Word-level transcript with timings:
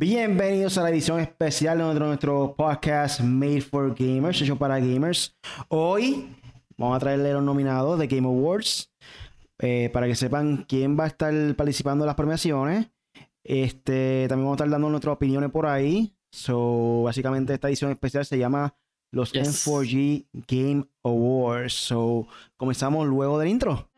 Bienvenidos 0.00 0.78
a 0.78 0.82
la 0.82 0.88
edición 0.88 1.20
especial 1.20 1.76
de 1.76 2.00
nuestro 2.00 2.54
podcast 2.56 3.20
Made 3.20 3.60
for 3.60 3.94
Gamers, 3.94 4.40
hecho 4.40 4.56
para 4.56 4.80
gamers. 4.80 5.36
Hoy 5.68 6.34
vamos 6.78 6.96
a 6.96 7.00
traerle 7.00 7.34
los 7.34 7.42
nominados 7.42 7.98
de 7.98 8.06
Game 8.06 8.26
Awards 8.26 8.90
eh, 9.58 9.90
para 9.92 10.06
que 10.06 10.16
sepan 10.16 10.64
quién 10.66 10.98
va 10.98 11.04
a 11.04 11.08
estar 11.08 11.34
participando 11.54 12.04
en 12.04 12.06
las 12.06 12.16
premiaciones. 12.16 12.90
Este, 13.44 14.24
también 14.26 14.46
vamos 14.46 14.54
a 14.54 14.64
estar 14.64 14.70
dando 14.70 14.88
nuestras 14.88 15.16
opiniones 15.16 15.50
por 15.50 15.66
ahí. 15.66 16.16
So, 16.32 17.02
básicamente 17.02 17.52
esta 17.52 17.68
edición 17.68 17.90
especial 17.90 18.24
se 18.24 18.38
llama 18.38 18.74
los 19.12 19.34
N4G 19.34 20.28
Game 20.48 20.86
Awards. 21.04 21.74
So, 21.74 22.26
comenzamos 22.56 23.06
luego 23.06 23.38
del 23.38 23.50
intro. 23.50 23.89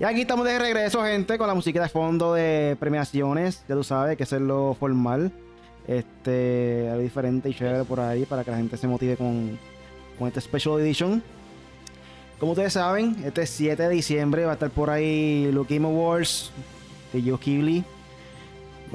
Y 0.00 0.04
aquí 0.04 0.22
estamos 0.22 0.46
de 0.46 0.58
regreso, 0.58 1.04
gente, 1.04 1.36
con 1.36 1.46
la 1.46 1.52
música 1.52 1.82
de 1.82 1.90
fondo 1.90 2.32
de 2.32 2.74
premiaciones. 2.80 3.62
Ya 3.68 3.74
tú 3.74 3.84
sabes 3.84 4.16
que 4.16 4.22
es 4.22 4.32
lo 4.32 4.72
formal. 4.72 5.30
Este, 5.86 6.88
algo 6.88 7.02
diferente 7.02 7.50
y 7.50 7.54
chévere 7.54 7.84
por 7.84 8.00
ahí 8.00 8.24
para 8.24 8.42
que 8.42 8.50
la 8.50 8.56
gente 8.56 8.78
se 8.78 8.88
motive 8.88 9.18
con, 9.18 9.58
con 10.18 10.28
este 10.28 10.40
Special 10.40 10.80
Edition. 10.80 11.22
Como 12.38 12.52
ustedes 12.52 12.72
saben, 12.72 13.14
este 13.26 13.44
7 13.44 13.82
de 13.82 13.88
diciembre 13.90 14.46
va 14.46 14.52
a 14.52 14.54
estar 14.54 14.70
por 14.70 14.88
ahí 14.88 15.50
los 15.52 15.68
Game 15.68 15.86
Awards 15.86 16.50
de 17.12 17.20
Joe 17.20 17.38
Kibli. 17.38 17.84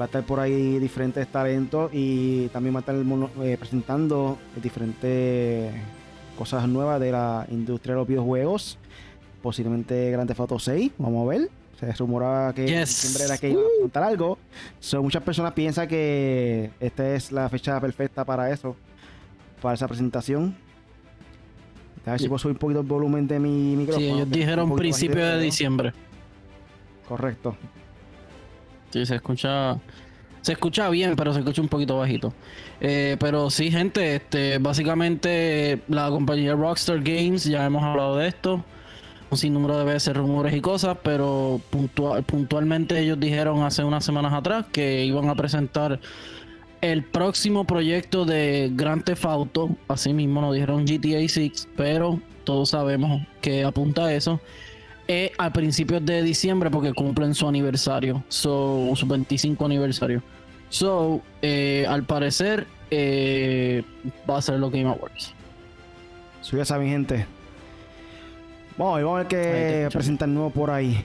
Va 0.00 0.06
a 0.06 0.06
estar 0.06 0.24
por 0.24 0.40
ahí 0.40 0.80
diferentes 0.80 1.28
talentos 1.28 1.88
y 1.94 2.48
también 2.48 2.74
va 2.74 2.78
a 2.78 2.80
estar 2.80 2.96
eh, 3.44 3.56
presentando 3.56 4.38
diferentes 4.60 5.72
cosas 6.36 6.66
nuevas 6.66 6.98
de 6.98 7.12
la 7.12 7.46
industria 7.48 7.94
de 7.94 8.00
los 8.00 8.08
videojuegos 8.08 8.76
posiblemente 9.46 10.10
Grand 10.10 10.26
Theft 10.26 10.40
Auto 10.40 10.58
6, 10.58 10.90
vamos 10.98 11.24
a 11.24 11.30
ver. 11.30 11.48
Se 11.78 11.92
rumoraba 11.92 12.52
que 12.52 12.84
siempre 12.84 13.26
era 13.26 13.38
que 13.38 13.50
iba 13.50 13.60
a 13.60 13.80
contar 13.80 14.02
algo. 14.02 14.38
So, 14.80 15.00
muchas 15.00 15.22
personas 15.22 15.52
piensan 15.52 15.86
que 15.86 16.72
esta 16.80 17.14
es 17.14 17.30
la 17.30 17.48
fecha 17.48 17.80
perfecta 17.80 18.24
para 18.24 18.50
eso, 18.50 18.74
para 19.62 19.74
esa 19.74 19.86
presentación. 19.86 20.56
A 22.04 22.10
ver 22.10 22.20
si 22.20 22.26
puedo 22.26 22.40
subir 22.40 22.54
un 22.54 22.58
poquito 22.58 22.80
el 22.80 22.86
volumen 22.86 23.28
de 23.28 23.38
mi 23.38 23.76
micrófono. 23.76 24.04
Sí, 24.04 24.12
ellos 24.12 24.28
dijeron 24.28 24.74
principio 24.74 25.24
de 25.24 25.40
diciembre. 25.40 25.92
Correcto. 27.06 27.56
Sí, 28.90 29.06
se 29.06 29.14
escucha. 29.14 29.78
Se 30.40 30.52
escucha 30.54 30.88
bien, 30.90 31.14
pero 31.14 31.32
se 31.32 31.38
escucha 31.38 31.62
un 31.62 31.68
poquito 31.68 31.98
bajito. 31.98 32.34
Eh, 32.80 33.16
pero 33.20 33.48
sí, 33.50 33.70
gente, 33.70 34.16
este, 34.16 34.58
básicamente 34.58 35.82
la 35.86 36.08
compañía 36.08 36.56
Rockstar 36.56 37.00
Games, 37.00 37.44
ya 37.44 37.64
hemos 37.64 37.84
hablado 37.84 38.16
de 38.16 38.26
esto 38.26 38.64
un 39.36 39.38
sinnúmero 39.38 39.78
de 39.78 39.84
veces 39.84 40.16
rumores 40.16 40.54
y 40.54 40.62
cosas, 40.62 40.96
pero 41.02 41.60
puntualmente 42.26 42.98
ellos 42.98 43.20
dijeron 43.20 43.62
hace 43.62 43.84
unas 43.84 44.02
semanas 44.02 44.32
atrás 44.32 44.64
que 44.72 45.04
iban 45.04 45.28
a 45.28 45.34
presentar 45.34 46.00
el 46.80 47.04
próximo 47.04 47.64
proyecto 47.64 48.24
de 48.24 48.70
Grand 48.72 49.04
Theft 49.04 49.26
Auto, 49.26 49.68
así 49.88 50.14
mismo 50.14 50.40
nos 50.40 50.54
dijeron 50.54 50.86
GTA 50.86 51.28
6, 51.28 51.68
pero 51.76 52.18
todos 52.44 52.70
sabemos 52.70 53.26
que 53.42 53.62
apunta 53.62 54.06
a 54.06 54.14
eso. 54.14 54.40
Es 55.06 55.32
a 55.36 55.52
principios 55.52 56.04
de 56.04 56.22
diciembre 56.22 56.70
porque 56.70 56.94
cumplen 56.94 57.34
su 57.34 57.46
aniversario, 57.46 58.24
su 58.28 58.96
25 59.06 59.66
aniversario. 59.66 60.22
So, 60.70 61.20
eh, 61.42 61.84
al 61.88 62.04
parecer, 62.04 62.66
eh, 62.90 63.82
va 64.28 64.38
a 64.38 64.42
ser 64.42 64.58
lo 64.58 64.70
Game 64.70 64.88
Awards. 64.88 65.34
Suya 66.40 66.64
saben, 66.64 66.88
gente. 66.88 67.35
Vamos, 68.78 69.02
vamos 69.02 69.14
a 69.14 69.22
ver 69.22 69.26
qué 69.28 69.88
presentan 69.90 70.34
nuevo 70.34 70.50
por 70.50 70.70
ahí. 70.70 71.02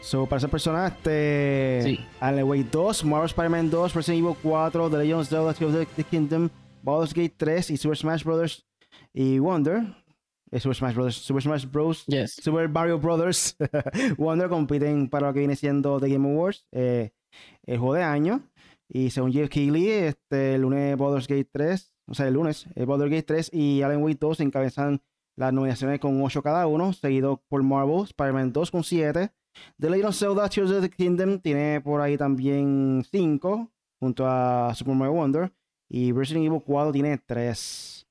So, 0.00 0.26
para 0.26 0.38
esa 0.38 0.48
persona, 0.48 0.88
este. 0.88 1.80
Sí. 1.84 2.00
Alan 2.18 2.44
Wake 2.44 2.68
2, 2.72 3.04
Marvel 3.04 3.26
Spider-Man 3.26 3.70
2, 3.70 3.94
Resident 3.94 4.24
Evil 4.24 4.36
4, 4.42 4.90
The 4.90 4.96
Legend 4.96 5.20
of 5.20 5.28
Zelda 5.28 5.50
of 5.50 5.88
the 5.96 6.04
Kingdom, 6.04 6.48
Baldur's 6.82 7.14
Gate 7.14 7.34
3 7.36 7.70
y 7.70 7.76
Super 7.76 7.96
Smash 7.96 8.24
Bros. 8.24 8.66
y 9.12 9.38
Wonder. 9.38 9.82
Eh, 10.50 10.58
Super 10.58 10.76
Smash 10.76 10.94
Bros. 10.94 11.14
Super 11.14 11.42
Smash 11.42 11.66
Bros. 11.70 12.04
Yes. 12.06 12.34
Super 12.42 12.68
Mario 12.68 12.98
Brothers. 12.98 13.56
Wonder 14.18 14.48
compiten 14.48 15.08
para 15.08 15.28
lo 15.28 15.34
que 15.34 15.40
viene 15.40 15.54
siendo 15.54 16.00
The 16.00 16.08
Game 16.08 16.28
Awards, 16.28 16.66
eh, 16.72 17.10
el 17.64 17.78
juego 17.78 17.94
de 17.94 18.02
año. 18.02 18.42
Y 18.88 19.10
según 19.10 19.32
Jeff 19.32 19.50
Keighley, 19.50 19.88
este, 19.88 20.54
el 20.54 20.62
lunes 20.62 20.96
Baldur's 20.96 21.28
Gate 21.28 21.48
3, 21.52 21.92
o 22.06 22.14
sea, 22.14 22.26
el 22.26 22.34
lunes, 22.34 22.66
el 22.74 22.86
Baldur's 22.86 23.10
Gate 23.10 23.24
3 23.24 23.50
y 23.52 23.82
Alan 23.82 24.02
Wake 24.02 24.18
2 24.18 24.40
encabezan 24.40 25.02
las 25.38 25.52
nominaciones 25.52 26.00
con 26.00 26.20
8 26.20 26.42
cada 26.42 26.66
uno, 26.66 26.92
seguido 26.92 27.40
por 27.48 27.62
Marvel, 27.62 28.02
Spider-Man 28.02 28.52
2 28.52 28.70
con 28.72 28.82
7. 28.82 29.30
The 29.78 29.90
Legend 29.90 30.08
of 30.08 30.16
Zelda 30.16 30.48
Tears 30.48 30.70
of 30.72 30.82
the 30.82 30.90
Kingdom 30.90 31.38
tiene 31.38 31.80
por 31.80 32.00
ahí 32.00 32.16
también 32.16 33.04
5, 33.08 33.70
junto 34.00 34.26
a 34.26 34.74
Super 34.74 34.94
Mario 34.94 35.14
Wonder. 35.14 35.52
Y 35.88 36.12
Resident 36.12 36.46
Evil 36.46 36.60
4 36.64 36.92
tiene 36.92 37.18
3. 37.18 38.06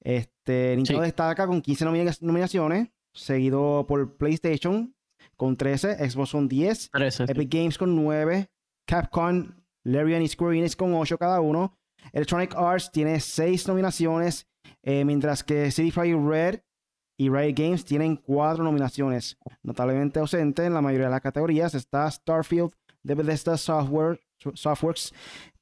Este, 0.00 0.74
Nintendo 0.76 1.02
destaca 1.02 1.46
con 1.46 1.60
15 1.60 1.84
nominaciones, 2.22 2.88
seguido 3.12 3.84
por 3.86 4.16
PlayStation 4.16 4.94
con 5.36 5.58
13, 5.58 6.08
Xbox 6.08 6.32
con 6.32 6.48
10, 6.48 6.90
Epic 7.28 7.52
Games 7.52 7.76
con 7.76 7.94
9, 7.94 8.48
Capcom, 8.86 9.52
Larian 9.84 10.22
y 10.22 10.28
Square 10.28 10.56
Enix 10.56 10.74
con 10.74 10.94
8 10.94 11.18
cada 11.18 11.40
uno. 11.42 11.78
Electronic 12.12 12.54
Arts 12.54 12.90
tiene 12.90 13.20
6 13.20 13.68
nominaciones 13.68 14.46
eh, 14.86 15.04
mientras 15.04 15.42
que 15.42 15.72
City 15.72 15.90
Fire 15.90 16.16
Red 16.16 16.60
y 17.18 17.28
Riot 17.28 17.54
Games 17.56 17.84
tienen 17.84 18.16
cuatro 18.16 18.62
nominaciones. 18.62 19.36
Notablemente 19.62 20.20
ausente 20.20 20.64
en 20.64 20.74
la 20.74 20.80
mayoría 20.80 21.06
de 21.06 21.12
las 21.12 21.20
categorías 21.20 21.74
está 21.74 22.08
Starfield 22.08 22.72
de 23.02 23.14
Bethesda 23.16 23.56
Software, 23.56 24.20
Softworks, 24.54 25.12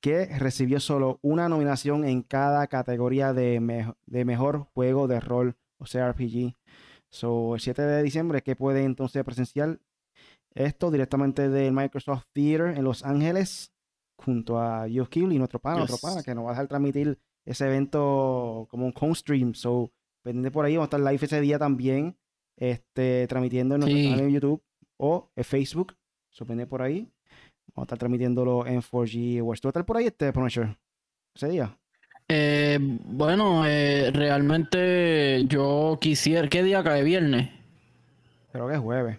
que 0.00 0.26
recibió 0.38 0.78
solo 0.78 1.20
una 1.22 1.48
nominación 1.48 2.04
en 2.04 2.22
cada 2.22 2.66
categoría 2.66 3.32
de, 3.32 3.94
de 4.04 4.24
mejor 4.26 4.66
juego 4.74 5.08
de 5.08 5.20
rol, 5.20 5.56
o 5.78 5.86
sea, 5.86 6.10
RPG. 6.12 6.54
So, 7.08 7.54
el 7.54 7.60
7 7.60 7.80
de 7.80 8.02
diciembre, 8.02 8.42
que 8.42 8.56
puede 8.56 8.84
entonces 8.84 9.24
presenciar 9.24 9.80
esto 10.54 10.90
directamente 10.90 11.48
del 11.48 11.72
Microsoft 11.72 12.24
Theater 12.34 12.76
en 12.76 12.84
Los 12.84 13.04
Ángeles, 13.04 13.72
junto 14.16 14.60
a 14.60 14.86
Kill 15.08 15.32
y 15.32 15.38
nuestro 15.38 15.60
pana, 15.60 15.78
nuestro 15.78 15.98
pana, 15.98 16.22
que 16.22 16.34
nos 16.34 16.44
va 16.44 16.50
a 16.50 16.52
dejar 16.52 16.68
transmitir 16.68 17.18
ese 17.44 17.66
evento 17.66 18.66
como 18.70 18.86
un 18.86 18.94
home 18.98 19.14
stream. 19.14 19.54
So, 19.54 19.92
pendiente 20.22 20.50
por 20.50 20.64
ahí, 20.64 20.76
vamos 20.76 20.86
a 20.86 20.96
estar 20.96 21.12
live 21.12 21.24
ese 21.24 21.40
día 21.40 21.58
también, 21.58 22.16
este, 22.56 23.26
transmitiendo 23.26 23.74
en 23.74 23.80
nuestro 23.82 24.02
canal 24.02 24.20
en 24.20 24.30
YouTube 24.30 24.62
o 24.96 25.30
en 25.36 25.44
Facebook. 25.44 25.96
So, 26.30 26.46
pendiente 26.46 26.70
por 26.70 26.82
ahí. 26.82 27.08
Vamos 27.74 27.84
a 27.84 27.86
estar 27.86 27.98
transmitiéndolo 27.98 28.66
en 28.66 28.80
4G 28.80 29.42
West. 29.42 29.62
¿Tú 29.62 29.68
vas 29.68 29.70
a 29.70 29.78
estar 29.78 29.86
por 29.86 29.96
ahí, 29.96 30.06
este 30.06 30.32
Punisher? 30.32 30.76
Ese 31.34 31.48
día. 31.48 31.76
Eh, 32.28 32.78
bueno, 32.80 33.66
eh, 33.66 34.10
realmente 34.12 35.44
yo 35.46 35.98
quisiera. 36.00 36.48
¿Qué 36.48 36.62
día 36.62 36.82
cae? 36.82 37.02
¿Viernes? 37.02 37.50
Creo 38.52 38.68
que 38.68 38.74
es 38.74 38.80
jueves. 38.80 39.18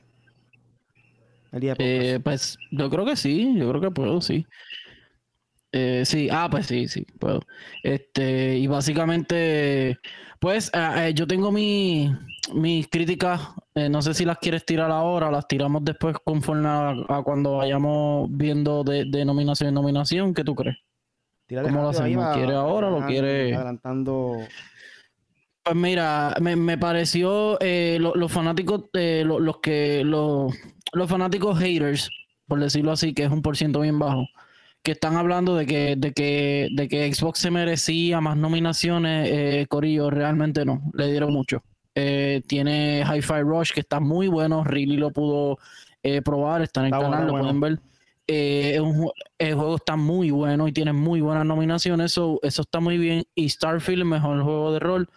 El 1.52 1.60
día 1.60 1.76
de 1.76 2.16
eh, 2.16 2.20
Pues 2.20 2.58
yo 2.72 2.90
creo 2.90 3.06
que 3.06 3.16
sí, 3.16 3.54
yo 3.58 3.70
creo 3.70 3.82
que 3.82 3.92
puedo, 3.92 4.22
sí. 4.22 4.46
Eh, 5.78 6.06
sí, 6.06 6.30
ah, 6.32 6.48
pues 6.50 6.68
sí, 6.68 6.88
sí, 6.88 7.06
puedo. 7.20 7.42
Este, 7.84 8.56
y 8.58 8.66
básicamente, 8.66 10.00
pues 10.40 10.72
eh, 10.74 11.10
eh, 11.10 11.14
yo 11.14 11.28
tengo 11.28 11.52
mis 11.52 12.88
críticas, 12.90 13.42
no 13.90 14.02
sé 14.02 14.14
si 14.14 14.24
las 14.24 14.38
quieres 14.38 14.66
tirar 14.66 14.90
ahora, 14.90 15.30
las 15.30 15.50
tiramos 15.50 15.84
después 15.84 16.16
conforme 16.24 16.70
a, 16.70 17.22
cuando 17.26 17.58
vayamos 17.58 18.30
viendo 18.32 18.86
de, 18.86 19.26
nominación 19.26 19.68
en 19.68 19.74
nominación, 19.74 20.34
¿qué 20.34 20.46
tú 20.46 20.56
crees? 20.56 20.78
¿Cómo 21.50 21.82
lo 21.82 21.90
hacemos? 21.90 22.34
¿Quiere 22.38 22.56
ahora 22.56 22.88
o 22.88 23.02
lo 23.02 23.06
quiere? 23.06 23.54
Adelantando. 23.54 24.38
Pues 25.62 25.76
mira, 25.76 26.36
me, 26.40 26.78
pareció 26.78 27.60
los 27.60 28.32
fanáticos, 28.32 28.86
los 28.94 29.58
que 29.58 30.06
los, 30.06 30.54
los 30.94 31.10
fanáticos 31.10 31.60
haters, 31.60 32.10
por 32.48 32.62
decirlo 32.62 32.94
así, 32.94 33.14
que 33.14 33.26
es 33.26 33.30
un 33.30 33.42
por 33.42 33.58
ciento 33.58 33.82
bien 33.82 34.00
bajo 34.00 34.26
que 34.86 34.92
están 34.92 35.16
hablando 35.16 35.56
de 35.56 35.66
que, 35.66 35.96
de 35.98 36.14
que, 36.14 36.70
de 36.72 36.88
que 36.88 37.12
Xbox 37.12 37.40
se 37.40 37.50
merecía 37.50 38.22
más 38.22 38.38
nominaciones, 38.38 39.28
eh, 39.32 39.66
Corillo, 39.68 40.12
realmente 40.12 40.64
no, 40.64 40.84
le 40.94 41.10
dieron 41.10 41.34
mucho. 41.34 41.64
Eh, 41.96 42.44
tiene 42.48 43.04
Hi-Fi 43.04 43.42
Rush, 43.42 43.72
que 43.74 43.80
está 43.80 44.00
muy 44.00 44.28
bueno, 44.28 44.64
Really 44.64 44.98
lo 44.98 45.10
pudo 45.10 45.58
eh, 46.04 46.22
probar, 46.22 46.62
está 46.62 46.82
en 46.82 46.86
el 46.86 46.92
canal, 46.92 47.26
lo 47.26 47.34
pueden 47.34 47.60
ver. 47.60 47.80
el 48.28 49.56
juego 49.56 49.76
está 49.78 49.96
muy 49.96 50.30
bueno 50.30 50.68
y 50.68 50.72
tiene 50.72 50.94
muy 50.94 51.20
buenas 51.20 51.48
nominaciones, 51.48 52.12
eso, 52.12 52.40
eso 52.44 52.62
está 52.62 52.80
muy 52.80 53.00
bien. 53.00 53.24
Y 53.34 53.50
Starfield, 53.50 54.04
el 54.04 54.08
mejor 54.08 54.44
juego 54.44 54.72
de 54.72 54.80
rol, 54.80 55.10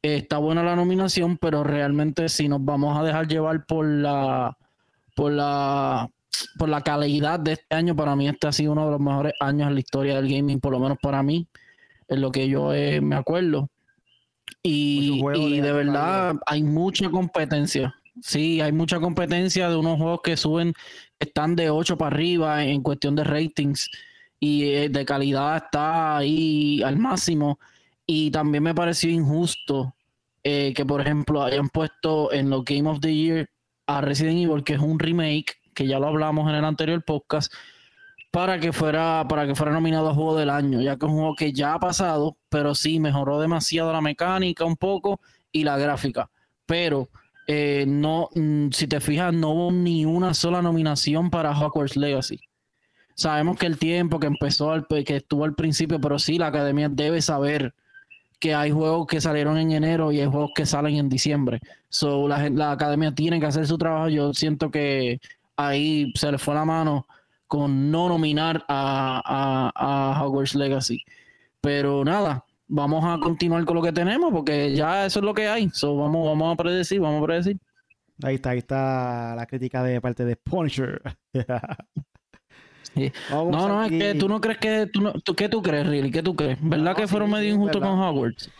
está 0.00 0.38
buena 0.38 0.62
la 0.62 0.74
nominación, 0.74 1.36
pero 1.36 1.62
realmente 1.64 2.30
si 2.30 2.48
nos 2.48 2.64
vamos 2.64 2.98
a 2.98 3.02
dejar 3.02 3.28
llevar 3.28 3.66
por 3.66 3.84
la 3.84 4.56
por 5.14 5.32
la 5.32 6.08
por 6.58 6.68
la 6.68 6.80
calidad 6.82 7.40
de 7.40 7.52
este 7.52 7.74
año, 7.74 7.94
para 7.94 8.16
mí 8.16 8.28
este 8.28 8.46
ha 8.46 8.52
sido 8.52 8.72
uno 8.72 8.86
de 8.86 8.92
los 8.92 9.00
mejores 9.00 9.32
años 9.40 9.68
en 9.68 9.74
la 9.74 9.80
historia 9.80 10.16
del 10.16 10.28
gaming, 10.28 10.60
por 10.60 10.72
lo 10.72 10.78
menos 10.78 10.98
para 11.00 11.22
mí, 11.22 11.46
en 12.08 12.20
lo 12.20 12.30
que 12.30 12.48
yo 12.48 12.72
eh, 12.74 13.00
me 13.00 13.16
acuerdo. 13.16 13.68
Y, 14.62 15.22
y 15.34 15.60
de 15.60 15.72
verdad 15.72 16.36
hay 16.46 16.62
mucha 16.62 17.10
competencia. 17.10 17.94
Sí, 18.20 18.60
hay 18.60 18.72
mucha 18.72 19.00
competencia 19.00 19.70
de 19.70 19.76
unos 19.76 19.96
juegos 19.98 20.20
que 20.22 20.36
suben, 20.36 20.74
están 21.18 21.56
de 21.56 21.70
8 21.70 21.96
para 21.96 22.14
arriba 22.14 22.64
en 22.64 22.82
cuestión 22.82 23.16
de 23.16 23.24
ratings 23.24 23.88
y 24.38 24.64
eh, 24.64 24.88
de 24.88 25.04
calidad 25.04 25.56
está 25.56 26.18
ahí 26.18 26.82
al 26.82 26.98
máximo. 26.98 27.58
Y 28.06 28.30
también 28.30 28.64
me 28.64 28.74
pareció 28.74 29.10
injusto 29.10 29.94
eh, 30.42 30.72
que, 30.74 30.84
por 30.84 31.00
ejemplo, 31.00 31.42
hayan 31.42 31.68
puesto 31.68 32.32
en 32.32 32.50
los 32.50 32.64
Game 32.64 32.88
of 32.88 33.00
the 33.00 33.14
Year 33.14 33.48
a 33.86 34.00
Resident 34.00 34.38
Evil, 34.38 34.64
que 34.64 34.74
es 34.74 34.80
un 34.80 34.98
remake, 34.98 35.61
que 35.74 35.86
ya 35.86 35.98
lo 35.98 36.08
hablamos 36.08 36.48
en 36.48 36.56
el 36.56 36.64
anterior 36.64 37.02
podcast, 37.04 37.52
para 38.30 38.58
que 38.58 38.72
fuera, 38.72 39.26
para 39.28 39.46
que 39.46 39.54
fuera 39.54 39.72
nominado 39.72 40.08
a 40.08 40.14
juego 40.14 40.36
del 40.36 40.50
año, 40.50 40.80
ya 40.80 40.96
que 40.96 41.06
es 41.06 41.12
un 41.12 41.18
juego 41.18 41.34
que 41.36 41.52
ya 41.52 41.74
ha 41.74 41.78
pasado, 41.78 42.36
pero 42.48 42.74
sí 42.74 42.98
mejoró 42.98 43.38
demasiado 43.38 43.92
la 43.92 44.00
mecánica 44.00 44.64
un 44.64 44.76
poco 44.76 45.20
y 45.52 45.64
la 45.64 45.76
gráfica. 45.76 46.30
Pero 46.64 47.10
eh, 47.46 47.84
no, 47.86 48.28
mm, 48.34 48.70
si 48.70 48.86
te 48.86 49.00
fijas, 49.00 49.34
no 49.34 49.50
hubo 49.50 49.72
ni 49.72 50.06
una 50.06 50.32
sola 50.32 50.62
nominación 50.62 51.30
para 51.30 51.50
Hogwarts 51.50 51.96
Legacy. 51.96 52.40
Sabemos 53.14 53.58
que 53.58 53.66
el 53.66 53.78
tiempo 53.78 54.18
que 54.18 54.28
empezó, 54.28 54.72
al, 54.72 54.86
que 54.86 55.16
estuvo 55.16 55.44
al 55.44 55.54
principio, 55.54 56.00
pero 56.00 56.18
sí, 56.18 56.38
la 56.38 56.46
academia 56.46 56.88
debe 56.88 57.20
saber 57.20 57.74
que 58.40 58.54
hay 58.54 58.70
juegos 58.70 59.06
que 59.06 59.20
salieron 59.20 59.58
en 59.58 59.72
enero 59.72 60.10
y 60.10 60.20
hay 60.20 60.26
juegos 60.26 60.50
que 60.54 60.66
salen 60.66 60.96
en 60.96 61.08
diciembre. 61.08 61.60
So, 61.88 62.26
la, 62.26 62.48
la 62.50 62.72
academia 62.72 63.14
tiene 63.14 63.38
que 63.38 63.46
hacer 63.46 63.66
su 63.66 63.78
trabajo. 63.78 64.08
Yo 64.08 64.32
siento 64.32 64.70
que 64.70 65.20
ahí 65.68 66.12
se 66.14 66.30
le 66.30 66.38
fue 66.38 66.54
la 66.54 66.64
mano 66.64 67.06
con 67.46 67.90
no 67.90 68.08
nominar 68.08 68.64
a, 68.68 69.72
a, 69.74 70.24
Hogwarts 70.24 70.54
Legacy. 70.54 71.02
Pero 71.60 72.04
nada, 72.04 72.44
vamos 72.66 73.04
a 73.04 73.18
continuar 73.20 73.64
con 73.64 73.76
lo 73.76 73.82
que 73.82 73.92
tenemos 73.92 74.32
porque 74.32 74.74
ya 74.74 75.06
eso 75.06 75.20
es 75.20 75.24
lo 75.24 75.34
que 75.34 75.48
hay. 75.48 75.70
So, 75.70 75.96
vamos, 75.96 76.26
vamos 76.26 76.54
a 76.54 76.56
predecir, 76.56 77.00
vamos 77.00 77.22
a 77.22 77.26
predecir. 77.26 77.58
Ahí 78.22 78.36
está, 78.36 78.50
ahí 78.50 78.58
está 78.58 79.34
la 79.36 79.46
crítica 79.46 79.82
de 79.82 80.00
parte 80.00 80.24
de 80.24 80.36
Punisher. 80.36 81.02
No, 83.30 83.50
no, 83.50 83.84
es 83.84 83.90
que 83.90 84.14
tú 84.14 84.28
no 84.28 84.38
crees 84.38 84.58
que. 84.58 84.86
Tú 84.92 85.00
no, 85.00 85.14
¿Qué 85.34 85.48
tú 85.48 85.62
crees, 85.62 85.86
Really? 85.86 86.10
¿Qué 86.10 86.22
tú 86.22 86.36
crees? 86.36 86.58
¿Verdad 86.60 86.94
que 86.94 87.06
fueron 87.06 87.30
medio 87.30 87.54
injustos 87.54 87.80
con 87.80 87.98
Hogwarts? 87.98 88.50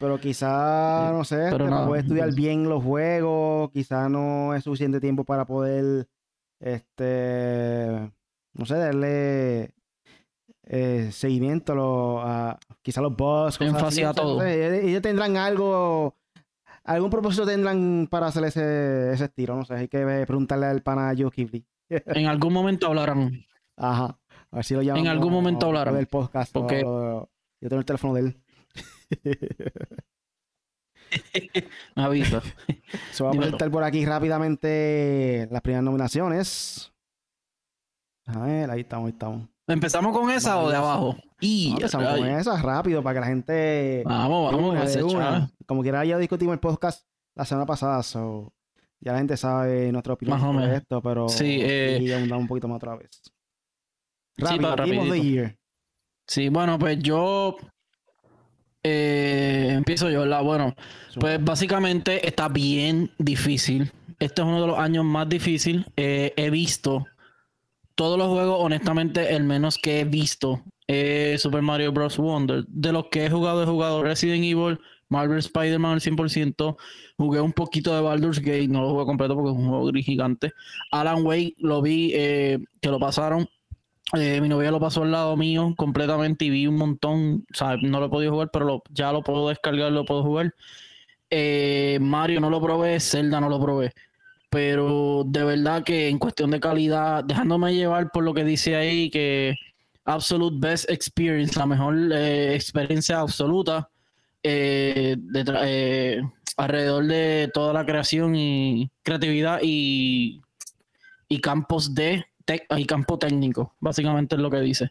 Pero 0.00 0.18
quizá, 0.18 1.12
no 1.12 1.24
sé, 1.24 1.48
pero 1.50 1.70
no, 1.70 1.86
puede 1.86 2.02
estudiar 2.02 2.34
bien 2.34 2.68
los 2.68 2.82
juegos, 2.82 3.70
quizá 3.72 4.08
no 4.08 4.54
es 4.54 4.64
suficiente 4.64 5.00
tiempo 5.00 5.24
para 5.24 5.46
poder, 5.46 6.08
este, 6.64 8.10
no 8.54 8.64
sé, 8.64 8.76
darle 8.76 9.74
eh, 10.62 11.10
seguimiento 11.12 12.20
a, 12.20 12.58
quizá 12.80 13.02
los 13.02 13.14
boss. 13.14 13.60
Énfasis 13.60 14.04
a 14.04 14.14
todo. 14.14 14.42
ellos 14.42 15.02
tendrán 15.02 15.36
algo, 15.36 16.16
algún 16.84 17.10
propósito 17.10 17.44
tendrán 17.44 18.08
para 18.10 18.28
hacer 18.28 18.44
ese, 18.44 19.12
ese 19.12 19.24
estilo, 19.26 19.56
no 19.56 19.64
sé, 19.66 19.74
hay 19.74 19.88
que 19.88 20.24
preguntarle 20.26 20.66
al 20.66 20.82
pana 20.82 21.12
Joe 21.16 21.30
Kivli. 21.30 21.64
En 22.06 22.26
algún 22.26 22.54
momento 22.54 22.86
hablarán. 22.86 23.44
Ajá. 23.76 24.18
A 24.50 24.56
ver 24.56 24.64
si 24.64 24.74
lo 24.74 24.80
llaman. 24.80 25.02
En 25.02 25.08
algún 25.08 25.32
momento 25.32 25.66
hablarán. 25.66 25.94
Del 25.94 26.06
podcast. 26.06 26.50
Porque... 26.50 26.80
yo 26.80 27.28
tengo 27.68 27.80
el 27.80 27.84
teléfono 27.84 28.14
de 28.14 28.20
él. 28.20 28.40
Me 31.94 32.02
avisa. 32.02 32.42
Se 33.12 33.24
va 33.24 33.30
a 33.30 33.32
presentar 33.32 33.70
por 33.70 33.84
aquí 33.84 34.04
rápidamente 34.04 35.48
las 35.50 35.60
primeras 35.62 35.84
nominaciones. 35.84 36.92
A 38.26 38.38
ver, 38.40 38.70
ahí 38.70 38.80
estamos, 38.80 39.06
ahí 39.06 39.12
estamos. 39.12 39.48
¿Empezamos 39.66 40.16
con 40.16 40.30
esa 40.30 40.58
o 40.58 40.68
de 40.68 40.76
abajo? 40.76 41.16
Y 41.40 41.72
empezamos 41.72 42.18
con 42.18 42.28
esa 42.28 42.60
rápido 42.60 43.02
para 43.02 43.14
que 43.14 43.20
la 43.20 43.26
gente. 43.26 44.02
Vamos, 44.04 44.52
vamos, 44.52 45.48
Como 45.66 45.82
quiera, 45.82 46.04
ya 46.04 46.18
discutimos 46.18 46.52
el 46.54 46.60
podcast 46.60 47.06
la 47.34 47.44
semana 47.44 47.66
pasada. 47.66 48.02
So 48.02 48.52
ya 49.00 49.12
la 49.12 49.18
gente 49.18 49.36
sabe 49.36 49.92
nuestra 49.92 50.14
opinión 50.14 50.40
sobre 50.40 50.76
esto, 50.76 51.02
pero 51.02 51.28
sí, 51.28 51.58
eh, 51.62 52.28
un 52.32 52.46
poquito 52.46 52.68
más 52.68 52.76
otra 52.76 52.96
vez. 52.96 53.22
Rápido, 54.36 55.14
sí, 55.14 55.40
Sí, 56.26 56.48
bueno, 56.48 56.78
pues 56.78 56.98
yo 57.00 57.56
eh, 58.84 59.70
empiezo 59.72 60.10
yo, 60.10 60.26
la 60.26 60.42
bueno, 60.42 60.76
pues 61.18 61.42
básicamente 61.42 62.26
está 62.28 62.48
bien 62.48 63.10
difícil. 63.18 63.90
Este 64.20 64.42
es 64.42 64.46
uno 64.46 64.60
de 64.60 64.66
los 64.66 64.78
años 64.78 65.04
más 65.04 65.28
difíciles. 65.28 65.86
Eh, 65.96 66.34
he 66.36 66.50
visto 66.50 67.06
todos 67.94 68.18
los 68.18 68.28
juegos, 68.28 68.58
honestamente, 68.60 69.34
el 69.34 69.44
menos 69.44 69.78
que 69.78 70.00
he 70.00 70.04
visto 70.04 70.62
es 70.86 71.40
Super 71.40 71.62
Mario 71.62 71.92
Bros. 71.92 72.18
Wonder. 72.18 72.64
De 72.68 72.92
los 72.92 73.06
que 73.10 73.24
he 73.24 73.30
jugado, 73.30 73.62
he 73.62 73.66
jugado 73.66 74.02
Resident 74.02 74.44
Evil, 74.44 74.78
Marvel 75.08 75.38
Spider-Man 75.38 75.92
al 75.92 76.00
100%. 76.00 76.76
Jugué 77.16 77.40
un 77.40 77.52
poquito 77.52 77.94
de 77.94 78.02
Baldur's 78.02 78.40
Gate, 78.40 78.68
no 78.68 78.82
lo 78.82 78.90
jugué 78.90 79.06
completo 79.06 79.34
porque 79.34 79.50
es 79.50 79.56
un 79.56 79.68
juego 79.68 79.90
gigante. 79.92 80.52
Alan 80.90 81.24
Wake 81.24 81.54
lo 81.58 81.80
vi, 81.80 82.12
eh, 82.14 82.58
que 82.82 82.90
lo 82.90 82.98
pasaron. 82.98 83.48
Eh, 84.16 84.40
mi 84.40 84.48
novia 84.48 84.70
lo 84.70 84.80
pasó 84.80 85.02
al 85.02 85.10
lado 85.10 85.36
mío 85.36 85.74
completamente 85.76 86.44
y 86.44 86.50
vi 86.50 86.66
un 86.66 86.76
montón. 86.76 87.44
O 87.52 87.56
sea, 87.56 87.76
no 87.76 88.00
lo 88.00 88.06
he 88.06 88.10
podido 88.10 88.32
jugar, 88.32 88.50
pero 88.52 88.82
ya 88.90 89.12
lo 89.12 89.22
puedo 89.22 89.48
descargar, 89.48 89.92
lo 89.92 90.04
puedo 90.04 90.22
jugar. 90.22 90.54
Eh, 91.30 91.98
Mario 92.00 92.40
no 92.40 92.50
lo 92.50 92.60
probé, 92.60 93.00
Zelda 93.00 93.40
no 93.40 93.48
lo 93.48 93.60
probé. 93.60 93.92
Pero 94.50 95.24
de 95.26 95.44
verdad 95.44 95.82
que 95.84 96.08
en 96.08 96.18
cuestión 96.18 96.50
de 96.50 96.60
calidad, 96.60 97.24
dejándome 97.24 97.74
llevar 97.74 98.10
por 98.12 98.24
lo 98.24 98.34
que 98.34 98.44
dice 98.44 98.76
ahí, 98.76 99.10
que 99.10 99.56
Absolute 100.04 100.56
Best 100.58 100.90
Experience, 100.90 101.58
la 101.58 101.66
mejor 101.66 102.12
experiencia 102.12 103.20
absoluta 103.20 103.88
eh, 104.46 105.16
eh, 105.34 106.22
alrededor 106.58 107.06
de 107.06 107.50
toda 107.54 107.72
la 107.72 107.86
creación 107.86 108.36
y 108.36 108.90
creatividad 109.02 109.60
y, 109.62 110.42
y 111.28 111.40
campos 111.40 111.94
de 111.94 112.26
y 112.76 112.84
campo 112.86 113.18
técnico, 113.18 113.74
básicamente 113.80 114.36
es 114.36 114.40
lo 114.40 114.50
que 114.50 114.60
dice. 114.60 114.90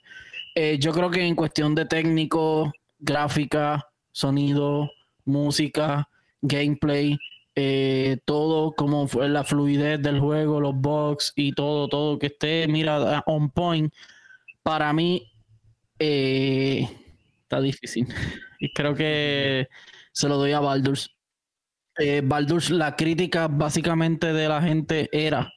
Eh, 0.55 0.77
yo 0.79 0.91
creo 0.91 1.09
que 1.09 1.25
en 1.25 1.35
cuestión 1.35 1.75
de 1.75 1.85
técnico, 1.85 2.71
gráfica, 2.99 3.87
sonido, 4.11 4.91
música, 5.25 6.09
gameplay, 6.41 7.17
todo 8.25 8.73
como 8.73 9.07
fue 9.07 9.29
la 9.29 9.43
fluidez 9.43 10.01
del 10.01 10.19
juego, 10.19 10.59
los 10.59 10.75
bugs 10.75 11.33
y 11.35 11.51
todo, 11.53 11.87
todo 11.87 12.17
que 12.17 12.27
esté, 12.27 12.67
mira, 12.67 13.23
on 13.27 13.49
point, 13.51 13.93
para 14.63 14.91
mí 14.93 15.31
está 15.99 17.61
difícil. 17.61 18.07
Y 18.63 18.71
creo 18.71 18.95
que 18.95 19.67
se 20.13 20.29
lo 20.29 20.37
doy 20.37 20.53
a 20.53 20.61
Baldur's. 20.61 21.09
Eh, 21.97 22.21
Baldur's, 22.23 22.69
la 22.69 22.95
crítica 22.95 23.49
básicamente 23.49 24.31
de 24.31 24.47
la 24.47 24.61
gente 24.61 25.09
era 25.11 25.51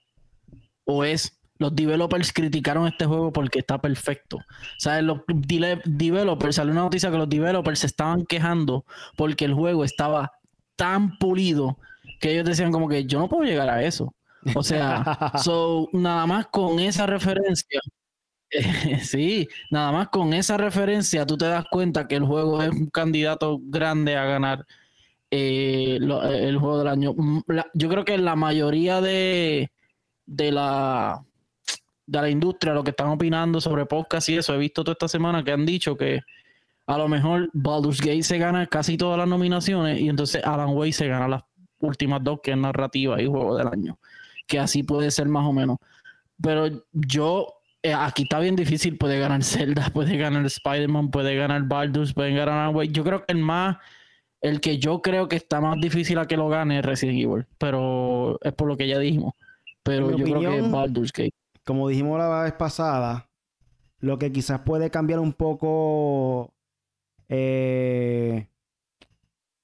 o 0.85 1.05
es 1.05 1.36
los 1.59 1.75
developers 1.75 2.33
criticaron 2.33 2.87
este 2.87 3.07
juego 3.07 3.33
porque 3.33 3.61
está 3.61 3.81
perfecto. 3.81 4.39
¿Sabes? 4.79 5.05
Los 5.05 5.21
developers, 5.27 6.57
salió 6.57 6.73
una 6.73 6.83
noticia 6.83 7.11
que 7.11 7.19
los 7.19 7.29
developers 7.29 7.81
se 7.81 7.87
estaban 7.87 8.25
quejando 8.27 8.85
porque 9.17 9.45
el 9.45 9.55
juego 9.55 9.85
estaba 9.85 10.33
tan 10.77 11.19
pulido 11.19 11.79
que 12.21 12.33
ellos 12.33 12.45
decían 12.45 12.73
como 12.73 12.89
que 12.89 13.07
yo 13.07 13.19
no 13.19 13.29
puedo 13.29 13.45
llegar 13.45 13.69
a 13.69 13.83
eso. 13.83 14.15
O 14.55 14.63
sea, 14.63 15.03
so, 15.43 15.89
nada 15.93 16.27
más 16.27 16.47
con 16.49 16.79
esa 16.79 17.07
referencia, 17.07 17.81
sí, 19.03 19.49
nada 19.71 19.93
más 19.93 20.09
con 20.09 20.33
esa 20.33 20.57
referencia 20.57 21.27
tú 21.27 21.37
te 21.37 21.47
das 21.47 21.65
cuenta 21.71 22.07
que 22.07 22.17
el 22.17 22.25
juego 22.25 22.63
es 22.63 22.71
un 22.71 22.89
candidato 22.91 23.59
grande 23.61 24.17
a 24.17 24.25
ganar 24.25 24.67
eh, 25.31 25.99
eh, 26.01 26.49
el 26.49 26.59
juego 26.59 26.79
del 26.79 26.89
año. 26.89 27.15
Mm, 27.17 27.41
yo 27.75 27.89
creo 27.89 28.05
que 28.05 28.19
la 28.19 28.37
mayoría 28.37 29.01
de, 29.01 29.71
de 30.27 30.53
la 30.53 31.26
de 32.07 32.21
la 32.21 32.31
industria, 32.31 32.73
lo 32.73 32.85
que 32.85 32.91
están 32.91 33.09
opinando 33.09 33.61
sobre 33.61 33.87
podcast 33.87 34.29
y 34.29 34.37
eso, 34.37 34.55
he 34.55 34.59
visto 34.59 34.85
toda 34.85 34.93
esta 34.93 35.09
semana 35.09 35.43
que 35.43 35.53
han 35.53 35.67
dicho 35.67 35.97
que 35.97 36.21
a 36.87 36.99
lo 36.99 37.09
mejor 37.09 37.51
Baldur's 37.53 38.01
Gate 38.01 38.23
se 38.23 38.39
gana 38.39 38.67
casi 38.67 38.97
todas 38.97 39.19
las 39.19 39.29
nominaciones 39.29 40.01
y 40.01 40.09
entonces 40.09 40.45
Alan 40.45 40.71
Way 40.71 40.93
se 40.93 41.09
gana 41.09 41.27
las 41.27 41.43
últimas 41.81 42.23
dos, 42.23 42.41
que 42.43 42.53
es 42.53 42.57
narrativa 42.57 43.21
y 43.21 43.27
juego 43.27 43.57
del 43.57 43.69
año. 43.69 43.99
Que 44.47 44.61
así 44.61 44.85
puede 44.85 45.11
ser 45.11 45.29
más 45.29 45.45
o 45.45 45.53
menos. 45.53 45.79
Pero 46.41 46.69
yo 46.93 47.57
eh, 47.83 47.93
aquí 47.93 48.23
está 48.23 48.39
bien 48.39 48.57
difícil. 48.57 48.97
Puede 48.99 49.19
ganar 49.19 49.43
Zelda, 49.45 49.91
puede 49.93 50.17
ganar 50.17 50.45
Spider-Man, 50.47 51.11
puede 51.11 51.35
ganar 51.37 51.63
Baldur's, 51.63 52.13
puede 52.15 52.35
ganar 52.35 52.73
Yo 52.85 53.05
creo 53.05 53.25
que 53.25 53.33
el 53.33 53.39
más, 53.39 53.79
el 54.41 54.61
que 54.61 54.79
yo 54.79 55.03
creo 55.03 55.29
que 55.29 55.37
está 55.37 55.61
más 55.61 55.81
difícil 55.81 56.19
a 56.19 56.27
que 56.27 56.37
lo 56.37 56.49
gane 56.49 56.79
es 56.79 56.85
Resident 56.85 57.19
Evil. 57.19 57.47
Pero 57.59 58.39
es 58.43 58.53
por 58.53 58.69
lo 58.69 58.77
que 58.77 58.87
ya 58.87 58.99
dijimos. 58.99 59.35
Pero 59.83 60.17
yo 60.17 60.25
creo 60.25 60.41
que 60.41 60.59
es 60.59 60.71
Baldur's 60.71 61.13
Gate. 61.13 61.35
Como 61.67 61.89
dijimos 61.89 62.19
la 62.19 62.43
vez 62.45 62.53
pasada, 62.53 63.29
lo 63.99 64.19
que 64.19 64.31
quizás 64.33 64.61
puede 64.61 64.89
cambiar 64.91 65.19
un 65.19 65.33
poco 65.33 66.55
eh, 67.29 68.49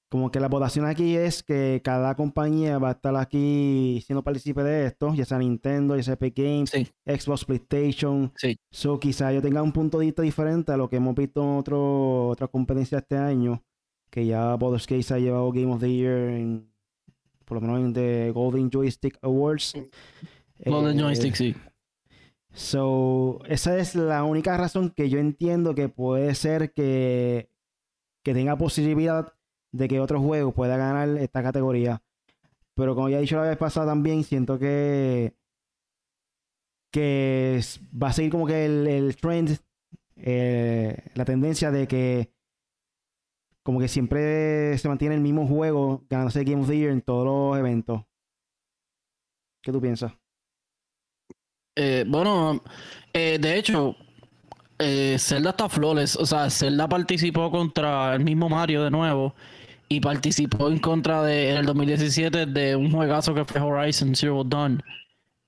como 0.08 0.30
que 0.30 0.40
la 0.40 0.48
votación 0.48 0.84
aquí 0.84 1.16
es 1.16 1.42
que 1.42 1.80
cada 1.82 2.14
compañía 2.16 2.78
va 2.78 2.88
a 2.88 2.92
estar 2.92 3.16
aquí 3.16 4.02
siendo 4.04 4.22
partícipe 4.22 4.62
de 4.62 4.86
esto, 4.86 5.14
ya 5.14 5.24
sea 5.24 5.38
Nintendo, 5.38 5.96
ya 5.96 6.02
sea 6.02 6.14
Epic 6.14 6.36
Games, 6.36 6.70
Xbox, 7.06 7.44
PlayStation. 7.46 8.32
Sí. 8.36 8.58
So 8.70 8.98
quizá 9.00 9.32
yo 9.32 9.40
tenga 9.40 9.62
un 9.62 9.72
punto 9.72 9.98
de 9.98 10.06
vista 10.06 10.22
diferente 10.22 10.72
a 10.72 10.76
lo 10.76 10.90
que 10.90 10.96
hemos 10.96 11.14
visto 11.14 11.40
en 11.42 11.56
otro, 11.56 12.28
otra 12.28 12.48
competencia 12.48 12.98
este 12.98 13.16
año. 13.16 13.64
que 14.10 14.26
ya 14.26 14.56
Baldur's 14.56 14.86
Gate 14.86 15.02
se 15.02 15.14
ha 15.14 15.18
llevado 15.18 15.50
Game 15.52 15.72
of 15.72 15.80
the 15.80 15.90
Year 15.90 16.28
en, 16.30 16.70
por 17.46 17.54
lo 17.54 17.60
menos 17.62 17.80
en 17.80 17.92
The 17.94 18.32
Golden 18.32 18.70
Joystick 18.70 19.18
Awards. 19.22 19.72
Golden 20.66 20.98
Eh, 20.98 21.00
Joystick, 21.00 21.34
sí. 21.34 21.54
So, 22.54 23.40
esa 23.46 23.78
es 23.78 23.94
la 23.94 24.24
única 24.24 24.56
razón 24.56 24.90
que 24.90 25.08
yo 25.08 25.18
entiendo 25.18 25.74
que 25.74 25.88
puede 25.88 26.34
ser 26.34 26.72
que, 26.72 27.50
que 28.22 28.34
tenga 28.34 28.56
posibilidad 28.56 29.32
de 29.72 29.88
que 29.88 30.00
otro 30.00 30.20
juego 30.20 30.52
pueda 30.52 30.76
ganar 30.76 31.08
esta 31.18 31.42
categoría. 31.42 32.02
Pero 32.74 32.94
como 32.94 33.08
ya 33.08 33.18
he 33.18 33.22
dicho 33.22 33.36
la 33.36 33.48
vez 33.48 33.56
pasada 33.56 33.86
también, 33.86 34.24
siento 34.24 34.58
que, 34.58 35.34
que 36.90 37.60
va 38.00 38.08
a 38.08 38.12
seguir 38.12 38.30
como 38.30 38.46
que 38.46 38.66
el, 38.66 38.86
el 38.86 39.16
trend, 39.16 39.58
eh, 40.16 41.10
la 41.14 41.24
tendencia 41.24 41.70
de 41.70 41.88
que 41.88 42.32
como 43.62 43.78
que 43.78 43.88
siempre 43.88 44.76
se 44.78 44.88
mantiene 44.88 45.14
el 45.14 45.20
mismo 45.20 45.46
juego 45.46 46.04
ganándose 46.10 46.44
Game 46.44 46.62
of 46.62 46.68
the 46.68 46.76
Year 46.76 46.90
en 46.90 47.00
todos 47.00 47.24
los 47.24 47.58
eventos. 47.58 48.02
¿Qué 49.62 49.72
tú 49.72 49.80
piensas? 49.80 50.21
Eh, 51.76 52.04
bueno, 52.06 52.62
eh, 53.12 53.38
de 53.40 53.58
hecho, 53.58 53.96
eh, 54.78 55.16
Zelda 55.18 55.50
está 55.50 55.68
flawless. 55.68 56.16
O 56.16 56.26
sea, 56.26 56.50
Zelda 56.50 56.88
participó 56.88 57.50
contra 57.50 58.14
el 58.14 58.24
mismo 58.24 58.48
Mario 58.48 58.84
de 58.84 58.90
nuevo. 58.90 59.34
Y 59.88 60.00
participó 60.00 60.68
en 60.68 60.78
contra 60.78 61.22
de, 61.22 61.50
en 61.50 61.58
el 61.58 61.66
2017 61.66 62.46
de 62.46 62.76
un 62.76 62.90
juegazo 62.90 63.34
que 63.34 63.44
fue 63.44 63.60
Horizon 63.60 64.14
Zero 64.16 64.42
Dawn. 64.44 64.82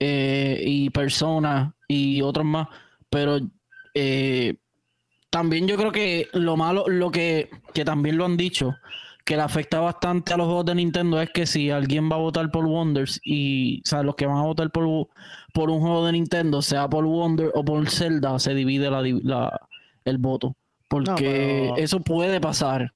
eh, 0.01 0.63
y 0.67 0.91
Persona 0.91 1.75
y 1.89 2.23
otros 2.23 2.45
más. 2.47 2.69
Pero 3.11 3.41
también 5.31 5.67
yo 5.67 5.77
creo 5.77 5.93
que 5.93 6.29
lo 6.33 6.57
malo, 6.57 6.85
lo 6.89 7.11
que, 7.11 7.51
que 7.73 7.85
también 7.85 8.17
lo 8.17 8.25
han 8.25 8.37
dicho, 8.37 8.75
que 9.25 9.37
le 9.37 9.43
afecta 9.43 9.81
bastante 9.81 10.35
a 10.35 10.37
los 10.37 10.47
juegos 10.47 10.67
de 10.67 10.75
Nintendo 10.75 11.21
es 11.21 11.31
que 11.31 11.47
si 11.47 11.71
alguien 11.71 12.11
va 12.11 12.17
a 12.17 12.19
votar 12.19 12.51
por 12.51 12.67
Wonders 12.67 13.21
y, 13.25 13.81
o 13.81 13.89
sea, 13.89 14.03
los 14.03 14.15
que 14.17 14.27
van 14.27 14.37
a 14.37 14.43
votar 14.43 14.71
por, 14.71 15.09
por 15.55 15.71
un 15.71 15.81
juego 15.81 16.05
de 16.07 16.13
Nintendo, 16.13 16.61
sea 16.61 16.89
por 16.89 17.05
Wonder 17.07 17.51
o 17.55 17.65
por 17.65 17.89
Zelda, 17.89 18.39
se 18.39 18.55
divide 18.55 18.91
la, 18.91 19.03
di- 19.03 19.21
la- 19.23 19.59
el 20.05 20.19
voto. 20.19 20.55
Porque 20.89 21.71
pero- 21.73 21.77
eso 21.79 22.01
puede 22.01 22.41
pasar. 22.41 22.93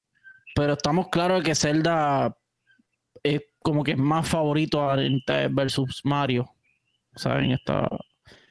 Pero 0.54 0.74
estamos 0.74 1.08
claros 1.08 1.38
de 1.38 1.44
que 1.44 1.54
Zelda 1.54 2.36
es 3.22 3.40
como 3.62 3.82
que 3.82 3.92
es 3.92 3.98
más 3.98 4.28
favorito 4.28 4.82
a- 4.90 4.96
versus 5.50 6.02
Mario. 6.04 6.50
O 7.14 7.18
sea, 7.18 7.38
en 7.38 7.52
esta. 7.52 7.88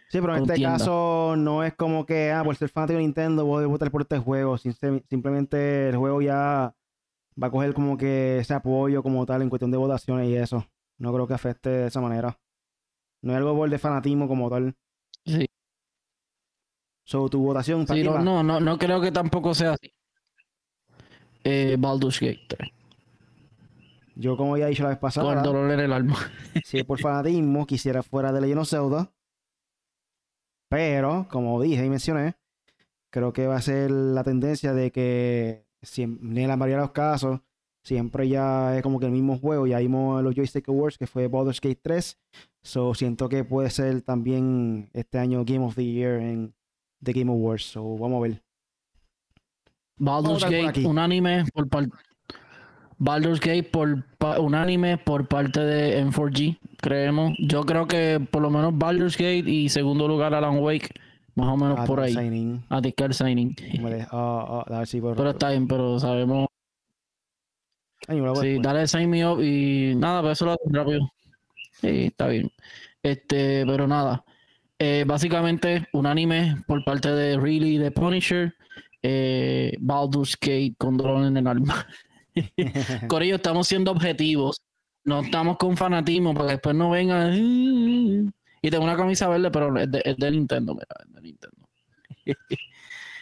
Sí, 0.10 0.20
pero 0.22 0.36
en 0.36 0.44
este 0.44 0.62
caso 0.64 1.36
no 1.38 1.64
es 1.64 1.74
como 1.76 2.06
que, 2.06 2.32
ah, 2.32 2.44
por 2.44 2.56
ser 2.56 2.70
fanático 2.70 2.98
de 2.98 3.04
Nintendo 3.04 3.46
voy 3.46 3.66
a 3.66 3.68
votar 3.68 3.92
por 3.92 4.02
este 4.02 4.18
juego. 4.18 4.58
Simple- 4.58 5.04
Simplemente 5.10 5.90
el 5.90 5.98
juego 5.98 6.22
ya 6.22 6.74
va 7.41 7.48
a 7.48 7.51
coger 7.51 7.74
como 7.74 7.98
que 7.98 8.39
ese 8.39 8.53
apoyo 8.53 9.03
como 9.03 9.25
tal 9.25 9.41
en 9.41 9.50
cuestión 9.50 9.72
de 9.72 9.77
votaciones 9.77 10.27
y 10.29 10.36
eso. 10.36 10.65
No 10.98 11.13
creo 11.13 11.27
que 11.27 11.34
afecte 11.34 11.70
de 11.70 11.88
esa 11.88 12.01
manera. 12.01 12.39
No 13.22 13.34
es 13.34 13.38
algo 13.38 13.56
por 13.56 13.70
de 13.70 13.77
fanatismo 13.77 14.27
como 14.27 14.50
tal. 14.50 14.75
Sí, 15.25 15.48
So, 17.08 17.29
tu 17.29 17.41
votación, 17.41 17.86
¿para 17.86 17.98
sí, 17.98 18.03
no, 18.03 18.20
no, 18.20 18.44
no, 18.44 18.60
no 18.60 18.77
creo 18.77 19.00
que 19.00 19.13
tampoco 19.13 19.53
sea 19.53 19.72
así. 19.72 19.94
Eh, 21.41 21.77
Baldur's 21.79 22.20
Gate 22.20 22.41
3. 22.50 22.70
Yo, 24.15 24.36
como 24.36 24.58
ya 24.58 24.65
he 24.65 24.72
dicho 24.72 24.84
la 24.84 24.89
vez 24.89 24.98
Con 24.98 25.08
pasada, 25.08 25.41
dolor 25.41 25.72
en 25.72 25.79
el 25.79 25.94
alma. 25.94 26.17
si 26.65 26.79
es 26.79 26.84
por 26.84 27.00
fanatismo, 27.00 27.65
quisiera 27.65 28.03
fuera 28.03 28.34
de 28.34 28.41
Legend 28.41 28.60
of 28.60 28.70
Zelda. 28.70 29.13
Pero, 30.70 31.27
como 31.32 31.62
dije 31.62 31.86
y 31.86 31.89
mencioné, 31.89 32.36
creo 33.10 33.32
que 33.32 33.48
va 33.48 33.56
a 33.56 33.62
ser 33.62 33.89
la 33.89 34.25
tendencia 34.25 34.74
de 34.74 34.91
que 34.91 35.65
siem- 35.82 36.20
en 36.38 36.48
la 36.48 36.56
mayoría 36.58 36.78
de 36.78 36.82
los 36.84 36.92
casos 36.92 37.40
siempre 37.84 38.28
ya 38.28 38.76
es 38.76 38.84
como 38.84 39.00
que 39.00 39.06
el 39.06 39.12
mismo 39.14 39.38
juego. 39.38 39.66
Ya 39.68 39.80
vimos 39.80 40.22
los 40.24 40.36
Joystick 40.36 40.68
Awards 40.70 40.98
que 40.98 41.08
fue 41.08 41.28
Baldur's 41.28 41.62
Gate 41.62 41.80
3. 41.82 42.18
So 42.62 42.94
siento 42.94 43.30
que 43.30 43.44
puede 43.46 43.70
ser 43.70 44.02
también 44.02 44.90
este 44.94 45.20
año 45.20 45.46
Game 45.46 45.64
of 45.66 45.76
the 45.76 45.86
Year 45.86 46.20
en 46.20 46.54
The 47.04 47.14
Game 47.14 47.32
Awards. 47.32 47.64
So 47.64 47.98
vamos 47.98 48.18
a 48.18 48.28
ver. 48.28 48.44
Baldur's 50.00 50.44
Gate, 50.44 50.68
aquí. 50.68 50.86
unánime 50.86 51.46
por 51.54 51.68
parte. 51.70 51.96
Baldur's 53.00 53.40
Gate 53.40 53.64
por 53.64 54.04
pa- 54.18 54.40
unánime 54.40 54.98
por 54.98 55.28
parte 55.28 55.60
de 55.60 56.00
M4G, 56.04 56.58
creemos. 56.82 57.34
Yo 57.40 57.64
creo 57.64 57.88
que 57.88 58.20
por 58.32 58.42
lo 58.42 58.50
menos 58.50 58.78
Baldur's 58.78 59.16
Gate 59.18 59.44
y 59.50 59.70
segundo 59.70 60.08
lugar 60.08 60.34
Alan 60.34 60.60
Wake, 60.60 60.90
más 61.38 61.48
o 61.50 61.58
menos 61.58 61.77
Ah, 61.79 61.86
por 61.86 62.00
ahí. 62.01 62.13
signing. 62.13 62.63
A 62.70 62.82
discar 62.82 63.13
signing. 63.13 63.56
Ah, 64.12 64.63
ah, 64.67 64.75
a 64.75 64.79
ver 64.79 64.88
si 64.88 65.00
por- 65.00 65.15
Pero 65.15 65.29
está 65.29 65.50
bien, 65.51 65.67
pero 65.67 66.00
sabemos. 66.00 66.48
Ay, 68.08 68.20
voy 68.20 68.36
Sí, 68.41 68.58
dale 68.62 68.88
sign 68.88 69.10
me 69.10 69.25
up 69.27 69.41
y 69.41 69.94
nada, 69.96 70.22
pero 70.22 70.32
eso 70.32 70.46
lo 70.46 70.51
hago 70.51 70.62
rápido. 70.72 71.12
Sí, 71.82 72.06
está 72.06 72.27
bien. 72.27 72.51
Este, 73.03 73.65
pero 73.65 73.88
nada. 73.88 74.24
Eh, 74.79 75.03
básicamente, 75.08 75.88
unánime 75.94 76.58
por 76.67 76.84
parte 76.84 77.10
de 77.12 77.38
Really 77.38 77.77
de 77.77 77.91
Punisher. 77.91 78.53
Eh, 79.03 79.75
Baldur's 79.79 80.38
Gate 80.39 80.74
con 80.77 80.98
dolor 80.98 81.25
en 81.25 81.38
el 81.38 81.48
alma. 81.48 81.86
Corillo, 83.10 83.36
estamos 83.36 83.67
siendo 83.67 83.91
objetivos. 83.91 84.62
No 85.03 85.22
estamos 85.22 85.58
con 85.58 85.77
fanatismo 85.77 86.34
para 86.34 86.48
que 86.48 86.51
después 86.53 86.75
no 86.75 86.89
vengan. 86.89 88.34
Y 88.62 88.70
tengo 88.70 88.84
una 88.84 88.98
camisa 88.98 89.28
verde, 89.28 89.52
pero 89.52 89.78
es 89.78 89.92
de, 89.92 90.02
es 90.04 90.18
de 90.18 90.32
Nintendo, 90.32 90.74
mira, 90.74 90.88
es 91.06 91.14
de 91.14 91.22
Nintendo. 91.22 91.70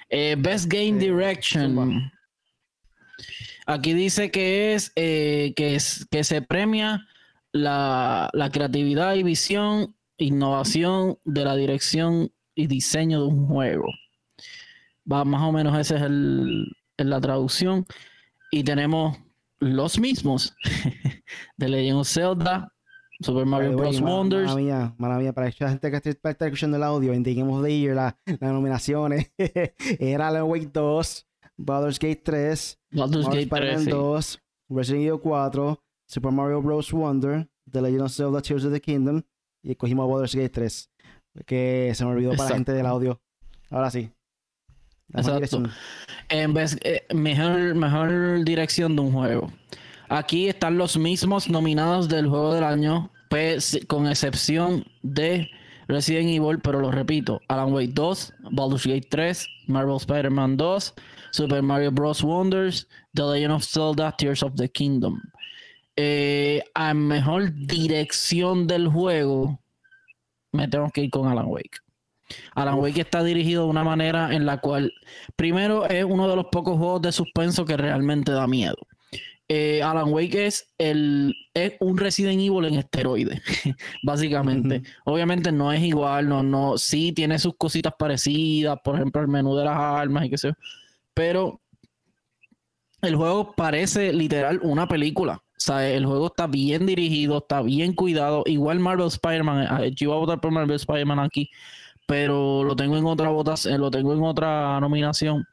Eh, 0.09 0.35
Best 0.37 0.71
Game 0.71 0.99
Direction. 0.99 2.11
Aquí 3.65 3.93
dice 3.93 4.29
que 4.29 4.75
es, 4.75 4.91
eh, 4.95 5.51
que 5.55 5.73
es 5.73 6.07
que 6.11 6.23
se 6.23 6.43
premia 6.43 7.07
la, 7.51 8.29
la 8.33 8.51
creatividad 8.51 9.15
y 9.15 9.23
visión, 9.23 9.95
innovación 10.17 11.17
de 11.23 11.43
la 11.43 11.55
dirección 11.55 12.31
y 12.53 12.67
diseño 12.67 13.21
de 13.21 13.27
un 13.27 13.47
juego. 13.47 13.87
Va, 15.11 15.25
más 15.25 15.41
o 15.41 15.51
menos 15.51 15.77
esa 15.77 15.97
es 15.97 16.01
el, 16.03 16.65
la 16.97 17.21
traducción. 17.21 17.85
Y 18.51 18.63
tenemos 18.63 19.17
los 19.59 19.99
mismos 19.99 20.55
de 21.57 21.69
Legend 21.69 21.99
of 21.99 22.09
Zelda, 22.09 22.73
Super 23.21 23.45
Mario 23.45 23.77
Bros. 23.77 24.01
Wonders. 24.01 24.47
Mala 24.47 24.59
mía, 24.61 24.95
mala 24.97 25.17
mía, 25.17 25.33
para 25.33 25.47
esa 25.47 25.69
gente 25.69 25.89
que 25.91 26.15
para 26.15 26.31
estar 26.33 26.47
escuchando 26.47 26.77
el 26.77 26.83
audio 26.83 27.13
en 27.13 27.23
The 27.23 27.33
Game 27.33 27.51
of 27.53 27.63
the 27.63 27.79
Year, 27.79 27.95
la- 27.95 28.17
las 28.25 28.51
nominaciones, 28.51 29.31
era 29.99 30.27
Alan 30.27 30.43
Wake 30.43 30.69
2, 30.73 31.27
Baldur's 31.57 31.97
Gate 31.99 32.21
3, 32.23 32.79
Baldur's 32.91 33.25
Gate 33.27 33.45
3, 33.47 33.47
Spider-Man 33.47 33.83
sí. 33.85 33.89
2, 33.91 34.41
Resident 34.69 35.05
Evil 35.05 35.19
4, 35.21 35.83
Super 36.07 36.31
Mario 36.31 36.61
Bros. 36.61 36.91
Wonder, 36.91 37.47
The 37.71 37.81
Legend 37.81 38.01
of 38.01 38.11
Zelda 38.11 38.41
Tears 38.41 38.65
of 38.65 38.73
the 38.73 38.81
Kingdom, 38.81 39.21
y 39.63 39.71
escogimos 39.71 40.07
Baldur's 40.09 40.35
Gate 40.35 40.49
3, 40.49 40.89
que 41.45 41.91
se 41.95 42.03
me 42.05 42.11
olvidó 42.11 42.31
para 42.31 42.37
la 42.37 42.43
Exacto. 42.43 42.55
gente 42.55 42.71
del 42.73 42.85
audio. 42.85 43.21
Ahora 43.69 43.89
sí. 43.91 44.11
La 45.09 45.21
Exacto. 45.21 45.63
En 46.29 46.53
vez, 46.53 46.77
eh, 46.83 47.05
mejor, 47.13 47.75
mejor 47.75 48.43
dirección 48.43 48.95
de 48.95 49.01
un 49.03 49.11
juego. 49.13 49.51
Aquí 50.09 50.47
están 50.47 50.77
los 50.77 50.97
mismos 50.97 51.49
nominados 51.49 52.07
del 52.07 52.27
juego 52.27 52.53
del 52.53 52.63
año, 52.63 53.11
pues, 53.29 53.79
con 53.87 54.07
excepción 54.07 54.85
de 55.01 55.49
Resident 55.87 56.29
Evil, 56.29 56.59
pero 56.59 56.79
lo 56.79 56.91
repito: 56.91 57.41
Alan 57.47 57.73
Wake 57.73 57.93
2, 57.93 58.33
Baldur's 58.51 58.85
Gate 58.85 59.07
3, 59.09 59.47
Marvel 59.67 59.97
Spider-Man 59.97 60.57
2, 60.57 60.93
Super 61.31 61.61
Mario 61.61 61.91
Bros. 61.91 62.23
Wonders, 62.23 62.87
The 63.13 63.23
Legend 63.23 63.53
of 63.53 63.63
Zelda, 63.63 64.15
Tears 64.17 64.43
of 64.43 64.53
the 64.55 64.69
Kingdom. 64.69 65.21
Eh, 65.95 66.61
a 66.73 66.93
mejor 66.93 67.53
dirección 67.53 68.67
del 68.67 68.87
juego, 68.87 69.59
me 70.51 70.67
tengo 70.67 70.89
que 70.91 71.01
ir 71.01 71.09
con 71.09 71.27
Alan 71.27 71.47
Wake. 71.47 71.79
Alan. 72.55 72.79
Wake 72.79 73.01
está 73.01 73.23
dirigido 73.23 73.63
de 73.63 73.69
una 73.69 73.83
manera 73.83 74.33
en 74.33 74.45
la 74.45 74.57
cual, 74.57 74.93
primero, 75.35 75.85
es 75.87 76.03
uno 76.03 76.27
de 76.27 76.35
los 76.35 76.45
pocos 76.51 76.77
juegos 76.77 77.01
de 77.01 77.11
suspenso 77.11 77.65
que 77.65 77.77
realmente 77.77 78.31
da 78.31 78.47
miedo. 78.47 78.77
Eh, 79.47 79.83
Alan 79.83 80.11
Wake 80.11 80.47
es, 80.47 80.73
el, 80.79 81.35
es 81.53 81.73
un 81.79 81.97
Resident 81.97 82.41
Evil 82.41 82.65
en 82.65 82.75
esteroides, 82.75 83.41
básicamente. 84.03 84.81
Obviamente 85.03 85.51
no 85.51 85.71
es 85.71 85.83
igual, 85.83 86.27
no, 86.27 86.41
no, 86.41 86.77
sí 86.77 87.11
tiene 87.11 87.37
sus 87.37 87.55
cositas 87.55 87.93
parecidas, 87.97 88.79
por 88.83 88.95
ejemplo, 88.95 89.21
el 89.21 89.27
menú 89.27 89.55
de 89.55 89.65
las 89.65 89.77
armas 89.77 90.25
y 90.25 90.29
qué 90.31 90.37
sé 90.37 90.47
yo, 90.49 90.53
pero 91.13 91.61
el 93.01 93.15
juego 93.15 93.53
parece 93.55 94.11
literal 94.13 94.59
una 94.63 94.87
película. 94.87 95.43
O 95.57 95.59
sea, 95.59 95.87
el 95.87 96.05
juego 96.05 96.27
está 96.27 96.47
bien 96.47 96.85
dirigido, 96.85 97.37
está 97.37 97.61
bien 97.61 97.93
cuidado. 97.93 98.43
Igual 98.45 98.79
Marvel 98.79 99.07
Spider-Man, 99.07 99.83
eh, 99.83 99.91
yo 99.91 100.09
iba 100.09 100.15
a 100.15 100.19
votar 100.19 100.41
por 100.41 100.51
Marvel 100.51 100.75
Spider-Man 100.75 101.19
aquí, 101.19 101.49
pero 102.07 102.63
lo 102.63 102.75
tengo 102.75 102.97
en 102.97 103.05
otra 103.05 103.29
votación, 103.29 103.79
lo 103.79 103.91
tengo 103.91 104.13
en 104.13 104.23
otra 104.23 104.79
nominación. 104.79 105.45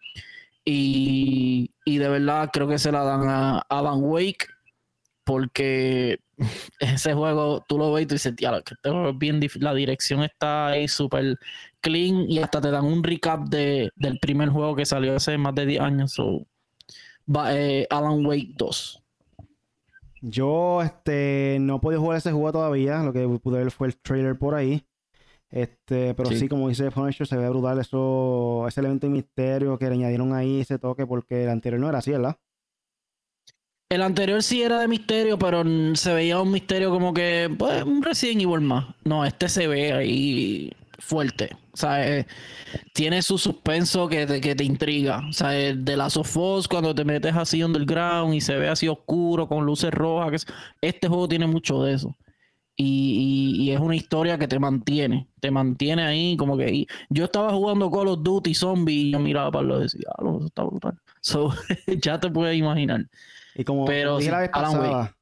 Y, 0.64 1.72
y 1.84 1.98
de 1.98 2.08
verdad 2.08 2.50
creo 2.52 2.68
que 2.68 2.78
se 2.78 2.92
la 2.92 3.02
dan 3.02 3.28
a 3.28 3.58
Alan 3.68 4.02
Wake 4.02 4.46
porque 5.24 6.18
ese 6.80 7.14
juego 7.14 7.64
tú 7.68 7.78
lo 7.78 7.92
ves 7.92 8.04
y 8.04 8.06
tú 8.06 8.14
dices, 8.14 8.36
"Diablo, 8.36 8.62
que 8.62 8.74
este 8.74 9.12
bien. 9.14 9.40
La 9.60 9.74
dirección 9.74 10.22
está 10.22 10.68
ahí 10.68 10.88
súper 10.88 11.38
clean 11.80 12.30
y 12.30 12.38
hasta 12.38 12.60
te 12.60 12.70
dan 12.70 12.84
un 12.84 13.02
recap 13.02 13.48
de, 13.48 13.90
del 13.96 14.18
primer 14.18 14.48
juego 14.48 14.74
que 14.76 14.86
salió 14.86 15.16
hace 15.16 15.36
más 15.38 15.54
de 15.54 15.66
10 15.66 15.80
años. 15.80 16.12
so, 16.12 16.46
eh, 17.50 17.86
Alan 17.90 18.24
Wake 18.24 18.54
2. 18.56 19.02
Yo 20.22 20.82
este, 20.82 21.58
no 21.60 21.76
he 21.76 21.80
podido 21.80 22.00
jugar 22.00 22.18
ese 22.18 22.30
juego 22.30 22.52
todavía. 22.52 23.02
Lo 23.02 23.12
que 23.12 23.26
pude 23.42 23.58
ver 23.58 23.70
fue 23.72 23.88
el 23.88 23.96
trailer 23.96 24.38
por 24.38 24.54
ahí. 24.54 24.86
Este, 25.52 26.14
pero 26.14 26.30
sí, 26.30 26.48
como 26.48 26.70
dice 26.70 26.90
Punisher, 26.90 27.26
se 27.26 27.36
ve 27.36 27.46
brutal 27.50 27.78
eso, 27.78 28.66
ese 28.66 28.80
elemento 28.80 29.06
de 29.06 29.12
misterio 29.12 29.78
que 29.78 29.84
le 29.84 29.92
añadieron 29.92 30.32
ahí, 30.32 30.62
ese 30.62 30.78
toque, 30.78 31.06
porque 31.06 31.44
el 31.44 31.50
anterior 31.50 31.78
no 31.78 31.90
era 31.90 31.98
así, 31.98 32.10
¿verdad? 32.10 32.38
El 33.90 34.00
anterior 34.00 34.42
sí 34.42 34.62
era 34.62 34.80
de 34.80 34.88
misterio, 34.88 35.38
pero 35.38 35.62
se 35.94 36.14
veía 36.14 36.40
un 36.40 36.50
misterio 36.50 36.88
como 36.88 37.12
que, 37.12 37.54
pues, 37.58 37.82
un 37.82 38.02
Resident 38.02 38.40
Evil 38.40 38.62
más. 38.62 38.86
No, 39.04 39.26
este 39.26 39.50
se 39.50 39.66
ve 39.66 39.92
ahí 39.92 40.72
fuerte. 40.98 41.50
O 41.74 41.76
sea, 41.76 42.18
eh, 42.18 42.26
tiene 42.94 43.20
su 43.20 43.36
suspenso 43.36 44.08
que 44.08 44.26
te, 44.26 44.40
que 44.40 44.54
te 44.54 44.64
intriga. 44.64 45.22
O 45.28 45.34
sea, 45.34 45.50
de 45.50 45.96
la 45.98 46.08
Sofos, 46.08 46.66
cuando 46.66 46.94
te 46.94 47.04
metes 47.04 47.36
así 47.36 47.62
underground 47.62 48.34
y 48.34 48.40
se 48.40 48.56
ve 48.56 48.70
así 48.70 48.88
oscuro 48.88 49.46
con 49.46 49.66
luces 49.66 49.90
rojas. 49.90 50.46
este 50.80 51.08
juego 51.08 51.28
tiene 51.28 51.46
mucho 51.46 51.82
de 51.82 51.92
eso. 51.92 52.16
Y, 52.76 53.70
es 53.70 53.80
una 53.80 53.96
historia 53.96 54.38
que 54.38 54.48
te 54.48 54.58
mantiene, 54.58 55.28
te 55.40 55.50
mantiene 55.50 56.04
ahí 56.04 56.36
como 56.36 56.56
que 56.56 56.86
yo 57.10 57.24
estaba 57.24 57.52
jugando 57.52 57.90
Call 57.90 58.08
of 58.08 58.22
Duty 58.22 58.54
Zombie 58.54 58.94
y 58.94 59.12
yo 59.12 59.18
miraba 59.18 59.50
para 59.50 59.64
lo 59.64 59.78
y 59.78 59.82
decía, 59.82 60.10
ah, 60.10 60.22
eso 60.22 60.46
está 60.46 60.64
brutal. 60.64 60.98
So, 61.20 61.52
ya 62.02 62.18
te 62.18 62.30
puedes 62.30 62.56
imaginar. 62.56 63.08
Y 63.54 63.64
como 63.64 63.84
Pero, 63.84 64.18
dije 64.18 64.30
la 64.30 64.40
vez 64.40 64.50
pasada, 64.50 65.16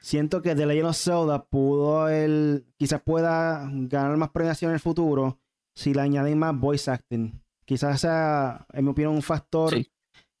siento 0.00 0.40
que 0.40 0.54
The 0.54 0.66
Legend 0.66 0.88
of 0.88 0.96
Zelda 0.96 1.44
pudo 1.44 2.08
el, 2.08 2.64
quizás 2.78 3.02
pueda 3.02 3.68
ganar 3.70 4.16
más 4.16 4.30
premiación 4.30 4.70
en 4.70 4.74
el 4.74 4.80
futuro 4.80 5.38
si 5.74 5.92
le 5.92 6.00
añaden 6.00 6.38
más 6.38 6.58
voice 6.58 6.90
acting. 6.90 7.42
Quizás 7.64 8.00
sea, 8.00 8.66
en 8.72 8.84
mi 8.84 8.90
opinión, 8.92 9.14
un 9.14 9.22
factor 9.22 9.74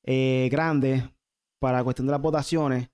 eh, 0.04 0.48
grande 0.50 1.10
para 1.58 1.78
la 1.78 1.84
cuestión 1.84 2.06
de 2.06 2.12
las 2.12 2.20
votaciones 2.20 2.88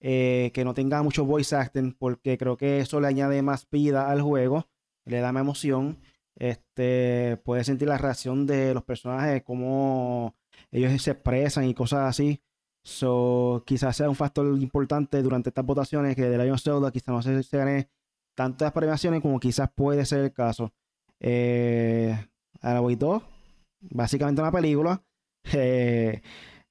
eh, 0.00 0.50
que 0.54 0.64
no 0.64 0.74
tenga 0.74 1.02
mucho 1.02 1.24
voice 1.24 1.54
acting, 1.56 1.92
porque 1.92 2.38
creo 2.38 2.56
que 2.56 2.80
eso 2.80 3.00
le 3.00 3.08
añade 3.08 3.42
más 3.42 3.68
vida 3.70 4.10
al 4.10 4.22
juego, 4.22 4.68
le 5.04 5.20
da 5.20 5.32
más 5.32 5.42
emoción. 5.42 5.98
Este, 6.38 7.38
puede 7.44 7.64
sentir 7.64 7.88
la 7.88 7.98
reacción 7.98 8.46
de 8.46 8.74
los 8.74 8.84
personajes, 8.84 9.42
cómo 9.42 10.34
ellos 10.70 11.00
se 11.02 11.12
expresan 11.12 11.64
y 11.64 11.74
cosas 11.74 12.08
así. 12.08 12.42
So, 12.84 13.64
quizás 13.66 13.96
sea 13.96 14.08
un 14.08 14.14
factor 14.14 14.46
importante 14.60 15.22
durante 15.22 15.50
estas 15.50 15.64
votaciones 15.66 16.14
que 16.14 16.28
de 16.28 16.40
año 16.40 16.56
Zelda 16.58 16.92
quizás 16.92 17.08
no 17.08 17.22
se, 17.22 17.42
se 17.42 17.56
gane 17.56 17.88
tantas 18.36 18.70
premiaciones 18.72 19.22
como 19.22 19.40
quizás 19.40 19.70
puede 19.74 20.04
ser 20.04 20.20
el 20.20 20.32
caso. 20.32 20.72
Eh, 21.18 22.16
la 22.62 22.80
2, 22.80 23.22
básicamente 23.90 24.42
una 24.42 24.52
película. 24.52 25.02
Eh, 25.52 26.22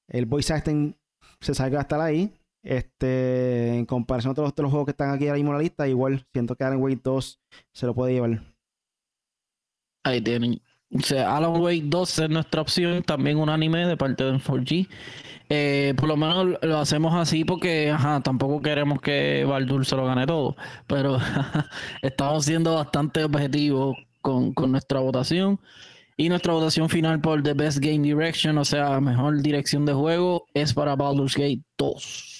el 0.09 0.25
voice 0.25 0.53
acting 0.53 0.97
se 1.39 1.55
salga 1.55 1.79
hasta 1.79 2.03
ahí. 2.03 2.37
Este, 2.65 3.75
en 3.75 3.85
comparación 3.85 4.31
a 4.31 4.33
todos 4.33 4.51
los, 4.57 4.71
juegos 4.71 4.85
que 4.85 4.91
están 4.91 5.11
aquí 5.11 5.27
ahora 5.27 5.37
mismo 5.37 5.51
en 5.51 5.57
la 5.57 5.63
lista, 5.63 5.87
igual 5.87 6.25
siento 6.33 6.55
que 6.55 6.63
Alan 6.63 6.81
Wake 6.81 6.99
2 7.03 7.39
se 7.71 7.85
lo 7.85 7.93
puede 7.93 8.13
llevar. 8.13 8.41
Ahí 10.03 10.19
tienen. 10.19 10.59
O 10.91 10.99
sea, 11.01 11.37
Alan 11.37 11.61
Wake 11.61 11.83
2 11.85 12.19
es 12.19 12.29
nuestra 12.29 12.61
opción, 12.61 13.03
también 13.03 13.37
un 13.37 13.49
anime 13.49 13.85
de 13.85 13.95
parte 13.95 14.23
de 14.23 14.31
4G. 14.39 14.87
Eh, 15.49 15.93
por 15.95 16.07
lo 16.07 16.17
menos 16.17 16.57
lo 16.59 16.77
hacemos 16.79 17.13
así 17.13 17.45
porque 17.45 17.91
ajá, 17.91 18.19
tampoco 18.21 18.63
queremos 18.63 18.99
que 18.99 19.45
Baldur 19.47 19.85
se 19.85 19.95
lo 19.95 20.07
gane 20.07 20.25
todo, 20.25 20.55
pero 20.87 21.19
estamos 22.01 22.45
siendo 22.45 22.73
bastante 22.73 23.23
objetivos 23.23 23.95
con, 24.21 24.53
con 24.53 24.71
nuestra 24.71 24.99
votación. 25.01 25.59
Y 26.17 26.29
nuestra 26.29 26.53
votación 26.53 26.89
final 26.89 27.21
por 27.21 27.43
The 27.43 27.53
Best 27.53 27.79
Game 27.79 27.99
Direction, 27.99 28.57
o 28.57 28.65
sea, 28.65 28.99
mejor 29.01 29.41
dirección 29.41 29.85
de 29.85 29.93
juego, 29.93 30.45
es 30.53 30.73
para 30.73 30.95
Baldur's 30.95 31.35
Gate 31.35 31.61
2. 31.77 32.34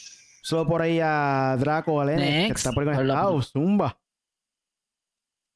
Solo 0.45 0.67
por 0.67 0.79
ahí 0.83 0.99
a 1.01 1.57
Draco 1.57 1.95
Valen, 1.95 2.19
que 2.19 2.53
está 2.53 2.71
por 2.71 2.87
ahí 2.87 2.95
conectado. 2.95 3.41
Zumba. 3.41 3.99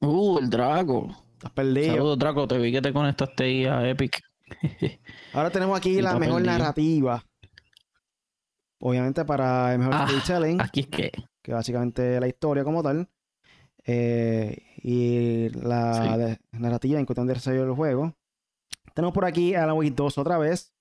Uh, 0.00 0.38
el 0.40 0.50
Draco. 0.50 1.14
Estás 1.34 1.52
perdido. 1.52 1.92
Saludos, 1.92 2.18
Draco. 2.18 2.48
Te 2.48 2.58
vi 2.58 2.72
que 2.72 2.82
te 2.82 2.92
conectaste 2.92 3.44
ahí 3.44 3.66
a 3.66 3.88
Epic. 3.88 4.20
Ahora 5.32 5.50
tenemos 5.50 5.78
aquí 5.78 6.02
la 6.02 6.18
mejor 6.18 6.42
narrativa. 6.42 7.24
Obviamente 8.80 9.24
para 9.24 9.74
el 9.74 9.78
mejor 9.78 9.94
ah, 9.94 10.08
storytelling. 10.08 10.60
Aquí 10.60 10.80
es 10.80 10.86
que. 10.88 11.12
Que 11.40 11.52
básicamente 11.52 12.18
la 12.18 12.26
historia 12.26 12.64
como 12.64 12.82
tal. 12.82 13.08
Eh, 13.86 14.60
y 14.82 15.50
la 15.50 16.36
narrativa 16.50 16.98
en 16.98 17.06
cuestión 17.06 17.28
de 17.28 17.34
desarrollo 17.34 17.66
del 17.66 17.76
juego. 17.76 18.12
Tenemos 18.92 19.14
por 19.14 19.24
aquí 19.24 19.54
Alan 19.54 19.76
Wake 19.76 19.92
2 19.92 20.18
otra 20.18 20.36
vez. 20.36 20.74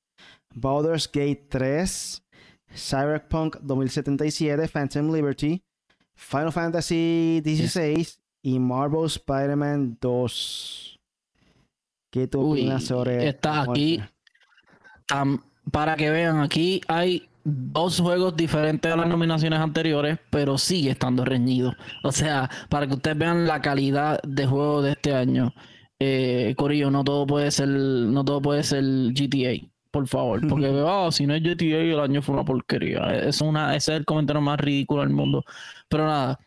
Baldur's 0.55 1.07
Gate 1.13 1.45
3. 1.47 2.23
Cyberpunk 2.75 3.57
2077, 3.61 4.67
Phantom 4.67 5.13
Liberty, 5.13 5.61
Final 6.15 6.51
Fantasy 6.51 7.41
XVI 7.43 8.07
y 8.41 8.59
Marvel 8.59 9.05
Spider-Man 9.05 9.97
2. 10.01 10.99
¿Qué 12.11 12.27
tú 12.27 12.51
opinas 12.51 12.83
sobre 12.83 13.27
Está 13.27 13.61
aquí. 13.61 14.01
para 15.71 15.95
que 15.95 16.09
vean, 16.09 16.39
aquí 16.41 16.81
hay 16.87 17.29
dos 17.43 17.99
juegos 17.99 18.35
diferentes 18.35 18.91
a 18.91 18.95
las 18.95 19.07
nominaciones 19.07 19.59
anteriores, 19.59 20.19
pero 20.29 20.57
sigue 20.57 20.91
estando 20.91 21.23
reñido. 21.23 21.73
O 22.03 22.11
sea, 22.11 22.49
para 22.69 22.87
que 22.87 22.95
ustedes 22.95 23.17
vean 23.17 23.47
la 23.47 23.61
calidad 23.61 24.21
de 24.23 24.45
juego 24.45 24.81
de 24.81 24.91
este 24.91 25.13
año. 25.13 25.53
Eh, 25.99 26.53
Corillo, 26.57 26.89
no 26.91 27.03
todo 27.03 27.27
puede 27.27 27.51
ser, 27.51 27.67
no 27.67 28.23
todo 28.23 28.41
puede 28.41 28.63
ser 28.63 28.83
GTA 28.83 29.69
por 29.91 30.07
favor, 30.07 30.45
porque 30.47 30.67
oh, 30.85 31.11
si 31.11 31.25
no 31.25 31.35
es 31.35 31.43
GTA 31.43 31.77
el 31.77 31.99
año 31.99 32.21
fue 32.21 32.35
una 32.35 32.45
porquería. 32.45 33.13
Es 33.15 33.41
una, 33.41 33.75
ese 33.75 33.93
es 33.93 33.99
el 33.99 34.05
comentario 34.05 34.41
más 34.41 34.59
ridículo 34.59 35.01
del 35.01 35.11
mundo. 35.11 35.43
Pero 35.87 36.05
nada, 36.05 36.39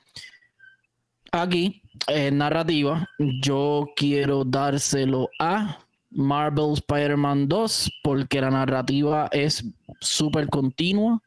aquí, 1.32 1.82
en 2.08 2.38
narrativa, 2.38 3.08
yo 3.18 3.88
quiero 3.96 4.44
dárselo 4.44 5.28
a 5.38 5.78
Marvel 6.10 6.74
Spider-Man 6.74 7.48
2 7.48 7.90
porque 8.02 8.40
la 8.40 8.50
narrativa 8.50 9.28
es 9.32 9.64
súper 10.00 10.48
continua 10.48 11.20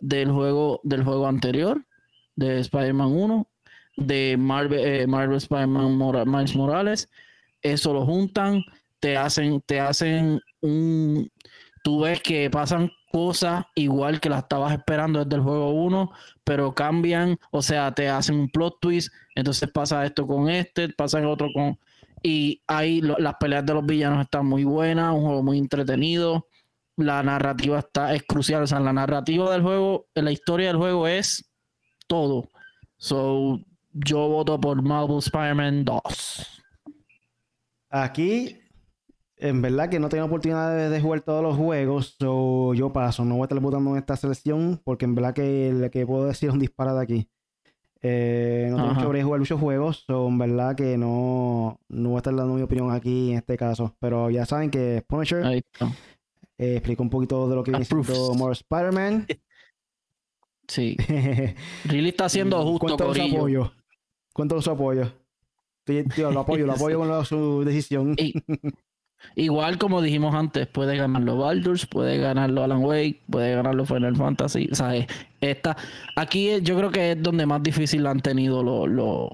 del 0.00 0.30
juego, 0.30 0.80
del 0.82 1.04
juego 1.04 1.26
anterior, 1.26 1.84
de 2.36 2.60
Spider-Man 2.60 3.08
1, 3.08 3.46
de 3.96 4.36
Marvel, 4.38 4.80
eh, 4.80 5.06
Marvel 5.06 5.36
Spider-Man 5.36 5.98
Miles 6.26 6.56
Morales. 6.56 7.08
Eso 7.62 7.92
lo 7.92 8.06
juntan, 8.06 8.64
te 8.98 9.16
hacen, 9.16 9.60
te 9.66 9.78
hacen 9.78 10.40
un 10.62 11.30
tú 11.82 12.00
ves 12.00 12.20
que 12.22 12.50
pasan 12.50 12.90
cosas 13.10 13.64
igual 13.74 14.20
que 14.20 14.28
las 14.28 14.42
estabas 14.42 14.72
esperando 14.72 15.24
desde 15.24 15.36
el 15.36 15.42
juego 15.42 15.70
1, 15.70 16.10
pero 16.44 16.74
cambian, 16.74 17.38
o 17.50 17.62
sea, 17.62 17.92
te 17.92 18.08
hacen 18.08 18.36
un 18.36 18.48
plot 18.48 18.78
twist, 18.80 19.12
entonces 19.34 19.68
pasa 19.70 20.04
esto 20.04 20.26
con 20.26 20.48
este, 20.48 20.88
pasa 20.90 21.26
otro 21.28 21.48
con... 21.52 21.78
Y 22.22 22.62
ahí 22.66 23.00
las 23.00 23.34
peleas 23.40 23.64
de 23.64 23.72
los 23.72 23.84
villanos 23.84 24.22
están 24.22 24.46
muy 24.46 24.64
buenas, 24.64 25.14
un 25.14 25.22
juego 25.22 25.42
muy 25.42 25.58
entretenido, 25.58 26.46
la 26.96 27.22
narrativa 27.22 27.78
está, 27.78 28.14
es 28.14 28.22
crucial, 28.24 28.62
o 28.62 28.66
sea, 28.66 28.78
la 28.78 28.92
narrativa 28.92 29.50
del 29.50 29.62
juego, 29.62 30.06
la 30.14 30.30
historia 30.30 30.68
del 30.68 30.76
juego 30.76 31.08
es 31.08 31.50
todo. 32.06 32.48
So, 32.98 33.58
yo 33.92 34.28
voto 34.28 34.60
por 34.60 34.82
Marvel 34.82 35.18
Spider-Man 35.18 35.86
2. 35.86 36.62
Aquí 37.88 38.59
en 39.40 39.62
verdad 39.62 39.88
que 39.88 39.98
no 39.98 40.08
tengo 40.08 40.26
oportunidad 40.26 40.90
de, 40.90 41.00
jugar 41.00 41.22
todos 41.22 41.42
los 41.42 41.56
juegos, 41.56 42.16
so 42.18 42.74
yo 42.74 42.92
paso, 42.92 43.24
no 43.24 43.36
voy 43.36 43.42
a 43.42 43.44
estar 43.46 43.60
votando 43.60 43.90
en 43.90 43.96
esta 43.96 44.16
selección 44.16 44.80
porque 44.84 45.06
en 45.06 45.14
verdad 45.14 45.34
que 45.34 45.72
lo 45.72 45.90
que 45.90 46.06
puedo 46.06 46.26
decir 46.26 46.50
es 46.50 46.54
un 46.54 46.60
disparate 46.60 47.00
aquí. 47.00 47.28
Eh, 48.02 48.68
no 48.70 48.76
tengo 48.76 48.94
mucho 48.94 49.24
jugar 49.24 49.40
muchos 49.40 49.60
juegos, 49.60 50.04
so 50.06 50.28
en 50.28 50.38
verdad 50.38 50.74
que 50.74 50.96
no, 50.96 51.80
no 51.88 52.08
voy 52.10 52.16
a 52.16 52.18
estar 52.18 52.34
dando 52.34 52.54
mi 52.54 52.62
opinión 52.62 52.90
aquí 52.90 53.32
en 53.32 53.38
este 53.38 53.56
caso. 53.56 53.96
Pero 53.98 54.30
ya 54.30 54.46
saben 54.46 54.70
que 54.70 55.02
Punisher 55.06 55.44
eh, 55.46 55.62
explico 56.58 57.02
un 57.02 57.10
poquito 57.10 57.48
de 57.48 57.56
lo 57.56 57.62
que 57.62 57.70
viene 57.70 57.84
siendo 57.84 58.34
more 58.34 58.52
Spider-Man. 58.52 59.26
Sí. 60.68 60.96
really 61.84 62.10
está 62.10 62.26
haciendo 62.26 62.62
justo, 62.62 62.96
¿Cuánto 62.96 63.14
su 63.14 63.22
apoyo? 63.22 63.72
¿Cuánto 64.32 64.62
su 64.62 64.70
apoyo? 64.70 65.12
Tío, 65.84 66.30
lo 66.30 66.40
apoyo, 66.40 66.66
lo 66.66 66.74
apoyo 66.74 66.98
con 67.00 67.24
su 67.24 67.64
decisión. 67.64 68.14
Igual 69.36 69.78
como 69.78 70.02
dijimos 70.02 70.34
antes, 70.34 70.66
puede 70.66 70.96
ganarlo 70.96 71.36
Baldur's, 71.36 71.86
puede 71.86 72.18
ganarlo 72.18 72.62
Alan 72.62 72.84
Wake, 72.84 73.22
puede 73.30 73.54
ganarlo 73.54 73.86
Final 73.86 74.16
Fantasy. 74.16 74.68
O 74.70 74.74
sea, 74.74 74.92
esta, 75.40 75.76
aquí 76.16 76.60
yo 76.62 76.76
creo 76.76 76.90
que 76.90 77.12
es 77.12 77.22
donde 77.22 77.46
más 77.46 77.62
difícil 77.62 78.06
han 78.06 78.20
tenido 78.20 78.62
lo, 78.62 79.30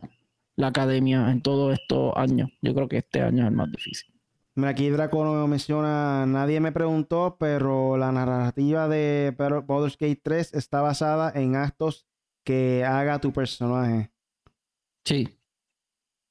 la 0.57 0.69
academia 0.69 1.31
en 1.31 1.41
todos 1.43 1.79
estos 1.79 2.13
años. 2.17 2.51
Yo 2.63 2.75
creo 2.75 2.89
que 2.89 2.99
este 2.99 3.23
año 3.23 3.45
es 3.45 3.49
el 3.49 3.57
más 3.57 3.71
difícil. 3.71 4.13
Aquí 4.65 4.89
Draco 4.89 5.23
no 5.23 5.47
menciona, 5.47 6.25
nadie 6.25 6.61
me 6.61 6.73
preguntó, 6.73 7.37
pero 7.39 7.99
la 7.99 8.11
narrativa 8.11 8.89
de 8.89 9.35
Baldur's 9.37 9.99
Gate 9.99 10.21
3 10.23 10.55
está 10.55 10.81
basada 10.81 11.31
en 11.35 11.57
actos 11.57 12.07
que 12.43 12.83
haga 12.85 13.21
tu 13.21 13.33
personaje. 13.33 14.11
Sí. 15.05 15.29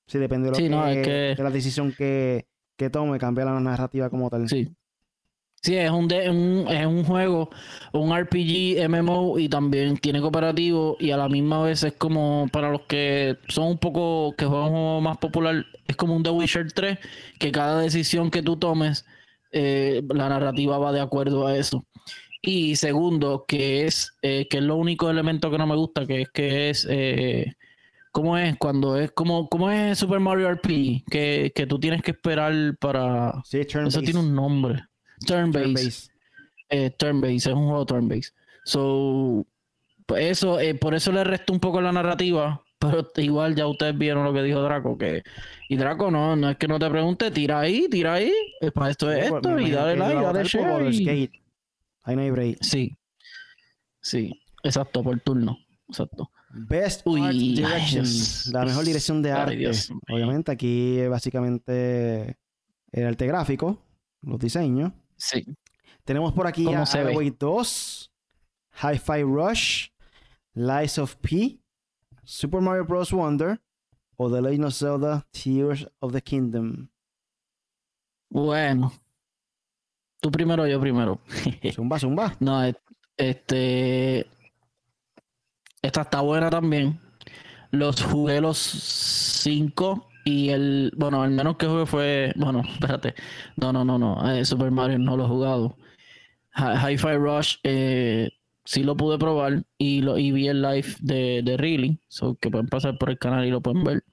Sí, 0.08 0.18
depende 0.18 0.50
de, 0.50 0.70
lo 0.70 0.86
que, 0.86 1.36
de 1.38 1.44
la 1.44 1.52
decisión 1.52 1.92
que, 1.92 2.48
que 2.78 2.90
tome 2.90 3.18
cambia 3.20 3.46
la 3.46 3.60
narrativa 3.60 4.10
como 4.10 4.30
tal. 4.30 4.48
Sí. 4.50 4.76
Sí, 5.62 5.76
es 5.76 5.90
un, 5.90 6.06
un, 6.06 6.68
es 6.70 6.86
un 6.86 7.04
juego, 7.04 7.50
un 7.92 8.16
RPG, 8.16 8.88
MMO 8.88 9.40
y 9.40 9.50
también 9.50 9.98
tiene 9.98 10.22
cooperativo 10.22 10.96
y 11.00 11.10
a 11.10 11.18
la 11.18 11.28
misma 11.28 11.64
vez 11.64 11.84
es 11.84 11.94
como 11.94 12.48
para 12.52 12.70
los 12.70 12.82
que 12.82 13.38
son 13.48 13.70
un 13.70 13.78
poco, 13.80 14.36
que 14.38 14.46
juegan 14.46 14.68
un 14.68 14.74
juego 14.74 15.02
más 15.02 15.18
popular, 15.18 15.66
es 15.88 15.96
como 15.96 16.16
un 16.16 16.22
The 16.22 16.30
Witcher 16.30 16.72
3, 16.72 17.00
que 17.40 17.52
cada 17.52 17.80
decisión 17.82 18.30
que 18.30 18.44
tú 18.44 18.58
tomes, 18.58 19.06
eh, 19.52 20.04
la 20.14 20.30
narrativa 20.30 20.78
va 20.78 20.92
de 20.92 21.02
acuerdo 21.02 21.48
a 21.48 21.58
eso. 21.58 21.84
Y 22.42 22.76
segundo, 22.76 23.46
que 23.48 23.86
es, 23.86 24.16
eh, 24.22 24.48
que 24.50 24.58
es 24.58 24.64
lo 24.64 24.76
único 24.76 25.10
elemento 25.10 25.50
que 25.50 25.58
no 25.58 25.66
me 25.68 25.76
gusta, 25.76 26.06
que 26.06 26.22
es 26.22 26.30
que 26.30 26.70
es, 26.70 26.88
eh, 26.90 27.54
¿cómo 28.16 28.38
es? 28.38 28.56
Cuando 28.58 28.98
es, 28.98 29.12
como, 29.12 29.50
¿cómo 29.50 29.70
es 29.70 30.00
Super 30.00 30.22
Mario 30.22 30.50
RPG? 30.50 31.04
Que, 31.12 31.52
que 31.54 31.68
tú 31.68 31.78
tienes 31.78 32.02
que 32.02 32.12
esperar 32.12 32.54
para... 32.80 33.42
Sí, 33.44 33.60
Eso 33.60 34.00
tiene 34.02 34.22
un 34.22 34.34
nombre. 34.34 34.86
Turn-based. 35.28 36.12
Eh, 36.70 36.92
turn-based, 36.92 37.50
es 37.52 37.54
un 37.54 37.66
juego 37.68 37.86
turn-based. 37.86 38.34
So, 38.64 39.46
pues 40.06 40.32
eso, 40.32 40.62
eh, 40.62 40.76
por 40.76 40.96
eso 40.96 41.12
le 41.12 41.26
restó 41.26 41.52
un 41.52 41.60
poco 41.60 41.82
la 41.82 41.92
narrativa, 41.92 42.64
pero 42.80 43.06
igual 43.18 43.54
ya 43.54 43.68
ustedes 43.68 43.98
vieron 43.98 44.24
lo 44.24 44.32
que 44.32 44.44
dijo 44.44 44.62
Draco, 44.62 44.98
que 44.98 45.22
y 45.68 45.76
Draco 45.76 46.10
no, 46.10 46.38
no 46.38 46.52
es 46.52 46.56
que 46.56 46.70
no 46.70 46.80
te 46.80 46.90
pregunte, 46.90 47.32
tira 47.32 47.60
ahí, 47.60 47.90
tira 47.90 48.14
ahí, 48.14 48.32
es 48.62 48.72
para 48.72 48.92
esto 48.92 49.12
es 49.12 49.30
pues, 49.30 49.44
esto, 49.44 49.60
y 49.60 49.72
dale 49.72 49.98
like, 49.98 50.22
dale 50.22 50.44
share. 50.46 50.94
y- 50.94 51.32
Ahí 52.04 52.16
no 52.16 52.22
hay 52.22 52.32
break. 52.32 52.58
Sí, 52.62 52.96
sí, 54.00 54.42
exacto, 54.64 55.04
por 55.04 55.20
turno, 55.20 55.58
exacto. 55.90 56.30
Best 56.56 57.02
Uy, 57.06 57.22
Art 57.22 57.34
Direction. 57.34 58.06
La 58.54 58.66
mejor 58.66 58.86
dirección 58.86 59.22
de 59.22 59.32
arte. 59.32 59.56
Dios. 59.56 59.92
Obviamente, 60.10 60.52
aquí 60.52 61.06
básicamente 61.08 62.38
el 62.92 63.06
arte 63.08 63.28
gráfico, 63.28 63.82
los 64.22 64.40
diseños. 64.40 64.92
Sí, 65.18 65.46
Tenemos 66.04 66.34
por 66.34 66.48
aquí 66.48 66.66
¿Cómo 66.66 66.84
a? 66.84 66.84
Away 66.84 67.36
2, 67.38 68.12
Hi-Fi 68.84 69.24
Rush, 69.24 69.88
Lies 70.54 70.98
of 71.00 71.16
P, 71.18 71.60
Super 72.24 72.62
Mario 72.62 72.86
Bros. 72.86 73.12
Wonder 73.12 73.62
o 74.18 74.32
The 74.34 74.42
Legend 74.42 74.66
of 74.66 74.74
Zelda 74.74 75.28
Tears 75.32 75.88
of 76.00 76.14
the 76.14 76.22
Kingdom. 76.22 76.88
bueno. 78.30 78.94
Tú 80.22 80.32
primero, 80.32 80.66
yo 80.66 80.80
primero. 80.80 81.20
Zumba, 81.74 82.00
zumba. 82.00 82.36
No, 82.40 82.64
es- 82.64 82.76
este. 83.18 84.26
Esta 85.86 86.02
está 86.02 86.22
buena 86.22 86.50
también. 86.50 87.00
Los 87.72 88.02
jugué 88.02 88.42
los 88.42 88.58
cinco 88.58 90.08
y 90.24 90.50
el. 90.50 90.92
Bueno, 90.98 91.24
el 91.24 91.32
menos 91.32 91.58
que 91.58 91.68
jugué 91.68 91.86
fue. 91.86 92.34
Bueno, 92.36 92.62
espérate. 92.74 93.14
No, 93.58 93.72
no, 93.72 93.86
no, 93.86 93.98
no. 94.00 94.32
eh, 94.34 94.44
Super 94.46 94.72
Mario 94.72 94.98
no 95.00 95.16
lo 95.18 95.26
he 95.26 95.28
jugado. 95.28 95.78
Hi- 96.56 96.94
Hi-Fi 96.94 97.18
Rush 97.18 97.58
eh, 97.64 98.30
sí 98.64 98.84
lo 98.84 98.96
pude 98.98 99.18
probar 99.20 99.64
y, 99.78 100.02
lo, 100.02 100.18
y 100.18 100.32
vi 100.32 100.48
el 100.48 100.62
live 100.62 100.88
de, 101.02 101.42
de 101.44 101.58
Really. 101.58 102.00
Que 102.40 102.50
pueden 102.50 102.68
pasar 102.68 102.98
por 102.98 103.10
el 103.10 103.20
canal 103.20 103.46
y 103.46 103.52
lo 103.52 103.62
pueden 103.62 103.84
ver. 103.84 104.04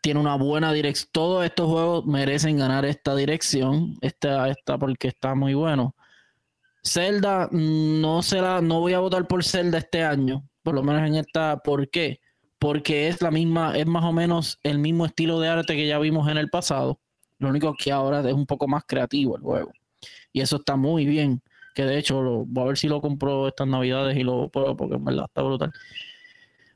Tiene 0.00 0.20
una 0.20 0.36
buena 0.36 0.72
dirección. 0.72 1.10
Todos 1.12 1.44
estos 1.44 1.66
juegos 1.68 2.06
merecen 2.06 2.56
ganar 2.58 2.84
esta 2.86 3.14
dirección. 3.16 3.96
Esta, 4.00 4.48
esta 4.48 4.78
porque 4.78 5.08
está 5.08 5.34
muy 5.34 5.54
bueno. 5.54 5.94
Zelda, 6.82 7.48
mm, 7.50 8.00
no 8.00 8.22
será, 8.22 8.60
no 8.62 8.80
voy 8.80 8.94
a 8.94 9.00
votar 9.00 9.26
por 9.26 9.44
Zelda 9.44 9.78
este 9.78 10.02
año, 10.04 10.47
por 10.68 10.74
lo 10.74 10.82
menos 10.82 11.08
en 11.08 11.14
esta. 11.14 11.56
¿Por 11.64 11.88
qué? 11.88 12.20
Porque 12.58 13.08
es 13.08 13.22
la 13.22 13.30
misma, 13.30 13.74
es 13.74 13.86
más 13.86 14.04
o 14.04 14.12
menos 14.12 14.58
el 14.62 14.78
mismo 14.78 15.06
estilo 15.06 15.40
de 15.40 15.48
arte 15.48 15.74
que 15.74 15.86
ya 15.86 15.98
vimos 15.98 16.28
en 16.28 16.36
el 16.36 16.50
pasado. 16.50 17.00
Lo 17.38 17.48
único 17.48 17.72
que 17.74 17.90
ahora 17.90 18.20
es 18.20 18.34
un 18.34 18.44
poco 18.44 18.68
más 18.68 18.82
creativo 18.86 19.34
el 19.38 19.42
juego. 19.42 19.72
Y 20.30 20.42
eso 20.42 20.56
está 20.56 20.76
muy 20.76 21.06
bien. 21.06 21.40
Que 21.74 21.86
de 21.86 21.96
hecho, 21.96 22.20
lo, 22.20 22.44
voy 22.44 22.64
a 22.64 22.66
ver 22.66 22.76
si 22.76 22.86
lo 22.86 23.00
compro 23.00 23.48
estas 23.48 23.66
navidades 23.66 24.14
y 24.18 24.24
lo 24.24 24.50
puedo, 24.50 24.76
porque 24.76 24.96
en 24.96 25.04
verdad 25.06 25.24
está 25.26 25.40
brutal. 25.40 25.72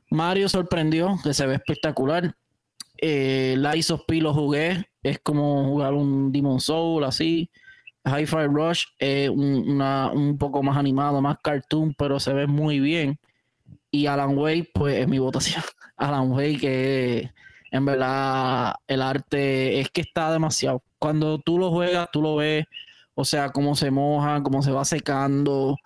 Mario 0.09 0.49
sorprendió, 0.49 1.15
que 1.23 1.35
se 1.35 1.45
ve 1.45 1.53
espectacular. 1.53 2.33
Eh, 2.99 3.53
Lies 3.59 3.91
of 3.91 4.05
P 4.07 4.21
lo 4.21 4.33
jugué. 4.33 4.87
Es 5.03 5.19
como 5.19 5.65
jugar 5.65 5.93
un 5.93 6.31
Demon 6.31 6.59
Soul 6.59 7.03
así. 7.03 7.51
Hi-Fi 8.05 8.47
Rush 8.47 8.85
una- 9.29 10.09
un 10.11 10.35
poco 10.39 10.63
más 10.63 10.77
animado, 10.77 11.21
más 11.21 11.37
cartoon, 11.43 11.93
pero 11.95 12.19
se 12.19 12.33
ve 12.33 12.47
muy 12.47 12.79
bien. 12.79 13.19
Y 13.93 14.07
Alan 14.07 14.35
Wake, 14.35 14.71
pues 14.73 14.95
es 14.97 15.07
mi 15.07 15.19
votación. 15.19 15.61
Alan 15.97 16.31
Wake, 16.31 16.57
que 16.57 17.31
en 17.69 17.85
verdad 17.85 18.73
el 18.87 19.03
arte 19.03 19.79
es 19.79 19.91
que 19.91 20.01
está 20.01 20.31
demasiado. 20.31 20.81
Cuando 20.97 21.37
tú 21.37 21.59
lo 21.59 21.69
juegas, 21.69 22.09
tú 22.11 22.23
lo 22.23 22.37
ves, 22.37 22.65
o 23.13 23.23
sea, 23.23 23.49
cómo 23.51 23.75
se 23.75 23.91
moja, 23.91 24.41
cómo 24.41 24.63
se 24.63 24.71
va 24.71 24.83
secando, 24.83 25.77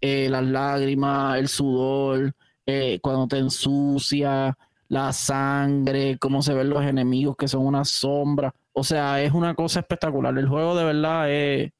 eh, 0.00 0.28
las 0.30 0.44
lágrimas, 0.44 1.38
el 1.38 1.48
sudor, 1.48 2.36
eh, 2.66 3.00
cuando 3.02 3.26
te 3.26 3.38
ensucia, 3.38 4.56
la 4.86 5.12
sangre, 5.12 6.18
cómo 6.18 6.42
se 6.42 6.54
ven 6.54 6.70
los 6.70 6.84
enemigos 6.84 7.36
que 7.36 7.48
son 7.48 7.66
una 7.66 7.84
sombra. 7.84 8.54
O 8.74 8.84
sea, 8.84 9.20
es 9.20 9.32
una 9.32 9.56
cosa 9.56 9.80
espectacular. 9.80 10.38
El 10.38 10.48
juego 10.48 10.76
de 10.76 10.84
verdad 10.84 11.32
es. 11.32 11.72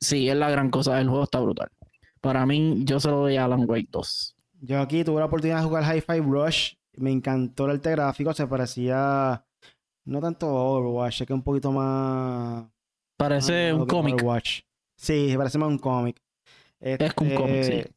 Sí, 0.00 0.28
es 0.28 0.36
la 0.36 0.50
gran 0.50 0.68
cosa. 0.68 1.00
El 1.00 1.08
juego 1.08 1.24
está 1.24 1.38
brutal. 1.38 1.68
Para 2.20 2.44
mí, 2.44 2.82
yo 2.84 2.98
se 2.98 3.08
lo 3.08 3.18
doy 3.18 3.36
a 3.36 3.44
Alan 3.44 3.66
Wake 3.68 3.88
2. 3.92 4.36
Yo 4.62 4.80
aquí 4.80 5.04
tuve 5.04 5.20
la 5.20 5.26
oportunidad 5.26 5.58
de 5.58 5.64
jugar 5.64 5.84
Hi-Fi 5.84 6.20
Rush. 6.20 6.74
Me 6.96 7.10
encantó 7.10 7.64
el 7.64 7.72
arte 7.72 7.90
gráfico. 7.92 8.32
Se 8.34 8.46
parecía 8.46 9.44
no 10.04 10.20
tanto 10.20 10.46
a 10.46 10.64
Overwatch, 10.64 11.22
es 11.22 11.26
que 11.26 11.32
un 11.32 11.42
poquito 11.42 11.72
más. 11.72 12.66
Parece 13.16 13.72
más 13.72 13.82
un 13.82 13.88
cómic. 13.88 14.14
Overwatch. 14.14 14.60
Sí, 14.96 15.30
se 15.30 15.36
parece 15.36 15.58
más 15.58 15.68
a 15.68 15.70
un 15.70 15.78
cómic. 15.78 16.20
Es 16.78 17.14
como 17.14 17.30
un 17.30 17.36
cómic, 17.36 17.62
sí. 17.62 17.72
Este, 17.72 17.94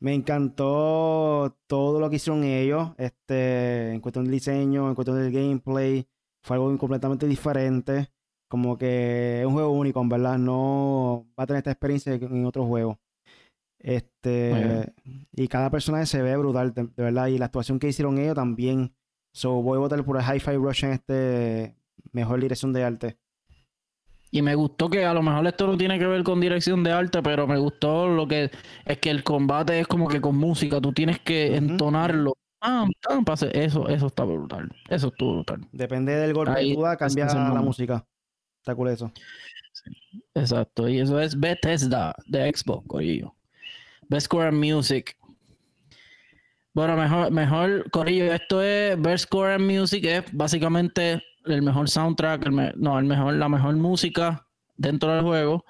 Me 0.00 0.14
encantó 0.14 1.56
todo 1.66 2.00
lo 2.00 2.08
que 2.08 2.16
hicieron 2.16 2.44
ellos. 2.44 2.90
Este, 2.96 3.92
en 3.92 4.00
cuestión 4.00 4.24
del 4.24 4.32
diseño, 4.32 4.88
en 4.88 4.94
cuestión 4.94 5.18
del 5.18 5.32
gameplay. 5.32 6.06
Fue 6.42 6.56
algo 6.56 6.76
completamente 6.78 7.26
diferente. 7.26 8.10
Como 8.48 8.76
que 8.76 9.40
es 9.40 9.46
un 9.46 9.54
juego 9.54 9.70
único, 9.70 10.00
en 10.00 10.08
verdad. 10.08 10.38
No 10.38 11.26
va 11.38 11.44
a 11.44 11.46
tener 11.46 11.58
esta 11.58 11.70
experiencia 11.70 12.14
en 12.14 12.46
otro 12.46 12.66
juego. 12.66 12.98
Este, 13.84 14.92
y 15.34 15.48
cada 15.48 15.68
personaje 15.70 16.06
se 16.06 16.22
ve 16.22 16.36
brutal, 16.36 16.72
de, 16.72 16.84
de 16.84 17.02
verdad. 17.02 17.26
Y 17.26 17.38
la 17.38 17.46
actuación 17.46 17.78
que 17.78 17.88
hicieron 17.88 18.18
ellos 18.18 18.34
también. 18.36 18.94
So, 19.32 19.60
voy 19.62 19.76
a 19.76 19.80
votar 19.80 20.04
por 20.04 20.16
el 20.16 20.22
Hi-Fi 20.22 20.56
Rush 20.56 20.84
en 20.84 20.92
este 20.92 21.76
mejor 22.12 22.40
dirección 22.40 22.72
de 22.72 22.84
arte. 22.84 23.18
Y 24.30 24.40
me 24.40 24.54
gustó 24.54 24.88
que 24.88 25.04
a 25.04 25.12
lo 25.12 25.22
mejor 25.22 25.46
esto 25.46 25.66
no 25.66 25.76
tiene 25.76 25.98
que 25.98 26.06
ver 26.06 26.22
con 26.22 26.40
dirección 26.40 26.82
de 26.84 26.92
arte, 26.92 27.22
pero 27.22 27.46
me 27.46 27.58
gustó 27.58 28.08
lo 28.08 28.26
que 28.26 28.50
es 28.86 28.98
que 28.98 29.10
el 29.10 29.24
combate 29.24 29.78
es 29.80 29.86
como 29.86 30.08
que 30.08 30.20
con 30.20 30.36
música. 30.36 30.80
Tú 30.80 30.92
tienes 30.92 31.18
que 31.20 31.48
Ujú. 31.48 31.56
entonarlo. 31.56 32.36
Ah, 32.60 32.86
pase. 33.26 33.50
Eso, 33.52 33.88
eso 33.88 34.06
está 34.06 34.24
brutal. 34.24 34.70
Eso 34.88 35.08
estuvo 35.08 35.34
brutal. 35.34 35.66
Depende 35.72 36.14
del 36.14 36.32
golpe 36.32 36.52
Ahí 36.52 36.70
que 36.70 36.74
tú 36.76 36.82
das, 36.82 36.96
cambia 36.96 37.26
la 37.26 37.34
momento. 37.34 37.62
música. 37.62 38.06
Está 38.60 38.74
cool 38.74 38.88
eso. 38.88 39.12
Exacto, 40.34 40.88
y 40.88 41.00
eso 41.00 41.20
es 41.20 41.38
Bethesda 41.38 42.14
de 42.26 42.50
Xbox, 42.54 42.86
Corillo. 42.86 43.34
Best 44.12 44.26
Score 44.26 44.46
and 44.48 44.58
Music. 44.62 45.16
Bueno, 46.74 46.96
mejor, 46.96 47.30
mejor, 47.30 47.90
Corillo, 47.90 48.30
esto 48.32 48.62
es 48.62 49.00
Best 49.00 49.24
Score 49.24 49.52
and 49.54 49.64
Music, 49.64 50.04
es 50.04 50.24
básicamente 50.32 51.22
el 51.46 51.62
mejor 51.62 51.88
soundtrack, 51.88 52.46
no, 52.76 52.98
el 52.98 53.06
mejor, 53.06 53.32
la 53.34 53.48
mejor 53.48 53.74
música 53.76 54.46
dentro 54.76 55.14
del 55.14 55.22
juego, 55.22 55.64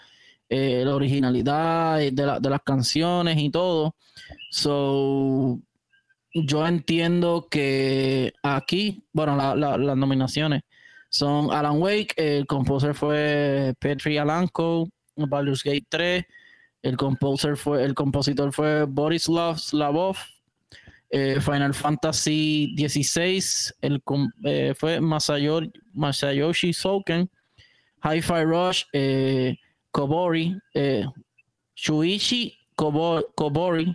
eh, 0.48 0.82
la 0.84 0.94
originalidad 0.96 1.98
de, 1.98 2.26
la- 2.26 2.40
de 2.40 2.50
las 2.50 2.62
canciones 2.62 3.38
y 3.38 3.48
todo. 3.48 3.94
So, 4.50 5.60
yo 6.34 6.66
entiendo 6.66 7.46
que 7.48 8.32
aquí, 8.42 9.04
bueno, 9.12 9.36
la- 9.36 9.54
la- 9.54 9.78
las 9.78 9.96
nominaciones 9.96 10.62
son 11.10 11.52
Alan 11.52 11.80
Wake, 11.80 12.14
el 12.16 12.46
composer 12.46 12.94
fue 12.94 13.72
Petri 13.78 14.18
Alanko, 14.18 14.88
Baldur's 15.14 15.62
Gate 15.62 15.86
3, 15.88 16.24
el 16.82 16.96
composer 16.96 17.56
fue, 17.56 17.84
el 17.84 17.94
compositor 17.94 18.52
fue 18.52 18.84
Borislav 18.84 19.58
Slavov, 19.58 20.16
eh, 21.10 21.38
Final 21.40 21.74
Fantasy 21.74 22.72
16, 22.76 23.74
el 23.82 24.02
eh, 24.44 24.74
fue 24.76 25.00
Masayo- 25.00 25.70
Masayoshi 25.92 26.72
Souken, 26.72 27.28
Hi-Fi 28.02 28.44
Rush, 28.44 28.82
eh, 28.92 29.56
Kobori, 29.92 30.56
Shuichi 31.74 32.56
Kobo- 32.76 33.26
Kobori, 33.34 33.94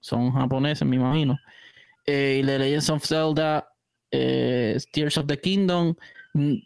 son 0.00 0.30
japoneses, 0.32 0.86
me 0.86 0.96
imagino. 0.96 1.38
Y 2.06 2.42
The 2.42 2.58
Legends 2.58 2.90
of 2.90 3.04
Zelda, 3.04 3.66
Tears 4.10 5.18
of 5.18 5.26
the 5.26 5.38
Kingdom, 5.38 5.94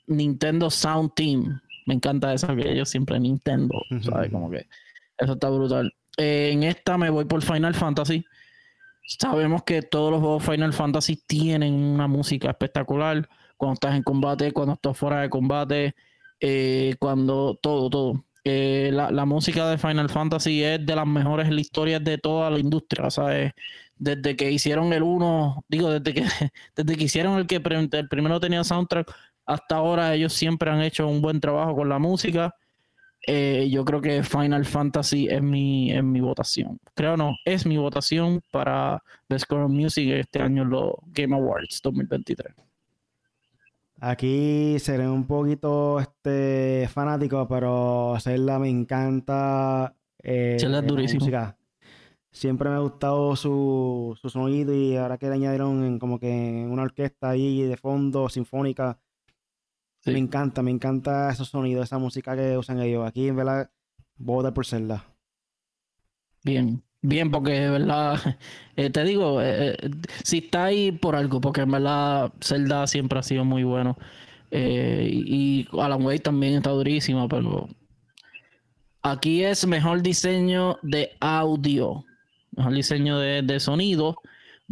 Nintendo 0.07 0.71
Sound 0.71 1.15
Team. 1.15 1.61
Me 1.87 1.95
encanta 1.95 2.33
eso, 2.33 2.55
que 2.55 2.71
ellos 2.71 2.89
siempre 2.91 3.19
Nintendo, 3.19 3.75
¿sabes? 4.03 4.31
Como 4.31 4.51
que 4.51 4.67
eso 5.19 5.33
está 5.35 5.49
brutal. 5.51 5.95
Eh, 6.19 6.51
en 6.53 6.63
esta 6.65 6.99
me 6.99 7.11
voy 7.11 7.25
por 7.25 7.43
Final 7.43 7.75
Fantasy. 7.75 8.25
Sabemos 9.05 9.65
que 9.65 9.83
todos 9.83 10.11
los 10.11 10.21
juegos 10.21 10.45
Final 10.45 10.73
Fantasy 10.73 11.17
tienen 11.27 11.75
una 11.75 12.07
música 12.07 12.51
espectacular. 12.51 13.29
Cuando 13.57 13.75
estás 13.75 13.95
en 13.97 14.03
combate, 14.03 14.53
cuando 14.53 14.75
estás 14.75 14.97
fuera 14.97 15.21
de 15.21 15.31
combate, 15.31 15.95
eh, 16.41 16.97
cuando 16.99 17.59
todo, 17.63 17.91
todo. 17.91 18.25
eh, 18.45 18.91
la, 18.93 19.25
música 19.25 19.69
de 19.69 19.79
Final 19.79 20.11
Fantasy 20.11 20.63
es 20.65 20.85
de 20.85 20.97
las 20.97 21.07
mejores 21.07 21.47
en 21.49 21.55
la 21.55 21.61
historia 21.61 22.01
de 22.01 22.19
toda 22.19 22.51
la 22.51 22.59
industria, 22.59 23.11
¿sabes? 23.11 23.53
Desde 23.97 24.35
que 24.37 24.51
hicieron 24.51 24.93
el 24.93 25.03
uno, 25.05 25.65
digo, 25.69 25.91
desde 25.91 26.13
que, 26.15 26.25
desde 26.77 26.97
que 26.97 27.05
hicieron 27.05 27.39
el 27.39 27.47
que 27.47 27.57
el 27.57 28.09
primero 28.09 28.41
tenía 28.41 28.65
soundtrack, 28.65 29.13
hasta 29.47 29.77
ahora 29.77 30.15
ellos 30.15 30.33
siempre 30.33 30.71
han 30.71 30.83
hecho 30.83 31.07
un 31.09 31.23
buen 31.23 31.41
trabajo 31.41 31.77
con 31.77 31.89
la 31.89 31.99
música. 31.99 32.55
Eh, 33.27 33.69
yo 33.71 33.85
creo 33.85 34.01
que 34.01 34.23
Final 34.23 34.65
Fantasy 34.65 35.29
es 35.29 35.43
mi, 35.43 35.93
es 35.93 36.03
mi 36.03 36.21
votación. 36.21 36.81
Creo 36.95 37.17
no, 37.17 37.37
es 37.45 37.67
mi 37.67 37.77
votación 37.77 38.43
para 38.51 39.03
The 39.29 39.39
Score 39.39 39.63
of 39.63 39.71
Music 39.71 40.09
este 40.11 40.41
año 40.41 40.63
en 40.63 40.71
los 40.71 40.95
Game 41.13 41.35
Awards 41.35 41.81
2023. 41.83 42.55
Aquí 44.01 44.77
seré 44.81 45.09
un 45.09 45.29
poquito 45.29 46.01
este 46.01 46.89
fanático, 46.93 47.47
pero 47.47 48.17
Zelda 48.19 48.59
me 48.59 48.69
encanta. 48.69 49.95
Eh, 50.21 50.57
Zelda 50.59 50.81
es 50.81 50.87
durísimo. 50.87 51.21
Música. 51.21 51.57
Siempre 52.33 52.69
me 52.71 52.77
ha 52.77 52.81
gustado 52.81 53.37
su, 53.37 54.19
su 54.21 54.29
sonido 54.29 54.75
y 54.75 54.97
ahora 54.97 55.19
que 55.19 55.29
le 55.29 55.35
añadieron 55.35 56.01
como 56.01 56.19
que 56.19 56.67
una 56.69 56.83
orquesta 56.83 57.31
ahí 57.31 57.63
de 57.63 57.77
fondo, 57.77 58.29
sinfónica. 58.29 58.99
Me 60.05 60.19
encanta, 60.19 60.63
me 60.63 60.71
encanta 60.71 61.31
esos 61.31 61.49
sonidos, 61.49 61.85
esa 61.85 61.99
música 61.99 62.37
que 62.37 62.59
usan 62.59 62.81
ellos. 62.81 63.07
Aquí 63.07 63.29
en 63.29 63.37
verdad 63.37 63.71
voy 64.17 64.51
por 64.53 64.67
Zelda. 64.67 65.05
Bien. 66.45 66.83
Bien, 67.05 67.33
porque 67.33 67.53
de 67.53 67.69
verdad, 67.69 68.21
eh, 68.77 68.89
te 68.91 69.03
digo, 69.05 69.43
eh, 69.43 69.73
eh, 69.73 69.91
si 70.23 70.39
está 70.39 70.67
ahí 70.67 70.93
por 70.93 71.17
algo, 71.17 71.41
porque 71.41 71.63
en 71.63 71.73
verdad 71.73 72.33
Zelda 72.41 72.87
siempre 72.87 73.19
ha 73.19 73.23
sido 73.25 73.45
muy 73.45 73.65
bueno. 73.65 73.99
y 74.53 75.67
Alan 75.73 76.05
Wake 76.05 76.21
también 76.21 76.55
está 76.55 76.71
durísimo, 76.71 77.29
pero 77.29 77.69
aquí 79.03 79.43
es 79.43 79.67
mejor 79.67 80.03
diseño 80.03 80.79
de 80.83 81.13
audio, 81.21 82.05
mejor 82.53 82.75
diseño 82.75 83.19
de, 83.19 83.43
de 83.43 83.59
sonido. 83.61 84.17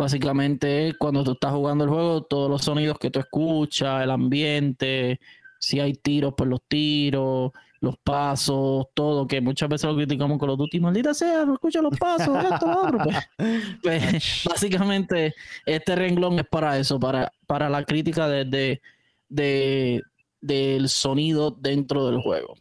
Básicamente, 0.00 0.94
cuando 0.98 1.22
tú 1.22 1.32
estás 1.32 1.52
jugando 1.52 1.84
el 1.84 1.90
juego, 1.90 2.22
todos 2.22 2.50
los 2.50 2.64
sonidos 2.64 2.98
que 2.98 3.10
tú 3.10 3.18
escuchas, 3.20 4.02
el 4.02 4.10
ambiente, 4.10 5.20
si 5.58 5.78
hay 5.78 5.92
tiros, 5.92 6.32
pues 6.34 6.48
los 6.48 6.62
tiros 6.66 7.52
los 7.80 7.98
pasos, 7.98 8.86
todo, 8.94 9.26
que 9.26 9.40
muchas 9.40 9.68
veces 9.68 9.88
lo 9.90 9.96
criticamos 9.96 10.38
con 10.38 10.48
los 10.48 10.58
Duty, 10.58 10.80
maldita 10.80 11.14
sea, 11.14 11.44
no 11.44 11.54
escucha 11.54 11.80
los 11.80 11.98
pasos, 11.98 12.44
esto, 12.44 12.66
lo 12.66 12.82
otro. 12.82 12.98
Pues, 12.98 13.16
pues, 13.82 14.44
básicamente, 14.48 15.34
este 15.64 15.96
renglón 15.96 16.38
es 16.38 16.46
para 16.46 16.78
eso, 16.78 16.98
para, 16.98 17.32
para 17.46 17.68
la 17.68 17.84
crítica 17.84 18.28
de, 18.28 18.80
del 19.28 20.88
sonido 20.88 21.50
dentro 21.50 22.06
del 22.06 22.20
juego. 22.20 22.54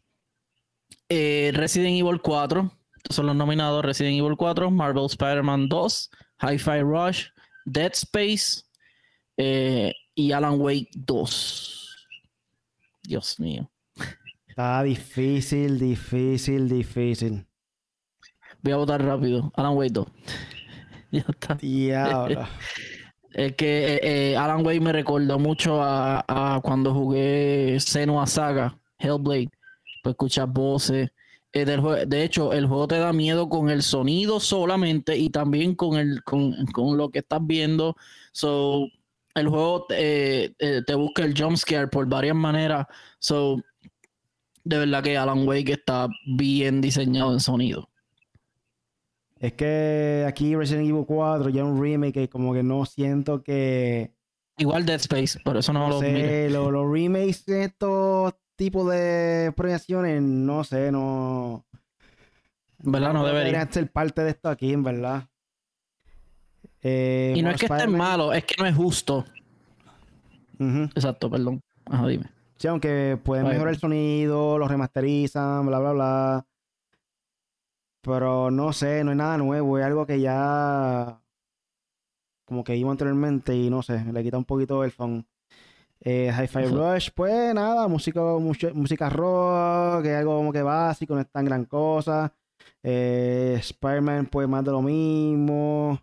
Eh, 1.10 1.52
Resident 1.54 2.00
Evil 2.00 2.22
4, 2.22 2.72
son 3.10 3.26
los 3.26 3.36
nominados 3.36 3.84
Resident 3.84 4.18
Evil 4.18 4.38
4, 4.38 4.72
Marvel 4.72 5.06
Spider-Man 5.06 5.68
2, 5.68 6.12
Hi-Fi 6.42 6.82
Rush, 6.82 7.28
Dead 7.66 7.92
Space 7.94 8.64
eh, 9.38 9.94
y 10.16 10.32
Alan 10.32 10.60
Wake 10.60 10.90
2. 10.96 12.08
Dios 13.04 13.40
mío. 13.40 13.70
Está 14.48 14.84
difícil, 14.84 15.80
difícil, 15.80 16.68
difícil. 16.70 17.46
Voy 18.62 18.74
a 18.74 18.78
votar 18.78 19.04
rápido. 19.04 19.52
Alan 19.56 19.76
Wake 19.76 19.94
2. 19.94 20.08
ya 21.12 21.26
está. 21.28 21.56
Diablo. 21.56 22.48
Es 23.32 23.56
que 23.56 23.96
eh, 23.96 24.00
eh, 24.32 24.38
Alan 24.38 24.66
Wake 24.66 24.82
me 24.82 24.92
recordó 24.92 25.38
mucho 25.38 25.80
a, 25.82 26.60
cuando 26.64 26.94
jugué 26.94 27.78
Senua 27.80 28.26
Saga, 28.26 28.78
Hellblade. 28.98 29.52
Pues 30.02 30.14
escuchar 30.14 30.48
voces. 30.48 31.12
Eh, 31.52 31.66
de 31.66 32.24
hecho, 32.24 32.54
el 32.54 32.68
juego 32.68 32.88
te 32.88 33.00
da 33.00 33.12
miedo 33.12 33.50
con 33.50 33.70
el 33.70 33.82
sonido 33.82 34.40
solamente 34.40 35.18
y 35.18 35.30
también 35.30 35.76
con, 35.76 35.98
el, 35.98 36.24
con, 36.24 36.98
lo 36.98 37.10
que 37.10 37.20
estás 37.20 37.40
viendo. 37.44 37.96
So, 38.32 38.88
el 39.36 39.48
juego 39.48 39.86
te 39.88 40.96
busca 40.96 41.24
el 41.24 41.40
jump 41.40 41.58
scare 41.58 41.88
por 41.88 42.08
varias 42.08 42.36
maneras. 42.36 42.86
So, 43.20 43.62
de 44.64 44.78
verdad 44.78 45.04
que 45.04 45.18
Alan 45.18 45.48
Wake 45.48 45.72
está 45.72 46.08
bien 46.26 46.82
diseñado 46.82 47.34
en 47.34 47.40
sonido. 47.40 47.90
Es 49.40 49.54
que 49.54 50.26
aquí 50.28 50.56
Resident 50.56 50.90
Evil 50.90 51.06
4 51.08 51.50
ya 51.50 51.64
un 51.64 51.82
remake 51.82 52.24
y 52.24 52.28
como 52.28 52.54
que 52.54 52.62
no 52.62 52.86
siento 52.86 53.42
que... 53.42 54.14
Igual 54.58 54.86
Dead 54.86 55.00
Space, 55.00 55.40
por 55.40 55.56
eso 55.56 55.72
no, 55.72 55.88
lo 55.88 56.00
sé, 56.02 56.50
los, 56.50 56.70
los 56.70 56.92
remakes 56.92 57.46
de 57.46 57.64
estos 57.64 58.34
tipos 58.60 58.92
de 58.92 59.54
premiaciones, 59.56 60.22
no 60.22 60.66
sé, 60.66 60.92
no... 60.92 61.66
En 62.84 62.92
verdad 62.92 63.14
no, 63.14 63.26
debería. 63.26 63.46
Deberían 63.46 63.72
ser 63.72 63.90
parte 63.90 64.22
de 64.22 64.32
esto 64.32 64.50
aquí, 64.50 64.74
en 64.74 64.84
verdad. 64.84 65.28
Eh, 66.82 67.34
y 67.38 67.42
no 67.42 67.52
es 67.52 67.58
que 67.58 67.68
esté 67.68 67.88
malo, 67.88 68.34
es 68.34 68.44
que 68.44 68.56
no 68.62 68.68
es 68.68 68.76
justo. 68.76 69.26
Exacto, 70.60 71.30
perdón. 71.30 71.62
Ajá, 71.86 72.06
dime. 72.08 72.26
Sí, 72.58 72.68
aunque 72.68 73.18
pueden 73.24 73.48
mejorar 73.48 73.74
el 73.74 73.80
sonido, 73.80 74.58
lo 74.58 74.68
remasterizan, 74.68 75.66
bla, 75.66 75.80
bla, 75.80 75.94
bla. 75.94 76.46
Pero 78.02 78.52
no 78.52 78.74
sé, 78.74 79.06
no 79.06 79.12
es 79.12 79.18
nada 79.18 79.38
nuevo, 79.38 79.80
es 79.80 79.86
algo 79.86 80.06
que 80.06 80.20
ya 80.20 81.22
como 82.44 82.66
que 82.66 82.76
iba 82.76 82.92
anteriormente 82.92 83.56
y 83.56 83.70
no 83.70 83.84
sé, 83.84 84.04
le 84.12 84.24
quita 84.24 84.38
un 84.38 84.46
poquito 84.46 84.84
el 84.84 84.92
phone. 84.92 85.26
Eh, 86.02 86.32
Hi-Fi 86.32 86.66
Rush, 86.66 87.10
pues 87.14 87.54
nada, 87.54 87.88
música, 87.88 88.22
música 88.74 89.10
rock, 89.10 90.04
que 90.04 90.12
es 90.14 90.18
algo 90.18 90.38
como 90.38 90.54
que 90.54 90.62
básico, 90.62 91.14
no 91.14 91.22
es 91.22 91.30
tan 91.30 91.46
gran 91.46 91.66
cosa. 91.66 92.34
Eh, 92.84 93.58
Spider-Man, 93.60 94.28
pues 94.28 94.48
más 94.48 94.64
de 94.64 94.72
lo 94.72 94.82
mismo. 94.82 96.00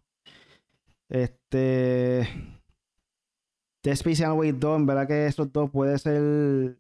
Este. 1.08 2.28
The 3.82 3.90
Space 3.92 4.24
Away 4.24 4.52
2, 4.52 4.76
en 4.80 4.86
verdad 4.86 5.06
que 5.06 5.26
esos 5.26 5.52
dos 5.52 5.70
pueden 5.70 5.98
ser 5.98 6.76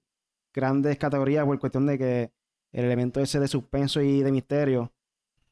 grandes 0.52 0.98
categorías 0.98 1.44
por 1.44 1.58
cuestión 1.60 1.86
de 1.86 1.98
que 1.98 2.32
el 2.72 2.84
elemento 2.84 3.20
ese 3.20 3.38
de 3.38 3.48
suspenso 3.48 4.00
y 4.02 4.22
de 4.22 4.32
misterio 4.32 4.92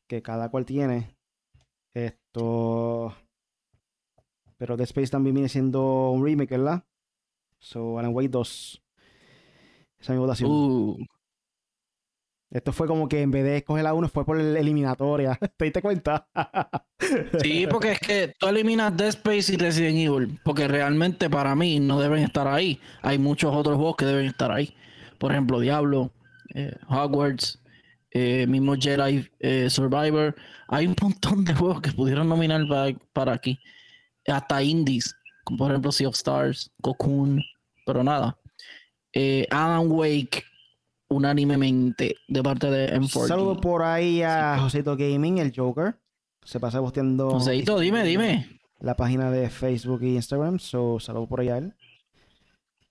que 0.09 0.21
cada 0.23 0.51
cual 0.51 0.65
tiene. 0.65 1.17
Esto. 1.95 3.15
Pero 4.57 4.77
The 4.77 4.83
Space 4.85 5.11
también 5.11 5.35
viene 5.35 5.49
siendo 5.49 6.11
un 6.11 6.25
remake, 6.25 6.51
¿verdad? 6.51 6.85
So, 7.65 7.99
Alan 7.99 8.13
Wake 8.15 8.29
2. 8.29 8.83
Esa 9.99 10.13
es 10.13 10.17
mi 10.17 10.19
votación. 10.19 10.51
Uh. 10.51 10.97
Esto 12.51 12.73
fue 12.73 12.87
como 12.87 13.09
que 13.09 13.23
en 13.23 13.31
vez 13.31 13.43
de 13.43 13.57
escoger 13.57 13.87
a 13.87 13.95
uno, 13.95 14.07
fue 14.09 14.25
por 14.25 14.39
la 14.39 14.61
eliminatoria. 14.61 15.39
¿Te 15.57 15.65
diste 15.65 15.81
cuenta? 15.81 16.29
sí, 17.43 17.67
porque 17.69 17.93
es 17.93 18.01
que 18.01 18.35
tú 18.39 18.47
eliminas 18.47 18.95
Dead 18.97 19.09
Space 19.09 19.55
y 19.55 19.57
Resident 19.57 19.97
Evil, 19.97 20.39
porque 20.45 20.69
realmente 20.69 21.31
para 21.31 21.55
mí 21.57 21.81
no 21.81 21.99
deben 21.99 22.23
estar 22.23 22.47
ahí. 22.47 22.79
Hay 23.03 23.19
muchos 23.19 23.53
otros 23.55 23.77
juegos 23.77 23.97
que 23.97 24.05
deben 24.05 24.27
estar 24.27 24.53
ahí. 24.53 24.75
Por 25.19 25.33
ejemplo, 25.33 25.59
Diablo, 25.59 26.13
eh, 26.55 26.77
Hogwarts, 26.89 27.61
eh, 28.11 28.47
mismo 28.47 28.75
Jedi 28.79 29.27
eh, 29.41 29.71
Survivor. 29.71 30.37
Hay 30.69 30.87
un 30.87 30.95
montón 31.01 31.45
de 31.47 31.55
juegos 31.55 31.81
que 31.81 31.93
pudieron 31.93 32.29
nominar 32.29 32.69
para, 32.69 32.97
para 33.15 33.33
aquí. 33.33 33.59
Hasta 34.29 34.63
indies, 34.63 35.17
como 35.45 35.59
por 35.59 35.71
ejemplo 35.71 35.91
Sea 35.91 36.09
of 36.09 36.15
Stars, 36.15 36.71
Cocoon, 36.83 37.43
pero 37.85 38.03
nada. 38.03 38.39
Alan 39.51 39.91
Wake 39.91 40.45
unánimemente 41.09 42.17
de 42.29 42.43
parte 42.43 42.71
de 42.71 42.99
M4. 42.99 43.29
Saludo 43.29 43.61
por 43.61 43.83
ahí 43.83 44.23
a 44.23 44.59
Joseito 44.59 44.97
Gaming, 44.97 45.39
el 45.39 45.53
Joker. 45.55 45.99
Se 46.43 46.61
pasa 46.61 46.81
posteando. 46.81 47.31
Joseito, 47.31 47.79
dime, 47.79 48.05
dime. 48.05 48.61
La 48.81 48.97
página 48.97 49.31
de 49.31 49.49
Facebook 49.49 50.03
e 50.03 50.09
Instagram. 50.09 50.59
So, 50.59 50.99
saludo 51.01 51.29
por 51.29 51.41
allá 51.41 51.55
a 51.55 51.59
él. 51.59 51.75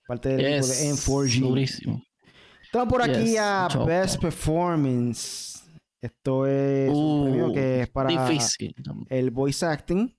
Parte 0.06 0.30
del 0.30 0.62
de 0.62 0.90
M4G. 0.92 1.40
Durísimo. 1.40 2.02
Estamos 2.62 2.88
por 2.88 3.02
aquí 3.02 3.36
a 3.36 3.68
Best 3.86 4.20
Performance. 4.20 5.62
Esto 6.00 6.46
es 6.46 6.90
un 6.90 7.20
uh, 7.20 7.24
premio 7.24 7.52
que 7.52 7.82
es 7.82 7.88
para 7.88 8.10
el 9.08 9.30
voice 9.30 9.64
acting 9.64 10.14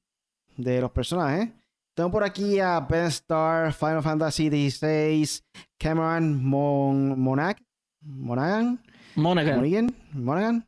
de 0.56 0.82
los 0.82 0.92
personajes. 0.92 1.50
Tengo 1.96 2.12
por 2.12 2.26
aquí 2.26 2.60
a 2.60 2.82
Ben 2.82 3.06
Star, 3.06 3.72
Final 3.72 4.04
Fantasy 4.04 4.50
XVI, 4.50 5.42
Cameron 5.80 6.44
Mon 6.44 7.18
Monaghan. 7.18 7.66
Monaghan. 8.02 9.96
Monaghan. 10.12 10.68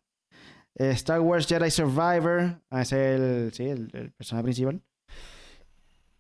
Eh, 0.76 0.92
Star 0.92 1.20
Wars 1.20 1.46
Jedi 1.46 1.70
Survivor. 1.70 2.62
Ah, 2.70 2.82
es 2.82 2.94
el, 2.94 3.52
sí, 3.54 3.66
el, 3.66 4.14
personaje 4.16 4.44
principal. 4.44 4.82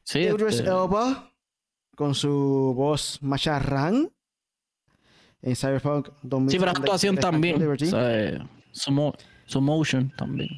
Sí. 0.04 0.20
Idris 0.20 0.56
este... 0.56 0.70
Elba. 0.70 1.32
Con 1.96 2.14
su 2.14 2.74
voz 2.76 3.20
macharrán. 3.22 4.12
En 5.42 5.56
Cyberpunk 5.56 6.10
2000. 6.22 6.52
Sí, 6.52 6.60
pero 6.60 6.72
actuación 6.72 7.16
también. 7.16 7.66
O 7.66 7.78
sea, 7.78 8.46
su, 8.72 9.14
su, 9.46 9.62
motion 9.62 10.12
también. 10.18 10.50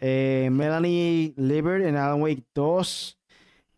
Eh, 0.00 0.50
Melanie 0.52 1.32
Liber 1.38 1.80
en 1.80 1.96
Alan 1.96 2.20
Wake 2.20 2.44
2. 2.54 3.15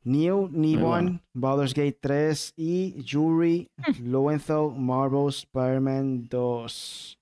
Neo, 0.09 0.49
Nibon, 0.51 1.21
Baldur's 1.35 1.75
Gate 1.75 1.99
3 2.01 2.55
y 2.57 3.03
Yuri 3.03 3.68
Lowenthal, 4.03 4.73
Marvel 4.75 5.29
Spider-Man 5.29 6.29
2. 6.29 7.18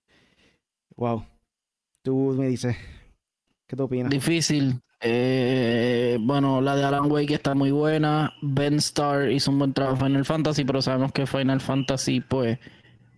Wow. 0.97 1.25
Tú 2.03 2.35
me 2.39 2.47
dices, 2.47 2.77
¿qué 3.67 3.75
tú 3.75 3.83
opinas? 3.83 4.11
Difícil. 4.11 4.81
Eh, 5.01 6.17
bueno, 6.21 6.61
la 6.61 6.77
de 6.77 6.85
Alan 6.85 7.11
Wake 7.11 7.35
está 7.35 7.55
muy 7.55 7.73
buena. 7.73 8.33
Ben 8.41 8.75
Star 8.75 9.31
hizo 9.31 9.51
un 9.51 9.59
buen 9.59 9.73
trabajo 9.73 10.07
en 10.07 10.13
Final 10.13 10.25
Fantasy, 10.25 10.65
pero 10.65 10.81
sabemos 10.81 11.13
que 11.13 11.27
Final 11.27 11.61
Fantasy, 11.61 12.21
pues, 12.21 12.59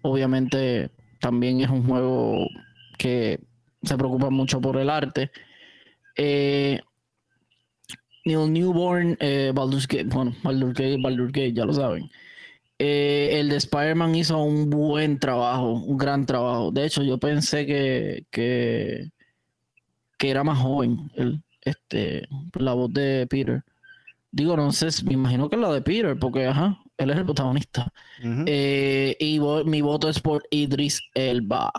obviamente 0.02 0.90
también 1.20 1.61
es 1.61 1.68
un 1.68 1.87
juego 1.87 2.46
que 2.96 3.38
se 3.83 3.96
preocupa 3.98 4.31
mucho 4.31 4.61
por 4.61 4.78
el 4.78 4.88
arte. 4.88 5.31
Eh, 6.16 6.81
Neil 8.28 8.52
Newborn, 8.52 9.16
eh, 9.20 9.52
Baldur's 9.54 9.88
Gate, 9.88 10.04
bueno, 10.04 10.34
Baldur's 10.42 10.74
Gate, 10.74 10.98
Baldur's 11.00 11.32
Gate, 11.32 11.52
ya 11.52 11.64
lo 11.64 11.72
saben. 11.72 12.10
Eh, 12.78 13.40
el 13.40 13.48
de 13.48 13.56
Spider-Man 13.56 14.14
hizo 14.14 14.38
un 14.38 14.70
buen 14.70 15.18
trabajo, 15.18 15.72
un 15.72 15.96
gran 15.96 16.26
trabajo. 16.26 16.70
De 16.70 16.86
hecho, 16.86 17.02
yo 17.02 17.18
pensé 17.18 17.66
que, 17.66 18.24
que, 18.30 19.10
que 20.16 20.30
era 20.30 20.44
más 20.44 20.58
joven 20.58 21.10
el, 21.16 21.42
este, 21.62 22.28
la 22.54 22.74
voz 22.74 22.92
de 22.92 23.26
Peter. 23.28 23.64
Digo, 24.30 24.56
no 24.56 24.70
sé, 24.72 24.88
me 25.04 25.14
imagino 25.14 25.48
que 25.48 25.56
es 25.56 25.62
la 25.62 25.72
de 25.72 25.82
Peter, 25.82 26.16
porque 26.18 26.46
ajá, 26.46 26.78
él 26.98 27.10
es 27.10 27.16
el 27.16 27.24
protagonista. 27.24 27.92
Eh, 28.22 29.16
y 29.18 29.40
mi 29.64 29.80
voto 29.80 30.08
es 30.08 30.20
por 30.20 30.44
Idris 30.50 31.02
Elba. 31.14 31.72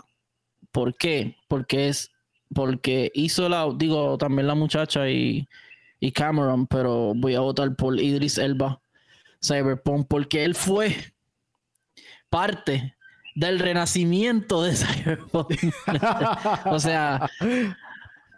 ¿Por 0.72 0.94
qué? 0.96 1.36
Porque 1.48 1.88
es 1.88 2.10
porque 2.54 3.10
hizo 3.14 3.48
la, 3.48 3.68
digo, 3.76 4.18
también 4.18 4.46
la 4.46 4.54
muchacha 4.54 5.08
y, 5.08 5.46
y 6.00 6.12
Cameron, 6.12 6.66
pero 6.66 7.12
voy 7.14 7.34
a 7.34 7.40
votar 7.40 7.76
por 7.76 8.00
Idris 8.00 8.38
Elba 8.38 8.80
Cyberpunk 9.44 10.06
porque 10.08 10.44
él 10.44 10.54
fue 10.54 10.96
parte 12.28 12.94
del 13.34 13.58
renacimiento 13.58 14.62
de 14.62 14.76
Cyberpunk. 14.76 15.54
o 16.66 16.78
sea, 16.78 17.28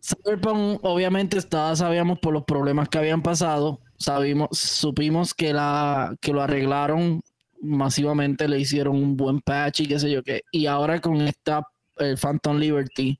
Cyberpunk 0.03 0.81
obviamente 0.85 1.38
estaba, 1.38 1.75
sabíamos 1.77 2.18
por 2.18 2.33
los 2.33 2.44
problemas 2.44 2.88
que 2.88 2.98
habían 2.98 3.22
pasado, 3.22 3.81
sabimos, 3.96 4.48
supimos 4.53 5.35
que 5.35 5.53
la 5.53 6.16
que 6.20 6.33
lo 6.33 6.42
arreglaron 6.42 7.22
masivamente, 7.61 8.48
le 8.48 8.59
hicieron 8.59 8.96
un 8.96 9.16
buen 9.16 9.40
patch 9.40 9.81
y 9.81 9.87
qué 9.87 9.98
sé 9.98 10.11
yo 10.11 10.22
qué. 10.22 10.42
Y 10.51 10.66
ahora 10.66 11.01
con 11.01 11.20
esta 11.22 11.66
el 11.98 12.18
Phantom 12.18 12.59
Liberty, 12.59 13.18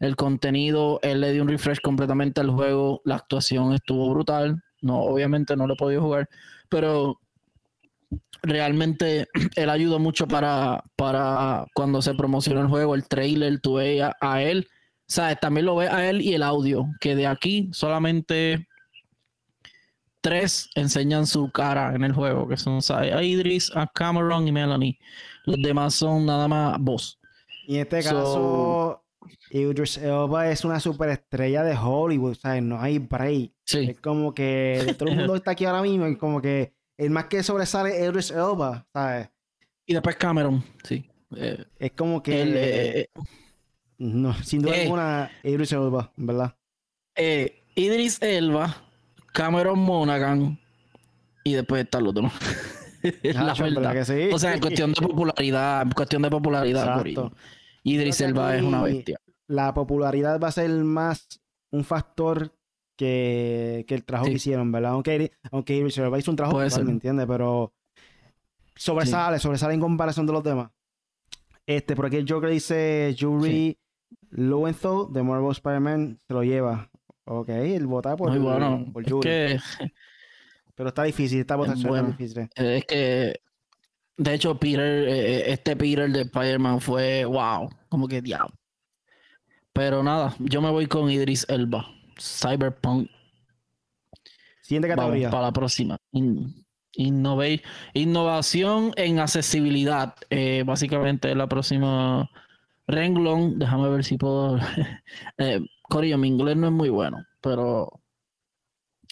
el 0.00 0.16
contenido, 0.16 0.98
él 1.02 1.20
le 1.20 1.32
dio 1.32 1.42
un 1.42 1.48
refresh 1.48 1.80
completamente 1.80 2.40
al 2.40 2.50
juego, 2.50 3.00
la 3.04 3.16
actuación 3.16 3.72
estuvo 3.72 4.10
brutal. 4.10 4.62
No, 4.82 5.00
obviamente 5.00 5.56
no 5.56 5.66
lo 5.66 5.74
he 5.74 5.76
podido 5.78 6.02
jugar, 6.02 6.28
pero 6.68 7.20
realmente 8.42 9.28
él 9.56 9.70
ayudó 9.70 9.98
mucho 9.98 10.26
para, 10.26 10.84
para 10.96 11.66
cuando 11.74 12.02
se 12.02 12.14
promocionó 12.14 12.60
el 12.60 12.68
juego, 12.68 12.94
el 12.94 13.08
trailer, 13.08 13.60
tú 13.60 13.74
ves 13.74 14.02
a, 14.20 14.42
él, 14.42 14.68
¿sabes? 15.06 15.38
También 15.40 15.66
lo 15.66 15.76
ves 15.76 15.90
a 15.90 16.08
él 16.08 16.20
y 16.20 16.34
el 16.34 16.42
audio, 16.42 16.86
que 17.00 17.14
de 17.16 17.26
aquí 17.26 17.70
solamente 17.72 18.68
tres 20.20 20.70
enseñan 20.74 21.26
su 21.26 21.50
cara 21.50 21.94
en 21.94 22.02
el 22.04 22.12
juego, 22.12 22.48
que 22.48 22.56
son 22.56 22.82
¿sabes? 22.82 23.12
a 23.12 23.22
Idris, 23.22 23.70
a 23.74 23.86
Cameron 23.86 24.48
y 24.48 24.52
Melanie. 24.52 24.98
Los 25.44 25.60
demás 25.60 25.94
son 25.94 26.24
nada 26.26 26.48
más 26.48 26.78
voz. 26.80 27.18
Y 27.66 27.76
en 27.76 27.82
este 27.82 28.02
So- 28.02 29.03
Idris 29.50 29.98
Elba 29.98 30.50
es 30.50 30.64
una 30.64 30.80
superestrella 30.80 31.62
de 31.62 31.76
Hollywood, 31.76 32.36
¿sabes? 32.36 32.62
No 32.62 32.80
hay 32.80 32.98
break. 32.98 33.52
Sí, 33.64 33.90
Es 33.90 34.00
como 34.00 34.34
que 34.34 34.82
de 34.86 34.94
todo 34.94 35.08
el 35.08 35.16
mundo 35.16 35.34
está 35.36 35.52
aquí 35.52 35.64
ahora 35.64 35.82
mismo, 35.82 36.06
es 36.06 36.18
como 36.18 36.40
que 36.40 36.74
el 36.96 37.10
más 37.10 37.26
que 37.26 37.42
sobresale 37.42 37.96
es 37.96 38.08
Idris 38.08 38.30
Elba, 38.30 38.86
¿sabes? 38.92 39.28
y 39.86 39.92
después 39.92 40.16
Cameron, 40.16 40.64
sí. 40.82 41.04
Eh, 41.36 41.64
Es 41.78 41.92
como 41.92 42.22
que, 42.22 42.40
él, 42.42 42.52
eh, 42.56 43.08
no, 43.98 44.32
sin 44.42 44.62
duda 44.62 44.76
eh. 44.76 44.82
alguna, 44.82 45.30
Idris 45.42 45.72
Elba, 45.72 46.12
¿verdad? 46.16 46.54
eh, 47.16 47.62
Idris 47.74 48.20
Elba, 48.22 48.76
Cameron 49.32 49.78
Monaghan 49.78 50.58
y 51.42 51.54
después 51.54 51.82
está 51.84 51.98
el 51.98 52.06
otro. 52.06 52.30
la 53.22 53.52
¿verdad 53.52 53.56
verdad. 53.58 53.92
que 53.92 54.04
sí? 54.04 54.28
O 54.32 54.38
sea, 54.38 54.54
en 54.54 54.60
cuestión 54.60 54.92
de 54.92 55.00
popularidad, 55.02 55.82
en 55.82 55.90
cuestión 55.90 56.22
de 56.22 56.30
popularidad, 56.30 57.00
Exacto. 57.00 57.32
Idris 57.84 58.20
Elba 58.20 58.56
es 58.56 58.62
una 58.62 58.82
bestia. 58.82 59.18
La 59.46 59.72
popularidad 59.74 60.40
va 60.40 60.48
a 60.48 60.52
ser 60.52 60.70
más 60.70 61.28
un 61.70 61.84
factor 61.84 62.52
que, 62.96 63.84
que 63.86 63.94
el 63.94 64.04
trabajo 64.04 64.26
Sí. 64.26 64.30
que 64.32 64.36
hicieron, 64.36 64.72
¿verdad? 64.72 64.92
Aunque, 64.92 65.32
aunque 65.52 65.76
Idris 65.76 65.98
Elba 65.98 66.18
hizo 66.18 66.30
un 66.30 66.36
trabajo 66.36 66.68
ser. 66.70 66.84
¿me 66.84 66.90
entiendes? 66.92 67.26
Pero 67.28 67.72
sobresale, 68.74 69.38
sobresale 69.38 69.74
en 69.74 69.80
comparación 69.80 70.26
de 70.26 70.32
los 70.32 70.42
demás. 70.42 70.70
Este, 71.66 71.94
por 71.96 72.06
aquí 72.06 72.16
el 72.16 72.26
Joker 72.30 72.50
dice 72.50 73.14
Yuri 73.16 73.78
Lowenthal 74.30 75.06
de 75.12 75.22
Marvel 75.22 75.50
Spider-Man 75.52 76.18
se 76.26 76.34
lo 76.34 76.42
lleva. 76.42 76.90
Ok, 77.26 77.48
el 77.48 77.86
vota 77.86 78.16
por, 78.16 78.30
Muy 78.30 78.38
bueno. 78.38 78.86
por 78.92 79.02
Es 79.02 79.08
Yuri. 79.10 79.22
que, 79.28 79.58
Pero 80.74 80.88
está 80.88 81.04
difícil, 81.04 81.40
esta 81.40 81.56
votación 81.56 81.88
bueno. 81.88 82.08
está 82.10 82.18
difícil. 82.22 82.48
es 82.56 82.84
que, 82.84 83.40
de 84.16 84.34
hecho, 84.34 84.56
Peter, 84.58 85.08
eh, 85.08 85.52
este 85.52 85.76
Peter 85.76 86.10
de 86.10 86.22
Spider-Man 86.22 86.80
fue 86.80 87.24
wow, 87.24 87.68
como 87.88 88.06
que 88.08 88.22
diablo. 88.22 88.54
Pero 89.72 90.02
nada, 90.02 90.34
yo 90.38 90.60
me 90.60 90.70
voy 90.70 90.86
con 90.86 91.10
Idris 91.10 91.44
Elba, 91.48 91.86
Cyberpunk. 92.20 93.10
Siguiente 94.62 94.88
Vamos 94.88 95.02
categoría. 95.04 95.30
para 95.30 95.42
la 95.42 95.52
próxima. 95.52 95.96
In- 96.12 96.64
innova- 96.96 97.60
innovación 97.92 98.92
en 98.96 99.18
accesibilidad. 99.18 100.14
Eh, 100.30 100.62
básicamente 100.64 101.34
la 101.34 101.48
próxima 101.48 102.30
renglón. 102.86 103.58
Déjame 103.58 103.88
ver 103.90 104.04
si 104.04 104.16
puedo. 104.16 104.58
eh, 105.38 105.60
Corillo, 105.82 106.16
mi 106.18 106.28
inglés 106.28 106.56
no 106.56 106.68
es 106.68 106.72
muy 106.72 106.88
bueno, 106.88 107.24
pero 107.42 108.00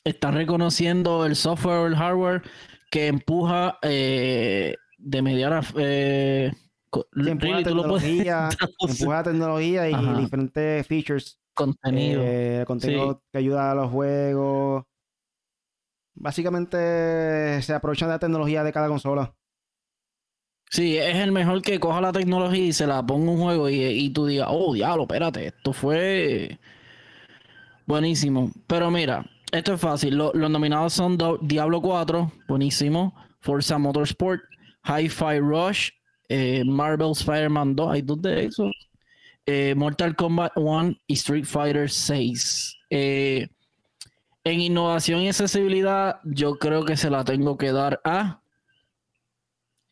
están 0.05 0.35
reconociendo 0.35 1.27
el 1.27 1.37
software 1.37 1.79
o 1.79 1.87
el 1.87 1.97
hardware 1.97 2.43
que 2.91 3.09
empuja 3.09 3.79
eh, 3.83 4.77
de 5.03 5.23
mediana. 5.23 5.61
Eh, 5.77 6.53
empuja 7.27 7.63
tecnología, 7.63 8.49
empuja 8.89 9.23
tecnología 9.23 9.89
y 9.91 9.95
Ajá. 9.95 10.17
diferentes 10.19 10.87
features 10.87 11.39
contenido. 11.55 12.23
Eh, 12.25 12.65
contenido 12.67 13.23
que 13.33 13.39
ayuda 13.39 13.71
a 13.73 13.75
los 13.75 13.91
juegos. 13.91 14.85
Básicamente 16.15 17.61
se 17.63 17.75
aprovechan 17.75 18.09
de 18.09 18.15
la 18.15 18.19
tecnología 18.19 18.63
de 18.63 18.73
cada 18.73 18.89
consola. 18.89 19.35
Sí, 20.71 20.97
es 20.97 21.17
el 21.17 21.33
mejor 21.33 21.61
que 21.63 21.79
coja 21.81 22.01
la 22.01 22.13
tecnología 22.13 22.65
y 22.65 22.73
se 22.73 22.87
la 22.87 23.05
ponga 23.05 23.31
un 23.33 23.39
juego 23.39 23.69
y, 23.69 23.83
y 23.83 24.11
tú 24.11 24.27
digas, 24.27 24.49
oh, 24.51 24.73
diablo, 24.73 25.03
espérate, 25.03 25.49
esto 25.49 25.73
fue 25.73 26.59
buenísimo. 27.87 28.51
Pero 28.67 28.91
mira, 28.91 29.27
esto 29.53 29.75
es 29.75 29.81
fácil. 29.81 30.17
Lo- 30.17 30.33
los 30.35 30.51
nominados 30.51 30.93
son 30.95 31.17
Do- 31.19 31.39
Diablo 31.43 31.81
4, 31.83 32.33
buenísimo. 32.49 33.15
Forza 33.41 33.77
Motorsport, 33.77 34.41
Hi-Fi 34.85 35.39
Rush, 35.41 35.91
eh, 36.29 36.63
Marvel 36.65 37.13
Spider-Man 37.13 37.77
2, 37.77 37.93
hay 37.93 38.03
dos 38.03 38.21
de 38.23 38.45
esos. 38.47 38.71
eh, 39.47 39.75
Mortal 39.77 40.15
Kombat 40.15 40.53
1 40.57 40.95
y 41.07 41.15
Street 41.15 41.45
Fighter 41.45 41.91
6. 41.91 42.77
Eh, 42.91 43.49
en 44.45 44.61
innovación 44.61 45.21
y 45.21 45.29
accesibilidad, 45.29 46.21
yo 46.25 46.59
creo 46.59 46.85
que 46.85 46.97
se 46.97 47.11
la 47.11 47.25
tengo 47.25 47.57
que 47.57 47.73
dar 47.73 48.01
a 48.05 48.41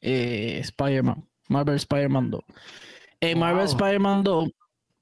Spider-Man, 0.01 1.25
Marvel 1.49 1.77
Spider-Man 1.77 2.31
2. 2.31 2.41
En 3.21 3.39
Marvel. 3.39 3.65
Spider-Man 3.67 4.23
2, 4.25 4.51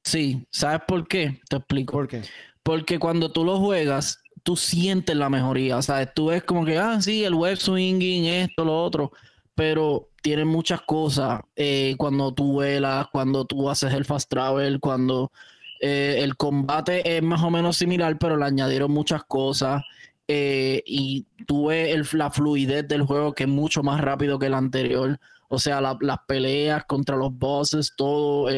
sí, 0.03 0.47
¿sabes 0.51 0.81
por 0.87 1.07
qué? 1.07 1.41
Te 1.49 1.57
explico. 1.57 1.93
¿Por 1.93 2.09
qué? 2.09 2.23
Porque 2.63 2.99
cuando 2.99 3.31
tú 3.31 3.45
lo 3.45 3.59
juegas, 3.59 4.19
tú 4.43 4.57
sientes 4.57 5.17
la 5.17 5.29
mejoría. 5.31 5.77
O 5.77 5.83
sea, 5.83 6.05
tú 6.07 6.27
ves 6.27 6.43
como 6.43 6.65
que, 6.65 6.79
ah, 6.79 7.01
sí, 7.01 7.25
el 7.25 7.35
web 7.35 7.57
swinging, 7.57 8.25
esto, 8.25 8.65
lo 8.65 8.83
otro. 8.83 9.13
Pero 9.59 10.11
tiene 10.23 10.45
muchas 10.45 10.83
cosas. 10.83 11.41
eh, 11.57 11.97
cuando 11.99 12.33
tú 12.33 12.53
vuelas, 12.53 13.09
cuando 13.11 13.45
tú 13.45 13.69
haces 13.69 13.93
el 13.93 14.05
fast 14.05 14.31
travel, 14.31 14.79
cuando 14.79 15.33
eh, 15.81 16.19
el 16.23 16.37
combate 16.37 17.17
es 17.17 17.23
más 17.25 17.43
o 17.43 17.51
menos 17.51 17.77
similar, 17.77 18.17
pero 18.21 18.37
le 18.37 18.45
añadieron 18.45 18.91
muchas 18.93 19.25
cosas. 19.25 19.83
eh, 20.31 20.83
y 20.87 21.27
tú 21.47 21.69
ves 21.69 21.95
el- 21.95 22.19
la 22.19 22.31
fluidez 22.31 22.87
del 22.87 23.03
juego 23.03 23.33
que 23.35 23.45
es 23.45 23.49
mucho 23.49 23.83
más 23.83 23.99
rápido 24.01 24.39
que 24.39 24.47
el 24.47 24.55
anterior. 24.55 25.19
O 25.49 25.59
sea, 25.59 25.81
la- 25.81 25.97
las 26.03 26.19
peleas 26.29 26.85
contra 26.85 27.17
los 27.17 27.33
bosses, 27.37 27.95
todo. 27.97 28.49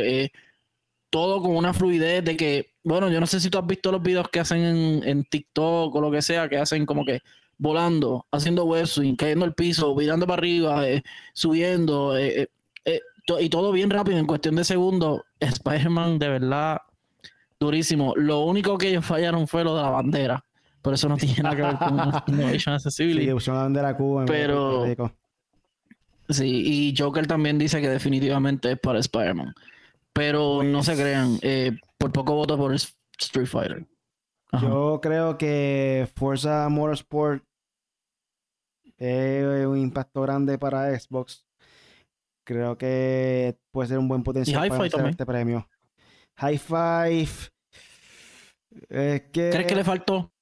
todo 1.10 1.42
con 1.42 1.56
una 1.56 1.72
fluidez 1.72 2.24
de 2.24 2.36
que, 2.36 2.72
bueno, 2.84 3.08
yo 3.10 3.20
no 3.20 3.26
sé 3.26 3.40
si 3.40 3.50
tú 3.50 3.58
has 3.58 3.66
visto 3.66 3.90
los 3.92 4.02
videos 4.02 4.28
que 4.28 4.40
hacen 4.40 4.58
en, 4.64 5.02
en 5.08 5.24
TikTok 5.24 5.94
o 5.94 6.00
lo 6.00 6.10
que 6.10 6.22
sea, 6.22 6.48
que 6.48 6.58
hacen 6.58 6.86
como 6.86 7.04
que 7.04 7.20
volando, 7.60 8.26
haciendo 8.32 8.64
web 8.64 8.86
swing, 8.86 9.16
cayendo 9.16 9.44
al 9.44 9.52
piso, 9.54 9.94
virando 9.94 10.26
para 10.26 10.40
arriba, 10.40 10.88
eh, 10.88 11.02
subiendo, 11.34 12.16
eh, 12.16 12.48
eh, 12.86 13.00
to- 13.26 13.38
y 13.38 13.50
todo 13.50 13.70
bien 13.70 13.90
rápido, 13.90 14.16
en 14.18 14.26
cuestión 14.26 14.56
de 14.56 14.64
segundos. 14.64 15.20
Spider-Man, 15.40 16.18
de 16.18 16.28
verdad, 16.30 16.78
durísimo. 17.60 18.14
Lo 18.16 18.40
único 18.40 18.78
que 18.78 18.88
ellos 18.88 19.04
fallaron 19.04 19.46
fue 19.46 19.62
lo 19.62 19.76
de 19.76 19.82
la 19.82 19.90
bandera, 19.90 20.42
pero 20.80 20.94
eso 20.94 21.08
no 21.08 21.16
tiene 21.18 21.42
nada 21.42 21.54
que 21.56 21.62
ver 21.62 21.76
con 21.78 21.98
Innovation 22.34 22.74
Accessibility. 22.74 23.26
Sí, 23.26 23.32
pusieron 23.32 23.58
la 23.58 23.62
bandera 23.64 23.96
Cuba 23.96 24.22
en 24.22 24.26
Pero-. 24.26 24.86
Sí, 26.28 26.62
y 26.90 26.94
Joker 26.96 27.26
también 27.26 27.58
dice 27.58 27.80
que 27.80 27.88
definitivamente 27.88 28.72
es 28.72 28.78
para 28.78 29.00
Spider-Man. 29.00 29.52
Pero 30.12 30.62
no 30.62 30.82
se 30.82 30.92
Pues- 30.92 31.02
crean, 31.02 31.38
por 31.98 32.10
poco 32.12 32.34
voto 32.34 32.56
por 32.56 32.72
Street 32.74 33.46
Fighter. 33.46 33.84
Ajá. 34.52 34.66
Yo 34.66 34.98
creo 35.02 35.36
que 35.38 36.08
Forza 36.16 36.68
Motorsport 36.68 37.44
es 39.00 39.66
un 39.66 39.78
impacto 39.78 40.22
grande 40.22 40.58
para 40.58 40.98
Xbox. 40.98 41.46
Creo 42.46 42.78
que 42.78 43.58
puede 43.72 43.88
ser 43.88 43.98
un 43.98 44.08
buen 44.08 44.22
potencial 44.22 44.68
para 44.68 44.84
hacer 44.84 45.06
este 45.06 45.26
premio. 45.26 45.68
High 46.36 46.58
Five. 46.58 47.28
Es 48.88 49.20
que 49.32 49.50
¿Crees 49.50 49.66
que 49.66 49.74
le 49.74 49.84
faltó? 49.84 50.32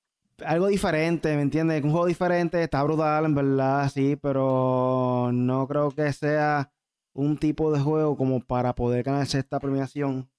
algo 0.44 0.68
diferente, 0.68 1.34
¿me 1.34 1.42
entiendes? 1.42 1.82
Un 1.82 1.90
juego 1.90 2.06
diferente, 2.06 2.62
está 2.62 2.82
brutal, 2.82 3.24
en 3.24 3.34
verdad, 3.34 3.90
sí, 3.90 4.16
pero 4.16 5.30
no 5.32 5.66
creo 5.66 5.90
que 5.90 6.12
sea 6.12 6.70
un 7.12 7.38
tipo 7.38 7.72
de 7.72 7.80
juego 7.80 8.16
como 8.16 8.40
para 8.40 8.74
poder 8.74 9.02
ganarse 9.02 9.38
esta 9.38 9.58
premiación. 9.58 10.30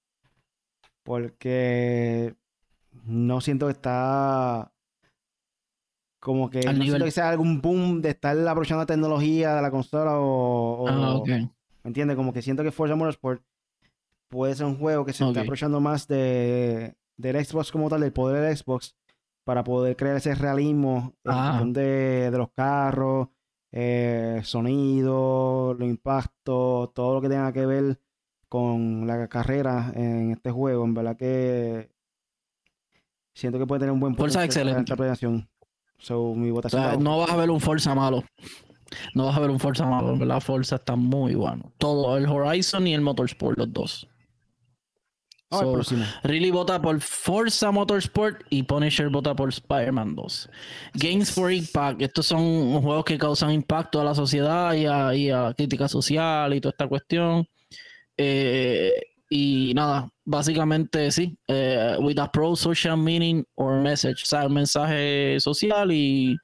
Porque 1.02 2.34
no 3.04 3.40
siento 3.40 3.66
que 3.66 3.72
está 3.72 4.72
como 6.20 6.50
que 6.50 6.58
Al 6.60 6.66
no 6.66 6.82
siento 6.82 6.84
nivel. 6.84 7.02
que 7.04 7.10
sea 7.10 7.30
algún 7.30 7.60
boom 7.60 8.02
de 8.02 8.10
estar 8.10 8.36
aprovechando 8.46 8.82
la 8.82 8.86
tecnología 8.86 9.54
de 9.56 9.62
la 9.62 9.70
consola 9.70 10.18
o, 10.20 10.84
o- 10.84 10.88
Ah. 10.88 11.22
¿me 11.26 11.48
entiendes? 11.88 12.16
Como 12.16 12.32
que 12.32 12.42
siento 12.42 12.62
que 12.62 12.70
Forza 12.70 12.94
Motorsport 12.94 13.42
puede 14.28 14.54
ser 14.54 14.66
un 14.66 14.76
juego 14.78 15.04
que 15.04 15.12
se 15.12 15.24
está 15.24 15.40
Ok. 15.40 15.44
aprovechando 15.44 15.80
más 15.80 16.06
de, 16.06 16.94
del 17.16 17.44
Xbox 17.44 17.72
como 17.72 17.88
tal, 17.88 18.00
del 18.02 18.12
poder 18.12 18.42
del 18.44 18.56
Xbox, 18.56 18.94
para 19.44 19.64
poder 19.64 19.96
crear 19.96 20.16
ese 20.16 20.34
realismo 20.34 21.14
Ah. 21.24 21.62
de, 21.66 22.30
de 22.30 22.38
los 22.38 22.50
carros, 22.52 23.28
eh, 23.72 24.40
sonido, 24.44 25.74
los 25.78 25.88
impactos, 25.88 26.92
todo 26.92 27.14
lo 27.14 27.20
que 27.22 27.28
tenga 27.28 27.52
que 27.52 27.64
ver 27.66 27.98
con 28.48 29.06
la 29.06 29.26
carrera 29.28 29.90
en 29.94 30.32
este 30.32 30.50
juego. 30.50 30.84
En 30.84 30.92
verdad 30.94 31.16
que 31.16 31.88
siento 33.32 33.58
que 33.58 33.66
puede 33.66 33.80
tener 33.80 33.92
un 33.92 34.00
buen 34.00 34.14
Forza 34.16 34.44
excelente. 34.44 34.92
So, 36.00 36.34
mi 36.34 36.50
O 36.50 36.68
sea, 36.68 36.96
no 36.96 37.18
vas 37.18 37.30
a 37.30 37.36
ver 37.36 37.50
un 37.50 37.60
Forza 37.60 37.94
malo. 37.94 38.24
No 39.14 39.26
vas 39.26 39.36
a 39.36 39.40
ver 39.40 39.50
un 39.50 39.60
Forza 39.60 39.86
malo, 39.86 40.16
verdad. 40.16 40.40
Forza 40.40 40.76
está 40.76 40.96
muy 40.96 41.34
bueno. 41.34 41.72
Todo, 41.78 42.16
el 42.16 42.26
Horizon 42.26 42.86
y 42.86 42.94
el 42.94 43.02
Motorsport, 43.02 43.58
los 43.58 43.72
dos. 43.72 44.08
So, 45.50 45.72
próximo. 45.72 46.04
Really 46.22 46.50
vota 46.50 46.80
por 46.80 47.00
Forza 47.00 47.72
Motorsport 47.72 48.42
y 48.50 48.62
Punisher 48.62 49.08
vota 49.08 49.34
por 49.34 49.48
Spider-Man 49.48 50.14
2. 50.14 50.50
Games 50.94 51.32
for 51.32 51.52
Impact. 51.52 52.02
Estos 52.02 52.26
son 52.26 52.80
juegos 52.80 53.04
que 53.04 53.18
causan 53.18 53.50
impacto 53.50 54.00
a 54.00 54.04
la 54.04 54.14
sociedad 54.14 54.72
y 54.74 54.86
a, 54.86 55.14
y 55.14 55.30
a 55.30 55.52
crítica 55.54 55.88
social 55.88 56.54
y 56.54 56.60
toda 56.60 56.70
esta 56.70 56.88
cuestión. 56.88 57.46
Eh, 58.16 58.92
y 59.32 59.72
nada, 59.74 60.10
básicamente 60.24 61.10
sí. 61.12 61.38
eh, 61.46 61.96
with 62.00 62.18
a 62.18 62.30
pro 62.30 62.56
social 62.56 62.96
meaning 62.98 63.44
or 63.54 63.80
message. 63.80 64.24
O 64.24 64.26
sea, 64.26 64.46
un 64.46 64.54
mensaje 64.54 65.38
social 65.38 65.92
y, 65.92 66.36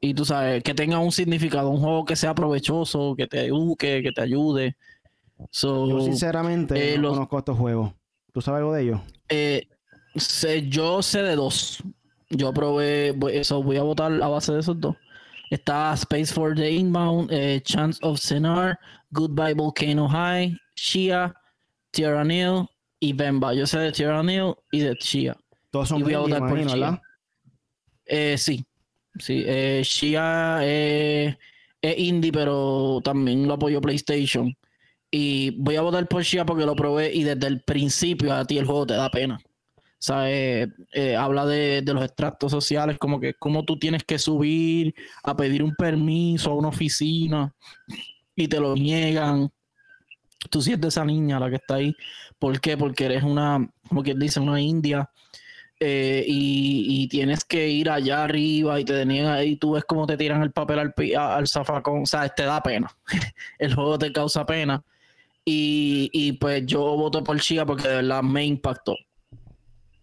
y 0.00 0.12
tú 0.14 0.24
sabes, 0.26 0.62
que 0.62 0.74
tenga 0.74 0.98
un 0.98 1.10
significado. 1.10 1.70
Un 1.70 1.80
juego 1.80 2.04
que 2.04 2.14
sea 2.16 2.34
provechoso, 2.34 3.14
que 3.16 3.26
te 3.26 3.46
eduque, 3.46 4.02
que 4.02 4.12
te 4.12 4.20
ayude. 4.20 4.76
So, 5.50 5.88
Yo 5.88 6.00
sinceramente 6.00 6.94
eh, 6.94 6.96
no 6.96 7.02
los- 7.04 7.12
conozco 7.14 7.38
estos 7.38 7.56
juegos. 7.56 7.92
¿Tú 8.32 8.42
sabes 8.42 8.58
algo 8.58 8.74
de 8.74 8.82
ellos? 8.82 9.00
eh, 9.30 9.66
sé- 10.14 10.68
yo 10.68 11.02
sé 11.02 11.22
de 11.22 11.34
dos. 11.34 11.82
Yo 12.30 12.52
probé, 12.52 13.16
eso, 13.32 13.62
voy 13.62 13.78
a 13.78 13.82
votar 13.82 14.12
a 14.22 14.28
base 14.28 14.52
de 14.52 14.60
esos 14.60 14.78
dos. 14.78 14.94
Está 15.50 15.94
Space 15.94 16.26
for 16.34 16.54
the 16.54 16.70
Inbound, 16.70 17.30
eh, 17.32 17.62
Chance 17.64 17.98
of 18.02 18.20
Cenar, 18.20 18.78
Goodbye 19.10 19.54
Volcano 19.54 20.06
High, 20.06 20.54
Shia, 20.76 21.34
Tyrannil 21.90 22.66
y 23.00 23.12
Bemba. 23.12 23.54
Yo 23.54 23.66
sé 23.66 23.78
de 23.78 23.92
Tyrannil 23.92 24.54
y 24.70 24.80
de 24.80 24.94
Shia. 25.00 25.36
Todos 25.70 25.88
son 25.88 26.00
y 26.00 26.02
voy 26.04 26.14
a 26.14 26.38
por 26.38 26.58
Chia. 26.58 26.74
¿verdad? 26.74 27.00
Eh, 28.06 28.36
sí, 28.38 28.64
sí. 29.18 29.44
Eh, 29.46 29.82
Shia 29.84 30.60
eh, 30.62 31.36
es 31.80 31.98
indie, 31.98 32.32
pero 32.32 33.00
también 33.02 33.46
lo 33.46 33.54
apoyó 33.54 33.80
PlayStation. 33.80 34.54
Y 35.10 35.50
voy 35.58 35.76
a 35.76 35.82
votar 35.82 36.06
por 36.08 36.22
Shia 36.22 36.44
porque 36.44 36.66
lo 36.66 36.74
probé 36.74 37.14
y 37.14 37.22
desde 37.22 37.46
el 37.46 37.62
principio 37.62 38.34
a 38.34 38.44
ti 38.44 38.58
el 38.58 38.66
juego 38.66 38.86
te 38.86 38.94
da 38.94 39.10
pena. 39.10 39.38
O 39.98 40.00
sea, 40.00 40.30
eh, 40.30 40.68
eh, 40.92 41.16
habla 41.16 41.44
de, 41.44 41.82
de 41.82 41.94
los 41.94 42.04
extractos 42.04 42.52
sociales, 42.52 42.98
como 42.98 43.18
que 43.18 43.34
cómo 43.34 43.64
tú 43.64 43.78
tienes 43.78 44.04
que 44.04 44.18
subir 44.18 44.94
a 45.24 45.36
pedir 45.36 45.62
un 45.62 45.74
permiso 45.74 46.52
a 46.52 46.54
una 46.54 46.68
oficina 46.68 47.52
y 48.36 48.46
te 48.46 48.60
lo 48.60 48.74
niegan. 48.76 49.50
Tú 50.50 50.62
sientes 50.62 50.94
esa 50.94 51.04
niña 51.04 51.40
la 51.40 51.50
que 51.50 51.56
está 51.56 51.76
ahí. 51.76 51.94
¿Por 52.38 52.60
qué? 52.60 52.76
Porque 52.76 53.06
eres 53.06 53.22
una, 53.22 53.68
como 53.88 54.02
quien 54.02 54.18
dice, 54.18 54.40
una 54.40 54.60
india 54.60 55.10
eh, 55.80 56.24
y, 56.26 57.06
tienes 57.08 57.44
que 57.44 57.68
ir 57.68 57.88
allá 57.88 58.24
arriba 58.24 58.80
y 58.80 58.84
te 58.84 58.92
deniegan 58.94 59.32
ahí, 59.32 59.56
tú 59.56 59.72
ves 59.72 59.84
cómo 59.84 60.06
te 60.06 60.16
tiran 60.16 60.42
el 60.42 60.50
papel 60.50 60.78
al, 60.80 60.94
al 61.16 61.46
zafacón, 61.46 62.02
o 62.02 62.06
sea, 62.06 62.28
te 62.28 62.44
da 62.44 62.62
pena. 62.62 62.90
el 63.58 63.74
juego 63.74 63.98
te 63.98 64.12
causa 64.12 64.44
pena. 64.44 64.82
Y, 65.44 66.10
y 66.12 66.32
pues 66.32 66.66
yo 66.66 66.80
voto 66.80 67.24
por 67.24 67.40
Chia 67.40 67.64
porque 67.64 67.88
de 67.88 67.96
verdad 67.96 68.22
me 68.22 68.44
impactó. 68.44 68.96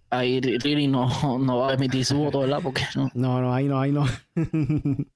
Ahí 0.09 0.39
Riri 0.39 0.87
no, 0.87 1.09
no 1.39 1.57
va 1.57 1.71
a 1.71 1.73
emitir 1.73 2.05
su 2.05 2.17
voto, 2.17 2.39
¿verdad? 2.39 2.59
Porque 2.63 2.83
no. 2.95 3.11
No, 3.13 3.41
no, 3.41 3.53
ahí 3.53 3.65
no, 3.65 3.79
ahí 3.79 3.91
no. 3.91 4.05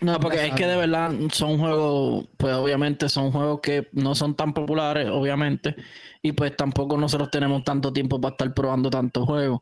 No, 0.00 0.18
porque 0.18 0.46
es 0.46 0.54
que 0.54 0.66
de 0.66 0.76
verdad 0.76 1.12
son 1.32 1.58
juegos, 1.58 2.26
pues 2.36 2.54
obviamente 2.54 3.08
son 3.08 3.32
juegos 3.32 3.60
que 3.60 3.88
no 3.92 4.14
son 4.14 4.34
tan 4.34 4.54
populares, 4.54 5.08
obviamente, 5.10 5.76
y 6.22 6.32
pues 6.32 6.56
tampoco 6.56 6.96
nosotros 6.96 7.30
tenemos 7.30 7.64
tanto 7.64 7.92
tiempo 7.92 8.20
para 8.20 8.32
estar 8.32 8.54
probando 8.54 8.88
tantos 8.90 9.24
juegos. 9.26 9.60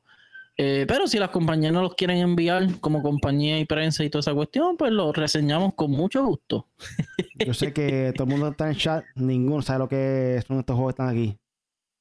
Eh, 0.61 0.87
pero 0.89 1.07
si 1.07 1.19
las 1.21 1.31
compañías 1.31 1.73
no 1.73 1.83
los 1.83 1.95
quieren 1.95 2.19
enviar 2.19 2.81
como 2.81 3.01
compañía 3.01 3.61
y 3.61 3.65
prensa 3.65 4.03
y 4.03 4.11
toda 4.11 4.21
esa 4.21 4.35
cuestión, 4.35 4.77
pues 4.77 4.91
los 4.91 5.17
reseñamos 5.17 5.75
con 5.75 5.93
mucho 5.93 6.25
gusto. 6.25 6.67
Yo 7.39 7.55
sé 7.55 7.73
que 7.73 8.13
todo 8.17 8.25
el 8.25 8.31
mundo 8.31 8.49
está 8.49 8.69
en 8.69 8.77
chat, 8.77 9.05
ninguno 9.15 9.63
sabe 9.63 9.79
lo 9.79 9.89
que 9.89 10.43
son 10.47 10.59
estos 10.59 10.75
juegos 10.75 10.95
que 10.95 11.03
están 11.03 11.17
aquí. 11.17 11.37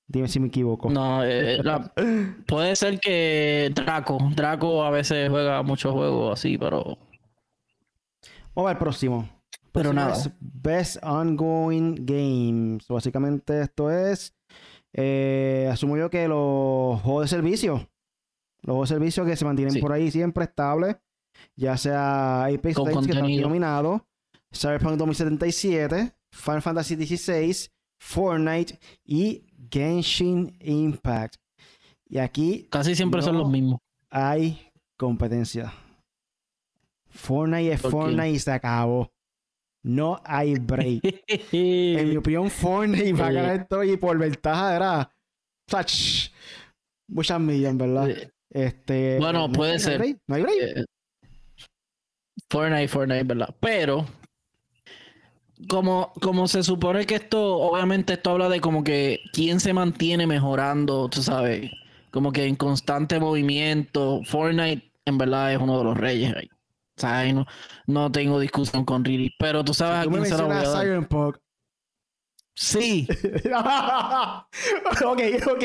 Dime 0.08 0.28
si 0.28 0.40
me 0.40 0.48
equivoco. 0.48 0.90
No, 0.90 1.24
eh, 1.24 1.60
la- 1.64 1.92
puede 2.48 2.76
ser 2.76 3.00
que 3.00 3.72
Draco, 3.76 4.18
Draco 4.36 4.84
a 4.84 4.90
veces 4.90 5.30
juega 5.30 5.62
muchos 5.62 5.94
juegos 5.94 6.40
así, 6.40 6.58
pero 6.58 6.98
Vamos 8.58 8.72
al 8.72 8.78
próximo. 8.80 9.30
Pero 9.72 9.94
nada. 9.94 10.14
es 10.14 10.32
Best 10.40 10.98
Ongoing 11.04 11.96
Games. 12.04 12.88
Básicamente 12.88 13.62
esto 13.62 13.92
es, 13.92 14.34
eh, 14.94 15.70
asumo 15.72 15.96
yo 15.96 16.10
que 16.10 16.28
los 16.28 17.00
juegos 17.02 17.26
de 17.26 17.28
servicio, 17.28 17.74
los 18.64 18.74
juegos 18.74 18.90
de 18.90 18.96
servicio 18.96 19.26
que 19.26 19.36
se 19.36 19.46
mantienen 19.46 19.74
Sí. 19.76 19.80
por 19.80 19.92
ahí 19.94 20.10
siempre 20.10 20.46
estables, 20.46 20.96
ya 21.56 21.78
sea 21.78 22.46
Apex 22.46 22.76
Con 22.76 22.88
Legends 22.88 23.06
que 23.08 23.14
está 23.14 23.42
nominado, 23.48 24.08
Cyberpunk 24.52 24.96
2077, 24.98 26.16
Final 26.32 26.62
Fantasy 26.64 26.96
XVI, 26.96 27.70
Fortnite 28.02 28.80
y 29.06 29.46
Genshin 29.72 30.58
Impact. 30.62 31.36
Y 32.10 32.18
aquí 32.18 32.68
casi 32.72 32.96
siempre 32.96 33.22
son 33.22 33.38
los 33.38 33.48
mismos. 33.50 33.80
hay 34.10 34.72
competencia. 34.98 35.72
Fortnite 37.18 37.74
es. 37.74 37.82
Fortnite 37.82 38.30
y 38.30 38.40
se 38.40 38.52
acabó. 38.52 39.12
No 39.84 40.22
hay 40.26 40.56
break. 40.56 41.02
en 41.52 42.10
mi 42.10 42.18
opinión, 42.18 42.50
Fortnite 42.50 43.14
va 43.14 43.28
a 43.28 43.32
ganar 43.32 43.62
esto 43.62 43.84
y 43.84 43.98
por 43.98 44.18
ventaja 44.18 44.76
era. 44.76 45.10
Touch. 45.66 46.32
Muchas 47.10 47.40
millas, 47.40 47.76
¿verdad? 47.76 48.10
Este, 48.50 49.18
Bueno, 49.20 49.48
no 49.48 49.54
puede 49.54 49.74
hay 49.74 49.80
ser. 49.80 50.18
No 50.28 50.36
hay 50.36 50.42
break. 50.42 50.58
Eh, 50.60 50.86
Fortnite, 52.50 52.88
Fortnite, 52.88 53.24
¿verdad? 53.24 53.56
Pero, 53.60 54.06
como, 55.68 56.14
como 56.22 56.48
se 56.48 56.64
supone 56.64 57.06
que 57.06 57.16
esto, 57.16 57.58
obviamente 57.58 58.14
esto 58.14 58.32
habla 58.32 58.50
de 58.50 58.62
como 58.62 58.84
que 58.84 59.22
quién 59.34 59.60
se 59.60 59.74
mantiene 59.74 60.28
mejorando, 60.28 61.10
tú 61.10 61.22
sabes, 61.22 61.72
como 62.12 62.32
que 62.32 62.46
en 62.46 62.56
constante 62.56 63.20
movimiento. 63.20 64.22
Fortnite, 64.26 64.92
en 65.06 65.18
verdad, 65.18 65.54
es 65.54 65.60
uno 65.60 65.78
de 65.78 65.84
los 65.84 65.98
reyes 65.98 66.36
ahí. 66.36 66.50
Ahí 67.04 67.34
no, 67.34 67.46
no 67.86 68.12
tengo 68.12 68.40
discusión 68.40 68.84
con 68.86 69.04
Riri. 69.06 69.34
Pero 69.38 69.64
tú 69.64 69.74
sabes 69.74 70.04
Tú 70.04 70.10
a 70.10 70.12
quién 70.14 70.26
se 70.26 70.38
la 70.38 70.44
voy 70.44 70.56
a 70.56 70.70
dar. 70.70 71.40
Sí, 72.60 73.08
ok, 75.06 75.22
ok. 75.52 75.64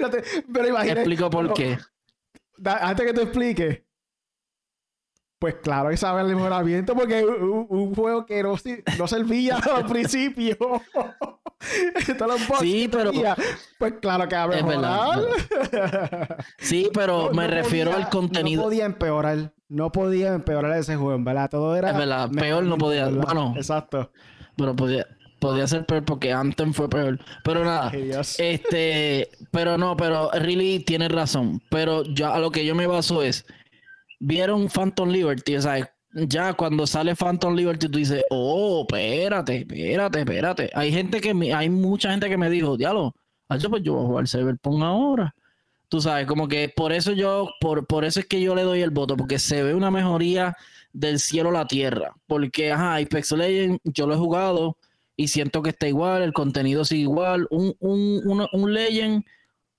No 0.00 0.10
te- 0.10 0.22
Pero 0.52 0.64
te 0.64 0.68
imagínate. 0.68 1.00
explico 1.00 1.30
por 1.30 1.54
qué. 1.54 1.78
Antes 2.64 3.06
que 3.06 3.14
tú 3.14 3.20
expliques. 3.22 3.82
Pues 5.38 5.54
claro 5.62 5.88
que 5.88 5.96
sabe 5.96 6.20
el 6.20 6.36
mejoramiento 6.36 6.94
porque 6.94 7.24
un, 7.24 7.66
un 7.70 7.94
juego 7.94 8.26
que 8.26 8.42
no, 8.42 8.58
si- 8.58 8.82
no 8.98 9.08
servía 9.08 9.56
al 9.74 9.86
principio. 9.86 10.58
Todos 12.18 12.38
los 12.40 12.48
bots 12.48 12.60
Sí, 12.60 12.88
pero- 12.90 13.10
tenía, 13.10 13.36
Pues 13.78 13.94
claro 14.00 14.28
que 14.28 14.34
va 14.36 14.42
a 14.44 14.46
mejorar. 14.48 15.18
Sí, 16.58 16.90
pero 16.92 17.26
No- 17.28 17.32
me 17.32 17.44
no 17.44 17.50
refiero 17.54 17.90
podía- 17.90 18.04
al 18.04 18.10
contenido. 18.10 18.62
No 18.62 18.68
podía 18.68 18.84
empeorar. 18.86 19.52
No 19.68 19.92
podía 19.92 20.34
empeorar 20.34 20.76
ese 20.78 20.96
juego, 20.96 21.14
en 21.14 21.24
verdad. 21.24 21.48
Todo 21.50 21.76
era. 21.76 21.90
Es 21.90 21.96
verdad, 21.96 22.30
peor 22.30 22.64
no 22.64 22.76
podía- 22.78 23.04
¿verdad? 23.06 23.22
bueno. 23.24 23.54
Exacto. 23.56 24.10
Pero 24.56 24.74
podía, 24.74 25.06
Podría 25.38 25.66
ser 25.66 25.86
peor 25.86 26.04
porque 26.04 26.34
Anthem 26.34 26.74
fue 26.74 26.86
peor. 26.90 27.18
Pero 27.44 27.64
nada. 27.64 27.90
Este, 27.94 29.30
pero 29.50 29.78
no, 29.78 29.96
pero 29.96 30.30
Really 30.32 30.80
tiene 30.80 31.08
razón. 31.08 31.62
Pero 31.70 32.02
ya 32.04 32.34
a 32.34 32.38
lo 32.40 32.50
que 32.50 32.66
yo 32.66 32.74
me 32.74 32.86
baso 32.86 33.22
es. 33.22 33.46
Vieron 34.18 34.68
Phantom 34.68 35.08
Liberty, 35.08 35.56
o 35.56 35.62
sea, 35.62 35.90
ya 36.12 36.52
cuando 36.54 36.86
sale 36.86 37.14
Phantom 37.14 37.54
Liberty 37.54 37.88
tú 37.88 37.98
dices, 37.98 38.24
oh, 38.30 38.86
espérate, 38.88 39.58
espérate, 39.58 40.18
espérate. 40.20 40.70
Hay 40.74 40.92
gente 40.92 41.20
que 41.20 41.34
me, 41.34 41.54
hay 41.54 41.68
mucha 41.70 42.10
gente 42.10 42.28
que 42.28 42.36
me 42.36 42.50
dijo, 42.50 42.76
diablo, 42.76 43.14
pues 43.48 43.62
yo 43.62 43.94
voy 43.94 44.04
a 44.04 44.06
jugar 44.06 44.28
Cyberpunk 44.28 44.82
ahora. 44.82 45.34
Tú 45.88 46.00
sabes, 46.00 46.26
como 46.26 46.46
que 46.46 46.68
por 46.74 46.92
eso 46.92 47.12
yo, 47.12 47.50
por, 47.60 47.86
por 47.86 48.04
eso 48.04 48.20
es 48.20 48.26
que 48.26 48.40
yo 48.40 48.54
le 48.54 48.62
doy 48.62 48.80
el 48.80 48.90
voto, 48.90 49.16
porque 49.16 49.40
se 49.40 49.62
ve 49.62 49.74
una 49.74 49.90
mejoría 49.90 50.56
del 50.92 51.18
cielo 51.18 51.48
a 51.50 51.52
la 51.52 51.66
tierra. 51.66 52.12
Porque, 52.26 52.70
ajá, 52.72 52.96
Apex 52.96 53.32
Legends, 53.32 53.80
yo 53.84 54.06
lo 54.06 54.14
he 54.14 54.16
jugado 54.16 54.76
y 55.16 55.28
siento 55.28 55.62
que 55.62 55.70
está 55.70 55.88
igual, 55.88 56.22
el 56.22 56.32
contenido 56.32 56.84
sigue 56.84 57.02
igual. 57.02 57.46
Un, 57.50 57.74
un, 57.80 58.46
un, 58.52 58.72
Legend, 58.72 59.24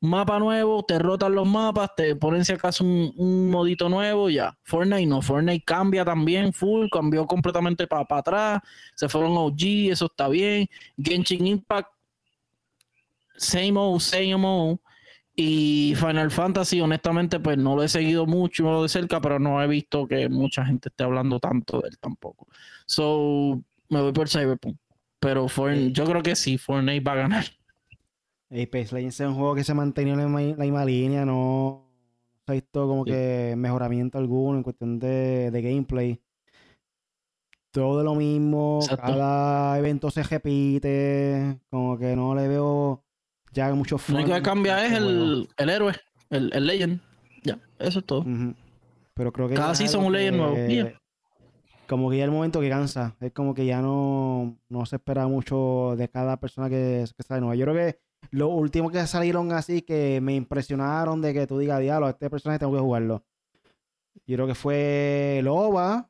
mapa 0.02 0.40
nuevo, 0.40 0.84
te 0.84 1.00
rotan 1.00 1.36
los 1.36 1.48
mapas, 1.48 1.92
te 1.96 2.16
ponen 2.16 2.44
si 2.44 2.54
acaso 2.54 2.84
un, 2.84 3.14
un 3.16 3.50
modito 3.50 3.88
nuevo, 3.88 4.30
ya. 4.30 4.58
Fortnite 4.64 5.06
no, 5.06 5.22
Fortnite 5.22 5.64
cambia 5.64 6.04
también, 6.04 6.52
full, 6.52 6.88
cambió 6.92 7.26
completamente 7.28 7.88
para 7.88 8.06
atrás, 8.10 8.62
se 8.96 9.08
fueron 9.08 9.38
OG, 9.38 9.92
eso 9.92 10.06
está 10.08 10.28
bien. 10.28 10.68
Genshin 10.98 11.48
Impact, 11.48 11.90
same 13.38 13.74
old, 13.78 14.02
same 14.02 14.36
old. 14.36 14.80
Y 15.36 15.94
Final 15.96 16.30
Fantasy, 16.30 16.82
honestamente, 16.82 17.40
pues 17.40 17.58
no 17.58 17.76
lo 17.76 17.84
he 17.84 17.88
seguido 17.88 18.26
mucho 18.26 18.84
de 18.84 18.90
cerca, 18.90 19.22
pero 19.22 19.40
no 19.40 19.62
he 19.64 19.68
visto 19.68 20.08
que 20.08 20.28
mucha 20.30 20.66
gente 20.66 20.90
esté 20.90 21.04
hablando 21.04 21.40
tanto 21.40 21.80
de 21.80 21.90
él 21.90 21.98
tampoco. 22.00 22.48
So, 22.86 23.62
me 23.90 24.02
voy 24.02 24.12
por 24.12 24.30
Cyberpunk. 24.30 24.78
Pero 25.20 25.48
yo 25.90 26.06
creo 26.06 26.24
que 26.24 26.36
sí, 26.36 26.58
Fortnite 26.58 27.04
va 27.04 27.14
a 27.14 27.16
ganar. 27.16 27.46
Apex 28.52 28.92
Legends 28.92 29.20
es 29.20 29.28
un 29.28 29.36
juego 29.36 29.56
que 29.56 29.64
se 29.64 29.72
ha 29.72 29.76
mantenido 29.76 30.20
en 30.20 30.32
la, 30.58 30.66
misma 30.66 30.84
línea, 30.84 31.26
no 31.26 31.88
se 32.46 32.52
ha 32.52 32.54
visto 32.54 32.86
como 32.86 33.06
que 33.06 33.54
mejoramiento 33.58 34.18
alguno 34.18 34.58
en 34.58 34.64
cuestión 34.64 35.00
de, 35.00 35.50
gameplay. 35.54 36.20
Todo 37.72 38.00
de 38.00 38.04
lo 38.04 38.16
mismo, 38.16 38.80
cada 38.98 39.80
evento 39.80 40.12
se 40.12 40.24
repite, 40.24 41.60
como 41.70 41.98
que 41.98 42.14
no 42.18 42.36
le 42.36 42.50
veo 42.50 43.06
ya 43.54 43.74
mucho 43.74 43.98
Lo 44.10 44.16
único 44.16 44.34
que 44.34 44.42
cambia 44.42 44.86
es 44.86 44.92
el, 44.94 45.48
héroe, 45.58 45.96
el, 46.30 46.52
el, 46.54 46.68
Legend. 46.68 47.00
Ya, 47.44 47.58
eso 47.80 48.00
es 48.00 48.06
todo. 48.06 48.26
Pero 49.14 49.32
creo 49.32 49.48
que. 49.48 49.56
Cada 49.56 49.74
son 49.76 50.04
un 50.04 50.12
Legend 50.12 50.38
nuevo. 50.38 50.92
Como 51.88 52.10
que 52.10 52.18
ya 52.18 52.26
el 52.26 52.32
momento 52.32 52.60
que 52.60 52.70
cansa. 52.70 53.16
Es 53.22 53.32
como 53.32 53.54
que 53.54 53.66
ya 53.66 53.82
no, 53.82 54.58
no 54.68 54.86
se 54.86 54.98
espera 54.98 55.28
mucho 55.28 55.96
de 55.98 56.10
cada 56.10 56.38
persona 56.38 56.70
que, 56.70 57.06
que 57.16 57.24
sale 57.24 57.40
nueva. 57.40 57.56
Yo 57.56 57.66
creo 57.66 57.76
que 57.76 58.00
lo 58.30 58.50
último 58.50 58.92
que 58.92 59.06
salieron 59.08 59.52
así 59.52 59.82
que 59.82 60.20
me 60.22 60.36
impresionaron 60.36 61.22
de 61.22 61.34
que 61.34 61.48
tú 61.48 61.58
digas, 61.58 61.80
diablo, 61.80 62.08
este 62.08 62.30
personaje 62.30 62.60
tengo 62.60 62.74
que 62.74 62.80
jugarlo. 62.80 63.24
Yo 64.26 64.36
creo 64.36 64.48
que 64.48 64.56
fue 64.56 65.42
Loba. 65.44 66.10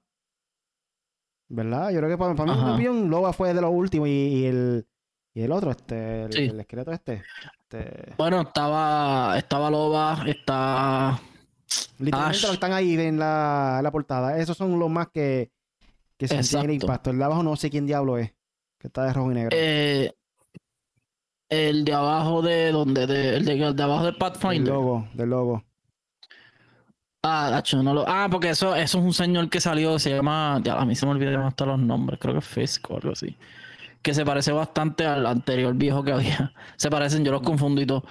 ¿Verdad? 1.47 1.89
Yo 1.91 1.97
creo 1.99 2.09
que 2.09 2.17
para, 2.17 2.35
para 2.35 2.77
mí, 2.77 2.85
Loba 3.07 3.33
fue 3.33 3.53
de 3.53 3.61
los 3.61 3.71
últimos 3.73 4.07
y 4.07 4.45
el, 4.45 4.87
y 5.33 5.41
el 5.41 5.51
otro, 5.51 5.71
este, 5.71 6.23
el, 6.23 6.59
esqueleto 6.59 6.91
este, 6.91 7.23
este. 7.61 8.13
Bueno, 8.17 8.41
estaba, 8.41 9.37
estaba 9.37 9.69
Loba, 9.69 10.23
está. 10.27 11.19
Literalmente 11.99 12.51
están 12.51 12.73
ahí 12.73 12.93
en 12.93 13.17
la, 13.17 13.75
en 13.77 13.83
la, 13.83 13.91
portada. 13.91 14.37
Esos 14.37 14.57
son 14.57 14.77
los 14.79 14.89
más 14.89 15.09
que, 15.09 15.51
que 16.17 16.27
se 16.27 16.59
el 16.59 16.71
impacto. 16.71 17.11
El 17.11 17.17
de 17.17 17.23
abajo 17.23 17.43
no 17.43 17.55
sé 17.55 17.69
quién 17.69 17.85
diablo 17.85 18.17
es. 18.17 18.33
Que 18.77 18.87
está 18.87 19.05
de 19.05 19.13
rojo 19.13 19.31
y 19.31 19.35
negro. 19.35 19.57
Eh, 19.57 20.13
el 21.51 21.85
de 21.85 21.93
abajo 21.93 22.41
de 22.41 22.71
donde, 22.71 23.05
de, 23.05 23.37
el, 23.37 23.45
de, 23.45 23.83
abajo 23.83 24.05
de 24.05 24.13
Pathfinder. 24.13 24.63
Del 24.63 24.73
logo, 24.73 25.07
del 25.13 25.29
logo. 25.29 25.63
Ah, 27.21 27.61
no 27.83 27.93
lo... 27.93 28.03
ah, 28.07 28.27
porque 28.31 28.49
eso, 28.49 28.75
eso 28.75 28.97
es 28.97 29.03
un 29.03 29.13
señor 29.13 29.47
que 29.47 29.61
salió, 29.61 29.99
se 29.99 30.09
llama. 30.09 30.59
Ya, 30.63 30.73
a 30.73 30.85
mí 30.85 30.95
se 30.95 31.05
me 31.05 31.11
olvidaron 31.11 31.45
hasta 31.45 31.67
los 31.67 31.77
nombres, 31.77 32.19
creo 32.19 32.33
que 32.33 32.39
es 32.39 32.47
Fisk 32.47 32.89
o 32.89 32.95
algo 32.95 33.11
así 33.11 33.37
que 34.01 34.13
se 34.13 34.25
parece 34.25 34.51
bastante 34.51 35.05
al 35.05 35.25
anterior 35.25 35.73
viejo 35.75 36.03
que 36.03 36.11
había. 36.11 36.53
Se 36.77 36.89
parecen, 36.89 37.23
yo 37.23 37.31
los 37.31 37.41
confundo 37.41 37.81
y 37.81 37.85
todo. 37.85 38.03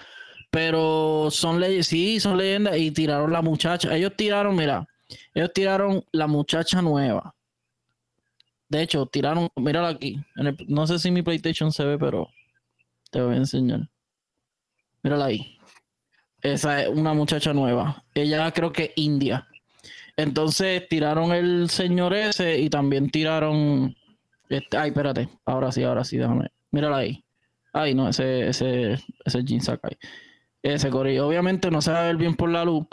Pero 0.51 1.29
son 1.31 1.61
leyendas, 1.61 1.87
sí, 1.87 2.19
son 2.19 2.37
leyendas 2.37 2.77
y 2.77 2.91
tiraron 2.91 3.33
la 3.33 3.43
muchacha. 3.43 3.95
Ellos 3.95 4.13
tiraron, 4.17 4.57
mira, 4.57 4.87
ellos 5.35 5.53
tiraron 5.53 6.05
la 6.13 6.27
muchacha 6.27 6.83
nueva. 6.83 7.35
De 8.69 8.83
hecho, 8.83 9.07
tiraron, 9.07 9.49
mírala 9.57 9.89
aquí. 9.89 10.21
no 10.69 10.87
sé 10.87 10.99
si 10.99 11.11
mi 11.11 11.23
PlayStation 11.23 11.73
se 11.73 11.85
ve, 11.85 11.99
pero 11.99 12.29
te 13.11 13.21
voy 13.21 13.35
a 13.35 13.39
enseñar. 13.39 13.89
Mírala 15.03 15.27
ahí. 15.27 15.59
Esa 16.43 16.83
es 16.83 16.89
una 16.89 17.13
muchacha 17.13 17.53
nueva. 17.53 18.05
Ella 18.15 18.51
creo 18.53 18.73
que 18.73 18.93
india. 18.97 19.47
Entonces 20.17 20.89
tiraron 20.89 21.33
el 21.33 21.71
señor 21.71 22.15
ese 22.15 22.59
y 22.59 22.71
también 22.71 23.11
tiraron 23.11 23.95
este, 24.51 24.77
ay, 24.77 24.89
espérate. 24.89 25.29
Ahora 25.47 25.71
sí, 25.71 25.85
ahora 25.85 26.05
sí, 26.05 26.19
déjame. 26.19 26.51
Mírala 26.73 26.99
ahí. 26.99 27.25
Ay, 27.73 27.95
no, 27.95 28.09
ese, 28.09 28.49
ese, 28.49 28.99
ese 29.25 29.45
jean 29.45 29.61
ahí. 29.83 29.97
Ese 30.63 30.91
corillo. 30.91 31.29
Obviamente 31.29 31.71
no 31.71 31.81
se 31.81 31.93
va 31.93 32.01
a 32.01 32.07
ver 32.07 32.17
bien 32.17 32.35
por 32.35 32.51
la 32.51 32.65
luz, 32.65 32.85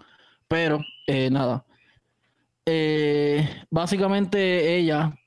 pero 0.48 0.80
eh, 1.08 1.30
nada. 1.32 1.66
Eh, 2.66 3.50
básicamente 3.72 4.78
ella 4.78 5.18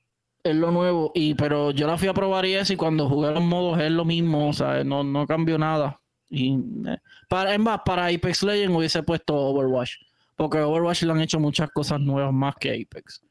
es 0.43 0.55
lo 0.55 0.71
nuevo, 0.71 1.11
y 1.13 1.33
pero 1.35 1.71
yo 1.71 1.87
la 1.87 1.97
fui 1.97 2.07
a 2.07 2.13
probar 2.13 2.45
y 2.45 2.53
eso, 2.53 2.73
y 2.73 2.77
cuando 2.77 3.07
jugué 3.07 3.31
los 3.31 3.43
modos 3.43 3.79
es 3.79 3.91
lo 3.91 4.05
mismo, 4.05 4.49
o 4.49 4.53
sea, 4.53 4.83
no, 4.83 5.03
no 5.03 5.25
cambió 5.27 5.57
nada. 5.57 6.01
Y 6.29 6.53
eh, 6.87 6.97
para, 7.27 7.53
en 7.53 7.61
más, 7.61 7.81
para 7.85 8.07
Apex 8.07 8.43
Legends 8.43 8.75
hubiese 8.75 9.03
puesto 9.03 9.35
Overwatch, 9.35 9.91
porque 10.35 10.59
Overwatch 10.59 11.03
le 11.03 11.11
han 11.11 11.21
hecho 11.21 11.39
muchas 11.39 11.69
cosas 11.71 11.99
nuevas 11.99 12.33
más 12.33 12.55
que 12.55 12.69
Apex. 12.69 13.21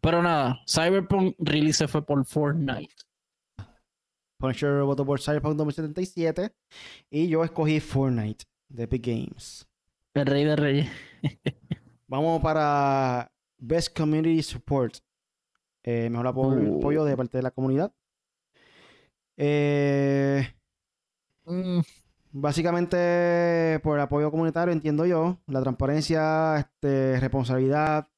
Pero 0.00 0.22
nada, 0.22 0.60
Cyberpunk 0.66 1.34
really 1.38 1.72
se 1.72 1.88
fue 1.88 2.04
por 2.04 2.24
Fortnite. 2.24 2.94
Punisher 4.38 4.82
votó 4.82 5.04
por 5.06 5.20
Cyberpunk 5.20 5.56
2077 5.56 6.54
y 7.10 7.28
yo 7.28 7.42
escogí 7.42 7.80
Fortnite 7.80 8.44
de 8.68 8.84
Epic 8.84 9.06
Games. 9.06 9.66
El 10.14 10.26
rey 10.26 10.44
de 10.44 10.56
reyes. 10.56 10.90
Vamos 12.08 12.40
para 12.42 13.32
Best 13.58 13.96
Community 13.96 14.42
Support. 14.42 14.98
Eh, 15.86 16.10
mejor 16.10 16.26
uh. 16.26 16.78
apoyo, 16.78 17.04
de 17.04 17.16
parte 17.16 17.38
de 17.38 17.42
la 17.42 17.50
comunidad. 17.52 17.94
Eh, 19.38 20.46
mm. 21.44 21.80
Básicamente 22.32 23.80
por 23.82 23.96
el 23.96 24.02
apoyo 24.02 24.30
comunitario 24.30 24.72
entiendo 24.72 25.06
yo, 25.06 25.38
la 25.46 25.62
transparencia, 25.62 26.58
este, 26.58 27.18
responsabilidad, 27.18 28.08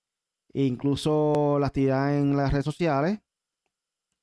incluso 0.53 1.59
la 1.61 1.69
actividad 1.69 2.19
en 2.19 2.37
las 2.37 2.51
redes 2.51 2.65
sociales 2.65 3.21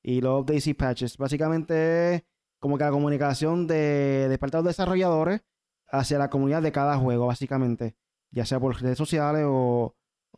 y 0.03 0.19
los 0.19 0.41
updates 0.41 0.67
y 0.67 0.73
patches. 0.73 1.17
Básicamente 1.17 2.25
como 2.59 2.77
que 2.77 2.83
la 2.83 2.91
comunicación 2.91 3.67
de, 3.67 4.27
de 4.27 4.37
parte 4.37 4.57
de 4.57 4.63
los 4.63 4.69
desarrolladores 4.71 5.41
hacia 5.87 6.17
la 6.17 6.29
comunidad 6.29 6.61
de 6.61 6.71
cada 6.71 6.97
juego, 6.97 7.27
básicamente. 7.27 7.95
Ya 8.31 8.45
sea 8.45 8.59
por 8.59 8.81
redes 8.81 8.97
sociales 8.97 9.45
o, 9.47 9.95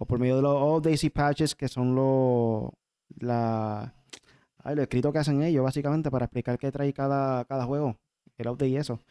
por 0.07 0.19
medio 0.19 0.35
de 0.35 0.41
los 0.43 0.61
updates 0.61 1.03
y 1.03 1.09
patches 1.09 1.55
que 1.55 1.67
son 1.67 1.95
los 1.95 2.71
la 3.19 3.93
lo 4.75 4.81
escrito 4.81 5.11
que 5.11 5.19
hacen 5.19 5.41
ellos, 5.43 5.63
básicamente, 5.63 6.11
para 6.11 6.25
explicar 6.25 6.57
qué 6.57 6.71
trae 6.71 6.93
cada, 6.93 7.45
cada 7.45 7.65
juego. 7.65 7.97
El 8.37 8.47
update 8.49 8.69
y 8.69 8.77
eso. 8.77 9.01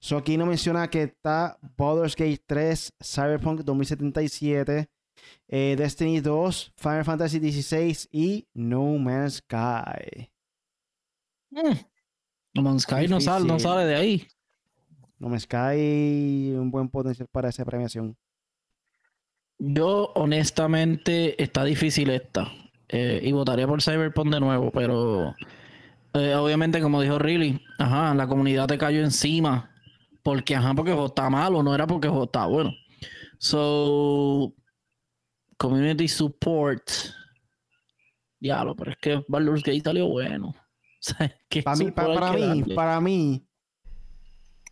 So 0.00 0.16
aquí 0.16 0.36
no 0.36 0.46
menciona 0.46 0.88
que 0.88 1.04
está 1.04 1.58
Baldur's 1.76 2.16
Gate 2.16 2.42
3, 2.46 2.94
Cyberpunk 3.02 3.60
2077, 3.60 4.88
eh, 5.48 5.74
Destiny 5.78 6.20
2, 6.20 6.72
Final 6.76 7.04
Fantasy 7.04 7.38
XVI 7.38 8.08
y 8.10 8.46
No 8.52 8.98
Man's 8.98 9.36
Sky. 9.36 10.30
Mm. 11.50 11.78
No 12.54 12.62
Man's 12.62 12.82
Sky 12.82 13.08
no 13.08 13.20
sale, 13.20 13.46
no 13.46 13.58
sale 13.58 13.84
de 13.84 13.94
ahí. 13.94 14.26
No 15.18 15.28
Man's 15.28 15.44
Sky, 15.44 16.54
un 16.54 16.70
buen 16.70 16.88
potencial 16.88 17.28
para 17.30 17.48
esa 17.48 17.64
premiación. 17.64 18.16
Yo, 19.58 20.12
honestamente, 20.16 21.42
está 21.42 21.64
difícil 21.64 22.10
esta. 22.10 22.50
Eh, 22.88 23.20
y 23.22 23.32
votaría 23.32 23.66
por 23.66 23.82
Cyberpunk 23.82 24.32
de 24.32 24.40
nuevo, 24.40 24.70
pero 24.70 25.34
eh, 26.14 26.34
obviamente, 26.34 26.80
como 26.80 27.00
dijo 27.00 27.18
Riley, 27.18 27.60
ajá, 27.78 28.14
la 28.14 28.26
comunidad 28.26 28.66
te 28.66 28.78
cayó 28.78 29.00
encima. 29.00 29.70
Porque, 30.22 30.56
ajá, 30.56 30.72
porque 30.74 30.92
está 31.04 31.28
malo, 31.28 31.62
no 31.62 31.74
era 31.74 31.86
porque 31.86 32.08
está 32.08 32.46
bueno. 32.46 32.72
So, 33.38 34.54
Community 35.58 36.08
Support. 36.08 36.90
Diablo, 38.40 38.76
pero 38.76 38.92
es 38.92 38.96
que 38.98 39.24
Baldur's 39.28 39.62
Gate 39.62 39.82
salió 39.82 40.08
bueno. 40.08 40.54
para, 41.64 41.76
mí, 41.76 41.90
para, 41.90 42.32
mí, 42.32 42.62
para 42.74 43.00
mí, 43.00 43.46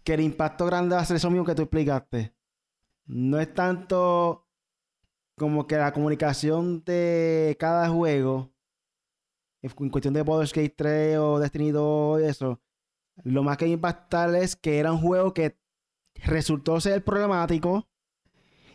que 0.04 0.14
el 0.14 0.20
impacto 0.20 0.64
grande 0.66 0.94
va 0.94 1.02
a 1.02 1.04
ser 1.04 1.16
eso 1.16 1.30
mismo 1.30 1.44
que 1.44 1.54
tú 1.54 1.62
explicaste. 1.62 2.34
No 3.06 3.38
es 3.40 3.52
tanto 3.52 4.41
como 5.36 5.66
que 5.66 5.76
la 5.76 5.92
comunicación 5.92 6.84
de 6.84 7.56
cada 7.58 7.88
juego 7.88 8.52
en 9.62 9.90
cuestión 9.90 10.14
de 10.14 10.22
Baldur's 10.22 10.52
Gate 10.52 10.74
3 10.76 11.18
o 11.18 11.38
Destiny 11.38 11.70
2 11.70 12.20
y 12.20 12.24
eso, 12.24 12.60
lo 13.24 13.42
más 13.42 13.56
que 13.56 13.68
impactar 13.68 14.34
es 14.34 14.56
que 14.56 14.78
era 14.78 14.92
un 14.92 14.98
juego 14.98 15.32
que 15.32 15.56
resultó 16.24 16.80
ser 16.80 17.04
problemático 17.04 17.88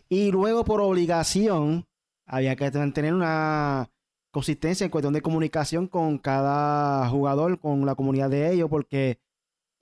y 0.09 0.31
luego 0.31 0.63
por 0.63 0.81
obligación 0.81 1.85
había 2.25 2.55
que 2.55 2.71
mantener 2.71 3.13
una 3.13 3.91
consistencia 4.31 4.85
en 4.85 4.91
cuestión 4.91 5.13
de 5.13 5.21
comunicación 5.21 5.87
con 5.87 6.17
cada 6.19 7.09
jugador, 7.09 7.59
con 7.59 7.85
la 7.85 7.95
comunidad 7.95 8.29
de 8.29 8.51
ellos, 8.51 8.69
porque, 8.69 9.19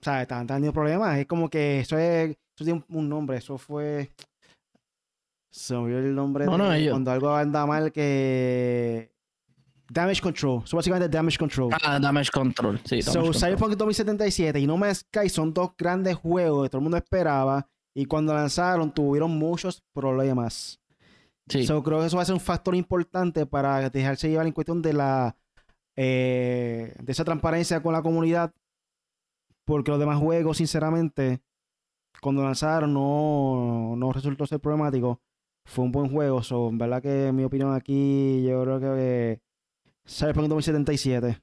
o 0.00 0.04
sea, 0.04 0.22
estaban 0.22 0.46
teniendo 0.46 0.72
problemas. 0.72 1.18
Es 1.18 1.26
como 1.26 1.50
que 1.50 1.80
eso 1.80 1.98
es, 1.98 2.30
eso 2.30 2.64
tiene 2.64 2.84
un 2.88 3.08
nombre, 3.08 3.36
eso 3.36 3.58
fue... 3.58 4.12
Se 5.50 5.74
me 5.74 5.80
olvidó 5.80 5.98
el 5.98 6.14
nombre 6.14 6.44
de 6.44 6.90
cuando 6.90 7.10
algo 7.10 7.34
anda 7.34 7.64
mal 7.66 7.92
que 7.92 9.16
Damage 9.88 10.20
Control. 10.20 10.62
Eso 10.64 10.76
básicamente 10.76 11.08
Damage 11.08 11.38
Control. 11.38 11.72
Ah, 11.82 11.98
Damage 11.98 12.30
Control. 12.32 12.80
Sí, 12.84 13.02
so, 13.02 13.32
Cyberpunk 13.32 13.76
2077 13.76 14.58
y 14.58 14.66
No 14.66 14.76
Man's 14.76 14.98
Sky 14.98 15.28
son 15.28 15.52
dos 15.54 15.70
grandes 15.78 16.16
juegos 16.16 16.64
que 16.64 16.70
todo 16.70 16.78
el 16.78 16.82
mundo 16.82 16.96
esperaba. 16.96 17.68
Y 17.94 18.04
cuando 18.06 18.34
lanzaron, 18.34 18.92
tuvieron 18.92 19.30
muchos 19.30 19.82
problemas. 19.92 20.80
Sí. 21.48 21.64
So, 21.64 21.82
creo 21.82 22.00
que 22.00 22.06
eso 22.06 22.16
va 22.16 22.22
a 22.22 22.26
ser 22.26 22.34
un 22.34 22.40
factor 22.40 22.74
importante 22.74 23.46
para 23.46 23.88
dejarse 23.88 24.28
llevar 24.28 24.46
en 24.46 24.52
cuestión 24.52 24.82
de 24.82 24.92
la. 24.92 25.36
Eh, 25.94 26.94
de 27.00 27.12
esa 27.12 27.24
transparencia 27.24 27.80
con 27.82 27.92
la 27.92 28.02
comunidad. 28.02 28.52
Porque 29.64 29.90
los 29.90 29.98
demás 29.98 30.18
juegos, 30.18 30.58
sinceramente, 30.58 31.40
cuando 32.20 32.42
lanzaron, 32.42 32.92
no, 32.92 33.94
no 33.96 34.12
resultó 34.12 34.46
ser 34.46 34.60
problemático. 34.60 35.20
Fue 35.66 35.84
un 35.84 35.92
buen 35.92 36.08
juego. 36.08 36.42
So, 36.42 36.68
en 36.68 36.78
verdad 36.78 37.02
que 37.02 37.32
mi 37.32 37.44
opinión 37.44 37.74
aquí, 37.74 38.44
yo 38.44 38.62
creo 38.62 38.80
que 38.80 39.40
Cyberpunk 40.06 40.48
2077. 40.48 41.42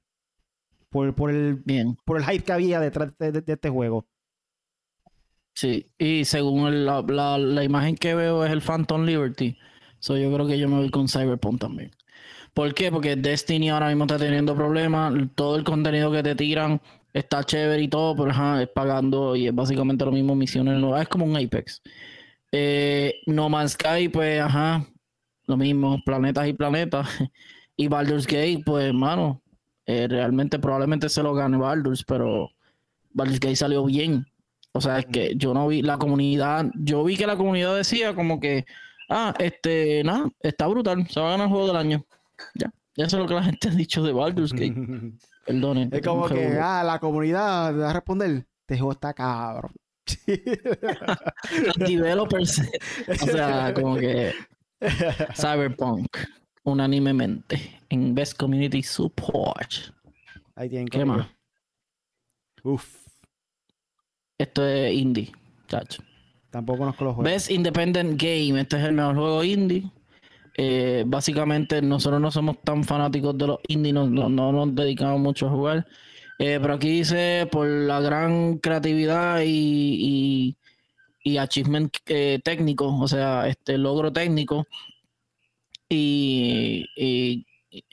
Por, 0.89 1.13
por, 1.13 1.29
el, 1.29 1.55
Bien. 1.55 1.97
por 2.05 2.17
el 2.17 2.25
hype 2.25 2.43
que 2.43 2.51
había 2.51 2.79
detrás 2.79 3.13
de, 3.17 3.43
este 3.45 3.69
juego. 3.69 4.07
Sí, 5.55 5.91
y 5.97 6.25
según 6.25 6.85
la, 6.85 7.01
la, 7.01 7.63
imagen 7.63 7.95
que 7.95 8.15
veo 8.15 8.45
es 8.45 8.51
el 8.51 8.61
Phantom 8.61 9.05
Liberty. 9.05 9.57
So 9.99 10.17
yo 10.17 10.33
creo 10.33 10.47
que 10.47 10.57
yo 10.57 10.69
me 10.69 10.77
voy 10.77 10.89
con 10.89 11.07
Cyberpunk 11.07 11.59
también. 11.59 11.91
¿Por 12.53 12.73
qué? 12.73 12.91
Porque 12.91 13.15
Destiny 13.15 13.69
ahora 13.69 13.89
mismo 13.89 14.05
está 14.05 14.17
teniendo 14.17 14.55
problemas. 14.55 15.13
Todo 15.35 15.55
el 15.57 15.63
contenido 15.63 16.11
que 16.11 16.23
te 16.23 16.35
tiran 16.35 16.81
está 17.11 17.43
chévere 17.43 17.81
y 17.83 17.87
todo, 17.87 18.15
pero 18.15 18.31
ajá, 18.31 18.61
es 18.61 18.69
pagando 18.69 19.35
y 19.35 19.47
es 19.47 19.55
básicamente 19.55 20.05
lo 20.05 20.11
mismo 20.11 20.35
misiones 20.35 20.81
Es 21.01 21.07
como 21.07 21.25
un 21.25 21.35
Apex. 21.35 21.81
Eh, 22.55 23.15
no 23.25 23.49
Man's 23.49 23.71
Sky, 23.71 24.09
pues 24.09 24.39
ajá, 24.39 24.85
lo 25.47 25.57
mismo, 25.57 25.99
planetas 26.05 26.47
y 26.47 26.53
planetas. 26.53 27.07
Y 27.75 27.87
Baldur's 27.87 28.27
Gate, 28.27 28.61
pues, 28.63 28.85
hermano, 28.85 29.41
eh, 29.87 30.07
realmente 30.07 30.59
probablemente 30.59 31.09
se 31.09 31.23
lo 31.23 31.33
gane 31.33 31.57
Baldur's, 31.57 32.03
pero 32.03 32.51
Baldur's 33.13 33.39
Gate 33.39 33.55
salió 33.55 33.83
bien. 33.83 34.27
O 34.73 34.79
sea, 34.79 34.99
es 34.99 35.07
que 35.07 35.33
yo 35.35 35.55
no 35.55 35.67
vi 35.67 35.81
la 35.81 35.97
comunidad, 35.97 36.69
yo 36.75 37.03
vi 37.03 37.17
que 37.17 37.25
la 37.25 37.35
comunidad 37.35 37.75
decía 37.75 38.13
como 38.13 38.39
que, 38.39 38.65
ah, 39.09 39.33
este, 39.39 40.03
nada, 40.03 40.29
está 40.41 40.67
brutal, 40.67 41.07
se 41.09 41.19
va 41.19 41.29
a 41.29 41.31
ganar 41.31 41.47
el 41.47 41.51
juego 41.51 41.65
del 41.65 41.77
año. 41.77 42.05
Ya, 42.53 42.71
ya 42.95 43.09
sé 43.09 43.17
lo 43.17 43.25
que 43.25 43.33
la 43.33 43.43
gente 43.43 43.69
ha 43.69 43.71
dicho 43.71 44.03
de 44.03 44.13
Baldur's 44.13 44.53
Gate. 44.53 44.75
Perdone. 45.47 45.89
Es 45.91 46.01
como 46.03 46.27
que, 46.27 46.59
ah, 46.61 46.83
la 46.85 46.99
comunidad 46.99 47.75
va 47.75 47.89
a 47.89 47.93
responder, 47.93 48.45
este 48.61 48.77
juego 48.77 48.91
está 48.91 49.15
cabrón. 49.15 49.71
Los 51.65 51.75
developers, 51.87 52.61
o 53.21 53.25
sea, 53.25 53.73
como 53.73 53.95
que 53.95 54.33
Cyberpunk 55.35 56.07
unánimemente 56.63 57.79
en 57.89 58.15
Best 58.15 58.37
Community 58.37 58.81
Support. 58.81 59.93
Ahí 60.55 60.69
tienen 60.69 60.87
¿Qué 60.87 61.05
más? 61.05 61.27
Uf. 62.63 63.03
Esto 64.37 64.65
es 64.65 64.93
indie, 64.93 65.31
chacho. 65.67 66.03
Tampoco 66.49 66.79
conozco 66.79 67.05
los 67.05 67.15
juegos. 67.15 67.31
Best 67.31 67.51
Independent 67.51 68.21
Game. 68.21 68.59
Este 68.59 68.77
es 68.77 68.83
el 68.83 68.93
mejor 68.93 69.15
juego 69.15 69.43
indie. 69.43 69.89
Eh, 70.55 71.03
básicamente, 71.07 71.81
nosotros 71.81 72.21
no 72.21 72.29
somos 72.29 72.61
tan 72.61 72.83
fanáticos 72.83 73.37
de 73.37 73.47
los 73.47 73.59
indie, 73.67 73.91
no, 73.91 74.07
nos 74.07 74.75
dedicamos 74.75 75.19
mucho 75.19 75.47
a 75.47 75.49
jugar. 75.49 75.87
Eh, 76.39 76.59
pero 76.61 76.73
aquí 76.75 76.89
dice 76.89 77.47
por 77.51 77.67
la 77.67 78.01
gran 78.01 78.57
creatividad 78.57 79.41
y, 79.45 80.55
y, 81.23 81.37
achievement 81.37 81.95
eh, 82.07 82.39
técnico, 82.43 82.87
o 82.87 83.07
sea, 83.07 83.47
este 83.47 83.77
logro 83.77 84.11
técnico 84.11 84.67
y, 85.89 86.85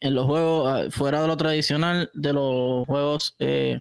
en 0.01 0.15
los 0.15 0.27
juegos, 0.27 0.69
ah, 0.69 0.91
fuera 0.91 1.23
de 1.23 1.29
lo 1.29 1.37
tradicional, 1.37 2.11
de 2.13 2.33
los 2.33 2.87
juegos 2.87 3.35
eh, 3.39 3.81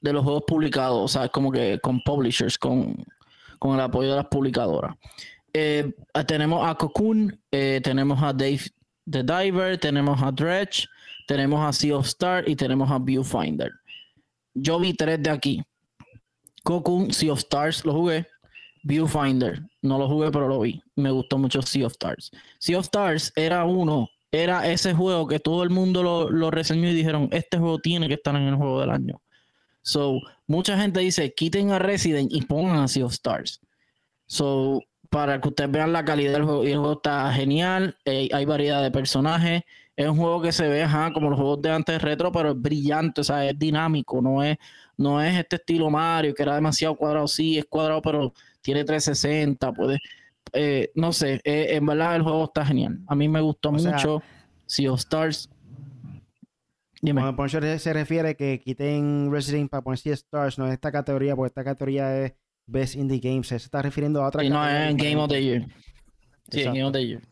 de 0.00 0.12
los 0.12 0.24
juegos 0.24 0.44
publicados, 0.46 0.98
o 1.04 1.08
sea, 1.08 1.28
como 1.28 1.52
que 1.52 1.78
con 1.80 2.00
publishers, 2.00 2.56
con, 2.58 2.96
el 3.62 3.80
apoyo 3.80 4.10
de 4.10 4.16
las 4.16 4.26
publicadoras. 4.26 4.96
Tenemos 6.26 6.66
a 6.66 6.74
Cocoon, 6.74 7.38
tenemos 7.50 8.22
a 8.22 8.32
Dave 8.32 8.62
the 9.10 9.22
Diver, 9.22 9.78
tenemos 9.78 10.22
a 10.22 10.32
Dredge, 10.32 10.86
tenemos 11.30 11.64
a 11.64 11.72
Sea 11.72 11.96
of 11.96 12.06
Star 12.06 12.48
y 12.48 12.56
tenemos 12.56 12.90
a 12.90 12.98
Viewfinder. 12.98 13.70
Yo 14.52 14.80
vi 14.80 14.94
tres 14.94 15.22
de 15.22 15.30
aquí. 15.30 15.62
Cocoon, 16.64 17.12
Sea 17.12 17.32
of 17.32 17.38
Stars, 17.38 17.84
lo 17.84 17.92
jugué. 17.92 18.26
Viewfinder. 18.82 19.62
No 19.80 19.96
lo 19.96 20.08
jugué, 20.08 20.32
pero 20.32 20.48
lo 20.48 20.58
vi. 20.58 20.82
Me 20.96 21.12
gustó 21.12 21.38
mucho 21.38 21.62
Sea 21.62 21.86
of 21.86 21.92
Stars. 21.92 22.32
Sea 22.58 22.80
of 22.80 22.86
Stars 22.86 23.32
era 23.36 23.64
uno, 23.64 24.08
era 24.32 24.68
ese 24.68 24.92
juego 24.92 25.28
que 25.28 25.38
todo 25.38 25.62
el 25.62 25.70
mundo 25.70 26.02
lo, 26.02 26.28
lo 26.28 26.50
y 26.50 26.94
dijeron, 26.94 27.28
este 27.30 27.58
juego 27.58 27.78
tiene 27.78 28.08
que 28.08 28.14
estar 28.14 28.34
en 28.34 28.48
el 28.48 28.56
juego 28.56 28.80
del 28.80 28.90
año. 28.90 29.22
So, 29.82 30.18
mucha 30.48 30.76
gente 30.80 30.98
dice, 30.98 31.32
quiten 31.32 31.70
a 31.70 31.78
Resident 31.78 32.32
y 32.32 32.42
pongan 32.42 32.78
a 32.78 32.88
Sea 32.88 33.04
of 33.04 33.12
Stars. 33.12 33.60
So, 34.26 34.82
para 35.10 35.40
que 35.40 35.46
ustedes 35.46 35.70
vean 35.70 35.92
la 35.92 36.04
calidad 36.04 36.32
del 36.32 36.42
juego, 36.42 36.64
y 36.64 36.72
el 36.72 36.78
juego 36.78 36.94
está 36.94 37.32
genial, 37.32 37.96
eh, 38.04 38.28
hay 38.32 38.44
variedad 38.46 38.82
de 38.82 38.90
personajes, 38.90 39.62
es 40.00 40.08
un 40.08 40.16
juego 40.16 40.40
que 40.40 40.50
se 40.50 40.66
ve 40.66 40.86
como 41.12 41.28
los 41.28 41.38
juegos 41.38 41.60
de 41.60 41.70
antes 41.70 42.00
retro, 42.00 42.32
pero 42.32 42.52
es 42.52 42.60
brillante, 42.60 43.20
o 43.20 43.24
sea, 43.24 43.46
es 43.46 43.58
dinámico, 43.58 44.22
no 44.22 44.42
es, 44.42 44.56
no 44.96 45.22
es 45.22 45.38
este 45.38 45.56
estilo 45.56 45.90
Mario, 45.90 46.34
que 46.34 46.42
era 46.42 46.54
demasiado 46.54 46.96
cuadrado, 46.96 47.28
sí, 47.28 47.58
es 47.58 47.66
cuadrado, 47.66 48.00
pero 48.00 48.32
tiene 48.62 48.82
360, 48.82 49.72
puede, 49.72 49.98
eh, 50.54 50.90
no 50.94 51.12
sé, 51.12 51.42
eh, 51.44 51.66
en 51.72 51.84
verdad 51.84 52.16
el 52.16 52.22
juego 52.22 52.44
está 52.44 52.64
genial. 52.64 52.98
A 53.08 53.14
mí 53.14 53.28
me 53.28 53.42
gustó 53.42 53.72
mucho 53.72 54.22
Sea 54.64 54.90
of 54.90 55.00
Stars. 55.00 55.50
Dime. 57.02 57.20
Cuando 57.20 57.36
Poncho 57.36 57.60
se 57.78 57.92
refiere 57.92 58.36
que 58.36 58.58
quiten 58.58 59.30
Resident 59.30 59.70
para 59.70 59.82
poner 59.82 59.98
Sea 59.98 60.14
of 60.14 60.18
Stars, 60.18 60.58
no 60.58 60.66
es 60.66 60.72
esta 60.72 60.90
categoría, 60.90 61.36
porque 61.36 61.48
esta 61.48 61.64
categoría 61.64 62.24
es 62.24 62.32
Best 62.66 62.94
Indie 62.94 63.20
Games. 63.20 63.48
Se 63.48 63.56
está 63.56 63.82
refiriendo 63.82 64.22
a 64.22 64.28
otra 64.28 64.42
y 64.44 64.48
no 64.48 64.66
es 64.66 64.96
Game 64.96 65.16
of 65.16 65.28
the 65.28 65.42
Year. 65.42 65.66
Sí, 66.50 66.64
Game 66.64 66.84
of 66.84 66.92
the 66.92 67.06
Year. 67.06 67.29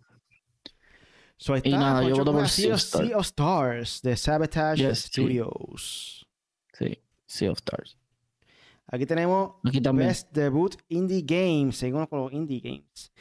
So 1.38 1.56
y 1.56 1.70
nada, 1.70 2.02
yo 2.02 2.16
voto 2.16 2.32
por 2.32 2.48
Sea 2.48 2.74
of, 2.74 2.80
sea 2.80 3.16
of 3.16 3.24
Stars 3.24 4.02
de 4.02 4.16
Sabotage 4.16 4.94
Studios. 4.96 6.26
Sí, 6.72 6.98
Sea 7.26 7.52
of 7.52 7.58
Stars. 7.58 7.96
Aquí 8.88 9.06
tenemos 9.06 9.52
Best 9.62 10.32
Debut 10.32 10.74
Indie 10.88 11.22
Games. 11.22 11.76
Seguimos 11.76 12.08
con 12.08 12.22
los 12.22 12.32
Indie 12.32 12.60
Games. 12.60 13.12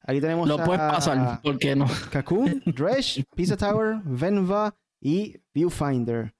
Aquí 0.00 0.18
tenemos. 0.18 0.48
Lo 0.48 0.56
puedes 0.64 0.80
pasar, 0.80 1.42
¿por 1.42 1.58
qué 1.58 1.76
no? 1.76 1.86
Cocoon, 2.12 2.62
Dredge, 2.64 3.24
Pizza 3.36 3.56
Tower, 3.56 3.98
Venva 4.02 4.74
y 4.98 5.36
Viewfinder. 5.52 6.34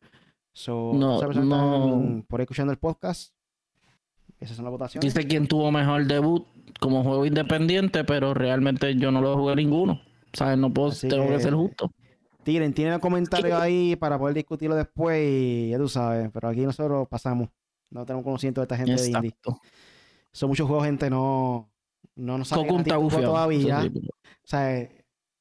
So, 0.54 0.92
no, 0.94 1.20
no. 1.20 2.24
por 2.26 2.40
ahí 2.40 2.44
escuchando 2.44 2.72
el 2.72 2.78
podcast. 2.78 3.34
Esas 4.40 4.56
son 4.56 4.64
las 4.64 4.72
votaciones. 4.72 5.12
Dice 5.12 5.28
quién 5.28 5.46
tuvo 5.46 5.70
mejor 5.70 6.06
debut 6.06 6.46
como 6.80 7.02
juego 7.02 7.26
independiente, 7.26 8.04
pero 8.04 8.32
realmente 8.32 8.94
yo 8.96 9.10
no 9.10 9.20
lo 9.20 9.36
jugué 9.36 9.56
ninguno. 9.56 10.00
¿Sabes? 10.32 10.58
No 10.58 10.72
puedo, 10.72 10.90
tengo 10.92 11.28
que, 11.28 11.40
ser 11.40 11.54
justo. 11.54 11.92
Tiren, 12.42 12.72
tienen 12.72 12.94
el 12.94 13.00
comentario 13.00 13.56
ahí 13.60 13.96
para 13.96 14.18
poder 14.18 14.34
discutirlo 14.34 14.74
después 14.74 15.20
y 15.22 15.70
ya 15.70 15.78
tú 15.78 15.88
sabes. 15.88 16.30
Pero 16.32 16.48
aquí 16.48 16.60
nosotros 16.60 17.08
pasamos. 17.08 17.48
No 17.90 18.04
tenemos 18.04 18.24
conocimiento 18.24 18.60
de 18.60 18.64
esta 18.64 18.76
gente 18.76 19.00
de 19.00 19.08
indie. 19.08 19.34
Son 20.32 20.48
muchos 20.48 20.66
juegos, 20.66 20.84
gente, 20.84 21.08
no, 21.08 21.70
no 22.14 22.38
nos 22.38 22.48
sabe 22.48 22.66
todavía. 23.22 23.80
O 23.84 24.46
sea, 24.46 24.88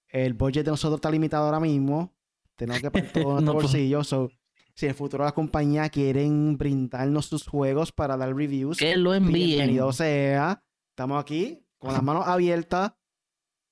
el 0.09 0.33
budget 0.33 0.65
de 0.65 0.71
nosotros 0.71 0.97
está 0.97 1.11
limitado 1.11 1.45
ahora 1.45 1.59
mismo. 1.59 2.13
Tenemos 2.55 2.81
que 2.81 2.91
poner 2.91 3.11
todo 3.11 3.39
en 3.39 3.45
nuestro 3.45 3.53
bolsillo. 3.53 4.03
si 4.03 4.85
en 4.85 4.89
el 4.89 4.95
futuro 4.95 5.23
las 5.23 5.33
compañías 5.33 5.89
quieren 5.89 6.57
brindarnos 6.57 7.25
sus 7.25 7.47
juegos 7.47 7.91
para 7.91 8.17
dar 8.17 8.33
reviews, 8.35 8.77
que 8.77 8.95
lo 8.95 9.13
envíen. 9.13 9.57
Bienvenido 9.57 9.91
sea. 9.91 10.63
Estamos 10.89 11.21
aquí 11.21 11.63
con 11.77 11.93
las 11.93 12.01
manos 12.01 12.25
abiertas. 12.27 12.93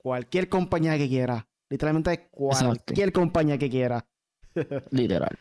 Cualquier 0.05 0.49
compañía 0.49 0.99
que 0.99 1.09
quiera. 1.09 1.47
Literalmente 1.67 2.29
cualquier 2.29 3.11
compañía 3.11 3.57
que 3.57 3.71
quiera. 3.71 4.05
Literal. 4.91 5.35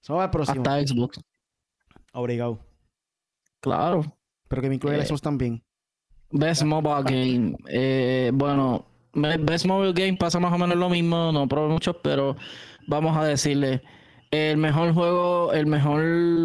Somos 0.00 0.22
el 0.22 0.30
próximo. 0.30 0.60
Hasta 0.60 0.86
Xbox. 0.86 1.20
Obligado. 2.12 2.60
Claro. 3.58 4.16
Pero 4.46 4.62
que 4.62 4.68
me 4.68 4.76
incluye 4.76 4.96
eh, 4.96 5.04
Xbox 5.04 5.22
también. 5.22 5.60
Best 6.30 6.62
Mobile 6.62 7.02
Game. 7.02 7.56
Eh, 7.66 8.30
bueno, 8.32 8.86
Best 9.12 9.66
Mobile 9.66 9.92
Game 9.92 10.18
pasa 10.18 10.38
más 10.38 10.52
o 10.52 10.58
menos 10.58 10.76
lo 10.76 10.88
mismo, 10.88 11.32
no 11.32 11.48
probé 11.48 11.72
muchos, 11.72 11.96
pero 12.00 12.36
vamos 12.86 13.16
a 13.16 13.24
decirle 13.24 13.82
el 14.30 14.56
mejor 14.56 14.94
juego, 14.94 15.52
el 15.52 15.66
mejor 15.66 16.00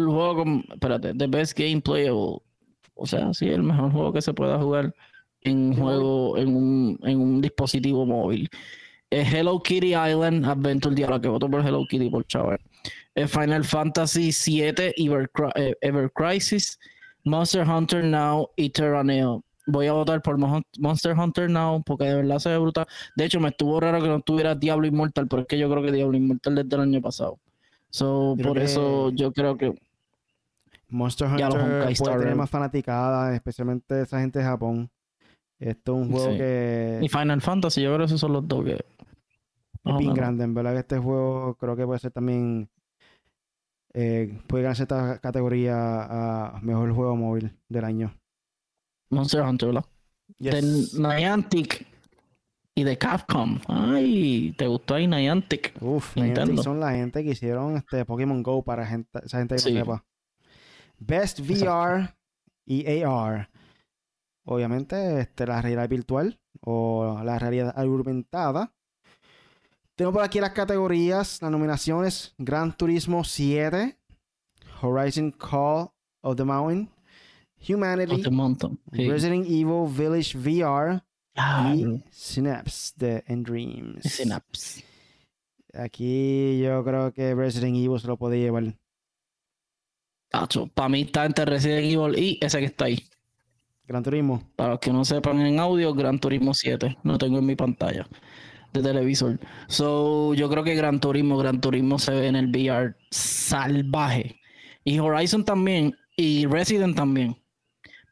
juego, 0.06 0.34
con, 0.34 0.64
espérate, 0.68 1.14
the 1.14 1.28
best 1.28 1.56
game 1.56 1.80
playable. 1.80 2.38
O 2.94 3.06
sea, 3.06 3.32
sí, 3.34 3.48
el 3.48 3.62
mejor 3.62 3.92
juego 3.92 4.12
que 4.12 4.20
se 4.20 4.34
pueda 4.34 4.58
jugar 4.58 4.92
en 5.42 5.58
un 5.58 5.76
juego, 5.76 6.36
en 6.36 6.54
un, 6.54 6.98
en 7.02 7.20
un 7.20 7.40
dispositivo 7.40 8.04
móvil. 8.06 8.48
Hello 9.10 9.60
Kitty 9.60 9.88
Island 9.88 10.44
Adventure, 10.44 10.94
diablo 10.94 11.20
que 11.20 11.28
voto 11.28 11.50
por 11.50 11.66
Hello 11.66 11.84
Kitty 11.88 12.10
por 12.10 12.24
chaval. 12.26 12.60
Final 13.26 13.64
Fantasy 13.64 14.30
VII 14.30 14.74
eh, 14.78 15.74
Ever, 15.80 16.12
Crisis, 16.12 16.78
Monster 17.24 17.66
Hunter 17.68 18.04
Now 18.04 18.50
y 18.56 18.70
Terraneo. 18.70 19.42
Voy 19.66 19.86
a 19.88 19.92
votar 19.92 20.22
por 20.22 20.38
Monster 20.78 21.18
Hunter 21.18 21.50
Now 21.50 21.82
porque 21.84 22.04
de 22.04 22.14
verdad 22.16 22.38
se 22.38 22.50
ve 22.50 22.58
brutal. 22.58 22.86
De 23.16 23.24
hecho, 23.24 23.40
me 23.40 23.48
estuvo 23.48 23.78
raro 23.80 24.00
que 24.00 24.08
no 24.08 24.20
tuviera 24.20 24.54
Diablo 24.54 24.86
Immortal, 24.86 25.26
pero 25.28 25.42
es 25.42 25.48
que 25.48 25.58
yo 25.58 25.70
creo 25.70 25.82
que 25.82 25.92
Diablo 25.92 26.16
Immortal 26.16 26.54
desde 26.54 26.74
el 26.76 26.82
año 26.82 27.00
pasado. 27.00 27.38
So, 27.90 28.36
por 28.40 28.58
eso 28.58 29.10
yo 29.10 29.32
creo 29.32 29.56
que 29.56 29.74
Monster 30.88 31.28
Hunter 31.28 31.48
puede 31.98 32.18
tener 32.18 32.36
más 32.36 32.50
fanaticada, 32.50 33.34
especialmente 33.34 34.02
esa 34.02 34.20
gente 34.20 34.38
de 34.38 34.44
Japón. 34.44 34.90
Esto 35.60 36.00
es 36.00 36.06
un 36.06 36.12
juego 36.12 36.28
que. 36.30 36.98
Y 37.02 37.08
Final 37.08 37.42
Fantasy, 37.42 37.82
yo 37.82 37.90
creo 37.90 37.98
que 37.98 38.04
esos 38.06 38.20
son 38.20 38.32
los 38.32 38.48
dos 38.48 38.64
que. 38.64 38.72
Es 38.72 39.98
bien 39.98 40.14
grande, 40.14 40.44
en 40.44 40.54
verdad 40.54 40.72
que 40.72 40.80
este 40.80 40.98
juego 40.98 41.54
creo 41.54 41.76
que 41.76 41.86
puede 41.86 42.00
ser 42.00 42.12
también. 42.12 42.68
Eh, 43.92 44.40
puede 44.46 44.62
ganar 44.62 44.80
esta 44.80 45.18
categoría 45.18 46.54
a 46.54 46.60
mejor 46.60 46.92
juego 46.92 47.16
móvil 47.16 47.52
del 47.68 47.84
año. 47.84 48.14
Monster 49.10 49.42
Hunter, 49.42 49.68
¿verdad? 49.68 49.84
De 50.38 50.62
Niantic 50.96 51.86
y 52.74 52.84
de 52.84 52.96
Capcom. 52.96 53.58
Ay, 53.66 54.54
¿te 54.56 54.66
gustó 54.66 54.94
ahí 54.94 55.06
Niantic? 55.06 55.74
Uf, 55.80 56.16
Niantic 56.16 56.62
son 56.62 56.78
la 56.80 56.92
gente 56.92 57.24
que 57.24 57.30
hicieron 57.30 57.76
este 57.76 58.04
Pokémon 58.04 58.42
Go 58.42 58.62
para 58.62 58.86
gente, 58.86 59.20
esa 59.24 59.38
gente 59.38 59.56
que 59.56 59.72
no 59.72 59.80
sepa. 59.80 60.04
Best 60.98 61.40
VR 61.40 62.14
y 62.64 63.02
AR. 63.02 63.50
Obviamente, 64.50 65.20
este, 65.20 65.46
la 65.46 65.62
realidad 65.62 65.88
virtual 65.88 66.40
o 66.60 67.20
la 67.22 67.38
realidad 67.38 67.72
aumentada. 67.78 68.74
Tengo 69.94 70.12
por 70.12 70.24
aquí 70.24 70.40
las 70.40 70.50
categorías, 70.50 71.40
las 71.40 71.52
nominaciones: 71.52 72.34
Gran 72.36 72.76
Turismo 72.76 73.22
7, 73.22 73.96
Horizon 74.82 75.30
Call 75.30 75.90
of 76.22 76.34
the 76.36 76.42
Mountain, 76.42 76.90
Humanity, 77.68 78.24
Resident 78.90 79.46
Evil 79.46 79.86
Village 79.88 80.36
VR 80.36 81.00
y 81.72 82.02
Synapse 82.10 82.94
de 82.96 83.22
Dreams. 83.28 84.02
Synapse. 84.02 84.84
Aquí 85.74 86.58
yo 86.58 86.82
creo 86.82 87.12
que 87.12 87.36
Resident 87.36 87.76
Evil 87.76 88.00
se 88.00 88.08
lo 88.08 88.16
podía 88.16 88.40
llevar. 88.40 88.74
para 90.74 90.88
mí 90.88 91.02
está 91.02 91.24
entre 91.24 91.44
Resident 91.44 91.84
Evil 91.84 92.18
y 92.18 92.36
ese 92.42 92.58
que 92.58 92.64
está 92.64 92.86
ahí. 92.86 92.98
Gran 93.90 94.04
Turismo. 94.04 94.40
Para 94.54 94.70
los 94.70 94.78
que 94.78 94.92
no 94.92 95.04
sepan 95.04 95.40
en 95.40 95.58
audio, 95.58 95.92
Gran 95.92 96.20
Turismo 96.20 96.54
7. 96.54 96.98
Lo 97.02 97.18
tengo 97.18 97.40
en 97.40 97.46
mi 97.46 97.56
pantalla 97.56 98.06
de 98.72 98.82
televisor. 98.82 99.40
So, 99.66 100.32
yo 100.34 100.48
creo 100.48 100.62
que 100.62 100.76
Gran 100.76 101.00
Turismo, 101.00 101.36
Gran 101.36 101.60
Turismo 101.60 101.98
se 101.98 102.12
ve 102.12 102.28
en 102.28 102.36
el 102.36 102.50
VR 102.50 102.94
salvaje. 103.10 104.38
Y 104.84 105.00
Horizon 105.00 105.44
también. 105.44 105.96
Y 106.16 106.46
Resident 106.46 106.94
también. 106.94 107.36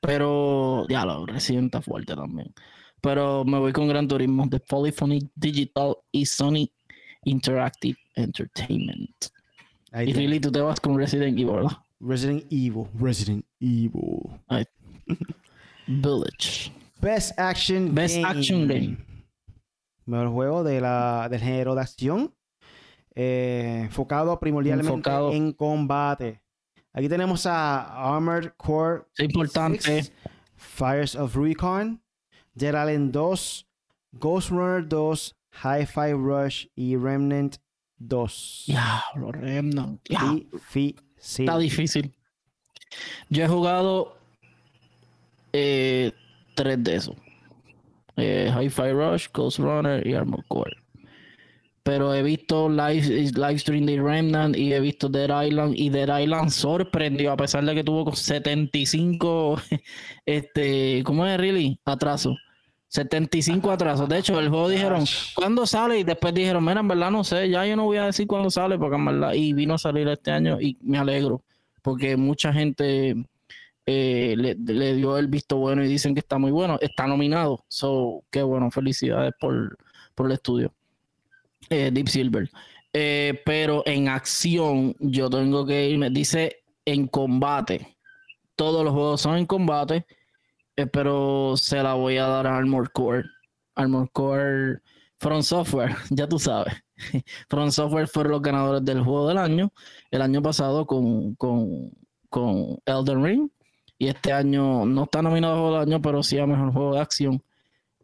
Pero, 0.02 0.84
ya 0.88 1.04
lo, 1.04 1.24
Resident 1.26 1.66
está 1.66 1.80
fuerte 1.80 2.16
también. 2.16 2.52
Pero 3.00 3.44
me 3.44 3.60
voy 3.60 3.72
con 3.72 3.86
Gran 3.86 4.08
Turismo 4.08 4.48
de 4.48 4.58
Polyphony 4.58 5.30
Digital 5.36 5.94
y 6.10 6.26
Sony 6.26 6.68
Interactive 7.22 7.96
Entertainment. 8.16 9.26
y 9.92 10.12
really 10.12 10.40
tú 10.40 10.50
te 10.50 10.60
vas 10.60 10.80
con 10.80 10.98
Resident 10.98 11.38
Evil, 11.38 11.54
¿verdad? 11.54 11.78
Resident 12.00 12.44
Evil. 12.50 12.86
Resident 12.98 13.44
Evil. 13.60 14.22
Village. 15.88 16.70
Best 17.00 17.38
Action 17.38 17.94
Best 17.94 18.18
Action 18.24 18.68
Game. 18.68 18.98
Mejor 20.04 20.28
juego 20.28 20.64
de 20.64 20.80
la, 20.80 21.28
del 21.30 21.40
género 21.40 21.74
de 21.74 21.80
acción. 21.80 22.34
Eh, 23.14 23.80
enfocado 23.84 24.38
primordialmente 24.38 25.10
en 25.32 25.52
combate. 25.52 26.40
Aquí 26.92 27.08
tenemos 27.08 27.46
a 27.46 28.14
Armored 28.14 28.52
Core. 28.56 29.04
Es 29.16 29.24
importante. 29.24 30.12
Fires 30.56 31.14
of 31.14 31.36
Recon. 31.36 32.02
Dead 32.54 32.74
Island 32.74 33.12
2. 33.12 33.66
Ghost 34.12 34.50
Runner 34.50 34.86
2. 34.86 35.36
Hi-Fi 35.62 36.12
Rush 36.12 36.66
y 36.76 36.96
Remnant 36.96 37.56
2. 37.98 38.64
Ya, 38.66 39.02
los 39.16 39.32
Remnant. 39.32 40.00
Ya. 40.08 40.36
Está 41.16 41.58
difícil. 41.58 42.14
Yo 43.28 43.44
he 43.44 43.48
jugado 43.48 44.17
eh, 45.52 46.12
tres 46.54 46.82
de 46.82 46.94
esos. 46.96 47.16
Eh, 48.16 48.52
Hi-Fi 48.52 48.92
Rush, 48.92 49.28
Ghost 49.32 49.58
Runner 49.58 50.04
y 50.06 50.14
Armor 50.14 50.44
Core. 50.48 50.76
Pero 51.82 52.12
he 52.12 52.22
visto 52.22 52.68
live, 52.68 53.30
live 53.32 53.58
stream 53.58 53.86
de 53.86 54.02
Remnant 54.02 54.56
y 54.56 54.74
he 54.74 54.80
visto 54.80 55.08
Dead 55.08 55.46
Island 55.46 55.74
y 55.76 55.88
Dead 55.88 56.20
Island 56.20 56.50
sorprendió 56.50 57.32
a 57.32 57.36
pesar 57.36 57.64
de 57.64 57.74
que 57.74 57.84
tuvo 57.84 58.14
75 58.14 59.58
este, 60.26 61.02
¿cómo 61.04 61.26
es 61.26 61.38
really? 61.38 61.78
Atraso. 61.84 62.36
75 62.88 63.70
atrasos. 63.70 64.08
De 64.08 64.18
hecho, 64.18 64.38
el 64.40 64.48
juego 64.48 64.68
dijeron, 64.68 65.04
¿cuándo 65.34 65.66
sale? 65.66 65.98
Y 65.98 66.04
después 66.04 66.34
dijeron, 66.34 66.64
mira, 66.64 66.80
en 66.80 66.88
verdad 66.88 67.10
no 67.10 67.22
sé, 67.22 67.48
ya 67.48 67.64
yo 67.66 67.76
no 67.76 67.84
voy 67.84 67.98
a 67.98 68.06
decir 68.06 68.26
cuándo 68.26 68.50
sale, 68.50 68.78
porque 68.78 68.96
en 68.96 69.04
verdad, 69.04 69.32
y 69.34 69.52
vino 69.52 69.74
a 69.74 69.78
salir 69.78 70.08
este 70.08 70.30
año 70.30 70.60
y 70.60 70.78
me 70.80 70.98
alegro, 70.98 71.42
porque 71.82 72.16
mucha 72.16 72.52
gente 72.52 73.14
eh, 73.90 74.36
le, 74.36 74.94
dio 74.94 75.16
el 75.16 75.28
visto 75.28 75.56
bueno 75.56 75.82
y 75.82 75.88
dicen 75.88 76.12
que 76.12 76.20
está 76.20 76.36
muy 76.36 76.50
bueno. 76.50 76.76
Está 76.82 77.06
nominado. 77.06 77.64
So, 77.68 78.22
qué 78.30 78.42
bueno, 78.42 78.70
felicidades 78.70 79.32
por, 79.40 79.78
el 80.18 80.32
estudio. 80.32 80.74
Eh, 81.70 81.90
Deep 81.90 82.08
Silver. 82.08 82.50
Eh, 82.92 83.40
pero 83.46 83.82
en 83.86 84.08
acción, 84.08 84.94
yo 84.98 85.30
tengo 85.30 85.64
que 85.64 85.88
irme. 85.88 86.10
Dice 86.10 86.64
en 86.84 87.06
combate. 87.08 87.96
Todos 88.56 88.84
los 88.84 88.92
juegos 88.92 89.22
son 89.22 89.38
en 89.38 89.46
combate. 89.46 90.04
pero 90.92 91.54
se 91.56 91.82
la 91.82 91.94
voy 91.94 92.18
a 92.18 92.26
dar 92.26 92.46
a 92.46 92.58
Armor 92.58 92.92
Core. 92.92 93.24
Armor 93.74 94.10
Core 94.12 94.80
From 95.16 95.42
Software, 95.42 95.96
ya 96.10 96.28
tú 96.28 96.38
sabes. 96.38 96.74
From 97.48 97.70
Software 97.70 98.06
fueron 98.08 98.32
los 98.32 98.42
ganadores 98.42 98.84
del 98.84 99.02
juego 99.02 99.28
del 99.28 99.38
año. 99.38 99.72
El 100.10 100.20
año 100.20 100.42
pasado 100.42 100.86
con, 100.86 101.34
con, 101.36 101.90
con 102.28 102.78
Elden 102.84 103.24
Ring 103.24 103.50
y 103.98 104.08
este 104.08 104.32
año 104.32 104.86
no 104.86 105.04
está 105.04 105.22
nominado 105.22 105.54
a 105.54 105.58
Juego 105.58 105.78
Año, 105.78 106.02
pero 106.02 106.22
sí 106.22 106.38
a 106.38 106.46
Mejor 106.46 106.72
Juego 106.72 106.94
de 106.94 107.00
Acción. 107.00 107.42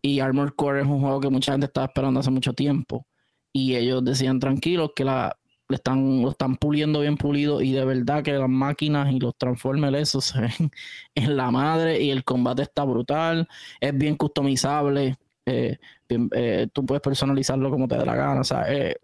Y 0.03 0.21
Armored 0.21 0.53
Core 0.55 0.81
es 0.81 0.87
un 0.87 1.01
juego 1.01 1.21
que 1.21 1.31
mucha 1.31 1.53
gente 1.53 1.67
estaba 1.67 1.87
esperando 1.87 2.21
hace 2.21 2.31
mucho 2.31 2.53
tiempo. 2.53 3.07
Y 3.53 3.77
ellos 3.77 4.05
decían 4.05 4.41
tranquilos 4.41 4.91
que 4.95 5.05
la, 5.05 5.37
están, 5.69 6.23
lo 6.23 6.31
están 6.31 6.57
puliendo 6.57 7.01
bien 7.01 7.17
pulido 7.17 7.61
y 7.61 7.73
de 7.73 7.85
verdad 7.85 8.23
que 8.23 8.33
las 8.33 8.49
máquinas 8.49 9.13
y 9.13 9.19
los 9.19 9.37
Transformers 9.37 9.97
eso 9.97 10.21
se 10.21 10.41
ven 10.41 10.71
en 11.15 11.37
la 11.37 11.51
madre 11.51 12.01
y 12.03 12.11
el 12.11 12.25
combate 12.25 12.63
está 12.63 12.85
brutal, 12.85 13.49
es 13.81 13.97
bien 13.97 14.17
customizable, 14.17 15.17
eh, 15.47 15.79
eh, 16.09 16.69
tú 16.73 16.85
puedes 16.85 17.03
personalizarlo 17.03 17.71
como 17.71 17.89
te 17.89 17.97
dé 17.97 18.05
la 18.05 18.15
gana, 18.15 18.41
o 18.41 18.45
sea, 18.45 18.73
eh, 18.73 18.97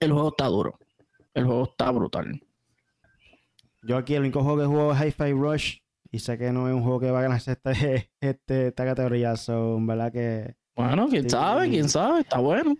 el 0.00 0.12
juego 0.12 0.28
está 0.28 0.46
duro, 0.46 0.78
el 1.34 1.44
juego 1.44 1.64
está 1.64 1.90
brutal. 1.90 2.40
Yo 3.82 3.96
aquí 3.96 4.14
el 4.14 4.20
único 4.20 4.42
juego 4.42 4.58
que 4.58 4.66
juego 4.66 4.92
es 4.92 5.00
Hi-Fi 5.00 5.32
Rush 5.32 5.78
y 6.10 6.18
sé 6.18 6.38
que 6.38 6.52
no 6.52 6.68
es 6.68 6.74
un 6.74 6.82
juego 6.82 7.00
que 7.00 7.10
va 7.10 7.20
a 7.20 7.22
ganar 7.22 7.38
este, 7.44 8.10
este, 8.20 8.68
esta 8.68 8.84
categoría, 8.84 9.36
so, 9.36 9.78
verdad 9.80 10.12
que... 10.12 10.54
Bueno, 10.76 11.08
quién 11.08 11.28
sabe, 11.28 11.68
quién 11.68 11.88
sabe, 11.88 12.20
está 12.20 12.38
bueno. 12.38 12.74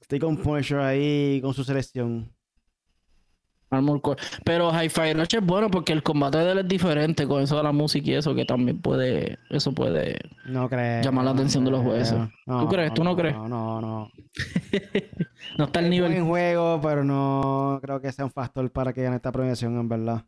Estoy 0.00 0.18
con 0.18 0.36
Punisher 0.36 0.78
ahí 0.78 1.40
con 1.40 1.54
su 1.54 1.64
selección. 1.64 2.30
Armor 3.70 4.00
Core. 4.00 4.20
Pero 4.44 4.70
Hi-Fi 4.70 5.14
Rush 5.14 5.36
es 5.36 5.46
bueno 5.46 5.70
porque 5.70 5.92
el 5.92 6.02
combate 6.02 6.38
de 6.38 6.52
él 6.52 6.58
es 6.58 6.68
diferente 6.68 7.26
con 7.26 7.42
eso 7.42 7.56
de 7.56 7.62
la 7.62 7.72
música 7.72 8.10
y 8.10 8.14
eso 8.14 8.34
que 8.34 8.44
también 8.44 8.80
puede, 8.80 9.38
eso 9.48 9.72
puede 9.72 10.18
no 10.44 10.68
creo, 10.68 11.02
llamar 11.02 11.24
la 11.24 11.30
atención 11.30 11.64
de 11.64 11.70
los 11.70 11.82
jueces. 11.82 12.18
¿Tú 12.46 12.68
crees? 12.68 12.92
¿Tú 12.92 13.04
no, 13.04 13.16
crees? 13.16 13.34
No, 13.34 13.48
no, 13.48 13.80
no. 13.80 14.10
no 15.58 15.64
está 15.64 15.80
el 15.80 15.90
nivel. 15.90 16.12
en 16.12 16.26
juego, 16.26 16.80
pero 16.82 17.04
no 17.04 17.78
creo 17.80 18.00
que 18.00 18.10
sea 18.10 18.24
un 18.24 18.32
factor 18.32 18.70
para 18.72 18.92
que 18.92 19.02
gane 19.02 19.16
esta 19.16 19.30
premiación, 19.30 19.78
en 19.78 19.88
verdad. 19.88 20.24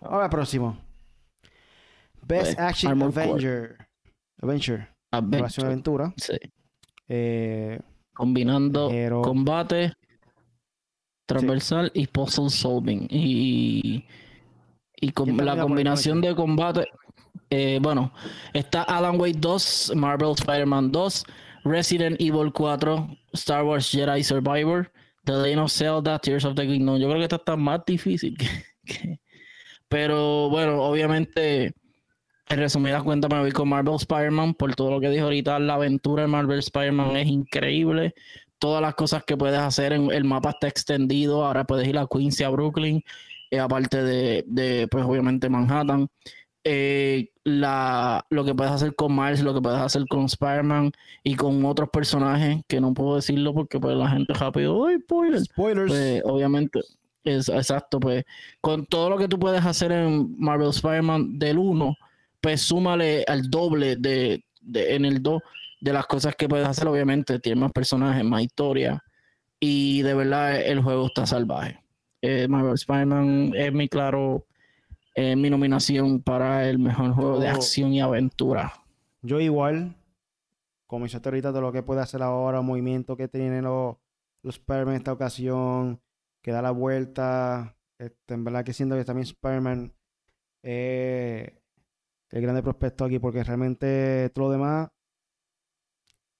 Ahora 0.00 0.30
próximo. 0.30 0.78
Best 2.26 2.54
pues, 2.54 2.58
Action 2.58 3.02
Avenger. 3.02 3.76
Adventure. 4.40 4.88
Adventure. 5.10 5.66
aventura. 5.66 6.14
Sí. 6.16 6.36
Eh, 7.08 7.80
Combinando 8.14 8.90
combate 9.22 9.92
transversal 11.28 11.90
y 11.94 12.06
puzzle 12.06 12.50
solving. 12.50 13.06
Y, 13.10 14.04
y 14.96 15.10
con, 15.12 15.36
la 15.36 15.60
combinación 15.60 16.20
de 16.20 16.34
combate. 16.34 16.86
eh, 17.50 17.78
bueno, 17.80 18.12
está 18.52 18.82
Alan 18.82 19.20
Wake 19.20 19.38
2, 19.38 19.92
Marvel 19.94 20.32
Spider-Man 20.32 20.90
2, 20.90 21.24
Resident 21.64 22.20
Evil 22.20 22.52
4, 22.52 23.08
Star 23.34 23.64
Wars 23.64 23.90
Jedi 23.90 24.24
Survivor, 24.24 24.90
The 25.24 25.32
Legend 25.32 25.60
of 25.60 25.72
Zelda, 25.72 26.18
Tears 26.18 26.44
of 26.44 26.54
the 26.54 26.66
Kingdom. 26.66 26.98
Yo 26.98 27.08
creo 27.08 27.18
que 27.18 27.24
esta 27.24 27.36
está 27.36 27.56
más 27.56 27.84
difícil 27.86 28.36
que, 28.86 29.20
Pero 29.88 30.48
bueno, 30.48 30.82
obviamente, 30.82 31.74
en 32.48 32.58
resumidas 32.58 33.02
cuentas, 33.02 33.30
me 33.30 33.40
voy 33.40 33.52
con 33.52 33.68
Marvel 33.68 33.96
Spider-Man 33.96 34.54
por 34.54 34.74
todo 34.74 34.90
lo 34.92 35.00
que 35.00 35.10
dijo 35.10 35.24
ahorita. 35.24 35.58
La 35.58 35.74
aventura 35.74 36.22
de 36.22 36.28
Marvel 36.28 36.60
Spider-Man 36.60 37.16
es 37.18 37.28
increíble. 37.28 38.14
Todas 38.58 38.82
las 38.82 38.94
cosas 38.94 39.24
que 39.24 39.36
puedes 39.36 39.58
hacer, 39.58 39.92
en, 39.92 40.10
el 40.10 40.24
mapa 40.24 40.50
está 40.50 40.68
extendido. 40.68 41.44
Ahora 41.44 41.64
puedes 41.64 41.86
ir 41.86 41.98
a 41.98 42.06
Queens 42.06 42.40
y 42.40 42.44
a 42.44 42.48
Brooklyn, 42.50 43.02
eh, 43.50 43.60
aparte 43.60 44.02
de, 44.02 44.44
de, 44.46 44.88
pues 44.88 45.04
obviamente, 45.04 45.48
Manhattan. 45.48 46.08
Eh, 46.64 47.30
la, 47.44 48.26
lo 48.28 48.44
que 48.44 48.54
puedes 48.54 48.72
hacer 48.72 48.94
con 48.94 49.16
Miles, 49.16 49.42
lo 49.42 49.54
que 49.54 49.62
puedes 49.62 49.78
hacer 49.80 50.06
con 50.06 50.24
Spider-Man 50.24 50.92
y 51.22 51.34
con 51.34 51.64
otros 51.64 51.88
personajes 51.88 52.62
que 52.66 52.80
no 52.80 52.92
puedo 52.92 53.16
decirlo 53.16 53.54
porque 53.54 53.80
pues 53.80 53.96
la 53.96 54.10
gente 54.10 54.34
rápido, 54.34 54.84
¡ay, 54.86 54.98
spoilers! 55.00 55.44
Spoilers. 55.44 55.90
Pues, 55.90 56.22
obviamente, 56.26 56.80
es 57.24 57.48
exacto, 57.48 58.00
pues 58.00 58.24
con 58.60 58.84
todo 58.84 59.08
lo 59.08 59.16
que 59.16 59.28
tú 59.28 59.38
puedes 59.38 59.64
hacer 59.64 59.92
en 59.92 60.34
Marvel 60.38 60.68
Spider-Man 60.68 61.38
del 61.38 61.58
1, 61.58 61.96
pues 62.40 62.60
súmale 62.60 63.24
al 63.26 63.48
doble 63.48 63.96
de, 63.96 64.44
de 64.60 64.94
en 64.94 65.04
el 65.04 65.22
2 65.22 65.40
de 65.80 65.92
las 65.92 66.06
cosas 66.06 66.34
que 66.36 66.48
puedes 66.48 66.66
hacer, 66.66 66.86
obviamente, 66.88 67.38
tiene 67.38 67.60
más 67.60 67.72
personajes, 67.72 68.24
más 68.24 68.42
historia 68.42 69.02
y 69.60 70.02
de 70.02 70.14
verdad 70.14 70.60
el 70.60 70.82
juego 70.82 71.06
está 71.06 71.26
salvaje. 71.26 71.82
Eh, 72.22 72.48
Marvel 72.48 72.74
Spider-Man 72.74 73.52
es 73.54 73.72
mi 73.72 73.88
claro 73.88 74.46
eh, 75.20 75.34
mi 75.34 75.50
nominación 75.50 76.22
para 76.22 76.68
el 76.68 76.78
mejor 76.78 77.12
juego 77.12 77.40
de 77.40 77.48
acción 77.48 77.92
y 77.92 78.00
aventura. 78.00 78.72
Yo 79.20 79.40
igual, 79.40 79.96
como 80.86 81.06
hice 81.06 81.20
ahorita 81.22 81.50
de 81.50 81.60
lo 81.60 81.72
que 81.72 81.82
puede 81.82 82.00
hacer 82.00 82.22
ahora, 82.22 82.62
movimiento 82.62 83.16
que 83.16 83.26
tienen 83.26 83.64
los, 83.64 83.96
los 84.44 84.54
Spider-Man 84.54 84.94
en 84.94 84.98
esta 84.98 85.12
ocasión, 85.12 86.00
que 86.40 86.52
da 86.52 86.62
la 86.62 86.70
vuelta. 86.70 87.76
Este, 87.98 88.34
en 88.34 88.44
verdad 88.44 88.64
que 88.64 88.72
siento 88.72 88.94
que 88.94 89.04
también 89.04 89.26
Spider-Man 89.26 89.92
eh, 90.62 91.60
el 92.30 92.42
grande 92.42 92.62
prospecto 92.62 93.04
aquí, 93.04 93.18
porque 93.18 93.42
realmente 93.42 94.30
todo 94.30 94.46
lo 94.46 94.52
demás, 94.52 94.88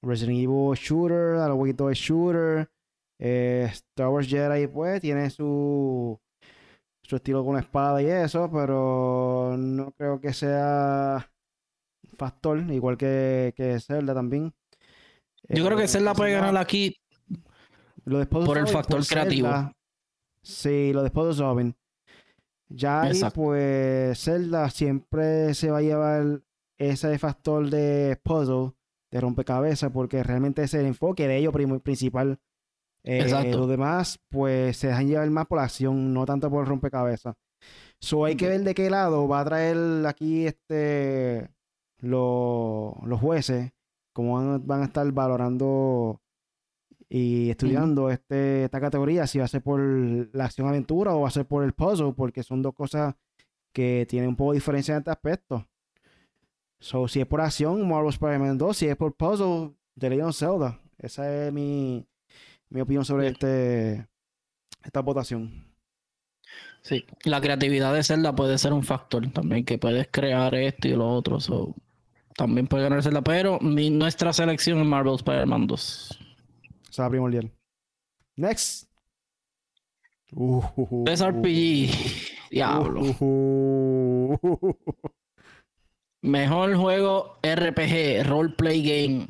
Resident 0.02 0.38
Evil 0.38 0.76
Shooter, 0.76 1.36
a 1.36 1.48
lo 1.48 1.56
poquito 1.56 1.90
es 1.90 1.98
Shooter, 1.98 2.70
eh, 3.18 3.68
Star 3.72 4.08
Wars 4.08 4.28
Jedi, 4.28 4.66
pues 4.68 5.00
tiene 5.00 5.30
su 5.30 6.18
su 7.02 7.16
estilo 7.16 7.42
con 7.42 7.58
espada 7.58 8.02
y 8.02 8.06
eso, 8.06 8.50
pero 8.52 9.56
no 9.56 9.92
creo 9.92 10.20
que 10.20 10.34
sea 10.34 11.26
factor, 12.18 12.58
igual 12.70 12.98
que, 12.98 13.54
que 13.56 13.80
Zelda 13.80 14.12
también. 14.12 14.52
Yo 15.48 15.64
creo 15.64 15.78
que 15.78 15.84
eh, 15.84 15.88
Zelda 15.88 16.12
puede 16.12 16.32
ganar 16.32 16.56
aquí 16.58 16.94
por 18.04 18.58
el 18.58 18.68
factor 18.68 19.06
creativo. 19.06 19.48
sí, 20.42 20.92
lo 20.92 21.02
de 21.02 21.10
Robin. 21.10 21.74
Ya 22.68 23.02
ahí, 23.02 23.20
pues, 23.34 24.22
Zelda 24.22 24.68
siempre 24.68 25.54
se 25.54 25.70
va 25.70 25.78
a 25.78 25.82
llevar 25.82 26.42
ese 26.76 27.18
factor 27.18 27.70
de 27.70 28.20
puzzle, 28.22 28.72
de 29.10 29.20
rompecabezas, 29.20 29.90
porque 29.90 30.22
realmente 30.22 30.62
es 30.62 30.74
el 30.74 30.86
enfoque 30.86 31.26
de 31.26 31.38
ello 31.38 31.52
principal 31.52 32.38
eh, 33.04 33.20
Exacto. 33.20 33.58
Los 33.58 33.68
demás, 33.68 34.20
pues 34.28 34.76
se 34.76 34.88
dejan 34.88 35.08
llevar 35.08 35.30
más 35.30 35.46
por 35.46 35.58
la 35.58 35.64
acción, 35.64 36.12
no 36.12 36.26
tanto 36.26 36.50
por 36.50 36.60
el 36.60 36.68
rompecabezas. 36.68 37.34
So 38.00 38.24
hay 38.24 38.36
que 38.36 38.48
ver 38.48 38.62
de 38.62 38.74
qué 38.74 38.90
lado 38.90 39.26
va 39.26 39.40
a 39.40 39.44
traer 39.44 40.06
aquí 40.06 40.46
este 40.46 41.48
los 42.00 43.20
jueces, 43.20 43.72
cómo 44.12 44.58
van, 44.60 44.82
a 44.82 44.84
estar 44.84 45.10
valorando 45.10 46.20
y 47.08 47.50
estudiando 47.50 48.10
este, 48.10 48.64
esta 48.64 48.80
categoría, 48.80 49.26
si 49.26 49.38
va 49.38 49.46
a 49.46 49.48
ser 49.48 49.62
por 49.62 49.80
la 49.80 50.44
acción 50.44 50.68
aventura 50.68 51.14
o 51.14 51.22
va 51.22 51.28
a 51.28 51.32
ser 51.32 51.46
por 51.46 51.64
el 51.64 51.72
puzzle, 51.72 52.12
porque 52.12 52.42
son 52.42 52.62
dos 52.62 52.74
cosas 52.74 53.14
que 53.72 54.06
tienen 54.08 54.28
un 54.28 54.36
poco 54.36 54.52
de 54.52 54.58
diferencia 54.58 54.92
en 54.92 54.98
este 54.98 55.10
aspecto. 55.10 55.66
So, 56.80 57.08
si 57.08 57.20
es 57.20 57.26
por 57.26 57.40
acción, 57.40 57.88
Marvel 57.88 58.10
Spider-Man 58.10 58.58
2, 58.58 58.76
si 58.76 58.86
es 58.86 58.96
por 58.96 59.14
puzzle, 59.14 59.72
The 59.98 60.10
Legend 60.10 60.28
of 60.28 60.36
Zelda. 60.36 60.80
Esa 60.98 61.46
es 61.46 61.52
mi, 61.52 62.06
mi 62.70 62.80
opinión 62.80 63.04
sobre 63.04 63.28
este 63.28 64.06
esta 64.84 65.00
votación. 65.00 65.66
Sí, 66.82 67.04
la 67.24 67.40
creatividad 67.40 67.92
de 67.92 68.02
Zelda 68.02 68.34
puede 68.34 68.56
ser 68.58 68.72
un 68.72 68.84
factor 68.84 69.30
también, 69.32 69.64
que 69.64 69.78
puedes 69.78 70.08
crear 70.10 70.54
esto 70.54 70.88
y 70.88 70.92
lo 70.92 71.08
otro. 71.08 71.38
también 72.36 72.66
puede 72.66 72.84
ganar 72.84 73.02
Zelda, 73.02 73.22
pero 73.22 73.58
nuestra 73.60 74.32
selección 74.32 74.80
es 74.80 74.86
Marvel 74.86 75.16
Spider-Man 75.16 75.66
2. 75.66 76.18
O 76.88 76.92
sea, 76.92 77.10
primordial. 77.10 77.50
Next. 78.36 78.88
Uh, 80.32 80.62
RPG. 81.04 81.90
Diablo. 82.50 83.02
Mejor 86.22 86.74
juego 86.76 87.38
RPG, 87.42 88.24
roleplay 88.24 88.82
game. 88.82 89.28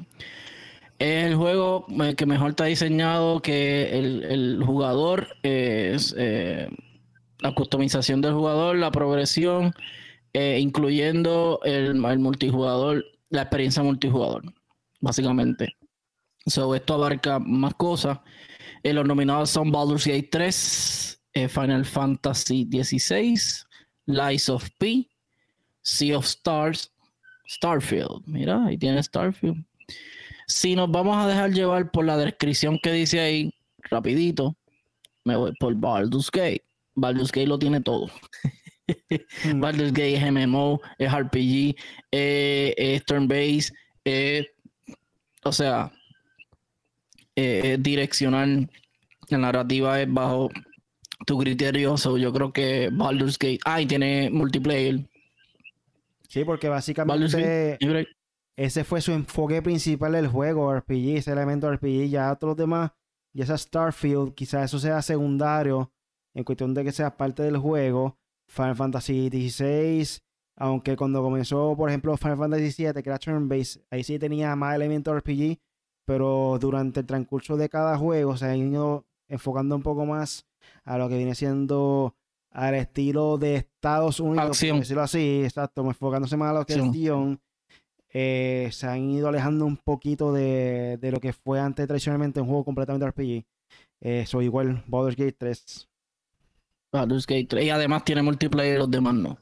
Es 0.99 1.27
el 1.27 1.37
juego 1.37 1.87
eh, 2.03 2.15
que 2.17 2.27
mejor 2.27 2.51
está 2.51 2.65
diseñado, 2.65 3.41
que 3.41 3.99
el, 3.99 4.63
jugador 4.65 5.29
es 5.43 6.15
eh, 6.19 6.69
la 7.41 7.55
customización 7.55 8.21
del 8.21 8.33
jugador, 8.33 8.77
la 8.77 8.91
progresión, 8.91 9.75
eh, 10.33 10.59
incluyendo 10.61 11.61
el, 11.65 11.95
multijugador, 11.95 13.05
la 13.29 13.43
experiencia 13.43 13.83
multijugador, 13.83 14.43
básicamente. 15.01 15.77
So, 16.47 16.75
esto 16.75 16.95
abarca 16.95 17.39
más 17.39 17.75
cosas. 17.75 18.19
los 18.83 19.07
nominados 19.07 19.51
son 19.51 19.71
Baldur's 19.71 20.07
Gate 20.07 20.29
3, 20.33 21.23
Final 21.51 21.85
Fantasy 21.85 22.67
XVI, 22.73 23.39
Lies 24.07 24.49
of 24.49 24.69
P, 24.79 25.07
Sea 25.89 26.19
of 26.19 26.27
Stars, 26.27 26.93
Starfield. 27.49 28.23
Mira, 28.27 28.67
ahí 28.67 28.77
tiene 28.77 29.03
Starfield. 29.03 29.65
Si 30.47 30.77
nos 30.77 30.91
vamos 30.91 31.17
a 31.17 31.27
dejar 31.27 31.51
llevar 31.51 31.91
por 31.91 32.05
la 32.05 32.19
descripción 32.19 32.79
que 32.83 32.93
dice 32.93 33.21
ahí, 33.21 33.55
rapidito, 33.91 34.55
me 35.25 35.35
voy 35.37 35.53
por 35.59 35.75
Baldur's 35.75 36.31
Gate. 36.31 36.63
Baldur's 36.95 37.33
Gate 37.33 37.47
lo 37.47 37.59
tiene 37.59 37.81
todo. 37.81 38.11
Mm. 39.45 39.61
Baldur's 39.61 39.93
Gate 39.93 40.17
es 40.17 40.31
MMO, 40.31 40.79
es 40.99 41.11
RPG, 41.11 41.75
eh, 42.13 42.75
es 42.77 43.05
turn-based, 43.07 43.75
o 45.45 45.53
sea, 45.53 45.91
es 47.35 47.83
direccional. 47.83 48.71
La 49.31 49.39
narrativa 49.39 50.03
es 50.03 50.13
bajo 50.13 50.51
tu 51.27 51.39
criterio. 51.39 51.97
yo 51.97 52.33
creo 52.33 52.53
que 52.53 52.91
Baldur's 52.93 53.39
Gate. 53.39 53.61
Ah, 53.65 53.81
y 53.81 53.87
tiene 53.87 54.31
multiplayer. 54.31 55.08
Sí, 56.29 56.45
porque 56.45 56.69
básicamente 56.69 57.79
ese 58.57 58.85
fue 58.85 59.01
su 59.01 59.13
enfoque 59.13 59.63
principal 59.63 60.13
del 60.13 60.29
juego, 60.29 60.75
RPG, 60.75 61.17
ese 61.17 61.33
elemento 61.33 61.73
RPG. 61.73 62.09
Ya 62.09 62.35
todos 62.37 62.51
los 62.51 62.57
demás, 62.57 62.91
ya 63.33 63.47
sea 63.47 63.57
Starfield, 63.57 64.35
quizás 64.35 64.65
eso 64.65 64.79
sea 64.79 65.01
secundario 65.01 65.93
en 66.35 66.45
cuestión 66.45 66.75
de 66.75 66.85
que 66.85 66.93
sea 66.93 67.17
parte 67.17 67.43
del 67.43 67.57
juego. 67.57 68.19
Final 68.51 68.77
Fantasy 68.77 69.29
XVI, 69.29 70.21
aunque 70.57 70.97
cuando 70.97 71.23
comenzó, 71.23 71.77
por 71.77 71.91
ejemplo, 71.91 72.17
Final 72.17 72.39
Fantasy 72.39 72.85
VII, 72.85 73.03
que 73.03 73.11
era 73.11 73.19
turn-based, 73.19 73.83
ahí 73.91 74.03
sí 74.03 74.19
tenía 74.19 74.57
más 74.57 74.75
elementos 74.75 75.15
RPG, 75.15 75.59
pero 76.07 76.59
durante 76.59 77.01
el 77.01 77.07
transcurso 77.07 77.57
de 77.57 77.69
cada 77.69 77.97
juego 77.99 78.37
se 78.37 78.47
han 78.47 78.57
ido 78.57 79.07
enfocando 79.29 79.77
un 79.77 79.83
poco 79.83 80.07
más 80.07 80.47
a 80.85 80.97
lo 80.97 81.09
que 81.09 81.19
viene 81.19 81.35
siendo 81.35 82.17
al 82.51 82.75
estilo 82.75 83.39
de 83.39 83.57
Estados 83.57 84.21
Unidos, 84.21 84.51
Acción. 84.51 84.81
decirlo 84.81 85.03
así, 85.03 85.43
exacto, 85.45 85.83
enfocándose 85.83 86.37
más 86.37 86.51
a 86.51 86.59
lo 86.59 86.67
que 86.67 86.75
es 86.75 87.39
eh, 88.11 88.71
se 88.73 88.87
han 88.87 89.11
ido 89.11 89.29
alejando 89.29 89.67
un 89.67 89.77
poquito 89.77 90.33
de, 90.33 90.99
lo 91.03 91.21
que 91.21 91.33
fue 91.33 91.61
antes 91.61 91.87
tradicionalmente 91.87 92.41
un 92.41 92.47
juego 92.49 92.65
completamente 92.65 93.07
RPG. 93.07 93.45
Eh, 94.01 94.25
soy 94.27 94.47
igual, 94.47 94.83
Baldur's 94.87 95.17
Gate 95.17 95.37
3. 95.39 95.89
Baldur's 96.93 97.27
Gate 97.27 97.47
3. 97.49 97.65
Y 97.65 97.71
además 97.71 98.05
tiene 98.05 98.23
multiplayer, 98.23 98.79
los 98.79 98.91
demás 98.91 99.15
no. 99.15 99.39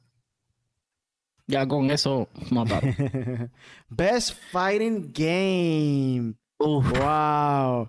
Ya 1.47 1.67
con 1.67 1.91
eso 1.93 2.29
mataron. 2.51 2.93
Best 3.89 4.37
Fighting 4.51 5.13
Game. 5.13 6.35
Wow. 6.59 7.89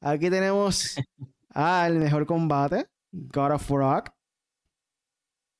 Aquí 0.00 0.28
tenemos 0.28 0.96
al 1.50 1.98
mejor 2.00 2.26
combate, 2.26 2.86
God 3.12 3.52
of 3.52 3.70
Rock, 3.70 4.10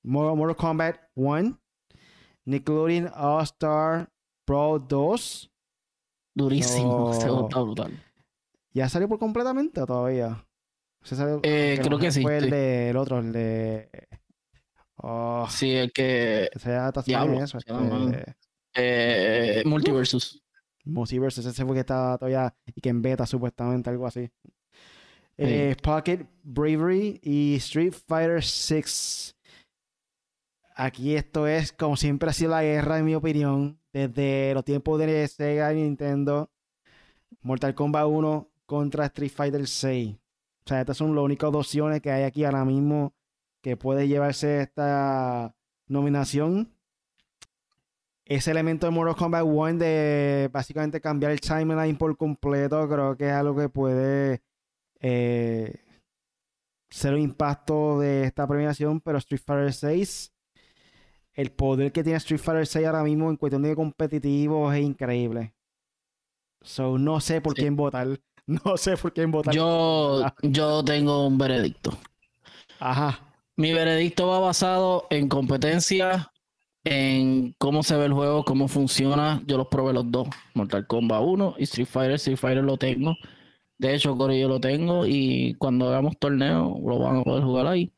Mortal 0.07 0.57
Kombat 0.57 0.97
1, 1.15 1.59
Nickelodeon 2.45 3.11
All 3.15 3.43
Star 3.43 4.09
Pro 4.45 4.79
2. 4.79 5.51
Durísimo, 6.35 7.13
brutal. 7.65 8.03
¿Ya 8.73 8.89
salió 8.89 9.09
por 9.09 9.19
completamente 9.19 9.81
o 9.81 9.87
todavía? 9.87 10.47
eh, 11.43 11.79
creo 11.83 11.99
que 11.99 12.11
sí. 12.11 12.23
Fue 12.23 12.39
el, 12.39 12.51
de, 12.51 12.91
el 12.91 12.97
otro, 12.97 13.19
el 13.19 13.33
de. 13.33 13.89
Oh, 14.97 15.47
Sí, 15.49 15.73
el 15.73 15.93
que. 15.93 16.51
está 16.55 17.03
Diablo, 17.05 17.43
eso. 17.43 17.59
se 17.61 17.73
llama- 17.73 18.11
Este, 18.13 19.61
eh, 19.61 19.63
Multiversus. 19.65 20.43
Multiverse, 20.85 21.41
ese 21.41 21.65
fue 21.65 21.75
que 21.75 21.81
está 21.81 22.17
todavía 22.19 22.55
y 22.75 22.81
que 22.81 22.89
en 22.91 23.03
beta 23.03 23.27
supuestamente, 23.27 23.91
algo 23.91 24.07
así. 24.07 24.31
Eh, 25.39 25.77
Pocket 25.83 26.27
Bravery 26.43 27.21
y 27.23 27.57
Street 27.57 27.93
Fighter 28.07 28.43
6. 28.43 29.36
Aquí 30.79 31.17
esto 31.17 31.47
es 31.47 31.73
como 31.73 31.97
siempre 31.97 32.29
ha 32.29 32.33
sido 32.35 32.51
la 32.51 32.63
guerra, 32.63 32.99
en 32.99 33.07
mi 33.07 33.15
opinión, 33.15 33.81
desde 33.95 34.53
los 34.53 34.63
tiempos 34.63 34.99
de 34.99 35.27
Sega 35.27 35.73
y 35.73 35.77
Nintendo. 35.77 36.51
Mortal 37.41 37.75
Kombat 37.75 38.07
1 38.07 38.51
contra 38.67 39.07
Street 39.07 39.33
Fighter 39.35 39.67
6. 39.67 40.15
O 40.15 40.69
sea, 40.69 40.81
estas 40.83 40.99
son 40.99 41.15
las 41.15 41.25
únicas 41.25 41.51
dos 41.51 41.67
opciones 41.67 42.03
que 42.03 42.11
hay 42.11 42.25
aquí 42.25 42.45
ahora 42.45 42.67
mismo 42.67 43.15
que 43.63 43.79
puede 43.79 44.07
llevarse 44.07 44.61
esta 44.61 45.57
nominación. 45.87 46.75
Ese 48.27 48.51
elemento 48.51 48.87
de 48.87 48.91
Mortal 48.91 49.17
Kombat 49.17 49.45
1 49.47 49.79
de 49.79 50.51
básicamente 50.53 51.01
cambiar 51.01 51.33
el 51.33 51.41
timeline 51.41 51.97
por 51.97 52.15
completo, 52.19 52.87
creo 52.87 53.17
que 53.17 53.29
es 53.29 53.33
algo 53.33 53.57
que 53.57 53.71
puede 53.71 54.43
eh, 55.01 55.87
ser 56.91 57.15
un 57.15 57.21
impacto 57.21 57.99
de 57.99 58.25
esta 58.25 58.47
premiación, 58.47 59.01
pero 59.01 59.17
Street 59.17 59.41
Fighter 59.43 59.73
6, 59.73 60.36
el 61.37 61.53
poder 61.53 61.93
que 61.93 62.03
tiene 62.03 62.17
Street 62.17 62.41
Fighter 62.41 62.67
6 62.67 62.87
ahora 62.87 63.05
mismo 63.05 63.31
en 63.31 63.37
cuestión 63.37 63.63
de 63.63 63.77
competitivo 63.77 64.73
es 64.73 64.83
increíble. 64.83 65.55
So, 66.63 66.99
no 66.99 67.21
sé 67.21 67.41
por 67.41 67.55
Sí. 67.55 67.63
quién 67.63 67.77
votar. 67.77 68.09
No 68.49 68.77
sé 68.77 68.97
por 68.97 69.13
quién 69.13 69.33
votar. 69.33 69.53
Yo, 69.53 70.25
yo 70.43 70.85
tengo 70.85 71.27
un 71.27 71.37
veredicto. 71.37 71.99
Ajá. 72.79 73.19
Mi 73.57 73.73
veredicto 73.73 74.29
va 74.29 74.39
basado 74.39 75.09
en 75.11 75.29
competencia, 75.29 76.31
en 76.85 77.57
cómo 77.59 77.83
se 77.83 77.97
ve 77.97 78.05
el 78.07 78.13
juego, 78.13 78.45
cómo 78.45 78.69
funciona. 78.69 79.43
Yo 79.49 79.57
los 79.57 79.67
probé 79.67 79.93
los 79.93 80.09
dos. 80.13 80.29
Mortal 80.55 80.87
Kombat 80.87 81.23
1 81.25 81.55
y 81.59 81.65
Street 81.65 81.89
Fighter. 81.89 82.13
Street 82.15 82.37
Fighter 82.39 82.63
lo 82.63 82.77
tengo. 82.77 83.17
De 83.79 83.95
hecho, 83.97 84.17
Cory 84.17 84.41
yo 84.41 84.47
lo 84.49 84.61
tengo 84.61 85.05
y 85.07 85.55
cuando 85.59 85.89
hagamos 85.89 86.17
torneo 86.17 86.79
lo 86.87 87.01
van 87.01 87.17
a 87.17 87.23
poder 87.25 87.43
jugar 87.43 87.67
ahí. 87.67 87.91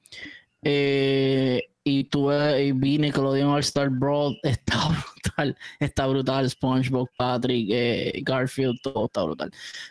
Eh, 0.63 1.63
y 1.89 2.05
tuve 2.05 2.65
y 2.65 2.73
vi 2.73 2.99
Nickelodeon 2.99 3.51
All 3.51 3.61
Star 3.61 3.89
Brawl. 3.89 4.39
Está 4.43 4.89
brutal. 4.89 5.57
Está 5.81 6.07
brutal. 6.07 6.51
SpongeBob, 6.51 7.09
Patrick, 7.17 7.69
eh, 7.73 8.21
Garfield, 8.23 8.79
todo 8.83 9.07
está 9.07 9.23
brutal. 9.23 9.51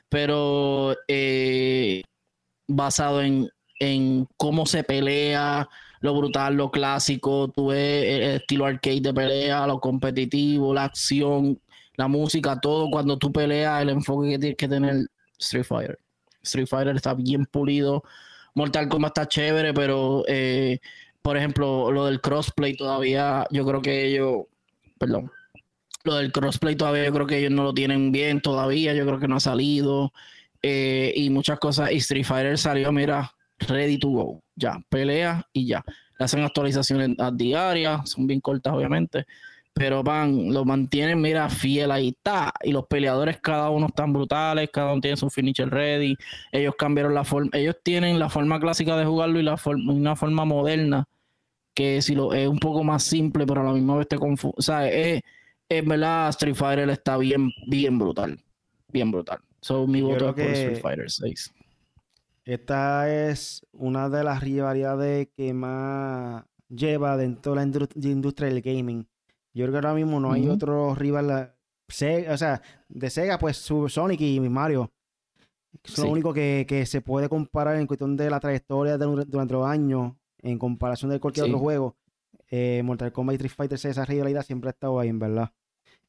Pero 0.10 0.96
eh, 1.08 2.04
basado 2.68 3.22
en, 3.22 3.50
en 3.80 4.28
cómo 4.38 4.66
se 4.66 4.84
pelea, 4.84 5.68
lo 6.02 6.16
brutal, 6.16 6.56
lo 6.56 6.70
clásico, 6.70 7.50
tuve 7.50 8.16
el 8.16 8.36
estilo 8.42 8.66
arcade 8.66 9.02
de 9.02 9.14
pelea, 9.14 9.66
lo 9.66 9.80
competitivo, 9.80 10.74
la 10.74 10.86
acción, 10.86 11.60
la 11.96 12.08
música, 12.08 12.60
todo 12.60 12.90
cuando 12.92 13.18
tú 13.18 13.32
peleas, 13.32 13.82
el 13.82 13.90
enfoque 13.90 14.30
que 14.30 14.40
tienes 14.40 14.58
que 14.58 14.68
tener 14.68 14.96
Street 15.40 15.66
Fighter. 15.66 16.00
Street 16.44 16.68
Fighter 16.68 16.96
está 16.96 17.14
bien 17.14 17.46
pulido. 17.46 18.04
Mortal 18.54 18.90
Kombat 18.90 19.18
está 19.18 19.28
chévere, 19.28 19.74
pero 19.74 20.24
eh, 20.28 20.80
por 21.28 21.36
ejemplo, 21.36 21.92
lo 21.92 22.06
del 22.06 22.22
crossplay 22.22 22.78
todavía, 22.78 23.46
yo 23.52 23.66
creo 23.66 23.82
que 23.82 24.06
ellos, 24.06 24.46
perdón, 24.98 25.30
lo 26.06 26.16
del 26.16 26.32
crossplay 26.32 26.78
todavía 26.78 27.04
yo 27.04 27.12
creo 27.12 27.28
que 27.28 27.40
ellos 27.40 27.52
no 27.52 27.66
lo 27.66 27.74
tienen 27.74 28.14
bien 28.14 28.40
todavía, 28.40 28.94
yo 28.94 29.06
creo 29.06 29.20
que 29.20 29.28
no 29.28 29.36
ha 29.36 29.42
salido 29.42 30.14
eh, 30.62 31.12
y 31.18 31.30
muchas 31.30 31.60
cosas. 31.60 31.92
Y 31.92 31.98
Street 31.98 32.24
Fighter 32.24 32.58
salió, 32.58 32.94
mira, 32.94 33.30
ready 33.60 33.98
to 33.98 34.08
go, 34.08 34.42
ya, 34.56 34.82
pelea 34.88 35.46
y 35.52 35.68
ya. 35.68 35.84
Le 36.18 36.24
hacen 36.24 36.46
actualizaciones 36.46 37.18
diarias, 37.34 38.10
son 38.10 38.26
bien 38.26 38.40
cortas 38.40 38.72
obviamente, 38.72 39.26
pero 39.74 40.04
van, 40.04 40.54
lo 40.54 40.64
mantienen, 40.64 41.20
mira, 41.20 41.50
fiel 41.50 41.92
ahí 41.92 42.16
está. 42.18 42.54
Y 42.64 42.72
los 42.72 42.86
peleadores, 42.88 43.38
cada 43.42 43.70
uno 43.70 43.88
están 43.88 44.14
brutales, 44.14 44.70
cada 44.72 44.94
uno 44.94 45.02
tiene 45.02 45.18
su 45.18 45.30
finisher 45.30 45.70
ready. 45.70 46.16
Ellos 46.54 46.76
cambiaron 46.78 47.14
la 47.14 47.26
forma, 47.26 47.50
ellos 47.52 47.76
tienen 47.84 48.18
la 48.18 48.30
forma 48.30 48.62
clásica 48.62 48.96
de 48.96 49.04
jugarlo 49.04 49.42
y 49.42 49.44
la 49.44 49.58
forma, 49.58 49.92
una 49.92 50.16
forma 50.16 50.46
moderna 50.46 51.06
que 51.78 52.02
si 52.02 52.16
lo 52.16 52.34
es 52.34 52.48
un 52.48 52.58
poco 52.58 52.84
más 52.84 53.04
simple, 53.04 53.46
pero 53.46 53.62
a 53.62 53.66
la 53.66 53.72
misma 53.74 53.98
vez 53.98 54.08
te 54.08 54.18
confunde. 54.18 54.56
O 54.58 54.62
sea, 54.64 54.90
es, 54.90 55.22
es 55.70 55.86
verdad, 55.86 56.30
Street 56.30 56.56
Fighter 56.56 56.90
está 56.90 57.18
bien, 57.18 57.52
bien 57.68 58.00
brutal. 58.00 58.40
Bien 58.92 59.12
brutal. 59.12 59.38
So, 59.62 59.86
mi 59.86 60.00
Yo 60.00 60.08
voto 60.08 60.30
es 60.30 60.34
por 60.34 60.42
Street 60.46 60.82
Fighter 60.82 61.12
6. 61.12 61.54
Esta 62.46 63.10
es 63.30 63.66
una 63.74 64.10
de 64.10 64.24
las 64.24 64.42
rivalidades 64.42 65.28
que 65.36 65.54
más 65.54 66.46
lleva 66.70 67.16
dentro 67.18 67.54
de 67.54 67.66
la 67.66 67.66
de 67.66 68.10
industria 68.10 68.50
del 68.50 68.62
gaming. 68.62 69.08
Yo 69.54 69.66
creo 69.66 69.72
que 69.72 69.88
ahora 69.88 69.94
mismo 69.94 70.20
no 70.20 70.32
hay 70.32 70.48
otro 70.48 70.96
rival. 70.96 71.30
eh, 71.30 71.52
Se- 71.90 72.30
o 72.30 72.38
sea, 72.38 72.62
de 72.90 73.10
Sega, 73.10 73.38
pues 73.38 73.58
Sonic 73.58 74.22
y 74.22 74.40
Mario. 74.40 74.92
Sí. 75.84 76.02
lo 76.02 76.10
único 76.10 76.34
que, 76.34 76.66
que 76.68 76.86
se 76.88 77.02
puede 77.02 77.30
comparar 77.30 77.76
en 77.76 77.86
cuestión 77.86 78.18
de 78.18 78.30
la 78.32 78.40
trayectoria 78.40 78.98
de- 78.98 79.26
durante 79.28 79.54
los 79.54 79.68
años 79.68 80.14
en 80.48 80.58
comparación 80.60 81.12
de 81.12 81.20
cualquier 81.20 81.46
Sí. 81.46 81.52
otro 81.52 81.60
juego. 81.60 81.96
Eh, 82.50 82.82
Mortal 82.84 83.12
Kombat 83.12 83.34
y 83.34 83.36
Street 83.36 83.52
Fighter 83.56 83.78
6, 83.80 83.92
esa 83.92 84.06
rivalidad 84.06 84.44
siempre 84.44 84.70
ha 84.70 84.72
estado 84.72 85.00
ahí, 85.00 85.10
en 85.10 85.20
verdad. 85.20 85.52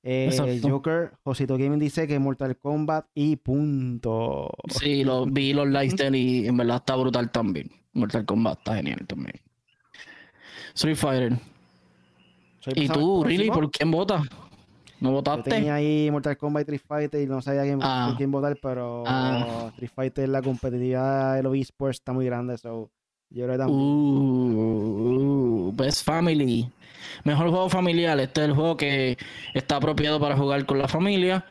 Eh. 0.05 0.61
Joker, 0.63 1.11
Josito 1.25 1.59
Gaming 1.59 1.81
dice 1.81 2.07
que 2.07 2.19
Mortal 2.21 2.57
Kombat 2.57 3.07
y 3.15 3.35
punto. 3.37 4.49
Sí, 4.69 5.03
lo, 5.05 5.27
vi 5.27 5.53
los 5.53 5.67
él 6.01 6.15
y 6.15 6.47
en 6.47 6.57
verdad 6.57 6.77
está 6.77 6.95
brutal 6.97 7.31
también. 7.33 7.71
Mortal 7.93 8.25
Kombat 8.25 8.59
está 8.59 8.77
genial 8.77 9.05
también. 9.07 9.35
Street 10.75 10.97
Fighter. 10.97 11.33
¿Y 12.75 12.87
tú, 12.89 13.23
próximo. 13.23 13.53
por 13.55 13.71
quién 13.71 13.91
votas? 13.91 14.23
¿No 15.01 15.11
Yo 15.11 15.15
votaste? 15.17 15.51
tenía 15.51 15.75
ahí 15.77 16.09
Mortal 16.11 16.37
Kombat 16.37 16.61
y 16.61 16.63
Street 16.75 16.83
Fighter 16.87 17.23
y 17.23 17.27
no 17.27 17.41
sabía 17.43 17.63
quién, 17.63 17.79
Ah. 17.83 18.07
por 18.09 18.17
quién 18.19 18.31
votar, 18.31 18.57
pero 18.63 19.05
Ah. 19.07 19.67
Street 19.73 19.91
Fighter, 19.95 20.29
la 20.29 20.43
competitividad 20.43 21.37
de 21.37 21.43
los 21.43 21.57
esports 21.57 21.99
está 21.99 22.13
muy 22.13 22.27
grande, 22.27 22.57
so 22.59 22.91
Uh, 23.69 25.73
Best 25.75 26.05
Family. 26.05 26.71
Mejor 27.25 27.51
juego 27.51 27.69
familiar. 27.69 28.19
Este 28.21 28.43
es 28.43 28.49
el 28.49 28.55
juego 28.55 28.77
que 28.77 29.17
está 29.55 29.77
apropiado 29.77 30.21
para 30.21 30.37
jugar 30.37 30.65
con 30.67 30.79
la 30.79 30.89
familia. 30.89 31.45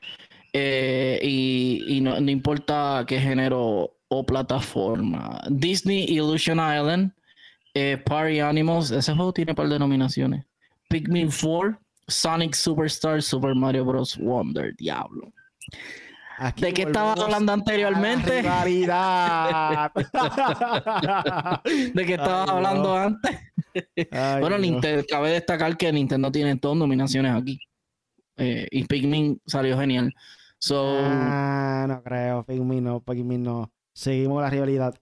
eh, 0.54 1.20
y 1.22 2.00
no, 2.02 2.18
importa 2.20 3.04
qué 3.08 3.20
género 3.20 3.92
o 4.08 4.26
plataforma. 4.26 5.40
Disney 5.50 6.06
Illusion 6.06 6.58
Island. 6.58 7.12
eh, 7.74 7.98
Party 7.98 8.40
Animals. 8.40 8.92
Ese 8.92 9.14
juego 9.14 9.34
tiene 9.34 9.52
un 9.52 9.56
par 9.56 9.68
de. 9.70 10.44
Pikmin 10.90 11.30
4. 11.30 11.80
Sonic 12.08 12.54
Superstar. 12.56 13.22
Super 13.22 13.54
Mario 13.54 13.86
Bros. 13.86 14.18
Wonder. 14.18 14.74
Diablo. 14.78 15.32
Aquí 16.40 16.62
¿De 16.66 16.74
qué 16.74 16.82
estabas 16.84 17.16
volvemos 17.16 17.34
hablando 17.34 17.54
anteriormente? 17.54 18.42
rivalidad. 18.44 19.92
¿De 21.94 22.06
qué 22.06 22.14
estabas 22.14 22.48
Ay, 22.50 22.56
hablando 22.56 22.84
no. 22.90 22.96
antes? 22.98 23.40
Ay, 24.12 24.40
Bueno, 24.40 24.58
no. 24.58 24.60
Nintendo, 24.60 25.04
cabe 25.10 25.32
destacar 25.32 25.76
que 25.78 25.92
Nintendo 25.92 26.32
tiene 26.32 26.56
dos 26.56 26.78
nominaciones 26.78 27.34
aquí. 27.34 27.60
Eh, 28.38 28.68
y 28.70 28.84
Pikmin 28.84 29.42
salió 29.48 29.78
genial. 29.80 30.14
So, 30.60 30.98
Ah, 31.02 31.86
no 31.88 32.04
creo, 32.04 32.44
Pikmin 32.46 32.84
no, 32.84 33.00
Pikmin 33.02 33.42
no. 33.44 33.72
Seguimos 33.94 34.42
la 34.44 34.50
rivalidad. 34.50 34.94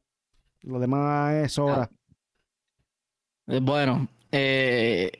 Lo 0.61 0.79
demás 0.79 1.33
es 1.35 1.59
hora. 1.59 1.89
eh, 3.47 3.59
bueno, 3.61 4.07
eh, 4.31 5.11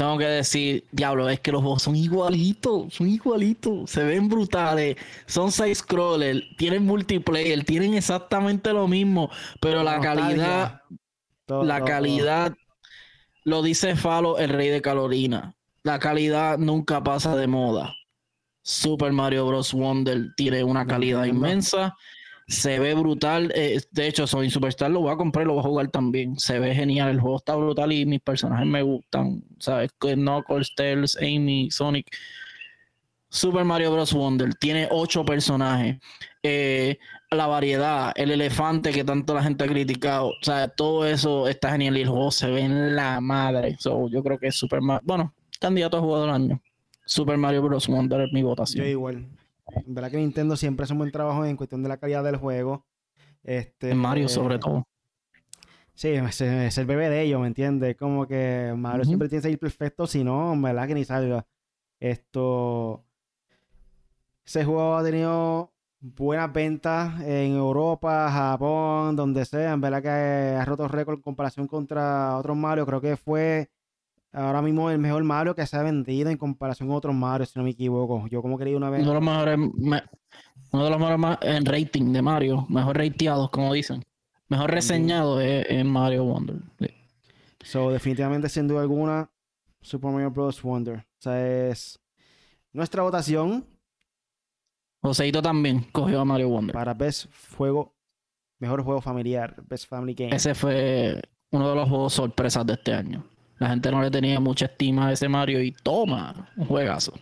tengo 0.00 0.16
que 0.16 0.24
decir, 0.24 0.86
diablo, 0.92 1.28
es 1.28 1.40
que 1.40 1.52
los 1.52 1.60
juegos 1.60 1.82
son 1.82 1.94
igualitos, 1.94 2.94
son 2.94 3.06
igualitos, 3.06 3.90
se 3.90 4.02
ven 4.02 4.30
brutales, 4.30 4.96
son 5.26 5.52
side 5.52 5.74
scroller, 5.74 6.42
tienen 6.56 6.86
multiplayer, 6.86 7.62
tienen 7.64 7.92
exactamente 7.92 8.72
lo 8.72 8.88
mismo, 8.88 9.28
pero 9.60 9.82
la 9.82 9.96
Nostalgia. 9.96 10.24
calidad, 10.24 10.80
Todo- 11.44 11.64
la 11.64 11.76
todo- 11.80 11.86
calidad, 11.88 12.54
lo 13.44 13.60
dice 13.62 13.94
Falo, 13.94 14.38
el 14.38 14.48
rey 14.48 14.68
de 14.70 14.80
Carolina. 14.80 15.54
La 15.82 15.98
calidad 15.98 16.56
nunca 16.56 17.02
pasa 17.04 17.36
de 17.36 17.46
moda. 17.46 17.94
Super 18.62 19.12
Mario 19.12 19.46
Bros. 19.46 19.74
Wonder 19.74 20.28
tiene 20.34 20.64
una 20.64 20.86
calidad 20.86 21.24
inmensa. 21.26 21.94
Se 22.50 22.80
ve 22.80 22.94
brutal. 22.94 23.52
eh, 23.54 23.80
de 23.92 24.08
hecho, 24.08 24.26
soy 24.26 24.50
Superstar, 24.50 24.90
lo 24.90 25.00
voy 25.00 25.12
a 25.12 25.16
comprar 25.16 25.44
y 25.44 25.46
lo 25.46 25.54
voy 25.54 25.60
a 25.60 25.68
jugar 25.68 25.88
también. 25.88 26.36
Se 26.36 26.58
ve 26.58 26.74
genial. 26.74 27.08
El 27.08 27.20
juego 27.20 27.36
está 27.36 27.54
brutal 27.54 27.92
y 27.92 28.04
mis 28.06 28.20
personajes 28.20 28.66
me 28.66 28.82
gustan. 28.82 29.44
¿Sabes? 29.60 29.92
Knuckles, 30.00 30.74
Tails, 30.74 31.16
Amy, 31.20 31.70
Sonic. 31.70 32.08
Super 33.28 33.64
Mario 33.64 33.92
Bros. 33.92 34.12
Wonder 34.12 34.52
tiene 34.56 34.88
ocho 34.90 35.24
personajes. 35.24 35.98
Eh, 36.42 36.98
la 37.30 37.46
variedad, 37.46 38.12
el 38.16 38.32
elefante 38.32 38.90
que 38.90 39.04
tanto 39.04 39.32
la 39.32 39.44
gente 39.44 39.62
ha 39.62 39.68
criticado, 39.68 40.30
o 40.30 40.42
sea, 40.42 40.66
todo 40.66 41.06
eso 41.06 41.46
está 41.46 41.70
genial 41.70 41.96
y 41.96 42.00
el 42.00 42.08
juego 42.08 42.32
se 42.32 42.50
ve 42.50 42.62
en 42.62 42.96
la 42.96 43.20
madre. 43.20 43.76
So, 43.78 44.08
yo 44.08 44.24
creo 44.24 44.36
que 44.38 44.48
es 44.48 44.56
Super 44.56 44.80
Mario, 44.80 45.02
bueno, 45.06 45.34
candidato 45.60 45.98
a 45.98 46.00
jugador 46.00 46.26
del 46.26 46.34
año. 46.34 46.62
Super 47.06 47.36
Mario 47.36 47.62
Bros. 47.62 47.86
Wonder 47.86 48.22
es 48.22 48.32
mi 48.32 48.40
Yo 48.40 48.48
votación. 48.48 48.86
igual. 48.88 49.28
En 49.74 49.94
verdad 49.94 50.10
que 50.10 50.16
Nintendo 50.16 50.56
siempre 50.56 50.84
hace 50.84 50.92
un 50.92 50.98
buen 50.98 51.12
trabajo 51.12 51.44
en 51.44 51.56
cuestión 51.56 51.82
de 51.82 51.88
la 51.88 51.98
calidad 51.98 52.24
del 52.24 52.36
juego. 52.36 52.86
Este, 53.42 53.90
En 53.90 53.98
Mario, 53.98 54.28
sobre 54.28 54.56
eh, 54.56 54.58
todo. 54.58 54.86
Sí, 55.94 56.08
es, 56.08 56.40
es 56.40 56.78
el 56.78 56.86
bebé 56.86 57.10
de 57.10 57.22
ellos, 57.22 57.40
¿me 57.40 57.46
entiendes? 57.46 57.96
Como 57.96 58.26
que 58.26 58.72
Mario 58.76 59.04
siempre 59.04 59.28
tiene 59.28 59.40
que 59.40 59.42
salir 59.42 59.58
perfecto, 59.58 60.06
si 60.06 60.24
no, 60.24 60.52
en 60.52 60.62
verdad 60.62 60.86
que 60.86 60.94
ni 60.94 61.04
salga. 61.04 61.46
Esto. 61.98 63.04
Ese 64.44 64.64
juego 64.64 64.96
ha 64.96 65.04
tenido 65.04 65.72
buenas 66.00 66.52
ventas 66.52 67.20
en 67.20 67.52
Europa, 67.54 68.30
Japón, 68.30 69.14
donde 69.14 69.44
sea. 69.44 69.72
En 69.74 69.80
verdad 69.80 70.02
que 70.02 70.08
ha 70.58 70.64
roto 70.64 70.88
récord 70.88 71.16
en 71.16 71.22
comparación 71.22 71.66
contra 71.66 72.36
otros 72.38 72.56
Mario. 72.56 72.86
Creo 72.86 73.00
que 73.00 73.16
fue 73.16 73.70
ahora 74.32 74.62
mismo 74.62 74.90
el 74.90 74.98
mejor 74.98 75.22
Mario 75.24 75.54
que 75.54 75.66
se 75.66 75.76
ha 75.76 75.82
vendido 75.82 76.30
en 76.30 76.36
comparación 76.38 76.88
con 76.88 76.96
otros 76.96 77.14
Mario, 77.14 77.46
si 77.46 77.58
no 77.58 77.64
me 77.64 77.70
equivoco. 77.70 78.26
Yo 78.28 78.42
como 78.42 78.56
quería 78.58 78.76
una 78.76 78.90
vez. 78.90 79.00
Uno 79.02 79.10
de 79.10 79.14
los 79.14 79.24
mejores, 79.24 79.58
me- 79.58 80.02
uno 80.72 80.84
de 80.84 80.90
los 80.90 80.98
mejores 80.98 81.18
ma- 81.18 81.38
en 81.42 81.64
rating 81.66 82.12
de 82.12 82.22
Mario, 82.22 82.66
mejor 82.68 82.96
rateados, 82.98 83.50
como 83.50 83.72
dicen. 83.72 84.04
Mejor 84.48 84.70
reseñado 84.70 85.40
es, 85.40 85.66
es 85.68 85.84
Mario 85.84 86.24
Wonder. 86.24 86.56
Sí. 86.78 86.88
So, 87.62 87.90
definitivamente, 87.90 88.48
sin 88.48 88.66
duda 88.68 88.80
alguna, 88.80 89.30
Super 89.80 90.10
Mario 90.10 90.30
Bros. 90.30 90.60
Wonder. 90.62 90.98
O 90.98 91.22
sea, 91.22 91.68
es 91.68 91.98
nuestra 92.72 93.02
votación 93.02 93.66
Joseito 95.02 95.40
también 95.40 95.86
cogió 95.92 96.20
a 96.20 96.24
Mario 96.24 96.48
Wonder. 96.50 96.74
para 96.74 96.92
Best 96.94 97.26
Juego, 97.56 97.94
Mejor 98.58 98.82
Juego 98.82 99.00
Familiar, 99.00 99.56
Best 99.66 99.88
Family 99.88 100.14
Game. 100.14 100.34
Ese 100.36 100.54
fue 100.54 101.20
uno 101.50 101.70
de 101.70 101.74
los 101.74 101.88
juegos 101.88 102.12
sorpresas 102.12 102.66
de 102.66 102.74
este 102.74 102.92
año. 102.92 103.24
La 103.60 103.68
gente 103.68 103.90
no 103.90 104.02
le 104.02 104.10
tenía 104.10 104.40
mucha 104.40 104.64
estima 104.64 105.06
a 105.08 105.12
ese 105.12 105.28
Mario 105.28 105.62
y 105.62 105.70
toma, 105.70 106.50
un 106.56 106.64
juegazo. 106.66 107.12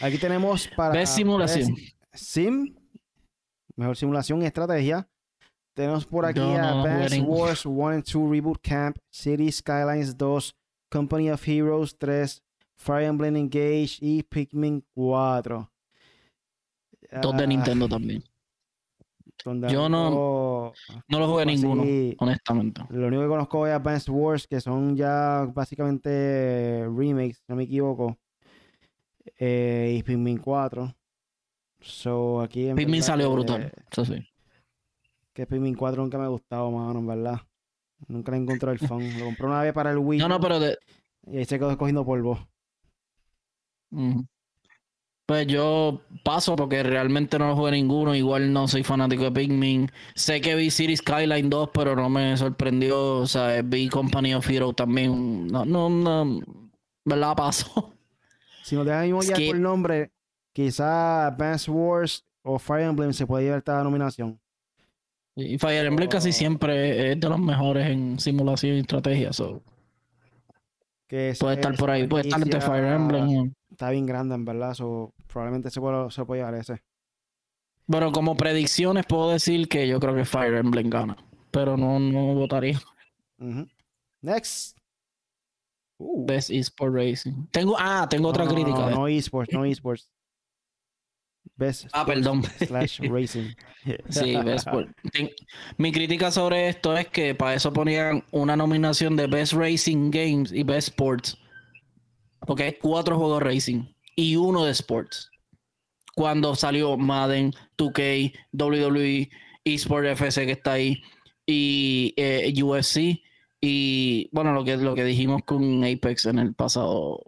Aquí 0.00 0.18
tenemos 0.18 0.66
para 0.76 0.94
Best 0.94 1.14
simulación. 1.16 1.76
Sim, 2.12 2.74
Mejor 3.76 3.96
Simulación 3.96 4.42
y 4.42 4.46
Estrategia. 4.46 5.08
Tenemos 5.74 6.04
por 6.06 6.24
aquí 6.24 6.40
no 6.40 6.56
Advance 6.56 7.14
ninguno. 7.16 7.42
Wars 7.42 7.64
1 7.64 7.88
and 7.90 8.04
2 8.04 8.30
Reboot 8.30 8.58
Camp, 8.60 8.96
City 9.12 9.52
Skylines 9.52 10.16
2, 10.16 10.56
Company 10.90 11.30
of 11.30 11.46
Heroes 11.46 11.96
3, 11.96 12.42
Fire 12.76 13.04
Emblem 13.04 13.36
Engage 13.36 13.98
y 14.00 14.22
Pikmin 14.24 14.84
4. 14.94 15.70
Dos 17.22 17.36
de 17.36 17.44
Ah, 17.44 17.46
Nintendo 17.46 17.88
también. 17.88 18.24
Donde 19.44 19.68
Yo 19.72 19.88
no- 19.88 20.72
No 21.08 21.18
lo 21.18 21.28
jugué 21.28 21.44
así, 21.44 21.56
ninguno, 21.56 21.84
honestamente. 22.18 22.82
Lo 22.90 23.06
único 23.08 23.22
que 23.22 23.28
conozco 23.28 23.66
es 23.66 23.72
Advanced 23.74 24.12
Wars, 24.12 24.46
que 24.46 24.60
son 24.60 24.96
ya 24.96 25.46
básicamente 25.54 26.84
remakes, 26.86 27.38
si 27.38 27.44
no 27.48 27.56
me 27.56 27.64
equivoco. 27.64 28.18
Eh, 29.38 29.96
y 29.98 30.02
Pikmin 30.02 30.38
4. 30.38 30.94
So, 31.80 32.40
aquí 32.40 32.68
en 32.68 32.76
Pikmin 32.76 33.00
verdad 33.00 33.06
salió 33.06 33.32
brutal. 33.32 33.72
Eso 33.90 34.04
sí. 34.04 34.26
Que 35.32 35.46
Pikmin 35.46 35.74
4 35.74 36.02
nunca 36.02 36.18
me 36.18 36.24
ha 36.24 36.28
gustado, 36.28 36.70
mano, 36.70 36.98
en 36.98 37.06
verdad. 37.06 37.40
Nunca 38.08 38.32
le 38.32 38.38
encontré 38.38 38.72
el 38.72 38.78
fan. 38.78 39.18
Lo 39.18 39.26
compré 39.26 39.46
una 39.46 39.62
vez 39.62 39.72
para 39.72 39.90
el 39.90 39.98
Wii 39.98 40.18
No, 40.18 40.28
no, 40.28 40.40
pero 40.40 40.58
de, 40.58 40.76
y 41.26 41.38
ahí 41.38 41.44
se 41.44 41.58
quedó 41.58 41.76
cogiendo 41.78 42.04
polvo. 42.04 42.38
Ujú. 43.90 44.26
Pues 45.28 45.46
yo 45.46 46.00
paso 46.24 46.56
porque 46.56 46.82
realmente 46.82 47.38
no 47.38 47.48
lo 47.48 47.54
jugué 47.56 47.72
ninguno. 47.72 48.14
Igual 48.14 48.50
no 48.50 48.66
soy 48.66 48.82
fanático 48.82 49.24
de 49.24 49.32
Pikmin. 49.32 49.90
Sé 50.14 50.40
que 50.40 50.54
vi 50.54 50.70
City 50.70 50.96
Skyline 50.96 51.50
2, 51.50 51.68
pero 51.74 51.94
no 51.94 52.08
me 52.08 52.34
sorprendió. 52.38 53.16
O 53.18 53.26
sea, 53.26 53.60
vi 53.60 53.90
Company 53.90 54.32
of 54.32 54.48
Heroes 54.48 54.74
también. 54.76 55.46
No, 55.48 55.66
no, 55.66 55.90
no. 55.90 56.40
¿Verdad? 57.04 57.36
Paso. 57.36 57.92
Si 58.64 58.74
nos 58.76 58.84
dejan 58.84 59.04
mismo 59.04 59.22
ya 59.22 59.34
por 59.46 59.58
nombre, 59.58 60.12
quizá 60.52 61.26
Advanced 61.28 61.72
Wars 61.72 62.22
o 62.42 62.58
Fire 62.58 62.82
Emblem 62.82 63.14
se 63.14 63.26
puede 63.26 63.44
llevar 63.44 63.58
esta 63.60 63.82
nominación. 63.82 64.38
Y 65.34 65.56
Fire 65.56 65.86
Emblem 65.86 66.06
casi 66.10 66.28
Oh. 66.28 66.32
siempre 66.32 67.12
es 67.12 67.18
de 67.20 67.28
los 67.30 67.38
mejores 67.38 67.86
en 67.86 68.18
simulación 68.18 68.76
y 68.76 68.80
estrategia. 68.80 69.32
so, 69.32 69.62
Que 71.06 71.30
es- 71.30 71.38
puede 71.38 71.54
estar 71.54 71.72
es 71.72 71.78
por 71.78 71.90
ahí. 71.90 72.06
Puede 72.06 72.28
estar 72.28 72.42
entre 72.42 72.60
Fire 72.60 72.84
Emblem. 72.84 73.54
Está 73.70 73.88
bien 73.88 74.04
grande, 74.04 74.34
en 74.34 74.44
verdad. 74.44 74.74
so, 74.74 75.14
probablemente 75.28 75.70
se 75.70 75.80
puede, 75.80 76.10
se 76.10 76.24
puede 76.24 76.40
llevar 76.40 76.54
ese. 76.54 76.82
Pero 77.90 78.12
como 78.12 78.36
predicciones 78.36 79.06
puedo 79.06 79.30
decir 79.30 79.68
que 79.68 79.88
yo 79.88 79.98
creo 79.98 80.14
que 80.14 80.24
Fire 80.24 80.54
Emblem 80.54 80.90
gana. 80.90 81.16
Pero 81.50 81.76
no, 81.76 81.98
no 81.98 82.34
votaría. 82.34 82.78
Next. 84.20 84.76
Uh. 85.98 86.26
Best 86.26 86.50
Esport 86.50 86.94
Racing. 86.94 87.46
Tengo, 87.50 87.76
ah, 87.78 88.06
tengo 88.08 88.28
otra 88.28 88.44
No, 88.44 88.52
crítica. 88.52 88.90
No, 88.90 89.08
esports, 89.08 89.52
no 89.52 89.64
esports. 89.64 90.10
Best 91.56 91.88
Ah, 91.92 92.04
perdón. 92.04 92.44
slash 92.44 93.00
racing. 93.10 93.54
Sí, 94.10 94.36
Best 94.44 94.68
Mi 95.76 95.90
crítica 95.90 96.30
sobre 96.30 96.68
esto 96.68 96.96
es 96.96 97.08
que 97.08 97.34
para 97.34 97.54
eso 97.54 97.72
ponían 97.72 98.22
una 98.30 98.54
nominación 98.54 99.16
de 99.16 99.26
Best 99.26 99.54
Racing 99.54 100.10
Games 100.10 100.52
y 100.52 100.62
Best 100.62 100.88
Sports. 100.88 101.36
Porque 102.46 102.64
hay 102.64 102.72
cuatro 102.74 103.16
juegos 103.16 103.42
racing 103.42 103.84
y 104.18 104.34
uno 104.34 104.64
de 104.64 104.72
sports. 104.72 105.30
Cuando 106.16 106.56
salió 106.56 106.96
Madden, 106.96 107.52
2K, 107.76 108.34
WWE, 108.52 109.30
eSport 109.62 110.06
FC 110.08 110.44
que 110.44 110.52
está 110.52 110.72
ahí 110.72 111.00
y 111.46 112.14
eh, 112.16 112.52
UFC 112.60 113.20
y 113.60 114.28
bueno, 114.32 114.52
lo 114.52 114.64
que, 114.64 114.76
lo 114.76 114.96
que 114.96 115.04
dijimos 115.04 115.42
con 115.46 115.84
Apex 115.84 116.26
en 116.26 116.40
el 116.40 116.52
pasado. 116.52 117.20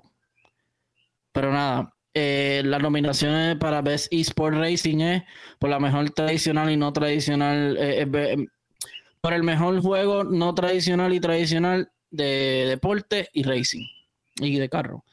Pero 1.31 1.53
nada, 1.53 1.95
eh, 2.13 2.63
las 2.65 2.83
nominaciones 2.83 3.57
para 3.59 3.83
Best 3.83 4.13
eSport 4.13 4.57
Racing 4.57 4.99
es 4.99 5.23
por 5.61 5.71
la 5.71 5.79
mejor 5.79 6.11
tradicional 6.11 6.73
y 6.73 6.77
no 6.77 6.93
tradicional, 6.93 7.77
eh, 7.79 8.01
eh, 8.01 8.05
be- 8.07 8.49
por 9.21 9.33
el 9.33 9.45
mejor 9.45 9.81
juego 9.81 10.25
no 10.25 10.53
tradicional 10.57 11.15
y 11.15 11.21
tradicional 11.21 11.93
de 12.11 12.67
deporte 12.69 13.29
y 13.33 13.45
racing 13.45 13.87
y 14.41 14.59
de 14.59 14.69
carro. 14.69 15.05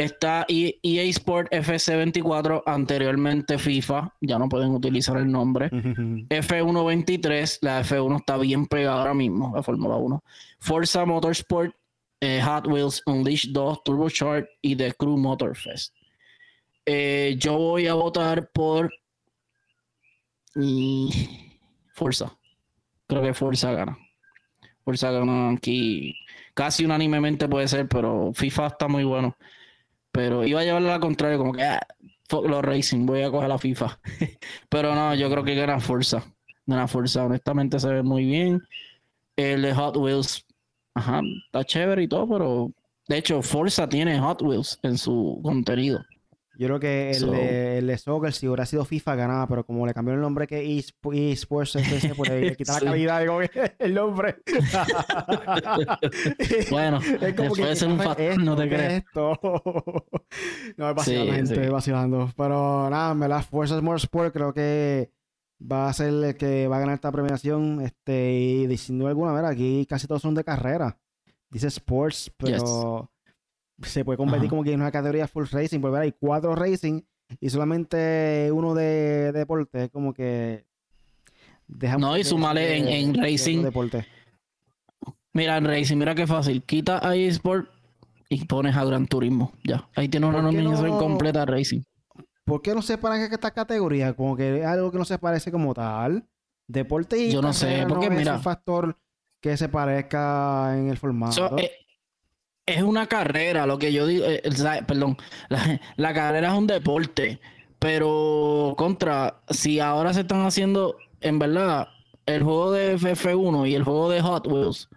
Está 0.00 0.46
E- 0.48 0.78
EA 0.82 1.02
Sport 1.10 1.52
FC24, 1.52 2.62
anteriormente 2.64 3.58
FIFA, 3.58 4.14
ya 4.22 4.38
no 4.38 4.48
pueden 4.48 4.70
utilizar 4.70 5.18
el 5.18 5.30
nombre. 5.30 5.68
F123, 5.70 7.58
la 7.60 7.82
F1 7.82 8.16
está 8.16 8.38
bien 8.38 8.64
pegada 8.66 9.00
ahora 9.00 9.12
mismo, 9.12 9.52
la 9.54 9.62
Fórmula 9.62 9.96
1. 9.96 10.24
Forza 10.58 11.04
Motorsport, 11.04 11.74
eh, 12.18 12.40
Hot 12.42 12.66
Wheels 12.66 13.02
Unleashed 13.04 13.52
2, 13.52 13.84
Turbocharged 13.84 14.48
y 14.62 14.74
The 14.74 14.94
Crew 14.94 15.18
Motorfest. 15.18 15.94
Eh, 16.86 17.36
yo 17.38 17.58
voy 17.58 17.86
a 17.86 17.92
votar 17.92 18.50
por 18.52 18.90
mm, 20.54 21.08
Forza. 21.92 22.34
Creo 23.06 23.22
que 23.22 23.34
Forza 23.34 23.72
gana. 23.72 23.98
Forza 24.82 25.10
gana 25.10 25.50
aquí. 25.50 26.16
Casi 26.54 26.86
unánimemente 26.86 27.46
puede 27.48 27.68
ser, 27.68 27.86
pero 27.86 28.32
FIFA 28.32 28.66
está 28.68 28.88
muy 28.88 29.04
bueno. 29.04 29.36
Pero 30.12 30.44
iba 30.44 30.60
a 30.60 30.64
llevarle 30.64 30.88
a 30.88 30.94
la 30.94 31.00
contraria, 31.00 31.38
como 31.38 31.52
que 31.52 31.62
ah, 31.62 31.80
fuck 32.28 32.46
los 32.46 32.62
racing, 32.62 33.06
voy 33.06 33.22
a 33.22 33.30
coger 33.30 33.48
la 33.48 33.58
FIFA. 33.58 34.00
pero 34.68 34.94
no, 34.94 35.14
yo 35.14 35.30
creo 35.30 35.44
que 35.44 35.54
gana 35.54 35.80
Forza. 35.80 36.24
Gana 36.66 36.88
Forza, 36.88 37.24
honestamente 37.24 37.78
se 37.78 37.88
ve 37.88 38.02
muy 38.02 38.24
bien. 38.24 38.62
El 39.36 39.62
de 39.62 39.74
Hot 39.74 39.96
Wheels, 39.96 40.44
ajá, 40.94 41.20
está 41.46 41.64
chévere 41.64 42.02
y 42.02 42.08
todo, 42.08 42.28
pero 42.28 42.72
de 43.10 43.18
hecho, 43.18 43.42
Forza 43.42 43.88
tiene 43.88 44.20
Hot 44.20 44.40
Wheels 44.40 44.78
en 44.84 44.96
su 44.96 45.40
contenido. 45.42 46.00
Yo 46.60 46.66
creo 46.66 46.78
que 46.78 47.08
el, 47.12 47.16
So- 47.16 47.30
de, 47.30 47.78
el 47.78 47.86
de 47.86 47.96
Soccer, 47.96 48.34
si 48.34 48.46
hubiera 48.46 48.66
sido 48.66 48.84
FIFA, 48.84 49.14
ganaba, 49.14 49.46
pero 49.46 49.64
como 49.64 49.86
le 49.86 49.94
cambiaron 49.94 50.18
el 50.18 50.22
nombre 50.22 50.46
que 50.46 50.62
eSp- 50.62 51.32
eSports, 51.32 51.76
FC, 51.76 52.14
pues 52.14 52.28
le 52.28 52.54
quita 52.54 52.74
la 52.74 52.80
calidad 52.90 53.24
que 53.50 53.72
el 53.78 53.94
nombre. 53.94 54.36
Bueno, 56.70 56.98
Es 57.20 57.34
como 57.34 57.54
que, 57.54 57.76
ser 57.76 57.88
un 57.88 57.98
¿qué 57.98 58.04
factor, 58.04 58.24
es 58.26 58.38
no 58.38 58.56
te 58.56 58.68
¿qué 58.68 58.74
es 58.74 58.80
crees. 58.80 59.04
esto? 59.06 59.38
no, 60.76 60.90
es 60.90 60.94
vacilando, 60.96 61.32
Sí, 61.32 61.36
gente, 61.36 61.64
sí. 61.64 61.70
vacilando. 61.70 62.30
Pero 62.36 62.90
nada, 62.90 63.14
me 63.14 63.28
la 63.28 63.42
Fuerzas 63.42 63.82
Motorsport 63.82 64.32
creo 64.32 64.52
que 64.52 65.10
va 65.60 65.88
a 65.88 65.92
ser 65.92 66.08
el 66.08 66.36
que 66.36 66.68
va 66.68 66.76
a 66.76 66.80
ganar 66.80 66.94
esta 66.94 67.12
premiación. 67.12 67.80
Este, 67.80 68.32
y 68.32 68.66
diciendo 68.66 69.06
alguna, 69.08 69.32
mira, 69.32 69.48
aquí 69.48 69.86
casi 69.88 70.06
todos 70.06 70.22
son 70.22 70.34
de 70.34 70.44
carrera. 70.44 70.98
Dice 71.50 71.66
Sports, 71.68 72.32
pero 72.36 73.10
se 73.82 74.04
puede 74.04 74.16
convertir 74.16 74.46
Ajá. 74.46 74.50
como 74.50 74.64
que 74.64 74.72
en 74.72 74.80
una 74.80 74.90
categoría 74.92 75.26
full 75.28 75.44
racing, 75.50 75.80
porque 75.80 75.98
hay 75.98 76.12
cuatro 76.18 76.54
racing 76.54 77.00
y 77.40 77.50
solamente 77.50 78.50
uno 78.52 78.74
de, 78.74 79.32
de 79.32 79.32
deporte. 79.32 79.84
Es 79.84 79.90
como 79.90 80.12
que. 80.12 80.64
deja 81.68 81.96
No, 81.98 82.16
y 82.16 82.22
de- 82.22 82.76
en- 82.76 82.88
en 82.88 83.12
de 83.12 83.22
racing. 83.22 83.62
deporte. 83.62 84.06
Mira, 85.32 85.56
en 85.56 85.64
Racing, 85.64 85.96
mira 85.96 86.14
qué 86.14 86.26
fácil. 86.26 86.62
Quita 86.64 87.06
a 87.08 87.14
eSport 87.14 87.70
y 88.28 88.44
pones 88.46 88.76
a 88.76 88.84
Gran 88.84 89.06
Turismo. 89.06 89.52
Ya. 89.62 89.88
Ahí 89.94 90.08
tiene 90.08 90.26
una 90.26 90.40
¿Por 90.42 90.50
qué 90.50 90.56
nominación 90.56 90.90
no? 90.90 90.98
completa 90.98 91.42
a 91.42 91.46
Racing. 91.46 91.82
¿Por 92.44 92.62
qué 92.62 92.74
no 92.74 92.82
se 92.82 92.98
paran 92.98 93.20
esta 93.20 93.52
categoría? 93.52 94.12
Como 94.14 94.36
que 94.36 94.58
es 94.58 94.66
algo 94.66 94.90
que 94.90 94.98
no 94.98 95.04
se 95.04 95.18
parece 95.18 95.52
como 95.52 95.72
tal. 95.72 96.24
Deporte 96.66 97.16
y 97.16 97.30
Yo 97.30 97.42
no 97.42 97.52
sé, 97.52 97.84
porque 97.88 98.06
no 98.08 98.12
es 98.14 98.18
mira- 98.18 98.34
un 98.36 98.42
factor 98.42 98.96
que 99.40 99.56
se 99.56 99.68
parezca 99.68 100.76
en 100.76 100.88
el 100.88 100.96
formato. 100.98 101.32
So, 101.32 101.58
eh, 101.58 101.70
es 102.74 102.82
una 102.82 103.06
carrera, 103.06 103.66
lo 103.66 103.78
que 103.78 103.92
yo 103.92 104.06
digo, 104.06 104.24
eh, 104.26 104.42
sea, 104.54 104.86
perdón, 104.86 105.16
la, 105.48 105.80
la 105.96 106.14
carrera 106.14 106.48
es 106.48 106.58
un 106.58 106.66
deporte, 106.66 107.40
pero 107.78 108.74
contra, 108.76 109.42
si 109.48 109.80
ahora 109.80 110.12
se 110.14 110.20
están 110.22 110.44
haciendo, 110.44 110.96
en 111.20 111.38
verdad, 111.38 111.88
el 112.26 112.42
juego 112.42 112.72
de 112.72 112.96
F1 112.96 113.68
y 113.68 113.74
el 113.74 113.84
juego 113.84 114.10
de 114.10 114.20
Hot 114.20 114.46
Wheels, 114.46 114.88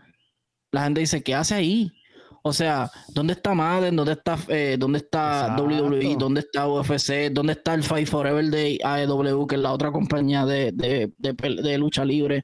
la 0.72 0.84
gente 0.84 1.02
dice, 1.02 1.24
¿qué 1.24 1.36
hace 1.36 1.56
ahí? 1.56 1.92
O 2.46 2.52
sea, 2.52 2.92
¿dónde 3.08 3.34
está 3.34 3.54
Madden? 3.54 3.96
¿Dónde 3.96 4.14
está, 4.14 4.38
eh, 4.50 4.76
¿dónde 4.78 5.00
está 5.00 5.56
WWE? 5.58 6.18
¿Dónde 6.18 6.42
está 6.42 6.68
UFC? 6.68 7.32
¿Dónde 7.32 7.54
está 7.54 7.74
el 7.74 7.84
Fight 7.84 8.08
Forever 8.08 8.44
de 8.46 8.80
AEW, 8.84 9.48
que 9.48 9.56
es 9.56 9.62
la 9.62 9.72
otra 9.72 9.94
compañía 9.94 10.46
de, 10.46 10.74
de, 10.74 11.78
lucha 11.78 12.04
libre? 12.04 12.44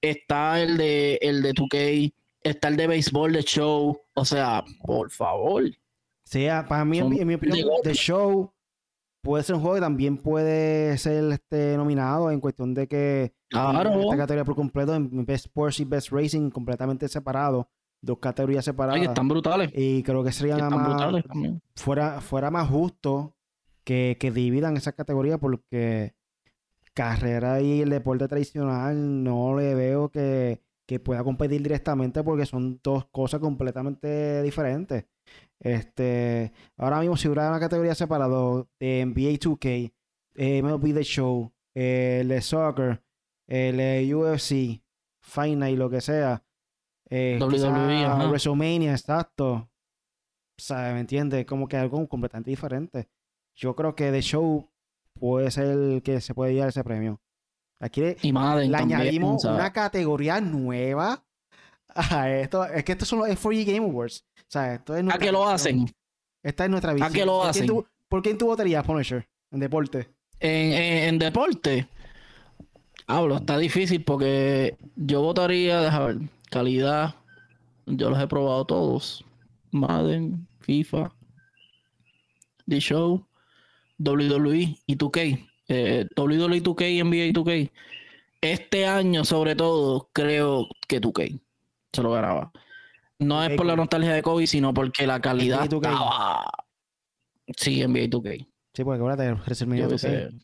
Está 0.00 0.60
el 0.60 0.76
de, 0.76 1.18
el 1.20 1.42
de 1.42 1.54
2K, 1.54 2.12
está 2.44 2.68
el 2.68 2.76
de 2.76 2.86
béisbol 2.86 3.32
de 3.32 3.42
show. 3.42 4.00
O 4.14 4.24
sea, 4.24 4.64
por 4.84 5.10
favor. 5.10 5.64
Sí, 6.24 6.46
ah, 6.48 6.64
para 6.68 6.84
mí, 6.84 6.98
en 6.98 7.26
mi 7.26 7.34
opinión, 7.34 7.68
de 7.82 7.94
show 7.94 8.52
puede 9.22 9.44
ser 9.44 9.54
un 9.54 9.62
juego 9.62 9.76
que 9.76 9.80
también 9.80 10.18
puede 10.18 10.98
ser 10.98 11.32
este, 11.32 11.76
nominado 11.76 12.30
en 12.30 12.40
cuestión 12.40 12.74
de 12.74 12.88
que 12.88 13.32
claro. 13.48 14.00
esta 14.00 14.16
categoría 14.16 14.44
por 14.44 14.56
completo 14.56 14.94
en 14.94 15.24
Best 15.24 15.46
Sports 15.46 15.80
y 15.80 15.84
Best 15.84 16.10
Racing 16.10 16.50
completamente 16.50 17.08
separado, 17.08 17.68
dos 18.00 18.18
categorías 18.18 18.64
separadas. 18.64 19.00
Ay, 19.00 19.06
están 19.06 19.28
brutales. 19.28 19.70
Y 19.74 20.02
creo 20.02 20.24
que 20.24 20.32
sería 20.32 20.56
más 20.68 21.24
fuera, 21.76 22.20
fuera 22.20 22.50
más 22.50 22.68
justo 22.68 23.36
que, 23.84 24.16
que 24.18 24.30
dividan 24.30 24.76
esas 24.76 24.94
categorías 24.94 25.38
porque 25.38 26.14
carrera 26.94 27.60
y 27.60 27.82
el 27.82 27.90
deporte 27.90 28.28
tradicional 28.28 29.24
no 29.24 29.56
le 29.56 29.74
veo 29.74 30.10
que, 30.10 30.60
que 30.92 31.00
pueda 31.00 31.24
competir 31.24 31.62
directamente 31.62 32.22
porque 32.22 32.44
son 32.44 32.78
dos 32.82 33.06
cosas 33.06 33.40
completamente 33.40 34.42
diferentes. 34.42 35.06
Este, 35.58 36.52
ahora 36.76 37.00
mismo, 37.00 37.16
si 37.16 37.28
hubiera 37.28 37.48
una 37.48 37.60
categoría 37.60 37.94
separada 37.94 38.66
de 38.78 39.06
NBA 39.06 39.38
2K, 39.38 39.92
eh, 40.34 40.62
MLB 40.62 40.92
The 40.92 41.02
Show, 41.02 41.52
eh, 41.74 42.18
el 42.20 42.28
de 42.28 42.40
Soccer, 42.42 43.02
el 43.46 43.76
de 43.78 44.14
UFC, 44.14 44.82
Final 45.20 45.70
y 45.70 45.76
lo 45.76 45.88
que 45.88 46.00
sea, 46.00 46.44
eh, 47.08 47.38
WWE, 47.40 48.28
WrestleMania, 48.28 48.92
exacto. 48.92 49.52
O 49.54 49.68
sea, 50.58 50.92
¿me 50.92 51.00
entiendes? 51.00 51.46
Como 51.46 51.68
que 51.68 51.76
algo 51.76 52.06
completamente 52.06 52.50
diferente. 52.50 53.08
Yo 53.54 53.74
creo 53.74 53.94
que 53.94 54.10
The 54.10 54.20
Show 54.20 54.68
puede 55.14 55.50
ser 55.50 55.68
el 55.68 56.02
que 56.02 56.20
se 56.20 56.34
puede 56.34 56.52
llevar 56.52 56.68
ese 56.68 56.84
premio. 56.84 57.20
Aquí 57.82 58.00
le, 58.00 58.16
añadimos 58.76 59.44
una 59.44 59.72
categoría 59.72 60.40
nueva 60.40 61.20
a 61.88 62.30
esto. 62.30 62.64
Es 62.64 62.84
que 62.84 62.92
estos 62.92 63.08
son 63.08 63.18
los 63.18 63.28
F4G 63.28 63.64
Game 63.64 63.86
Awards. 63.86 64.24
¿A 64.54 65.18
qué 65.18 65.32
lo 65.32 65.48
hacen? 65.48 65.92
Esta 66.44 66.64
es 66.64 66.70
nuestra 66.70 66.92
visión. 66.92 67.10
¿A 67.10 67.12
qué 67.12 67.26
lo 67.26 67.42
hacen? 67.42 67.68
¿Por 68.08 68.22
quién 68.22 68.38
tú 68.38 68.46
votarías, 68.46 68.84
Punisher? 68.84 69.28
En 69.50 69.58
deporte. 69.58 70.14
En, 70.38 71.18
deporte. 71.18 71.88
Hablo, 73.08 73.38
está 73.38 73.58
difícil 73.58 74.04
porque 74.04 74.76
yo 74.94 75.22
votaría, 75.22 75.80
déjame 75.80 76.06
ver, 76.06 76.28
calidad. 76.50 77.16
Yo 77.86 78.10
los 78.10 78.20
he 78.20 78.28
probado 78.28 78.64
todos. 78.64 79.24
Madden, 79.72 80.46
FIFA, 80.60 81.12
The 82.68 82.78
Show, 82.78 83.26
WWE 83.98 84.78
y 84.86 84.96
2K. 84.96 85.51
Eh, 85.68 86.06
WWE 86.16 86.62
2K 86.62 86.90
y 86.90 87.02
NBA 87.02 87.32
2K. 87.32 87.70
Este 88.40 88.86
año, 88.86 89.24
sobre 89.24 89.54
todo, 89.54 90.08
creo 90.12 90.66
que 90.88 91.00
2K 91.00 91.40
se 91.92 92.02
lo 92.02 92.10
ganaba. 92.10 92.52
No 93.18 93.42
es 93.44 93.56
por 93.56 93.66
la 93.66 93.76
nostalgia 93.76 94.12
de 94.12 94.22
Kobe, 94.22 94.46
sino 94.46 94.74
porque 94.74 95.06
la 95.06 95.20
calidad 95.20 95.72
estaba... 95.72 96.44
Sí, 97.56 97.86
NBA 97.86 98.06
2K. 98.06 98.46
Sí, 98.74 98.84
porque 98.84 98.96
acuérdate, 98.96 99.32
WrestleMania 99.32 99.88
2K. 99.88 100.42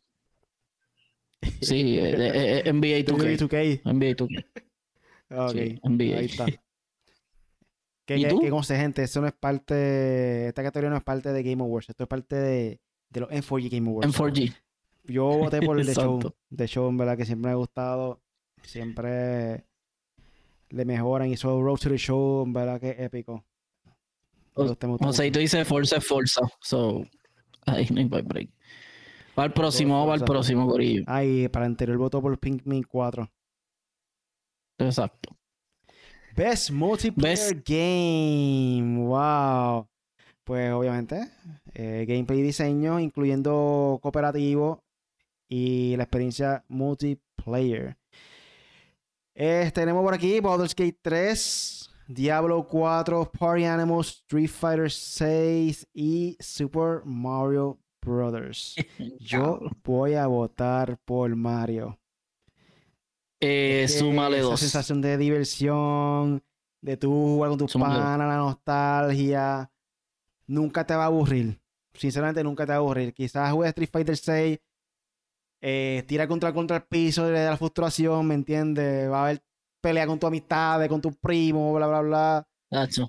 Sí, 1.61 1.99
eh, 1.99 2.63
eh, 2.65 2.73
NBA 2.73 3.05
2K. 3.05 3.83
NBA 3.85 4.17
2K. 4.17 4.45
Ok, 5.31 5.83
NBA. 5.85 6.19
ahí 6.19 6.27
está. 6.27 6.47
¿Qué, 8.07 8.17
¿Y 8.17 8.29
tú? 8.29 8.41
qué 8.41 8.77
gente? 8.77 9.03
Eso 9.03 9.21
no 9.21 9.27
es 9.27 9.35
parte... 9.35 10.49
Esta 10.49 10.63
categoría 10.63 10.91
no 10.91 10.97
es 10.97 11.05
parte 11.05 11.33
de 11.33 11.43
Game 11.43 11.63
Awards. 11.63 11.91
Esto 11.91 12.05
es 12.05 12.09
parte 12.09 12.37
de, 12.37 12.81
de 13.11 13.21
los 13.21 13.29
M4G 13.29 13.71
Game 13.71 13.91
Awards. 13.91 14.17
M4G. 14.17 14.55
Yo 15.09 15.25
voté 15.25 15.61
por 15.63 15.81
el 15.81 15.87
The 15.87 15.95
Show. 15.95 16.21
The 16.55 16.67
Show, 16.67 16.89
en 16.89 16.97
verdad, 16.97 17.17
que 17.17 17.25
siempre 17.25 17.49
me 17.49 17.53
ha 17.53 17.57
gustado. 17.57 18.21
Siempre 18.63 19.65
le 20.71 20.85
mejoran. 20.85 21.29
Y 21.29 21.33
eso 21.33 21.61
Road 21.61 21.79
to 21.79 21.89
the 21.89 21.99
Show, 21.99 22.45
en 22.45 22.53
verdad 22.53 22.81
que 22.81 22.91
épico. 22.99 23.45
O, 24.55 25.13
sea, 25.13 25.25
y 25.25 25.31
tú 25.31 25.39
dices 25.39 25.67
Forza 25.67 25.99
es 25.99 26.07
Forza. 26.07 26.41
So, 26.61 27.05
ahí 27.67 27.87
no 27.91 28.01
hay 28.01 28.23
break. 28.23 28.51
Va 29.39 29.45
al 29.45 29.53
próximo, 29.53 30.05
va 30.05 30.15
al 30.15 30.25
próximo, 30.25 30.67
Corillo. 30.67 31.05
Ay, 31.07 31.47
para 31.49 31.65
anterior 31.65 31.97
voto 31.97 32.21
por 32.21 32.37
Pikmin 32.39 32.83
4. 32.83 33.31
Exacto. 34.79 35.37
Best 36.35 36.71
Multiplayer 36.71 37.63
Game. 37.65 39.07
Wow. 39.07 39.89
Pues 40.43 40.73
obviamente, 40.73 41.31
eh, 41.75 42.05
gameplay 42.09 42.41
y 42.41 42.43
diseño, 42.43 42.99
incluyendo 42.99 44.01
cooperativo 44.03 44.83
y 45.49 45.97
la 45.97 46.05
experiencia 46.05 46.65
multiplayer 46.69 47.97
tenemos 49.73 50.03
por 50.03 50.15
aquí 50.15 50.41
Baldur's 50.41 50.75
Gate 50.75 50.99
3, 51.01 51.91
Diablo 52.09 52.67
4, 52.67 53.31
Party 53.31 53.65
Animals, 53.65 54.09
Street 54.25 54.49
Fighter 54.49 54.91
6 54.91 55.87
y 55.95 56.37
Super 56.41 57.03
Mario 57.05 57.79
Brothers. 58.01 58.75
Yo 59.21 59.61
voy 59.85 60.15
a 60.15 60.27
votar 60.27 60.99
por 61.05 61.35
Mario. 61.37 61.99
Eh, 63.41 63.87
súmale 63.89 64.39
esa 64.39 64.49
dos. 64.49 64.61
sensación 64.61 65.01
de 65.01 65.17
diversión, 65.17 66.43
de 66.81 66.97
tú 66.97 67.09
jugar 67.11 67.51
con 67.51 67.59
tus 67.59 67.73
panas, 67.75 68.19
la 68.19 68.37
nostalgia. 68.37 69.71
Nunca 70.49 70.85
te 70.85 70.97
va 70.97 71.05
a 71.05 71.07
aburrir. 71.07 71.61
Sinceramente, 71.95 72.43
nunca 72.43 72.67
te 72.67 72.73
va 72.73 72.77
a 72.77 72.79
aburrir. 72.79 73.15
Quizás 73.15 73.53
juegues 73.53 73.71
Street 73.71 73.91
Fighter 73.93 74.17
6 74.17 74.59
eh, 75.61 76.05
tira 76.07 76.29
contra, 76.29 76.53
contra 76.53 76.77
el 76.79 76.83
piso 76.85 77.27
de 77.27 77.45
la 77.45 77.57
frustración, 77.57 78.27
¿me 78.27 78.35
entiendes? 78.35 79.11
Va 79.11 79.21
a 79.21 79.25
haber 79.25 79.43
pelea 79.81 80.07
con 80.07 80.19
tu 80.19 80.27
amistad, 80.27 80.87
con 80.89 81.01
tu 81.01 81.13
primo, 81.15 81.75
bla, 81.75 81.87
bla, 81.87 82.01
bla. 82.01 82.49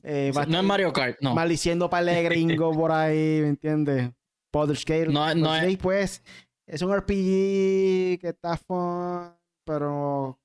Eh, 0.03 0.31
no 0.47 0.59
es 0.59 0.63
Mario 0.63 0.93
Kart, 0.93 1.17
no. 1.21 1.35
Maldiciendo 1.35 1.89
para 1.89 2.11
el 2.17 2.23
gringo 2.25 2.71
por 2.71 2.91
ahí, 2.91 3.41
¿me 3.41 3.49
entiendes? 3.49 4.11
Baldur's 4.51 4.85
Gate. 4.85 5.07
No, 5.07 5.33
no 5.35 5.55
es... 5.55 5.77
pues, 5.77 6.23
es 6.65 6.81
un 6.81 6.95
RPG 6.95 8.19
que 8.19 8.29
está 8.29 8.57
fun, 8.57 9.31
pero 9.65 10.39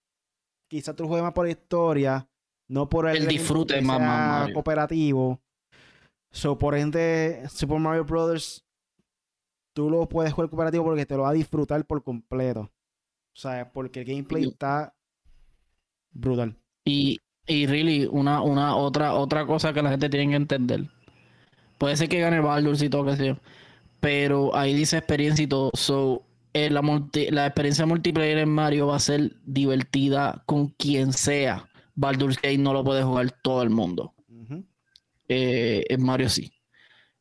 quizás 0.68 0.94
tú 0.94 1.06
juegues 1.06 1.24
más 1.24 1.32
por 1.32 1.48
historia, 1.48 2.28
no 2.68 2.88
por 2.88 3.08
el, 3.08 3.18
el 3.18 3.26
disfrute 3.28 3.80
más, 3.80 4.00
más 4.00 4.52
cooperativo. 4.52 5.40
So, 6.32 6.58
por 6.58 6.74
ende, 6.74 7.44
Super 7.48 7.78
Mario 7.78 8.04
Brothers 8.04 8.66
tú 9.74 9.90
lo 9.90 10.08
puedes 10.08 10.32
jugar 10.32 10.48
cooperativo 10.48 10.84
porque 10.84 11.04
te 11.04 11.16
lo 11.16 11.22
va 11.24 11.30
a 11.30 11.34
disfrutar 11.34 11.84
por 11.84 12.02
completo. 12.02 12.60
O 12.60 13.36
sea, 13.36 13.70
porque 13.72 14.00
el 14.00 14.06
gameplay 14.06 14.44
está 14.44 14.94
brutal. 16.12 16.56
Y, 16.84 17.18
y 17.46 17.66
really, 17.66 18.06
una, 18.06 18.40
una 18.40 18.76
otra, 18.76 19.14
otra 19.14 19.44
cosa 19.44 19.72
que 19.72 19.82
la 19.82 19.90
gente 19.90 20.08
tiene 20.08 20.30
que 20.30 20.36
entender. 20.36 20.88
Puede 21.78 21.96
ser 21.96 22.08
que 22.08 22.20
gane 22.20 22.38
y 22.38 22.88
todo 22.88 23.04
que 23.04 23.16
sea. 23.16 23.38
Pero 24.00 24.54
ahí 24.54 24.74
dice 24.74 24.98
experiencia 24.98 25.42
y 25.42 25.48
todo. 25.48 25.70
So, 25.74 26.22
eh, 26.52 26.70
la, 26.70 26.82
la 27.30 27.46
experiencia 27.46 27.86
multiplayer 27.86 28.38
en 28.38 28.50
Mario 28.50 28.86
va 28.86 28.96
a 28.96 29.00
ser 29.00 29.32
divertida 29.44 30.42
con 30.46 30.68
quien 30.68 31.12
sea. 31.12 31.68
Baldur's 31.96 32.36
Gate 32.36 32.58
no 32.58 32.72
lo 32.72 32.84
puede 32.84 33.02
jugar 33.02 33.32
todo 33.42 33.62
el 33.62 33.70
mundo. 33.70 34.14
Eh, 35.28 35.84
en 35.88 36.04
Mario 36.04 36.28
sí. 36.28 36.52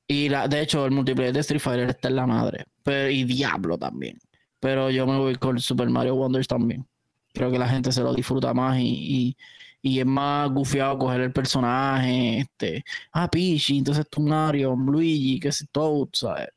Y 0.08 0.30
la, 0.30 0.48
de 0.48 0.62
hecho, 0.62 0.86
el 0.86 0.92
multiplayer 0.92 1.34
de 1.34 1.40
Street 1.40 1.62
Fighter 1.62 1.90
está 1.90 2.10
en 2.10 2.16
la 2.16 2.28
madre. 2.28 2.66
Pero, 2.84 3.10
y 3.10 3.24
Diablo 3.24 3.78
también. 3.78 4.20
Pero 4.60 4.90
yo 4.90 5.06
me 5.08 5.18
voy 5.18 5.36
con 5.36 5.60
Super 5.60 5.90
Mario 5.90 6.16
Wonders 6.16 6.48
también. 6.48 6.86
Creo 7.34 7.52
que 7.52 7.60
la 7.60 7.68
gente 7.68 7.92
se 7.92 8.02
lo 8.02 8.14
disfruta 8.14 8.54
más 8.54 8.78
y, 8.80 9.36
y, 9.82 10.00
es 10.00 10.06
más 10.06 10.50
gufiado 10.52 10.98
coger 10.98 11.22
el 11.22 11.34
personaje. 11.34 12.40
Este, 12.40 12.84
ah, 13.12 13.30
Peach, 13.30 13.72
entonces 13.72 14.08
tú 14.10 14.22
Mario, 14.22 14.76
Luigi, 14.76 15.40
que 15.40 15.50
es 15.50 15.68
Toad, 15.72 16.10
¿sabes? 16.14 16.50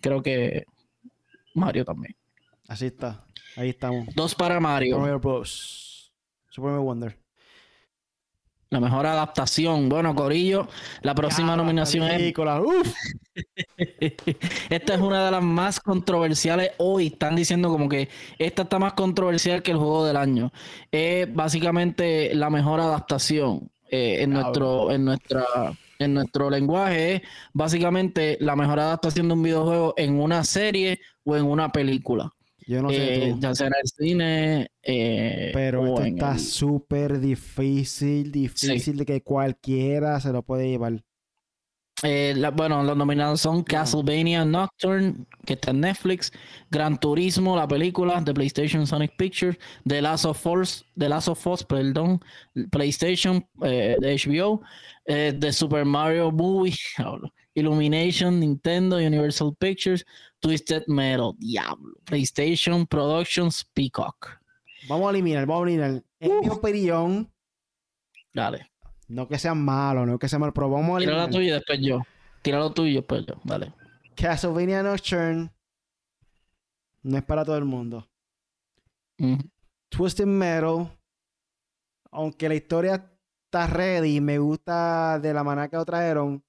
Creo 0.00 0.22
que 0.22 0.64
Mario 1.54 1.84
también. 1.84 2.14
Así 2.66 2.86
está. 2.86 3.24
Ahí 3.56 3.70
estamos. 3.70 4.14
Dos 4.14 4.34
para 4.34 4.60
Mario. 4.60 4.96
Super 4.96 5.00
Mario 5.00 5.20
Bros. 5.20 6.12
Super 6.48 6.70
Mario 6.70 6.84
Wonder. 6.84 7.27
La 8.70 8.80
mejor 8.80 9.06
adaptación. 9.06 9.88
Bueno, 9.88 10.14
Corillo, 10.14 10.68
la 11.00 11.14
próxima 11.14 11.56
nominación 11.56 12.04
es. 12.10 12.34
Uf. 12.36 12.94
esta 14.68 14.94
es 14.94 15.00
una 15.00 15.24
de 15.24 15.30
las 15.30 15.42
más 15.42 15.80
controversiales 15.80 16.72
hoy. 16.76 17.06
Están 17.06 17.34
diciendo 17.34 17.70
como 17.70 17.88
que 17.88 18.10
esta 18.38 18.62
está 18.62 18.78
más 18.78 18.92
controversial 18.92 19.62
que 19.62 19.70
el 19.70 19.78
juego 19.78 20.04
del 20.04 20.18
año. 20.18 20.52
Es 20.92 21.32
básicamente 21.32 22.34
la 22.34 22.50
mejor 22.50 22.80
adaptación 22.80 23.70
eh, 23.90 24.18
en, 24.20 24.32
nuestro, 24.32 24.90
en, 24.90 25.06
nuestra, 25.06 25.44
en 25.98 26.12
nuestro 26.12 26.50
lenguaje. 26.50 27.14
Es 27.14 27.22
básicamente 27.54 28.36
la 28.40 28.54
mejor 28.54 28.80
adaptación 28.80 29.28
de 29.28 29.34
un 29.34 29.42
videojuego 29.42 29.94
en 29.96 30.20
una 30.20 30.44
serie 30.44 31.00
o 31.24 31.36
en 31.36 31.46
una 31.46 31.72
película. 31.72 32.34
Yo 32.68 32.82
no 32.82 32.90
sé. 32.90 33.30
Eh, 33.30 33.34
ya 33.38 33.54
sea 33.54 33.68
en 33.68 33.72
el 33.82 33.88
cine. 33.88 34.68
eh, 34.82 35.50
Pero 35.54 35.86
esto 35.86 36.02
está 36.04 36.32
el- 36.34 36.38
súper 36.38 37.18
difícil, 37.18 38.30
difícil 38.30 38.96
de 38.98 39.06
que 39.06 39.22
cualquiera 39.22 40.20
se 40.20 40.32
lo 40.32 40.42
puede 40.42 40.68
llevar. 40.68 41.02
Eh, 42.04 42.32
la- 42.36 42.50
bueno, 42.52 42.82
los 42.84 42.96
nominados 42.96 43.40
son 43.40 43.64
Castlevania 43.64 44.44
Nocturne, 44.44 45.14
que 45.44 45.54
está 45.54 45.72
en 45.72 45.80
Netflix, 45.80 46.30
Gran 46.70 47.00
Turismo, 47.00 47.56
la 47.56 47.66
película 47.66 48.20
de 48.20 48.32
PlayStation 48.34 48.86
Sonic 48.86 49.16
Pictures, 49.16 49.56
The 49.84 50.00
Last 50.02 50.24
of 50.26 50.46
Us, 50.46 50.84
The 50.96 51.08
Last 51.08 51.26
of 51.28 51.44
Us, 51.46 51.64
perdón, 51.64 52.20
PlayStation 52.70 53.44
eh, 53.64 53.96
de 53.98 54.14
HBO, 54.14 54.60
eh, 55.06 55.36
The 55.40 55.52
Super 55.52 55.84
Mario 55.84 56.30
Movie, 56.30 56.76
Illumination, 57.58 58.40
Nintendo, 58.40 58.96
Universal 58.96 59.54
Pictures, 59.58 60.04
Twisted 60.40 60.84
Metal, 60.86 61.32
Diablo, 61.38 61.94
PlayStation 62.04 62.86
Productions, 62.86 63.64
Peacock. 63.74 64.38
Vamos 64.88 65.08
a 65.08 65.10
eliminar, 65.10 65.46
vamos 65.46 65.66
a 65.66 65.68
eliminar. 65.70 66.02
En 66.20 66.40
mi 66.40 66.48
opinión, 66.48 67.30
Dale, 68.32 68.70
no 69.08 69.26
que 69.26 69.38
sea 69.38 69.54
malo, 69.54 70.06
no 70.06 70.18
que 70.18 70.28
sea 70.28 70.38
malo, 70.38 70.52
pero 70.52 70.70
vamos 70.70 70.96
a 70.96 70.98
tira 71.00 71.12
la 71.16 71.24
eliminar. 71.24 71.30
tuya 71.40 71.48
y 71.48 71.52
después 71.52 71.80
yo. 71.80 72.02
Tira 72.42 72.58
lo 72.58 72.72
tuyo 72.72 72.90
y 72.90 72.94
después 72.94 73.26
yo, 73.26 73.34
dale. 73.44 73.72
Castlevania 74.14 74.82
Nocturne 74.82 75.50
no 77.02 77.16
es 77.16 77.24
para 77.24 77.44
todo 77.44 77.56
el 77.56 77.64
mundo. 77.64 78.08
Mm. 79.18 79.38
Twisted 79.88 80.26
Metal, 80.26 80.96
aunque 82.10 82.48
la 82.48 82.54
historia 82.54 83.10
está 83.44 83.66
ready, 83.66 84.20
me 84.20 84.38
gusta 84.38 85.18
de 85.18 85.32
la 85.32 85.42
manera 85.42 85.68
que 85.68 85.76
lo 85.76 85.84
trajeron, 85.84 86.44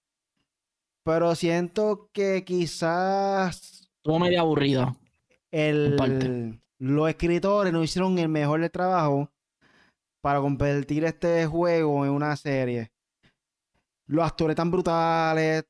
pero 1.04 1.36
siento 1.36 2.10
que 2.14 2.44
quizás 2.46 3.90
Estuvo 3.98 4.20
media 4.20 4.42
aburrida. 4.42 4.96
el, 5.52 6.60
los 6.80 7.10
escritores 7.10 7.74
no 7.74 7.84
hicieron 7.84 8.18
el 8.20 8.30
mejor 8.30 8.68
trabajo 8.70 9.30
para 10.22 10.40
convertir 10.40 11.06
este 11.06 11.46
juego 11.46 12.06
en 12.06 12.12
una 12.12 12.36
serie. 12.36 12.92
Los 14.08 14.26
actores 14.26 14.54
están 14.54 14.72
brutales, 14.72 15.66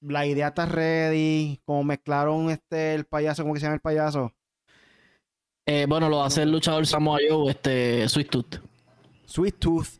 la 0.00 0.26
idea 0.26 0.48
está 0.48 0.66
ready, 0.66 1.60
como 1.64 1.84
mezclaron 1.84 2.50
este 2.50 2.94
el 2.94 3.04
payaso, 3.04 3.42
¿cómo 3.42 3.54
que 3.54 3.60
se 3.60 3.66
llama 3.66 3.74
el 3.74 3.80
payaso? 3.80 4.32
Eh, 5.68 5.86
bueno, 5.88 6.08
lo 6.08 6.22
hace 6.22 6.42
el 6.42 6.52
luchador 6.52 6.86
Samoa 6.86 7.18
Joe, 7.28 7.50
este, 7.50 8.08
Sweet 8.08 8.30
Tooth. 8.30 8.56
Sweet 9.26 9.58
Tooth. 9.58 9.98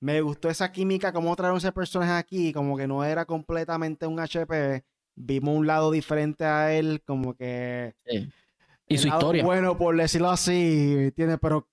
Me 0.00 0.20
gustó 0.20 0.48
esa 0.48 0.70
química, 0.70 1.12
como 1.12 1.34
trajeron 1.34 1.58
ese 1.58 1.72
personaje 1.72 2.12
aquí, 2.12 2.52
como 2.52 2.76
que 2.76 2.86
no 2.86 3.04
era 3.04 3.24
completamente 3.24 4.06
un 4.06 4.20
HP. 4.20 4.84
Vimos 5.16 5.56
un 5.56 5.66
lado 5.66 5.90
diferente 5.90 6.44
a 6.44 6.72
él, 6.72 7.02
como 7.04 7.34
que. 7.34 7.94
Sí. 8.06 8.28
Y 8.86 8.98
su 8.98 9.08
historia. 9.08 9.44
Bueno, 9.44 9.76
por 9.76 9.96
decirlo 9.96 10.30
así, 10.30 10.94
¿entiendes? 10.96 11.38
Pero 11.40 11.68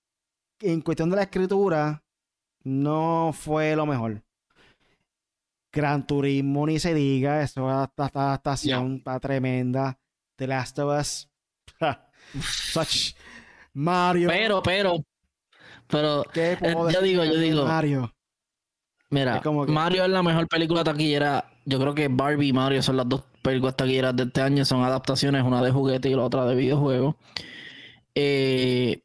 en 0.60 0.80
cuestión 0.80 1.08
de 1.10 1.16
la 1.16 1.22
escritura, 1.22 2.02
no 2.64 3.32
fue 3.32 3.76
lo 3.76 3.86
mejor. 3.86 4.22
Gran 5.72 6.06
Turismo, 6.06 6.66
ni 6.66 6.78
se 6.78 6.94
diga, 6.94 7.42
eso, 7.42 7.68
esta 7.84 8.06
adaptación 8.06 8.96
está 8.96 9.20
tremenda. 9.20 9.98
The 10.36 10.46
Last 10.46 10.78
of 10.78 10.98
Us. 10.98 11.28
Such. 12.40 13.14
Mario. 13.72 14.28
Pero, 14.28 14.62
pero, 14.62 15.04
pero, 15.86 16.24
¿Qué 16.32 16.52
eh, 16.52 16.56
puedo 16.56 16.90
yo 16.90 17.00
decir 17.00 17.02
digo, 17.02 17.24
yo 17.24 17.38
digo, 17.38 17.66
Mario. 17.66 18.15
Mira, 19.18 19.36
Es 19.36 19.42
como 19.42 19.64
que- 19.66 19.72
Mario 19.72 20.04
es 20.04 20.10
la 20.10 20.22
mejor 20.22 20.46
película 20.48 20.84
taquillera. 20.84 21.44
Yo 21.64 21.78
creo 21.80 21.94
que 21.94 22.08
Barbie 22.08 22.48
y 22.48 22.52
Mario 22.52 22.82
son 22.82 22.96
las 22.96 23.08
dos 23.08 23.22
películas 23.42 23.76
taquilleras 23.76 24.14
de 24.14 24.24
este 24.24 24.40
año. 24.40 24.64
Son 24.64 24.82
adaptaciones, 24.82 25.42
una 25.42 25.62
de 25.62 25.70
juguete 25.70 26.08
y 26.08 26.14
la 26.14 26.22
otra 26.24 26.44
de 26.46 26.54
videojuego. 26.54 27.16
Eh, 28.14 29.00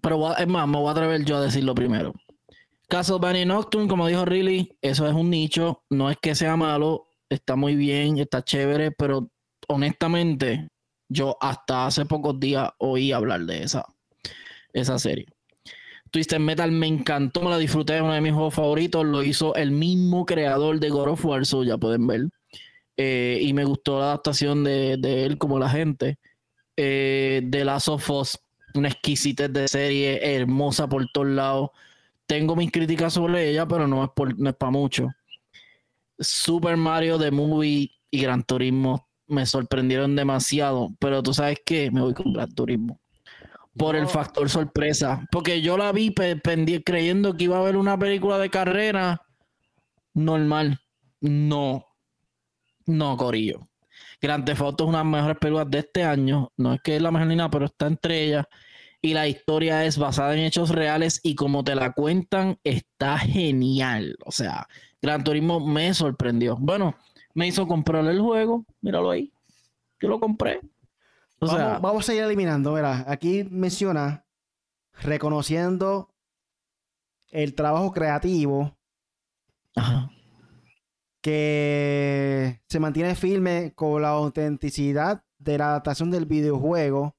pero 0.00 0.36
es 0.36 0.46
más, 0.46 0.66
me 0.68 0.78
voy 0.78 0.88
a 0.88 0.92
atrever 0.92 1.24
yo 1.24 1.36
a 1.36 1.40
decirlo 1.40 1.74
primero. 1.74 2.12
Castlevania 2.88 3.44
Nocturne, 3.46 3.88
como 3.88 4.06
dijo 4.06 4.24
Riley, 4.24 4.76
eso 4.82 5.06
es 5.06 5.14
un 5.14 5.30
nicho. 5.30 5.82
No 5.90 6.10
es 6.10 6.16
que 6.20 6.34
sea 6.34 6.56
malo, 6.56 7.08
está 7.28 7.56
muy 7.56 7.76
bien, 7.76 8.18
está 8.18 8.42
chévere, 8.42 8.90
pero 8.92 9.30
honestamente, 9.68 10.68
yo 11.08 11.36
hasta 11.40 11.86
hace 11.86 12.04
pocos 12.04 12.38
días 12.38 12.70
oí 12.78 13.12
hablar 13.12 13.40
de 13.42 13.62
esa, 13.62 13.86
esa 14.72 14.98
serie. 14.98 15.26
Twisted 16.14 16.38
Metal 16.38 16.70
me 16.70 16.86
encantó, 16.86 17.42
me 17.42 17.50
la 17.50 17.58
disfruté, 17.58 17.96
es 17.96 18.00
uno 18.00 18.12
de 18.12 18.20
mis 18.20 18.32
juegos 18.32 18.54
favoritos. 18.54 19.04
Lo 19.04 19.24
hizo 19.24 19.52
el 19.56 19.72
mismo 19.72 20.24
creador 20.24 20.78
de 20.78 20.88
God 20.88 21.08
of 21.08 21.24
War, 21.24 21.44
so 21.44 21.64
ya 21.64 21.76
pueden 21.76 22.06
ver. 22.06 22.28
Eh, 22.96 23.40
y 23.42 23.52
me 23.52 23.64
gustó 23.64 23.98
la 23.98 24.04
adaptación 24.04 24.62
de, 24.62 24.94
él 25.02 25.38
como 25.38 25.58
la 25.58 25.68
gente. 25.68 26.20
Eh, 26.76 27.40
de 27.44 27.64
Last 27.64 27.88
of 27.88 28.08
Us, 28.10 28.38
una 28.74 28.90
exquisitez 28.90 29.52
de 29.52 29.66
serie, 29.66 30.36
hermosa 30.36 30.88
por 30.88 31.04
todos 31.12 31.26
lados. 31.26 31.70
Tengo 32.26 32.54
mis 32.54 32.70
críticas 32.70 33.14
sobre 33.14 33.50
ella, 33.50 33.66
pero 33.66 33.88
no 33.88 34.04
es, 34.04 34.10
no 34.36 34.50
es 34.50 34.54
para 34.54 34.70
mucho. 34.70 35.08
Super 36.20 36.76
Mario 36.76 37.18
The 37.18 37.32
Movie 37.32 37.90
y 38.12 38.22
Gran 38.22 38.44
Turismo 38.44 39.08
me 39.26 39.46
sorprendieron 39.46 40.14
demasiado, 40.14 40.94
pero 41.00 41.24
tú 41.24 41.34
sabes 41.34 41.58
qué, 41.66 41.90
me 41.90 42.02
voy 42.02 42.14
con 42.14 42.32
Gran 42.32 42.54
Turismo 42.54 43.00
por 43.76 43.96
el 43.96 44.06
factor 44.06 44.48
sorpresa. 44.48 45.26
Porque 45.30 45.60
yo 45.60 45.76
la 45.76 45.92
vi 45.92 46.14
creyendo 46.14 47.36
que 47.36 47.44
iba 47.44 47.56
a 47.56 47.60
haber 47.60 47.76
una 47.76 47.98
película 47.98 48.38
de 48.38 48.50
carrera 48.50 49.20
normal. 50.12 50.80
No. 51.20 51.86
No, 52.86 53.16
Corillo. 53.16 53.68
Grand 54.20 54.44
Theft 54.44 54.60
Auto 54.60 54.84
es 54.84 54.88
una 54.88 54.98
de 54.98 55.04
las 55.04 55.12
mejores 55.12 55.38
películas 55.38 55.70
de 55.70 55.78
este 55.78 56.04
año. 56.04 56.52
No 56.56 56.74
es 56.74 56.80
que 56.82 56.96
es 56.96 57.02
la 57.02 57.10
mejor 57.10 57.28
ni 57.28 57.36
nada, 57.36 57.50
pero 57.50 57.66
está 57.66 57.86
entre 57.86 58.24
ellas. 58.24 58.46
Y 59.02 59.12
la 59.12 59.28
historia 59.28 59.84
es 59.84 59.98
basada 59.98 60.34
en 60.34 60.40
hechos 60.40 60.70
reales 60.70 61.20
y 61.22 61.34
como 61.34 61.62
te 61.62 61.74
la 61.74 61.92
cuentan, 61.92 62.58
está 62.64 63.18
genial. 63.18 64.16
O 64.24 64.32
sea, 64.32 64.66
Gran 65.02 65.22
Turismo 65.24 65.60
me 65.60 65.92
sorprendió. 65.92 66.56
Bueno, 66.58 66.96
me 67.34 67.46
hizo 67.46 67.66
comprar 67.66 68.06
el 68.06 68.20
juego. 68.20 68.64
Míralo 68.80 69.10
ahí. 69.10 69.30
Yo 70.00 70.08
lo 70.08 70.20
compré. 70.20 70.60
O 71.40 71.46
sea, 71.46 71.78
vamos, 71.78 72.08
a 72.08 72.14
ir 72.14 72.22
eliminando. 72.22 72.72
Mira, 72.72 73.04
aquí 73.06 73.44
menciona 73.50 74.26
reconociendo 75.02 76.14
el 77.30 77.54
trabajo 77.54 77.92
creativo 77.92 78.78
ajá. 79.74 80.10
que 81.20 82.62
se 82.68 82.80
mantiene 82.80 83.14
firme 83.14 83.72
con 83.74 84.02
la 84.02 84.10
autenticidad 84.10 85.24
de 85.38 85.58
la 85.58 85.70
adaptación 85.70 86.10
del 86.10 86.26
videojuego 86.26 87.16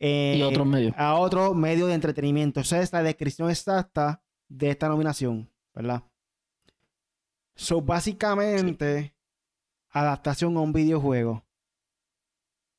eh, 0.00 0.36
y 0.38 0.42
otros 0.42 0.66
medios. 0.66 0.94
a 0.96 1.14
otro 1.14 1.54
medio 1.54 1.86
de 1.86 1.94
entretenimiento. 1.94 2.60
Esa 2.60 2.80
es 2.80 2.92
la 2.92 3.02
descripción 3.02 3.50
exacta 3.50 4.22
de 4.48 4.70
esta 4.70 4.88
nominación, 4.88 5.50
¿verdad? 5.74 6.02
So, 7.54 7.80
básicamente, 7.80 9.14
adaptación 9.90 10.56
a 10.56 10.60
un 10.60 10.72
videojuego. 10.72 11.43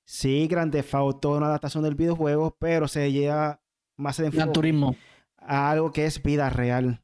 Sí, 0.06 0.48
Grand 0.48 0.72
Theft 0.72 0.94
Auto 0.94 1.32
una 1.32 1.48
adaptación 1.48 1.84
del 1.84 1.95
videojuego, 1.95 2.56
pero 2.60 2.88
se 2.88 3.11
lleva 3.11 3.60
más 3.98 4.19
el 4.19 4.26
enfoque 4.26 4.52
Turismo. 4.52 4.95
a 5.38 5.72
algo 5.72 5.91
que 5.91 6.06
es 6.06 6.22
vida 6.22 6.49
real. 6.49 7.03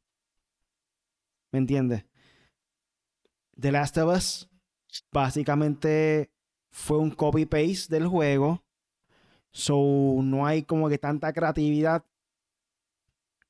¿Me 1.52 1.60
entiendes? 1.60 2.06
The 3.60 3.72
Last 3.72 3.98
of 3.98 4.16
Us 4.16 4.50
básicamente 5.12 6.32
fue 6.70 7.00
un 7.00 7.12
copy-paste 7.12 7.94
del 7.94 8.08
juego. 8.08 8.64
So, 9.52 9.76
no 10.22 10.46
hay 10.46 10.64
como 10.64 10.88
que 10.88 10.98
tanta 10.98 11.34
creatividad 11.34 12.06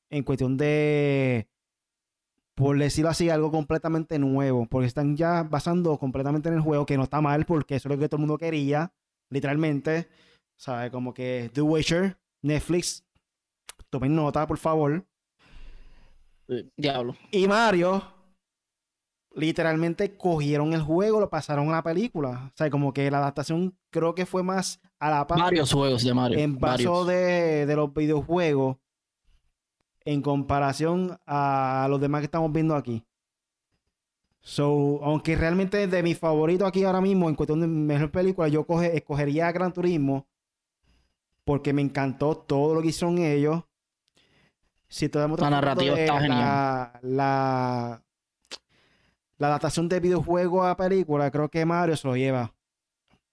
en 0.10 0.24
cuestión 0.24 0.58
de, 0.58 1.48
por 2.56 2.78
decirlo 2.80 3.12
así, 3.12 3.30
algo 3.30 3.52
completamente 3.52 4.18
nuevo. 4.18 4.66
Porque 4.66 4.88
están 4.88 5.16
ya 5.16 5.44
basando 5.44 5.98
completamente 5.98 6.50
en 6.50 6.56
el 6.56 6.62
juego, 6.62 6.86
que 6.86 6.98
no 6.98 7.04
está 7.04 7.22
mal, 7.22 7.46
porque 7.46 7.76
eso 7.76 7.88
es 7.90 7.96
lo 7.96 8.00
que 8.00 8.10
todo 8.10 8.18
el 8.18 8.28
mundo 8.28 8.38
quería, 8.38 8.94
literalmente. 9.32 10.08
¿Sabes? 10.56 10.92
Como 10.92 11.12
que 11.12 11.50
The 11.54 11.62
Witcher, 11.62 12.20
Netflix, 12.44 13.04
tomen 13.90 14.16
nota, 14.16 14.46
por 14.46 14.60
favor. 14.60 15.04
Diablo. 16.78 17.16
Y 17.32 17.48
Mario, 17.48 18.04
literalmente 19.34 20.16
cogieron 20.18 20.74
el 20.74 20.82
juego, 20.82 21.20
lo 21.20 21.30
pasaron 21.30 21.70
a 21.70 21.78
la 21.78 21.84
película. 21.84 22.52
O 22.54 22.58
sea, 22.58 22.70
como 22.70 22.94
que 22.94 23.10
la 23.10 23.18
adaptación 23.18 23.76
creo 23.90 24.14
que 24.14 24.28
fue 24.28 24.44
más 24.44 24.80
a 25.00 25.10
la 25.10 25.26
par 25.26 25.40
Varios 25.40 25.74
juegos 25.74 26.04
de 26.04 26.14
Mario. 26.14 26.38
en 26.38 26.60
vaso 26.60 27.06
de, 27.06 27.66
de 27.66 27.76
los 27.76 27.92
videojuegos 27.94 28.78
en 30.06 30.22
comparación 30.22 31.20
a 31.26 31.88
los 31.90 32.00
demás 32.00 32.22
que 32.22 32.26
estamos 32.26 32.52
viendo 32.52 32.76
aquí. 32.76 33.04
So, 34.42 35.00
aunque 35.04 35.36
realmente 35.36 35.88
de 35.88 36.04
mi 36.04 36.16
favorito 36.16 36.66
aquí 36.66 36.84
ahora 36.84 37.00
mismo, 37.00 37.30
en 37.30 37.36
cuestión 37.36 37.62
de 37.62 37.68
mejor 37.68 38.12
película, 38.12 38.48
yo 38.48 38.66
coge, 38.66 38.98
escogería 38.98 39.52
Gran 39.52 39.72
Turismo 39.72 40.28
porque 41.44 41.74
me 41.74 41.82
encantó 41.82 42.36
todo 42.36 42.76
lo 42.76 42.82
que 42.82 42.90
hicieron 42.90 43.20
ellos. 43.20 43.64
Si 44.88 45.06
estamos 45.06 45.40
La 45.40 45.50
narrativa 45.50 45.98
está 45.98 46.20
la, 46.28 47.00
la, 47.02 48.04
la 49.38 49.48
adaptación 49.48 49.88
de 49.88 50.00
videojuego 50.00 50.64
a 50.64 50.76
película, 50.76 51.32
creo 51.32 51.50
que 51.50 51.66
Mario 51.66 51.96
se 51.96 52.08
lo 52.08 52.16
lleva. 52.16 52.54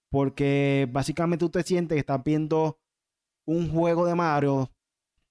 Porque 0.09 0.87
básicamente 0.91 1.45
tú 1.45 1.49
te 1.49 1.63
sientes 1.63 1.95
que 1.95 1.99
estás 1.99 2.23
viendo 2.23 2.79
un 3.45 3.69
juego 3.69 4.05
de 4.05 4.15
Mario, 4.15 4.71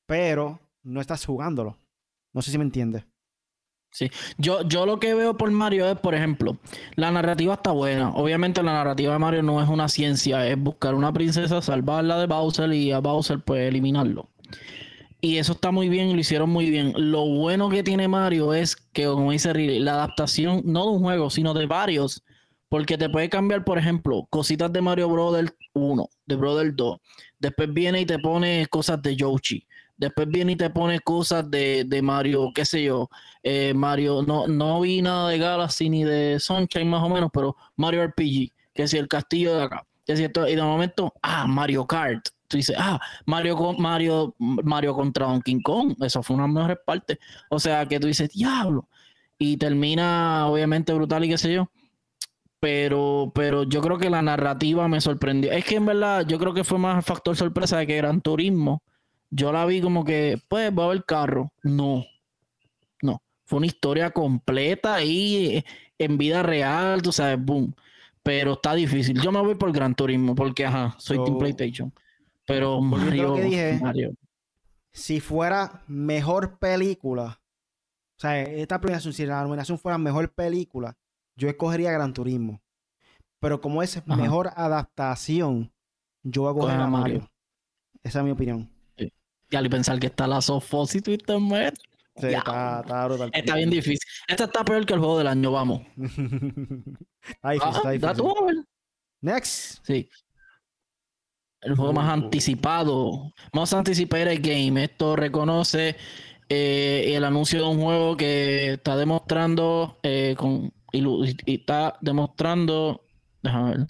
pero 0.07 0.61
no 0.83 1.01
estás 1.01 1.25
jugándolo. 1.25 1.77
No 2.33 2.43
sé 2.43 2.51
si 2.51 2.59
me 2.59 2.65
entiendes. 2.65 3.05
Sí, 3.99 4.13
yo, 4.37 4.63
yo 4.63 4.87
lo 4.87 5.01
que 5.01 5.13
veo 5.13 5.37
por 5.37 5.51
Mario 5.51 5.89
es, 5.91 5.99
por 5.99 6.15
ejemplo, 6.15 6.57
la 6.95 7.11
narrativa 7.11 7.55
está 7.55 7.73
buena. 7.73 8.11
Obviamente 8.11 8.63
la 8.63 8.73
narrativa 8.73 9.13
de 9.15 9.19
Mario 9.19 9.43
no 9.43 9.61
es 9.61 9.69
una 9.69 9.89
ciencia, 9.89 10.47
es 10.47 10.57
buscar 10.57 10.95
una 10.95 11.13
princesa, 11.13 11.61
salvarla 11.61 12.17
de 12.21 12.29
Bowser 12.29 12.73
y 12.73 12.93
a 12.93 13.01
Bowser 13.01 13.41
pues 13.41 13.67
eliminarlo. 13.67 14.29
Y 15.21 15.39
eso 15.39 15.55
está 15.55 15.73
muy 15.73 15.89
bien 15.89 16.13
lo 16.13 16.21
hicieron 16.21 16.49
muy 16.49 16.71
bien. 16.71 16.93
Lo 16.97 17.27
bueno 17.27 17.71
que 17.71 17.83
tiene 17.83 18.07
Mario 18.07 18.55
es 18.55 18.77
que, 18.77 19.07
como 19.07 19.33
dice 19.33 19.53
Riley, 19.53 19.81
la 19.81 19.95
adaptación 19.95 20.63
no 20.65 20.85
de 20.85 20.93
un 20.93 21.03
juego, 21.03 21.29
sino 21.29 21.53
de 21.53 21.67
varios, 21.67 22.23
porque 22.69 22.97
te 22.99 23.11
puede 23.11 23.29
cambiar, 23.29 23.65
por 23.65 23.79
ejemplo, 23.79 24.29
cositas 24.31 24.73
de 24.73 24.81
Mario 24.81 25.09
Brother 25.09 25.57
1, 25.75 26.09
de 26.25 26.37
Brother 26.37 26.73
2. 26.77 26.99
Después 27.41 27.75
viene 27.75 28.03
y 28.03 28.07
te 28.07 28.21
pone 28.21 28.65
cosas 28.71 29.03
de 29.03 29.17
Yoshi. 29.17 29.67
Después 29.99 30.29
viene 30.29 30.53
y 30.53 30.57
te 30.57 30.71
pone 30.71 31.01
cosas 31.01 31.51
de, 31.51 32.01
Mario, 32.03 32.53
qué 32.55 32.65
sé 32.65 32.85
yo. 32.85 33.11
Eh, 33.43 33.75
Mario, 33.75 34.23
no, 34.23 34.47
no 34.47 34.81
vi 34.81 35.03
nada 35.03 35.29
de 35.29 35.39
Galaxy 35.39 35.91
ni 35.91 36.05
de 36.05 36.39
Sunshine 36.41 36.89
más 36.89 37.03
o 37.03 37.09
menos, 37.09 37.31
pero 37.33 37.57
Mario 37.77 38.07
RPG, 38.07 38.53
que 38.75 38.85
es 38.85 38.95
el 38.95 39.09
castillo 39.09 39.57
de 39.57 39.65
acá. 39.65 39.87
Que 40.07 40.13
es 40.13 40.19
cierto, 40.19 40.49
y 40.49 40.55
de 40.55 40.63
momento, 40.63 41.13
ah, 41.23 41.47
Mario 41.47 41.87
Kart. 41.87 42.29
Tú 42.47 42.57
dices, 42.57 42.77
ah, 42.79 42.99
Mario, 43.27 43.57
Mario, 43.79 44.35
Mario 44.39 44.95
contra 44.95 45.27
Donkey 45.27 45.61
Kong. 45.63 45.95
Eso 46.01 46.23
fue 46.23 46.37
una 46.37 46.45
de 46.45 46.49
las 46.49 46.55
mejores 46.55 46.79
partes. 46.87 47.19
O 47.51 47.59
sea, 47.59 47.85
que 47.87 48.01
tú 48.01 48.07
dices, 48.07 48.31
diablo. 48.31 48.89
Y 49.39 49.57
termina, 49.59 50.47
obviamente, 50.47 50.95
brutal 50.95 51.25
y 51.25 51.29
qué 51.29 51.39
sé 51.39 51.53
yo 51.53 51.71
pero, 52.61 53.31
pero 53.35 53.63
yo 53.65 53.81
creo 53.81 53.99
que 53.99 54.11
la 54.11 54.23
narrativa 54.23 54.89
me 54.89 55.01
sorprendió. 55.01 55.53
Es 55.53 55.65
que 55.65 55.77
en 55.77 55.87
verdad 55.87 56.27
yo 56.27 56.39
creo 56.39 56.55
que 56.55 56.65
fue 56.65 56.79
más 56.79 56.97
el 56.97 57.03
factor 57.03 57.37
sorpresa 57.37 57.79
de 57.79 57.87
que 57.87 57.97
Gran 57.97 58.21
Turismo. 58.21 58.83
Yo 59.31 59.53
la 59.53 59.67
vi 59.67 59.81
como 59.81 60.05
que, 60.05 60.41
pues, 60.49 60.71
va 60.77 60.85
a 60.85 60.87
haber 60.87 61.05
carro. 61.05 61.53
No, 61.63 62.05
no. 63.03 63.23
Fue 63.45 63.59
una 63.59 63.67
historia 63.67 64.11
completa 64.11 64.95
ahí 64.95 65.65
en 65.99 66.19
vida 66.19 66.43
real, 66.43 67.03
tú 67.03 67.13
sabes, 67.13 67.43
boom. 67.45 67.75
Pero 68.23 68.55
está 68.55 68.75
difícil. 68.75 69.21
Yo 69.21 69.33
me 69.33 69.41
voy 69.41 69.55
por 69.55 69.73
Gran 69.73 69.95
Turismo 69.95 70.35
porque, 70.35 70.67
ajá, 70.67 70.95
soy 70.99 71.23
Team 71.25 71.39
PlayStation. 71.39 71.93
Pero 72.47 72.81
Mario, 72.81 73.37
Mario. 73.81 74.15
Si 74.91 75.21
fuera 75.21 75.83
mejor 75.87 76.59
película, 76.59 77.41
o 78.17 78.21
sea, 78.21 78.43
esta 78.43 78.81
premiación, 78.81 79.13
si 79.13 79.27
la 79.27 79.43
nominación 79.43 79.79
fuera 79.79 79.99
mejor 79.99 80.33
película, 80.33 80.97
yo 81.37 81.49
escogería 81.49 81.93
Gran 81.93 82.13
Turismo. 82.13 82.61
Pero 83.41 83.61
como 83.61 83.83
es 83.83 84.05
mejor 84.07 84.51
adaptación, 84.57 85.71
yo 86.23 86.43
voy 86.43 86.51
a 86.51 86.55
coger 86.55 86.81
a 86.81 86.87
Mario. 86.87 87.31
Esa 88.03 88.19
es 88.19 88.25
mi 88.25 88.31
opinión. 88.31 88.69
Y 89.51 89.57
al 89.57 89.69
pensar 89.71 89.99
que 89.99 90.07
está 90.07 90.27
la 90.27 90.41
Sofos 90.41 90.95
y 90.95 91.01
Sí, 91.01 92.27
está, 92.27 92.81
está, 92.81 93.29
está 93.33 93.55
bien 93.55 93.71
difícil. 93.71 94.01
Esta 94.27 94.45
está 94.45 94.65
peor 94.65 94.85
que 94.85 94.95
el 94.95 94.99
juego 94.99 95.19
del 95.19 95.29
año, 95.29 95.53
vamos. 95.53 95.83
está 95.97 97.51
difícil, 97.51 97.93
está 97.93 98.13
difícil. 98.15 98.65
Next. 99.21 99.87
Sí. 99.87 100.09
El 101.61 101.77
juego 101.77 101.93
más 101.93 102.09
uh. 102.09 102.25
anticipado. 102.25 103.33
Most 103.53 103.73
anticipated 103.75 104.41
game. 104.43 104.83
Esto 104.83 105.15
reconoce 105.15 105.97
eh, 106.49 107.13
el 107.15 107.25
anuncio 107.25 107.61
de 107.61 107.69
un 107.69 107.81
juego 107.81 108.17
que 108.17 108.73
está 108.73 108.97
demostrando 108.97 109.99
eh, 110.03 110.35
con 110.37 110.73
y, 110.93 111.37
está 111.55 111.99
demostrando, 112.01 113.05
déjame 113.43 113.71
ver, 113.71 113.87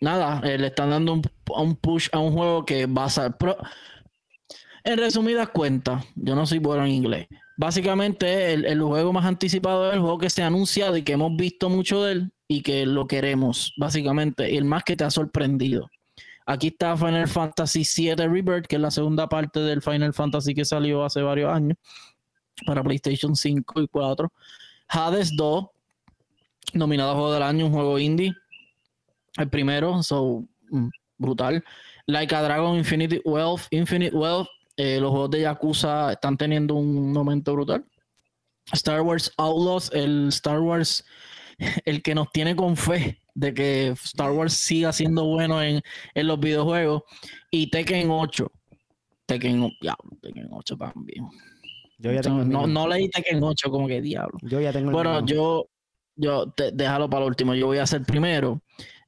nada, 0.00 0.40
eh, 0.44 0.58
le 0.58 0.68
están 0.68 0.90
dando 0.90 1.14
un, 1.14 1.76
push 1.76 2.08
a 2.12 2.18
un 2.18 2.32
juego 2.32 2.64
que 2.64 2.86
va 2.86 3.04
a 3.04 3.10
ser... 3.10 3.34
en 4.86 4.98
resumidas 4.98 5.48
cuentas, 5.48 6.04
yo 6.14 6.34
no 6.34 6.46
soy 6.46 6.58
bueno 6.58 6.84
en 6.84 6.92
inglés. 6.92 7.26
Básicamente, 7.56 8.52
el, 8.52 8.64
el 8.64 8.80
juego 8.80 9.12
más 9.12 9.24
anticipado 9.24 9.88
es 9.88 9.94
el 9.94 10.00
juego 10.00 10.18
que 10.18 10.30
se 10.30 10.42
ha 10.42 10.46
anunciado 10.46 10.96
y 10.96 11.02
que 11.02 11.12
hemos 11.12 11.34
visto 11.36 11.68
mucho 11.68 12.04
de 12.04 12.12
él 12.12 12.32
y 12.46 12.62
que 12.62 12.86
lo 12.86 13.06
queremos, 13.06 13.74
básicamente, 13.76 14.50
y 14.50 14.56
el 14.56 14.64
más 14.64 14.84
que 14.84 14.96
te 14.96 15.04
ha 15.04 15.10
sorprendido. 15.10 15.90
Aquí 16.46 16.68
está 16.68 16.96
Final 16.96 17.26
Fantasy 17.26 17.82
VII 17.82 18.14
Rebirth, 18.14 18.66
que 18.66 18.76
es 18.76 18.82
la 18.82 18.92
segunda 18.92 19.28
parte 19.28 19.58
del 19.58 19.82
Final 19.82 20.14
Fantasy 20.14 20.54
que 20.54 20.64
salió 20.64 21.04
hace 21.04 21.20
varios 21.20 21.52
años 21.52 21.76
para 22.64 22.84
PlayStation 22.84 23.34
5 23.34 23.82
y 23.82 23.88
4. 23.88 24.32
Hades 24.88 25.34
2, 25.36 25.66
nominado 26.74 27.10
a 27.10 27.14
Juego 27.14 27.32
del 27.32 27.42
Año, 27.42 27.66
un 27.66 27.72
juego 27.72 27.98
indie. 27.98 28.32
El 29.36 29.48
primero, 29.48 30.00
so, 30.04 30.44
mm, 30.70 30.88
brutal. 31.18 31.64
Like 32.06 32.32
a 32.32 32.42
Dragon, 32.42 32.76
Infinite 32.76 33.20
Wealth, 33.24 33.62
Infinite 33.70 34.14
Wealth. 34.14 34.48
Eh, 34.76 35.00
los 35.00 35.10
juegos 35.10 35.30
de 35.30 35.40
Yakuza 35.42 36.12
están 36.12 36.36
teniendo 36.36 36.74
un 36.74 37.12
momento 37.12 37.52
brutal. 37.54 37.84
Star 38.72 39.00
Wars 39.00 39.32
Outlaws, 39.36 39.90
el 39.92 40.28
Star 40.28 40.60
Wars, 40.60 41.04
el 41.84 42.02
que 42.02 42.14
nos 42.14 42.30
tiene 42.30 42.54
con 42.54 42.76
fe 42.76 43.22
de 43.34 43.54
que 43.54 43.88
Star 43.88 44.32
Wars 44.32 44.54
siga 44.54 44.92
siendo 44.92 45.24
bueno 45.24 45.62
en, 45.62 45.82
los 46.14 46.40
videojuegos. 46.40 47.02
Y 47.50 47.70
Tekken 47.70 48.10
8. 48.10 48.50
Tekken, 49.26 49.70
ya, 49.80 49.96
Tekken 50.20 50.48
8 50.50 50.76
también. 50.76 51.28
Yo 51.98 52.12
ya 52.12 52.20
tengo 52.20 52.44
no, 52.44 52.66
no 52.66 52.86
leí 52.86 53.08
Tekken 53.08 53.42
8 53.42 53.70
como 53.70 53.86
que 53.86 54.00
diablo. 54.00 54.38
Yo 54.42 54.60
ya 54.60 54.72
tengo 54.72 54.90
Bueno, 54.90 55.24
yo, 55.24 55.68
yo, 56.16 56.52
déjalo 56.72 57.08
para 57.08 57.20
lo 57.20 57.26
último, 57.28 57.54
yo 57.54 57.66
voy 57.66 57.78
a 57.78 57.84
hacer 57.84 58.02
primero 58.02 58.60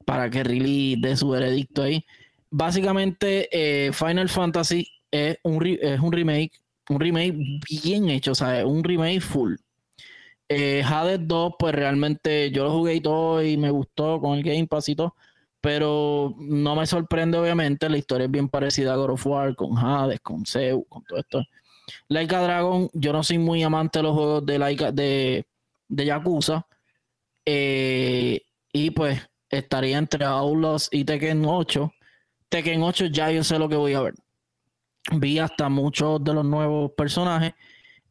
para 0.05 0.29
que 0.29 0.43
Riley 0.43 0.95
dé 0.99 1.15
su 1.15 1.29
veredicto 1.29 1.83
ahí. 1.83 2.03
Básicamente, 2.49 3.47
eh, 3.51 3.91
Final 3.93 4.27
Fantasy 4.29 4.87
es 5.11 5.37
un, 5.43 5.65
es 5.65 5.99
un 5.99 6.11
remake, 6.11 6.51
un 6.89 6.99
remake 6.99 7.35
bien 7.69 8.09
hecho, 8.09 8.31
o 8.31 8.35
sea, 8.35 8.65
un 8.65 8.83
remake 8.83 9.21
full. 9.21 9.55
Eh, 10.47 10.83
Hades 10.83 11.19
2, 11.27 11.53
pues 11.59 11.75
realmente 11.75 12.49
yo 12.51 12.63
lo 12.63 12.71
jugué 12.71 12.95
y 12.95 13.01
todo 13.01 13.43
y 13.43 13.55
me 13.57 13.69
gustó 13.69 14.19
con 14.19 14.37
el 14.37 14.43
Game 14.43 14.67
Pass 14.67 14.89
y 14.89 14.95
todo, 14.95 15.15
pero 15.61 16.35
no 16.39 16.75
me 16.75 16.87
sorprende 16.87 17.37
obviamente, 17.37 17.89
la 17.89 17.97
historia 17.97 18.25
es 18.25 18.31
bien 18.31 18.49
parecida 18.49 18.93
a 18.93 18.95
God 18.95 19.11
of 19.11 19.27
War, 19.27 19.55
con 19.55 19.77
Hades, 19.77 20.19
con 20.21 20.45
Zeus, 20.45 20.83
con 20.89 21.03
todo 21.03 21.19
esto. 21.19 21.43
Laika 22.07 22.41
Dragon, 22.41 22.89
yo 22.93 23.13
no 23.13 23.23
soy 23.23 23.37
muy 23.37 23.63
amante 23.63 23.99
de 23.99 24.03
los 24.03 24.15
juegos 24.15 24.45
de 24.45 24.59
Laika, 24.59 24.91
de, 24.91 25.45
de 25.87 26.05
Yakuza, 26.05 26.65
eh, 27.45 28.41
y 28.71 28.91
pues 28.91 29.21
estaría 29.49 29.97
entre 29.97 30.25
Outlaws 30.25 30.89
y 30.91 31.05
Tekken 31.05 31.43
8. 31.45 31.91
Tekken 32.49 32.83
8 32.83 33.05
ya 33.07 33.31
yo 33.31 33.43
sé 33.43 33.59
lo 33.59 33.69
que 33.69 33.75
voy 33.75 33.93
a 33.93 34.01
ver. 34.01 34.13
Vi 35.13 35.39
hasta 35.39 35.69
muchos 35.69 36.23
de 36.23 36.33
los 36.33 36.45
nuevos 36.45 36.91
personajes 36.91 37.53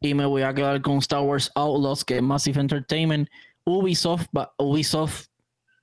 y 0.01 0.13
me 0.13 0.25
voy 0.25 0.41
a 0.41 0.53
quedar 0.53 0.81
con 0.81 0.97
Star 0.97 1.21
Wars 1.21 1.51
Outlaws, 1.55 2.03
que 2.03 2.17
es 2.17 2.21
Massive 2.21 2.59
Entertainment. 2.59 3.29
Ubisoft, 3.65 4.27
Ubisoft 4.57 5.27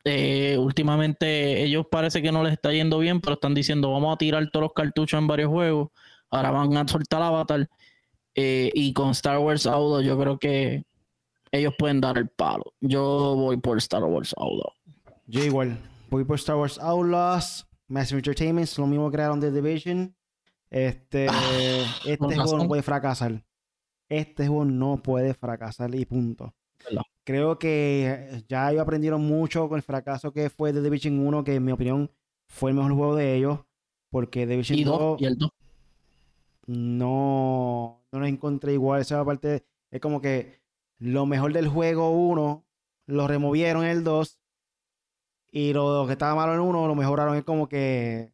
eh, 0.09 0.57
últimamente 0.57 1.65
ellos 1.65 1.87
parece 1.91 2.23
que 2.23 2.31
no 2.31 2.45
les 2.45 2.53
está 2.53 2.73
yendo 2.73 3.01
bien, 3.01 3.21
pero 3.21 3.35
están 3.35 3.55
diciendo 3.55 3.91
vamos 3.91 4.15
a 4.15 4.17
tirar 4.17 4.49
todos 4.53 4.63
los 4.63 4.73
cartuchos 4.73 5.19
en 5.19 5.27
varios 5.27 5.51
juegos. 5.51 5.89
Ahora 6.31 6.53
van 6.53 6.77
a 6.77 6.87
soltar 6.87 7.23
Avatar. 7.23 7.69
Eh, 8.37 8.71
y 8.75 8.93
con 8.93 9.11
Star 9.11 9.39
Wars 9.39 9.67
Outlaws 9.67 10.05
yo 10.05 10.17
creo 10.17 10.39
que 10.39 10.85
ellos 11.51 11.75
pueden 11.77 12.01
dar 12.01 12.19
el 12.19 12.29
palo. 12.29 12.73
Yo 12.81 13.35
voy 13.35 13.57
por 13.57 13.79
Star 13.79 14.05
Wars 14.05 14.33
Outlaws. 14.37 14.75
Yo 15.27 15.43
igual. 15.43 15.77
Voy 16.09 16.25
por 16.25 16.37
Star 16.37 16.57
Wars 16.57 16.79
Outlaws. 16.79 17.67
Massive 17.89 18.19
Entertainment, 18.19 18.69
lo 18.79 18.87
mismo 18.87 19.11
crearon 19.11 19.41
The 19.41 19.51
Division. 19.51 20.15
Este, 20.71 21.29
ah, 21.31 21.85
este 22.05 22.37
juego 22.37 22.59
no 22.59 22.69
puede 22.69 22.83
fracasar. 22.83 23.45
Este 24.09 24.47
juego 24.47 24.65
no 24.65 25.03
puede 25.03 25.35
fracasar 25.35 25.95
y 25.95 26.05
punto. 26.05 26.55
Creo 27.25 27.59
que 27.59 28.45
ya 28.49 28.71
ellos 28.71 28.83
aprendieron 28.83 29.23
mucho 29.23 29.69
con 29.69 29.77
el 29.77 29.83
fracaso 29.83 30.33
que 30.33 30.49
fue 30.49 30.73
The 30.73 30.81
Division 30.81 31.19
1, 31.19 31.43
que 31.43 31.57
en 31.57 31.65
mi 31.65 31.73
opinión 31.73 32.11
fue 32.47 32.71
el 32.71 32.77
mejor 32.77 32.93
juego 32.93 33.17
de 33.17 33.35
ellos. 33.35 33.61
Porque 34.11 34.47
The 34.47 34.53
Division 34.53 34.79
¿Y 34.79 34.85
2, 34.85 35.21
¿Y 35.21 35.25
el 35.25 35.39
2? 35.39 35.51
No, 36.67 38.05
no 38.13 38.21
lo 38.21 38.27
encontré 38.27 38.73
igual. 38.75 39.01
Esa 39.01 39.25
parte 39.25 39.65
es 39.91 40.01
como 40.01 40.21
que 40.21 40.61
lo 40.99 41.27
mejor 41.27 41.53
del 41.53 41.69
juego 41.69 42.11
1 42.11 42.65
lo 43.07 43.29
removieron 43.29 43.85
en 43.85 43.91
el 43.91 44.05
2 44.05 44.39
y 45.51 45.73
lo 45.73 46.05
que 46.07 46.13
estaba 46.13 46.35
malo 46.35 46.55
en 46.55 46.61
uno 46.61 46.87
lo 46.87 46.95
mejoraron. 46.95 47.37
Es 47.37 47.45
como 47.45 47.69
que 47.69 48.31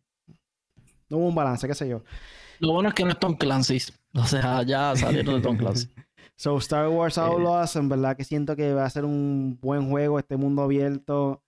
no 1.13 1.19
hubo 1.19 1.29
un 1.29 1.35
balance, 1.35 1.69
qué 1.69 1.75
sé 1.75 1.87
yo. 1.89 2.03
Lo 2.59 2.73
bueno 2.73 2.89
es 2.89 2.95
que 2.95 3.05
no 3.05 3.11
es 3.11 3.19
Tom 3.19 3.37
Clancy. 3.37 3.79
O 4.15 4.25
sea, 4.25 4.63
ya 4.63 4.95
salieron 4.95 5.37
de 5.37 5.41
Tom 5.41 5.57
Clancy. 5.57 5.89
so, 6.37 6.59
Star 6.59 6.89
Wars 6.89 7.17
Outlaws, 7.17 7.77
en 7.77 7.89
verdad 7.89 8.15
que 8.15 8.25
siento 8.25 8.57
que 8.57 8.75
va 8.75 8.85
a 8.85 8.91
ser 8.91 9.07
un 9.07 9.59
buen 9.61 9.89
juego. 9.89 10.19
Este 10.19 10.37
mundo 10.37 10.63
abierto 10.63 11.43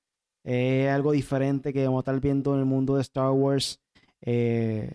es 0.45 0.89
algo 0.89 1.12
diferente 1.12 1.74
que 1.74 1.85
vamos 1.85 1.99
a 1.99 2.03
estar 2.03 2.20
viendo 2.20 2.55
en 2.55 2.61
el 2.61 2.65
mundo 2.66 2.97
de 2.97 3.03
Star 3.03 3.31
Wars. 3.32 3.81
Eh, 4.23 4.95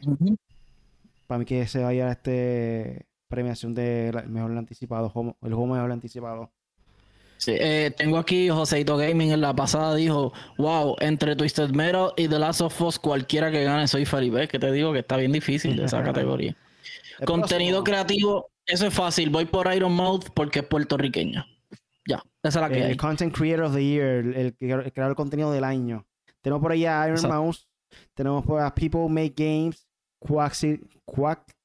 para 1.27 1.37
mí 1.37 1.45
que 1.45 1.67
se 1.67 1.83
vaya 1.83 2.07
a 2.07 2.11
este 2.13 3.05
premiación 3.27 3.75
de 3.75 4.11
mejor 4.27 4.57
anticipado, 4.57 5.13
el 5.43 5.53
juego 5.53 5.67
mejor 5.67 5.91
anticipado. 5.91 6.51
Sí, 7.39 7.53
eh, 7.57 7.93
tengo 7.95 8.17
aquí 8.17 8.49
Joseito 8.49 8.97
Gaming 8.97 9.31
en 9.31 9.39
la 9.39 9.55
pasada 9.55 9.95
dijo, 9.95 10.33
wow, 10.57 10.97
entre 10.99 11.37
Twisted 11.37 11.69
Metal 11.69 12.11
y 12.17 12.27
The 12.27 12.37
Last 12.37 12.59
of 12.59 12.81
Us, 12.81 12.99
cualquiera 12.99 13.49
que 13.49 13.63
gane 13.63 13.87
soy 13.87 14.03
feliz. 14.03 14.49
Que 14.49 14.59
te 14.59 14.69
digo 14.73 14.91
que 14.91 14.99
está 14.99 15.15
bien 15.15 15.31
difícil 15.31 15.77
de 15.77 15.85
esa 15.85 16.03
categoría. 16.03 16.57
Contenido 17.25 17.81
creativo, 17.85 18.51
eso 18.65 18.87
es 18.87 18.93
fácil. 18.93 19.29
Voy 19.29 19.45
por 19.45 19.73
Iron 19.73 19.93
Mouth 19.93 20.25
porque 20.33 20.59
es 20.59 20.65
puertorriqueña. 20.65 21.47
Ya, 22.05 22.21
esa 22.43 22.59
es 22.59 22.69
la 22.69 22.69
que 22.69 22.85
El 22.85 22.97
Content 22.97 23.33
Creator 23.33 23.65
of 23.65 23.73
the 23.73 23.85
Year, 23.85 24.25
el, 24.35 24.55
creador 24.57 25.09
de 25.09 25.15
contenido 25.15 25.53
del 25.53 25.63
año. 25.63 26.05
Tenemos 26.41 26.61
por 26.61 26.73
ahí 26.73 26.85
a 26.85 27.07
Iron 27.07 27.21
Mouse, 27.29 27.69
tenemos 28.15 28.45
por 28.45 28.61
ahí 28.61 28.69
People 28.75 29.07
Make 29.07 29.33
Games, 29.37 29.87
Quackity, 30.19 30.83
Quack, 31.05 31.55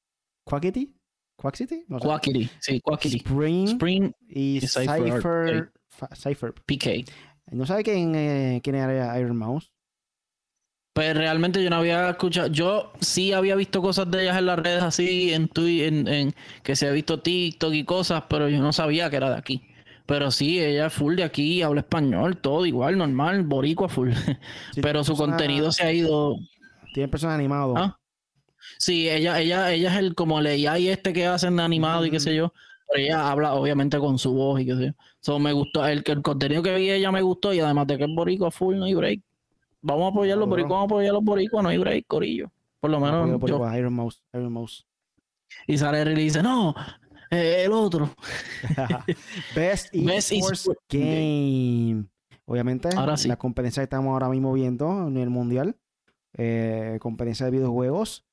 Quackity, 0.45 0.94
Quackity, 1.35 1.85
no 1.87 1.99
Quackity, 1.99 2.49
sí, 2.59 2.81
Quackity. 2.81 3.17
Spring, 3.17 3.67
Spring 3.67 4.11
y 4.29 4.61
Cypher, 4.61 5.71
Cypher, 6.13 6.53
PK. 6.53 7.05
¿No 7.51 7.65
sabe 7.65 7.83
quién, 7.83 8.15
eh, 8.15 8.61
quién 8.63 8.75
era 8.75 9.19
Iron 9.19 9.37
Mouse? 9.37 9.71
Pues 10.93 11.15
realmente 11.15 11.61
yo 11.61 11.69
no 11.69 11.75
había 11.75 12.09
escuchado, 12.09 12.47
yo 12.47 12.93
sí 13.01 13.33
había 13.33 13.55
visto 13.55 13.81
cosas 13.81 14.09
de 14.09 14.23
ellas 14.23 14.37
en 14.37 14.45
las 14.45 14.57
redes 14.57 14.81
así, 14.81 15.33
en, 15.33 15.49
en, 15.53 16.07
en 16.07 16.35
que 16.63 16.77
se 16.77 16.87
ha 16.87 16.91
visto 16.91 17.19
TikTok 17.19 17.73
y 17.73 17.83
cosas, 17.83 18.23
pero 18.29 18.47
yo 18.47 18.61
no 18.61 18.71
sabía 18.71 19.09
que 19.09 19.17
era 19.17 19.29
de 19.29 19.37
aquí. 19.37 19.61
Pero 20.05 20.31
sí, 20.31 20.63
ella 20.63 20.85
es 20.85 20.93
full 20.93 21.15
de 21.15 21.23
aquí, 21.23 21.61
habla 21.63 21.81
español, 21.81 22.37
todo 22.37 22.65
igual, 22.65 22.97
normal, 22.97 23.43
boricua 23.43 23.89
full. 23.89 24.11
pero 24.81 25.03
su 25.03 25.15
contenido 25.15 25.71
se 25.71 25.83
ha 25.83 25.91
ido. 25.91 26.37
Tiene 26.93 27.09
personas 27.09 27.35
animadas. 27.35 27.75
¿Ah? 27.75 27.99
Sí, 28.77 29.09
ella, 29.09 29.39
ella, 29.39 29.71
ella 29.71 29.91
es 29.91 29.97
el 29.97 30.15
como 30.15 30.41
leía 30.41 30.77
y 30.79 30.89
este 30.89 31.13
que 31.13 31.25
hacen 31.25 31.55
de 31.55 31.63
animado 31.63 32.05
y 32.05 32.11
qué 32.11 32.19
sé 32.19 32.35
yo. 32.35 32.53
Pero 32.87 33.03
ella 33.03 33.31
habla 33.31 33.53
obviamente 33.53 33.97
con 33.97 34.19
su 34.19 34.33
voz 34.33 34.61
y 34.61 34.65
qué 34.65 34.75
sé 34.75 34.85
yo. 34.87 34.91
So, 35.19 35.39
me 35.39 35.53
gustó, 35.53 35.85
el, 35.85 36.03
el 36.05 36.21
contenido 36.21 36.61
que 36.61 36.75
vi 36.75 36.91
ella 36.91 37.11
me 37.11 37.21
gustó 37.21 37.53
y 37.53 37.59
además 37.59 37.87
de 37.87 37.97
que 37.97 38.03
es 38.03 38.09
boricua 38.13 38.51
full, 38.51 38.77
no 38.77 38.85
hay 38.85 38.93
break. 38.93 39.21
Vamos 39.81 40.05
a 40.05 40.07
apoyar 40.09 40.37
los 40.37 40.49
boricuas, 40.49 40.71
vamos 40.71 40.91
a 40.91 40.95
apoyar 40.95 41.13
los 41.13 41.23
boricuas, 41.23 41.63
no 41.63 41.69
hay 41.69 41.77
break, 41.77 42.05
corillo. 42.07 42.51
Por 42.79 42.89
lo 42.89 42.99
menos. 42.99 43.39
Yo. 43.47 43.75
Iron 43.75 43.93
Mouse, 43.93 44.23
Iron 44.33 44.51
Mouse. 44.51 44.85
Y 45.67 45.77
sale 45.77 46.11
y 46.11 46.15
dice, 46.15 46.41
no, 46.41 46.73
eh, 47.29 47.63
el 47.65 47.71
otro. 47.71 48.09
Best 49.55 49.93
Esports 49.93 50.69
Game. 50.89 52.05
Obviamente, 52.45 52.89
la 53.25 53.37
competencia 53.37 53.81
que 53.81 53.85
estamos 53.85 54.11
ahora 54.11 54.29
mismo 54.29 54.53
viendo 54.53 55.07
en 55.07 55.17
el 55.17 55.29
mundial. 55.29 55.75
Eh, 56.37 56.97
competencia 56.99 57.45
de 57.45 57.51
videojuegos. 57.51 58.25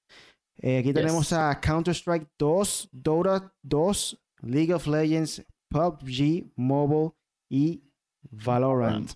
Eh, 0.58 0.78
aquí 0.78 0.92
tenemos 0.92 1.32
a 1.32 1.58
Counter-Strike 1.60 2.28
2, 2.38 2.90
Dota 2.92 3.52
2, 3.62 4.22
League 4.42 4.72
of 4.72 4.86
Legends, 4.86 5.44
PUBG, 5.68 6.52
Mobile 6.56 7.12
y 7.48 7.82
Valorant. 8.30 9.12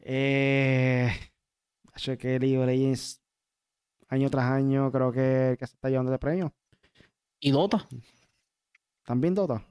Eh, 0.00 1.10
que 2.18 2.38
League 2.38 2.58
of 2.58 2.66
Legends 2.66 3.22
año 4.08 4.30
tras 4.30 4.52
año 4.52 4.90
creo 4.92 5.10
que, 5.10 5.56
que 5.58 5.66
se 5.66 5.74
está 5.74 5.88
llevando 5.90 6.12
de 6.12 6.18
premio. 6.18 6.54
¿Y 7.40 7.50
Dota? 7.50 7.86
¿También 9.04 9.34
Dota? 9.34 9.66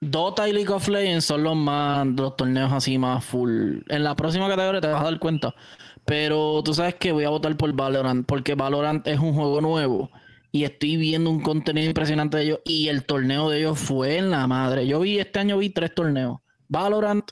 Dota 0.00 0.48
y 0.48 0.52
League 0.52 0.72
of 0.72 0.88
Legends 0.88 1.24
son 1.24 1.42
los 1.42 1.56
más 1.56 2.06
los 2.06 2.36
torneos 2.36 2.72
así 2.72 2.98
más 2.98 3.24
full. 3.24 3.78
En 3.88 4.04
la 4.04 4.14
próxima 4.14 4.48
categoría 4.48 4.80
te 4.80 4.88
vas 4.88 5.00
a 5.00 5.04
dar 5.04 5.18
cuenta. 5.18 5.54
Pero 6.06 6.62
tú 6.64 6.72
sabes 6.72 6.94
que 6.94 7.12
voy 7.12 7.24
a 7.24 7.30
votar 7.30 7.56
por 7.56 7.72
Valorant 7.72 8.24
porque 8.26 8.54
Valorant 8.54 9.06
es 9.06 9.18
un 9.18 9.34
juego 9.34 9.60
nuevo 9.60 10.10
y 10.52 10.64
estoy 10.64 10.96
viendo 10.96 11.28
un 11.30 11.40
contenido 11.40 11.88
impresionante 11.88 12.36
de 12.36 12.44
ellos 12.44 12.60
y 12.64 12.88
el 12.88 13.04
torneo 13.04 13.50
de 13.50 13.58
ellos 13.58 13.78
fue 13.78 14.16
en 14.16 14.30
la 14.30 14.46
madre. 14.46 14.86
Yo 14.86 15.00
vi 15.00 15.18
este 15.18 15.40
año 15.40 15.58
vi 15.58 15.70
tres 15.70 15.94
torneos. 15.94 16.38
Valorant, 16.68 17.30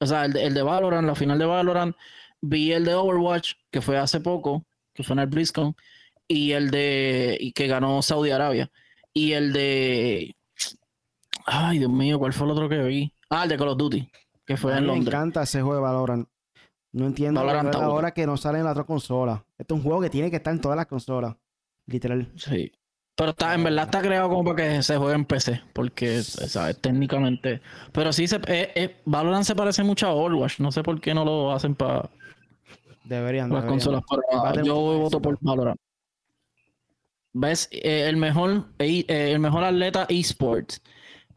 o 0.00 0.06
sea, 0.06 0.24
el 0.24 0.32
de, 0.32 0.44
el 0.44 0.54
de 0.54 0.62
Valorant, 0.62 1.06
la 1.06 1.14
final 1.14 1.38
de 1.38 1.46
Valorant, 1.46 1.96
vi 2.40 2.72
el 2.72 2.84
de 2.84 2.94
Overwatch 2.94 3.52
que 3.70 3.80
fue 3.80 3.96
hace 3.96 4.20
poco, 4.20 4.66
que 4.92 5.04
fue 5.04 5.14
en 5.14 5.20
el 5.20 5.26
BlizzCon 5.28 5.76
y 6.26 6.52
el 6.52 6.70
de 6.70 7.38
y 7.40 7.52
que 7.52 7.68
ganó 7.68 8.02
Saudi 8.02 8.32
Arabia 8.32 8.70
y 9.14 9.32
el 9.32 9.52
de 9.52 10.36
Ay, 11.46 11.78
Dios 11.78 11.90
mío, 11.90 12.18
¿cuál 12.18 12.32
fue 12.32 12.46
el 12.46 12.52
otro 12.52 12.68
que 12.68 12.82
vi? 12.82 13.14
Ah, 13.30 13.44
el 13.44 13.48
de 13.48 13.56
Call 13.56 13.68
of 13.68 13.78
Duty, 13.78 14.10
que 14.44 14.56
fue 14.56 14.76
en 14.76 14.86
Londres. 14.86 15.06
Me 15.06 15.18
encanta 15.18 15.42
ese 15.44 15.62
juego 15.62 15.76
de 15.76 15.80
Valorant. 15.80 16.28
No 16.92 17.06
entiendo 17.06 17.40
ahora 17.40 18.12
que 18.12 18.26
no 18.26 18.36
sale 18.36 18.58
en 18.58 18.64
la 18.64 18.72
otra 18.72 18.84
consola. 18.84 19.44
Este 19.58 19.74
es 19.74 19.78
un 19.78 19.84
juego 19.84 20.00
que 20.00 20.10
tiene 20.10 20.30
que 20.30 20.36
estar 20.36 20.52
en 20.52 20.60
todas 20.60 20.76
las 20.76 20.86
consolas. 20.86 21.36
Literal. 21.86 22.30
Sí. 22.36 22.72
Pero 23.14 23.30
está, 23.30 23.54
en 23.54 23.64
verdad 23.64 23.86
está 23.86 24.00
creado 24.00 24.28
como 24.28 24.44
para 24.44 24.56
que 24.56 24.82
se 24.82 24.96
juegue 24.96 25.14
en 25.14 25.24
PC. 25.24 25.60
Porque, 25.72 26.22
¿sabes? 26.22 26.80
Técnicamente. 26.80 27.60
Pero 27.92 28.12
sí, 28.12 28.28
se, 28.28 28.36
eh, 28.46 28.72
eh, 28.74 28.96
Valorant 29.04 29.44
se 29.44 29.56
parece 29.56 29.82
mucho 29.82 30.06
a 30.06 30.12
Overwatch. 30.12 30.60
No 30.60 30.70
sé 30.70 30.82
por 30.82 31.00
qué 31.00 31.14
no 31.14 31.24
lo 31.24 31.52
hacen 31.52 31.74
para. 31.74 32.08
Deberían. 33.04 33.50
Las 33.50 33.64
consolas. 33.64 34.02
yo 34.64 34.74
voto 34.76 35.20
por 35.20 35.36
Valorant. 35.40 35.80
¿Ves? 37.32 37.68
Eh, 37.72 38.06
el, 38.08 38.16
mejor, 38.16 38.66
el 38.78 39.38
mejor 39.40 39.64
atleta 39.64 40.06
esports 40.08 40.80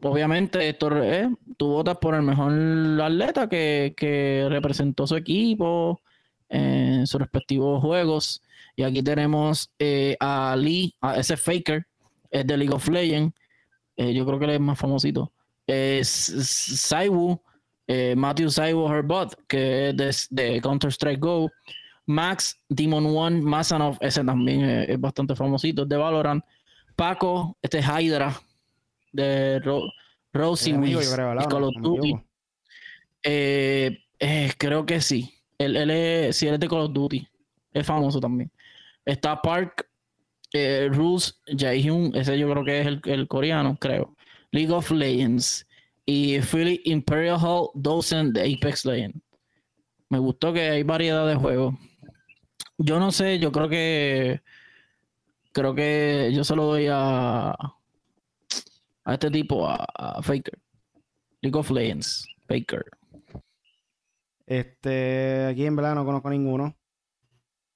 obviamente, 0.02 0.68
esto, 0.68 0.90
eh, 1.02 1.28
tú 1.56 1.68
votas 1.68 1.98
por 1.98 2.14
el 2.14 2.22
mejor 2.22 2.52
atleta 3.00 3.48
que, 3.48 4.46
representó 4.48 5.06
su 5.06 5.16
equipo 5.16 6.00
en 6.48 7.06
sus 7.06 7.20
respectivos 7.20 7.80
juegos. 7.80 8.42
Y 8.76 8.82
aquí 8.82 9.02
tenemos 9.02 9.70
eh, 9.78 10.16
a 10.20 10.56
Lee, 10.56 10.94
a 11.00 11.16
ese 11.16 11.36
Faker, 11.36 11.86
es 12.30 12.46
de 12.46 12.56
League 12.56 12.74
of 12.74 12.88
Legends. 12.88 13.34
Eh, 13.96 14.12
yo 14.14 14.26
creo 14.26 14.38
que 14.38 14.46
él 14.46 14.50
es 14.52 14.60
más 14.60 14.78
famosito. 14.78 15.32
Es 15.66 16.08
Saiwu, 16.08 17.40
Matthew 18.16 18.50
Saiwu 18.50 18.88
Herbot, 18.88 19.36
que 19.46 19.90
es 19.90 20.28
de, 20.30 20.60
Counter-Strike 20.60 21.20
Go. 21.20 21.50
Max, 22.04 22.58
Demon 22.68 23.06
One, 23.06 23.40
Masanov, 23.42 23.96
ese 24.00 24.24
también 24.24 24.62
es, 24.64 25.00
bastante 25.00 25.36
famosito, 25.36 25.84
de 25.84 25.96
Valorant. 25.96 26.44
Paco, 26.96 27.56
este 27.62 27.78
es 27.78 27.86
Hydra, 27.86 28.34
de 29.12 29.60
Ro 29.60 29.90
Rosie 30.32 30.74
eh, 33.24 33.98
eh, 34.18 34.52
creo 34.58 34.86
que 34.86 35.00
sí. 35.00 35.32
Él, 35.58 35.76
él, 35.76 35.90
es, 35.90 36.36
sí, 36.36 36.46
él 36.46 36.54
es 36.54 36.60
de 36.60 36.68
Call 36.68 36.80
of 36.80 36.92
Duty. 36.92 37.26
Es 37.72 37.86
famoso 37.86 38.18
también. 38.18 38.50
Está 39.04 39.40
Park, 39.40 39.88
eh, 40.52 40.88
Rules, 40.90 41.40
Jaehyun, 41.46 42.16
ese 42.16 42.38
yo 42.38 42.50
creo 42.50 42.64
que 42.64 42.80
es 42.80 42.86
el, 43.04 43.28
coreano, 43.28 43.76
creo. 43.78 44.16
League 44.50 44.72
of 44.72 44.90
Legends. 44.90 45.66
Y 46.04 46.40
Philly 46.40 46.80
Imperial 46.84 47.38
Hall 47.40 47.70
Docent 47.74 48.34
de 48.34 48.54
Apex 48.54 48.84
Legends. 48.84 49.18
Me 50.08 50.18
gustó 50.18 50.52
que 50.52 50.62
hay 50.62 50.82
variedad 50.82 51.26
de 51.26 51.36
juegos. 51.36 51.74
Yo 52.76 52.98
no 52.98 53.12
sé, 53.12 53.38
yo 53.38 53.52
creo 53.52 53.68
que. 53.68 54.42
Creo 55.52 55.74
que 55.74 56.32
yo 56.34 56.44
se 56.44 56.56
lo 56.56 56.64
doy 56.64 56.88
a 56.90 57.54
a 59.04 59.14
este 59.14 59.30
tipo, 59.30 59.68
a, 59.68 60.22
Faker. 60.22 60.58
League 61.40 61.58
of 61.58 61.70
Legends, 61.70 62.26
Faker. 62.46 62.84
Este, 64.46 65.46
aquí 65.46 65.66
en 65.66 65.76
verdad 65.76 65.94
no 65.94 66.04
conozco 66.04 66.30
ninguno. 66.30 66.76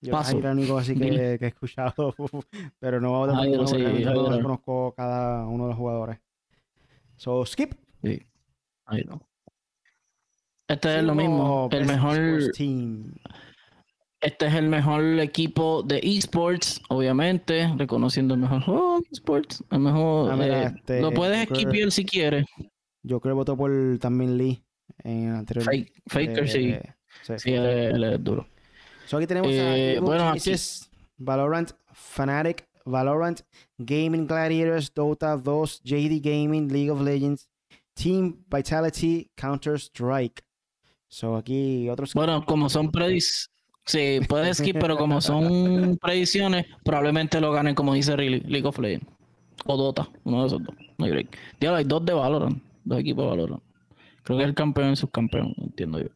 Yo 0.01 0.13
Paso. 0.13 0.39
el 0.39 0.47
único 0.47 0.79
así 0.79 0.95
que, 0.95 1.35
he 1.41 1.47
escuchado, 1.47 2.15
pero 2.79 3.01
no, 3.01 3.27
no, 3.27 4.43
conozco 4.43 4.95
cada 4.97 5.47
uno 5.47 5.65
de 5.65 5.69
los 5.71 5.79
jugadores. 5.79 6.19
So, 7.17 7.45
skip. 7.47 7.75
Sí. 8.03 8.23
Ahí 8.85 9.03
no. 9.05 9.21
Este 10.69 10.99
es 10.99 11.05
lo 11.05 11.15
mismo. 11.15 11.69
El 11.73 11.87
mejor. 11.87 12.53
Team. 12.53 13.15
Este 14.27 14.49
es 14.49 14.55
el 14.55 14.69
mejor 14.69 15.21
equipo 15.21 15.85
de 15.85 16.01
esports, 16.03 16.83
obviamente, 16.89 17.73
reconociendo 17.77 18.35
el 18.35 18.41
mejor 18.41 18.61
juego 18.61 18.99
de 18.99 19.07
esports. 19.13 19.63
El 19.71 19.79
mejor. 19.79 20.33
Ah, 20.33 20.45
eh, 20.45 20.73
este, 20.75 21.01
lo 21.01 21.13
puedes 21.13 21.49
esquivar 21.49 21.93
si 21.93 22.05
quieres. 22.05 22.45
Yo 23.05 23.21
creo 23.21 23.35
que 23.35 23.37
voto 23.37 23.57
por 23.57 23.71
también 24.01 24.37
Lee 24.37 24.65
en 25.05 25.29
el 25.29 25.35
anterior. 25.37 25.65
Faker, 26.09 26.49
sí. 26.49 26.75
sí. 27.37 27.53
él, 27.53 28.03
es 28.03 28.25
duro. 28.25 28.49
So 29.07 29.19
aquí 29.19 29.29
tenemos 29.29 29.49
eh, 29.53 30.01
bueno, 30.03 30.35
Valorant, 31.19 31.71
Fnatic, 31.93 32.69
Valorant, 32.85 33.43
Gaming 33.79 34.27
Gladiators, 34.27 34.93
Dota 34.93 35.37
2, 35.37 35.83
JD 35.85 36.21
Gaming, 36.21 36.67
League 36.67 36.91
of 36.91 37.01
Legends, 37.01 37.49
Team 37.95 38.45
Vitality, 38.53 39.31
Counter 39.37 39.79
Strike. 39.79 40.43
So 41.07 41.37
aquí 41.37 41.89
otros. 41.89 42.13
Bueno, 42.13 42.45
como 42.45 42.69
son 42.69 42.91
predis 42.91 43.53
Sí, 43.87 44.21
puede 44.29 44.53
skip, 44.53 44.77
pero 44.81 44.97
como 44.97 45.21
son 45.21 45.97
predicciones, 46.03 46.67
probablemente 46.85 47.41
lo 47.41 47.53
ganen, 47.53 47.75
como 47.77 47.95
dice 47.95 48.17
League 48.17 48.67
of 48.67 48.79
Legends. 48.79 49.07
O 49.65 49.77
Dota, 49.77 50.09
uno 50.25 50.43
de 50.43 50.47
esos 50.49 50.63
dos. 50.63 50.75
No 50.99 51.05
hay 51.05 51.11
break. 51.13 51.39
hay 51.61 51.85
dos 51.85 52.05
de 52.05 52.13
Valorant, 52.13 52.63
dos 52.85 52.99
equipos 52.99 53.25
de 53.25 53.31
Valorant. 53.31 53.63
Creo 54.25 54.39
que 54.39 54.45
es 54.45 54.49
el 54.49 54.55
campeón 54.55 54.93
y 54.93 54.97
subcampeón, 54.97 55.55
entiendo 55.59 56.01
yo. 56.01 56.09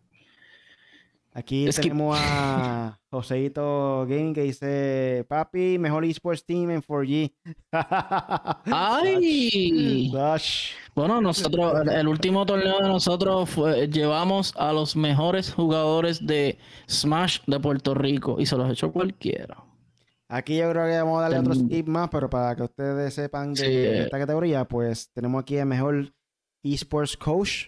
Aquí 1.32 1.68
Es 1.68 1.76
que- 1.76 1.82
tenemos 1.82 2.18
a 2.20 2.98
Joseito 3.10 4.04
Game 4.08 4.32
que 4.32 4.42
dice, 4.42 5.24
papi, 5.28 5.78
mejor 5.78 6.04
esports 6.04 6.44
team 6.44 6.70
en 6.70 6.82
4G. 6.82 7.32
¡Ay! 8.64 10.10
Dash. 10.12 10.72
Bueno, 10.94 11.20
nosotros, 11.20 11.86
el- 11.88 12.08
último 12.08 12.44
torneo 12.46 12.80
de 12.80 12.88
nosotros 12.88 13.48
fue, 13.50 13.88
llevamos 13.88 14.52
a 14.56 14.72
los 14.72 14.96
mejores 14.96 15.52
jugadores 15.52 16.24
de 16.26 16.58
Smash 16.88 17.40
de 17.46 17.60
Puerto 17.60 17.94
Rico 17.94 18.36
y 18.38 18.46
se 18.46 18.56
los 18.56 18.70
echó 18.70 18.92
cualquiera. 18.92 19.56
Aquí 20.28 20.56
yo 20.58 20.70
creo 20.70 20.86
que 20.86 20.96
vamos 20.98 21.18
a 21.18 21.22
darle 21.22 21.36
Del 21.38 21.46
otro 21.46 21.54
mundo. 21.58 21.74
skip 21.74 21.86
más, 21.88 22.08
pero 22.10 22.30
para 22.30 22.54
que 22.54 22.62
ustedes 22.62 23.14
sepan 23.14 23.54
de 23.54 23.60
Sí, 23.64 23.66
eh. 23.70 24.02
esta 24.04 24.18
categoría, 24.18 24.64
pues 24.64 25.10
tenemos 25.12 25.42
aquí 25.42 25.56
el 25.56 25.66
mejor 25.66 26.12
esports 26.62 27.16
coach. 27.16 27.66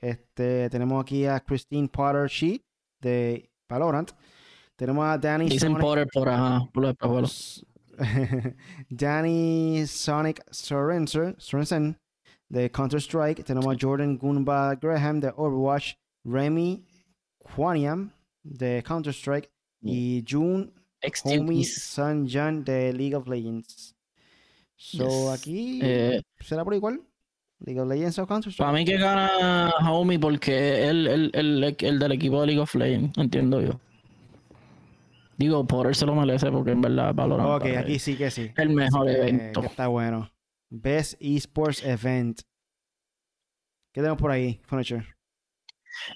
Este, 0.00 0.68
tenemos 0.70 1.00
aquí 1.00 1.26
a 1.26 1.38
Christine 1.38 1.88
Potter 1.88 2.26
She 2.28 2.60
de 3.02 3.50
Valorant. 3.68 4.10
Tenemos 4.76 5.04
a 5.04 5.18
Danny 5.18 5.48
Dicen 5.48 5.72
Sonic, 5.72 5.80
Potter 5.80 6.06
por 6.12 6.28
ajá, 6.28 6.66
por 6.72 7.20
los. 7.20 7.66
Danny 8.88 9.84
Sonic 9.86 10.42
Sorensen, 10.50 11.34
Sorensen 11.38 11.98
de 12.48 12.70
Counter-Strike. 12.70 13.44
Tenemos 13.44 13.74
a 13.74 13.78
Jordan 13.78 14.16
Goomba 14.16 14.74
Graham 14.76 15.20
de 15.20 15.32
Overwatch. 15.36 15.94
Remy 16.24 16.84
Kwaniam 17.38 18.12
de 18.42 18.82
Counter-Strike. 18.86 19.50
Y 19.82 20.24
June 20.26 20.72
Homie 21.24 21.64
XTUPs. 21.64 21.82
Sun 21.82 22.28
Jan 22.28 22.64
de 22.64 22.92
League 22.92 23.14
of 23.16 23.26
Legends. 23.26 23.94
So 24.76 25.04
Yes. 25.04 25.40
aquí 25.40 25.80
Eh, 25.82 26.22
será 26.40 26.64
por 26.64 26.74
igual. 26.74 27.00
League 27.64 27.80
of 27.80 27.88
Legends 27.88 28.18
o 28.18 28.26
Counter 28.26 28.52
para 28.56 28.72
mí 28.72 28.84
que 28.84 28.96
gana 28.98 29.70
Homie 29.90 30.18
porque 30.18 30.88
él 30.88 31.06
el, 31.06 31.30
el, 31.34 31.76
el 31.78 31.98
del 31.98 32.12
equipo 32.12 32.40
de 32.40 32.46
League 32.48 32.60
of 32.60 32.74
Legends, 32.74 33.16
entiendo 33.18 33.60
yo. 33.60 33.78
Digo, 35.36 35.66
Potter 35.66 35.94
se 35.96 36.06
lo 36.06 36.14
merece 36.14 36.50
porque 36.50 36.72
en 36.72 36.80
verdad 36.82 37.14
Valorant 37.14 37.50
Ok, 37.62 37.76
aquí 37.76 37.98
sí 37.98 38.16
que 38.16 38.30
sí. 38.30 38.50
el 38.56 38.70
mejor 38.70 39.08
Eh, 39.08 39.16
evento. 39.16 39.60
que 39.60 39.66
está 39.66 39.86
bueno. 39.88 40.30
Best 40.70 41.14
Esports 41.20 41.82
Event. 41.84 42.40
¿Qué 43.92 44.00
tenemos 44.00 44.18
por 44.18 44.30
ahí, 44.30 44.60
Furniture? 44.64 45.04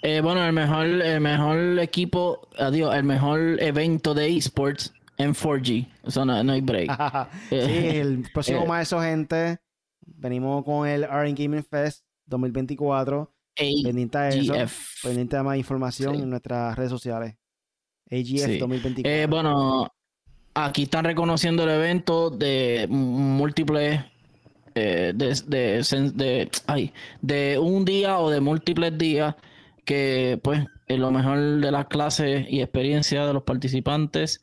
Eh, 0.02 0.20
bueno, 0.22 0.44
el 0.46 0.52
mejor, 0.52 0.86
el 0.86 1.20
mejor 1.20 1.78
equipo, 1.80 2.48
adiós, 2.58 2.94
el 2.94 3.04
mejor 3.04 3.60
evento 3.62 4.14
de 4.14 4.34
esports 4.36 4.94
en 5.18 5.34
4G. 5.34 5.86
O 6.04 6.10
sea, 6.10 6.24
no, 6.24 6.42
no 6.42 6.52
hay 6.52 6.60
break. 6.62 6.88
sí, 7.50 7.56
el 7.56 8.24
próximo 8.32 8.62
eh. 8.64 8.68
marzo, 8.68 9.00
gente. 9.00 9.58
Venimos 10.06 10.64
con 10.64 10.86
el 10.88 11.04
RN 11.04 11.34
Gaming 11.34 11.64
Fest 11.64 12.04
2024. 12.26 13.32
Pendiente 13.54 14.18
a 14.18 14.28
eso. 14.28 14.52
AGF. 14.54 15.02
Pendiente 15.02 15.36
a 15.36 15.42
más 15.42 15.56
información 15.56 16.16
Sí. 16.16 16.22
en 16.22 16.30
nuestras 16.30 16.76
redes 16.76 16.90
sociales. 16.90 17.34
AGF 18.10 18.44
Sí. 18.46 18.58
2024. 18.58 19.10
Eh, 19.10 19.26
bueno, 19.26 19.88
aquí 20.54 20.84
están 20.84 21.04
reconociendo 21.04 21.64
el 21.64 21.70
evento 21.70 22.30
de 22.30 22.86
múltiples. 22.88 24.00
eh, 24.78 25.14
de, 25.16 25.28
de, 25.46 25.82
de- 26.12 26.50
ay, 26.66 26.92
de 27.22 27.58
un 27.58 27.86
día 27.86 28.18
o 28.18 28.28
de 28.28 28.40
múltiples 28.42 28.98
días 28.98 29.34
que 29.86 30.38
pues 30.44 30.66
es 30.86 30.98
lo 30.98 31.10
mejor 31.10 31.60
de 31.60 31.70
las 31.72 31.86
clases 31.86 32.46
y 32.50 32.60
experiencia 32.60 33.24
de 33.26 33.32
los 33.32 33.42
participantes 33.42 34.38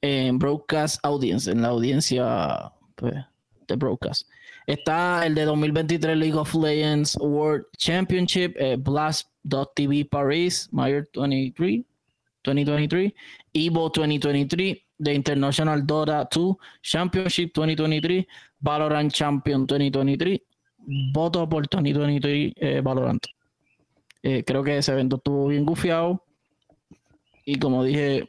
en 0.00 0.36
broadcast 0.40 0.98
audience, 1.04 1.48
en 1.48 1.62
la 1.62 1.68
audiencia 1.68 2.72
pues, 2.96 3.14
de 3.68 3.76
broadcast. 3.76 4.28
Está 4.68 5.24
el 5.24 5.34
de 5.34 5.46
2023 5.46 6.14
League 6.14 6.36
of 6.36 6.54
Legends 6.54 7.16
World 7.16 7.64
Championship, 7.78 8.54
eh, 8.58 8.76
Blast.tv 8.78 10.04
Paris, 10.04 10.68
Mayor 10.70 11.08
23, 11.14 11.86
2023, 12.44 13.14
Evo 13.54 13.88
2023, 13.88 14.76
The 15.02 15.14
International 15.14 15.86
Dota 15.86 16.28
2 16.30 16.56
Championship 16.82 17.50
2023, 17.54 18.26
Valorant 18.60 19.10
Champion 19.10 19.66
2023, 19.66 20.38
voto 21.14 21.48
por 21.48 21.66
2023 21.66 22.52
eh, 22.56 22.82
Valorant. 22.82 23.24
Eh, 24.22 24.44
creo 24.44 24.62
que 24.62 24.76
ese 24.76 24.92
evento 24.92 25.16
estuvo 25.16 25.48
bien 25.48 25.64
gufiado 25.64 26.22
y 27.46 27.58
como 27.58 27.84
dije, 27.84 28.28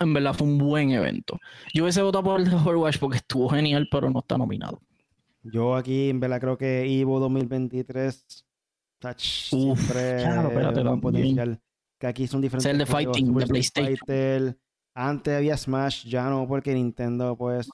en 0.00 0.14
verdad 0.14 0.34
fue 0.34 0.48
un 0.48 0.58
buen 0.58 0.90
evento. 0.90 1.38
Yo 1.72 1.84
hubiese 1.84 2.02
votado 2.02 2.24
por 2.24 2.40
el 2.40 2.52
Overwatch 2.52 2.98
porque 2.98 3.18
estuvo 3.18 3.48
genial, 3.50 3.86
pero 3.88 4.10
no 4.10 4.18
está 4.18 4.36
nominado. 4.36 4.80
Yo 5.42 5.76
aquí, 5.76 6.10
en 6.10 6.20
verdad, 6.20 6.40
creo 6.40 6.58
que 6.58 7.00
Evo 7.00 7.20
2023 7.20 8.44
touch, 8.98 9.52
Uf, 9.52 9.78
siempre 9.78 10.16
claro, 10.22 10.48
espérate, 10.48 10.82
buen 10.82 11.00
también. 11.00 11.00
potencial. 11.00 11.60
Que 11.98 12.06
aquí 12.06 12.26
son 12.26 12.40
diferentes. 12.40 12.66
Es 12.66 12.72
el 12.72 12.78
de 12.78 12.84
juegos, 12.86 13.16
fighting, 13.16 13.34
de 13.34 13.46
PlayStation. 13.46 13.96
Fighter. 13.96 14.58
Antes 14.94 15.36
había 15.36 15.56
Smash, 15.56 16.06
ya 16.06 16.28
no, 16.28 16.46
porque 16.48 16.74
Nintendo, 16.74 17.36
pues, 17.36 17.70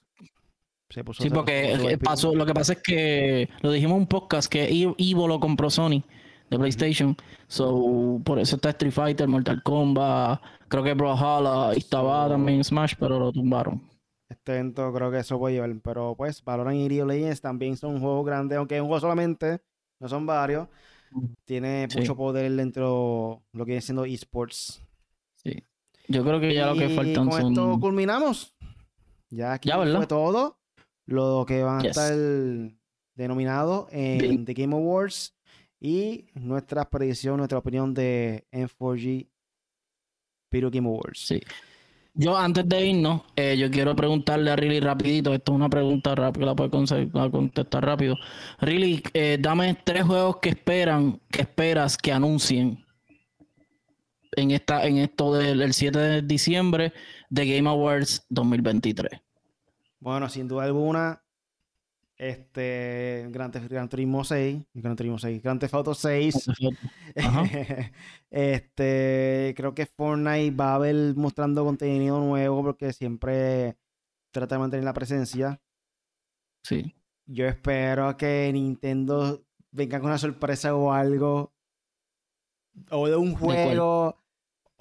se 0.91 1.03
puso 1.03 1.23
Sí, 1.23 1.31
porque 1.31 1.99
pasó, 2.03 2.35
lo 2.35 2.45
que 2.45 2.53
pasa 2.53 2.75
es 2.75 2.83
que 2.83 3.49
lo 3.63 3.73
dijimos 3.73 3.97
en 3.97 4.03
un 4.03 4.07
podcast 4.07 4.51
que 4.51 4.69
Evo 4.99 5.27
lo 5.27 5.41
compró 5.41 5.71
Sony 5.71 6.03
de 6.51 6.59
PlayStation. 6.59 7.17
So, 7.49 8.21
por 8.25 8.39
eso 8.39 8.57
está 8.57 8.71
Street 8.71 8.93
Fighter, 8.93 9.27
Mortal 9.27 9.63
Kombat, 9.63 10.41
creo 10.69 10.85
que 10.85 10.93
Brawlhalla 10.93 11.73
estaba 11.73 12.29
también 12.29 12.63
Smash, 12.63 12.95
pero 12.99 13.19
lo 13.19 13.33
tumbaron. 13.33 13.83
Este 14.29 14.53
evento 14.53 14.93
creo 14.93 15.11
que 15.11 15.19
eso 15.19 15.39
puede 15.39 15.55
llevar. 15.55 15.75
Pero 15.83 16.15
pues, 16.17 16.43
Valorant 16.45 16.77
y 16.77 16.89
League 16.89 17.03
of 17.03 17.09
Legends 17.09 17.41
también 17.41 17.77
son 17.77 18.01
juegos 18.01 18.25
grandes, 18.27 18.59
aunque 18.59 18.77
es 18.77 18.81
un 18.81 18.89
juego 18.89 19.01
solamente, 19.01 19.61
no 20.01 20.09
son 20.09 20.27
varios. 20.27 20.69
Tiene 21.45 21.87
Sí. 21.91 21.99
mucho 22.01 22.17
poder 22.17 22.51
dentro 22.53 23.43
de 23.53 23.59
lo 23.59 23.65
que 23.65 23.71
viene 23.73 23.83
siendo 23.83 24.05
esports. 24.05 24.83
Sí. 25.37 25.63
Yo 26.09 26.23
creo 26.25 26.41
que 26.41 26.53
ya 26.55 26.67
lo 26.67 26.75
que 26.75 26.89
faltan 26.89 27.29
con 27.29 27.41
son. 27.41 27.53
esto 27.53 27.79
culminamos. 27.81 28.55
Ya 29.31 29.53
aquí 29.53 29.69
Ya, 29.69 29.77
¿verdad? 29.79 29.97
fue 29.97 30.07
todo 30.07 30.59
lo 31.07 31.45
que 31.47 31.63
van 31.63 31.85
a 31.85 31.89
estar 31.89 32.13
denominados 33.15 33.87
en 33.93 34.19
Bien. 34.19 34.45
The 34.45 34.55
Game 34.55 34.75
Awards 34.75 35.37
y 35.81 36.27
nuestra 36.35 36.89
predicción, 36.91 37.37
nuestra 37.37 37.59
opinión 37.59 37.95
de 37.95 38.47
N4G 38.53 39.29
Video 40.51 40.71
Game 40.71 40.89
Awards. 40.89 41.21
Sí. 41.27 41.41
Yo 42.17 42.37
antes 42.37 42.69
de 42.69 42.87
irnos, 42.87 43.23
eh, 43.35 43.57
yo 43.59 43.69
quiero 43.73 43.97
preguntarle 43.97 44.49
a 44.53 44.55
Riley 44.57 44.79
rapidito, 44.79 45.35
esto 45.35 45.51
es 45.53 45.57
una 45.57 45.69
pregunta 45.69 46.15
rápida, 46.15 46.47
la 46.47 46.55
puede 46.55 46.71
conse- 46.71 47.11
la 47.13 47.29
contestar 47.29 47.85
rápido. 47.85 48.17
Riley, 48.61 49.03
eh, 49.15 49.37
dame 49.41 49.77
tres 49.83 50.05
juegos 50.05 50.37
que 50.37 50.51
esperan, 50.51 51.21
que 51.29 51.43
esperas 51.43 51.97
que 51.97 52.13
anuncien 52.13 52.85
en 54.37 54.53
esta, 54.53 54.87
en 54.87 54.99
esto 54.99 55.35
del 55.35 55.61
el 55.61 55.75
7 55.75 55.99
de 55.99 56.23
diciembre 56.23 56.93
de 57.31 57.47
Game 57.57 57.69
Awards 57.69 58.25
2023. 58.29 59.21
Bueno, 59.99 60.29
sin 60.29 60.47
duda 60.47 60.65
alguna, 60.65 61.21
este 62.17 63.27
Gran, 63.31 63.51
Gran 63.51 63.89
Turismo 63.89 64.25
6, 64.25 64.65
Gran 64.75 64.97
Turismo 64.97 65.19
6, 65.19 65.43
Gran 65.43 65.59
Theft 65.59 65.75
Auto 65.75 65.95
6. 65.95 66.51
Ajá. 67.17 67.45
este, 68.31 69.55
creo 69.57 69.75
que 69.75 69.87
Fortnite 69.87 70.55
va 70.55 70.73
a 70.73 70.75
haber 70.77 71.17
mostrando 71.17 71.65
contenido 71.65 72.21
nuevo 72.21 72.63
porque 72.63 72.93
siempre 72.93 73.77
trata 74.31 74.57
de 74.57 74.61
mantener 74.61 74.85
la 74.85 74.95
presencia. 74.95 75.61
Sí. 76.63 76.95
Yo 77.27 77.47
espero 77.47 78.17
que 78.17 78.51
Nintendo 78.53 79.45
venga 79.71 79.99
con 79.99 80.09
una 80.09 80.19
sorpresa 80.19 80.75
o 80.75 80.93
algo. 80.93 81.53
O 82.91 83.09
de 83.09 83.17
un 83.17 83.35
juego. 83.35 84.24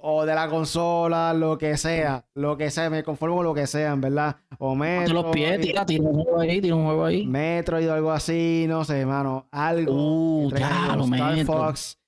O 0.06 0.26
de 0.26 0.34
la 0.34 0.50
consola, 0.50 1.32
lo 1.32 1.56
que 1.56 1.78
sea. 1.78 2.26
Lo 2.34 2.58
que 2.58 2.70
sea, 2.70 2.90
me 2.90 3.02
conformo 3.02 3.36
con 3.36 3.46
lo 3.46 3.54
que 3.54 3.66
sea, 3.66 3.92
en 3.92 4.02
verdad. 4.02 4.36
O 4.58 4.76
Ponte 4.76 5.08
los 5.08 5.32
pies, 5.32 5.52
Metro, 5.52 5.64
tira, 5.64 5.86
tira 5.86 6.04
un 6.04 6.22
juego 6.22 6.40
ahí, 6.40 6.60
tira 6.60 6.74
un 6.74 6.84
juego 6.84 7.04
ahí. 7.06 7.26
Metroid 7.26 7.88
o 7.88 7.94
algo 7.94 8.10
así, 8.12 8.66
no 8.68 8.84
sé, 8.84 9.00
hermano. 9.00 9.48
Algo. 9.50 9.94
Uh, 9.94 10.50
ya, 10.50 10.92
algo, 10.92 11.06
lo 11.06 11.14
Star 11.14 11.36
Metro. 11.36 11.54
Fox. 11.54 11.98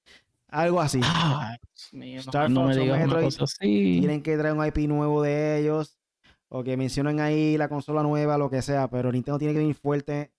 Algo 0.48 0.80
así. 0.82 1.00
Ah, 1.02 1.56
mío, 1.92 2.20
Star 2.20 2.50
no, 2.50 2.64
Fox 2.64 2.76
me 2.76 2.92
o 2.92 3.22
cosa 3.22 3.44
así. 3.44 4.00
Tienen 4.00 4.22
que 4.22 4.36
traer 4.36 4.54
un 4.54 4.66
IP 4.66 4.76
nuevo 4.88 5.22
de 5.22 5.60
ellos. 5.60 5.98
O 6.48 6.62
que 6.62 6.76
mencionen 6.76 7.20
ahí 7.20 7.56
la 7.56 7.70
consola 7.70 8.02
nueva, 8.02 8.36
lo 8.36 8.50
que 8.50 8.60
sea. 8.60 8.88
Pero 8.88 9.10
Nintendo 9.10 9.38
tiene 9.38 9.54
que 9.54 9.60
venir 9.60 9.74
fuerte 9.74 10.32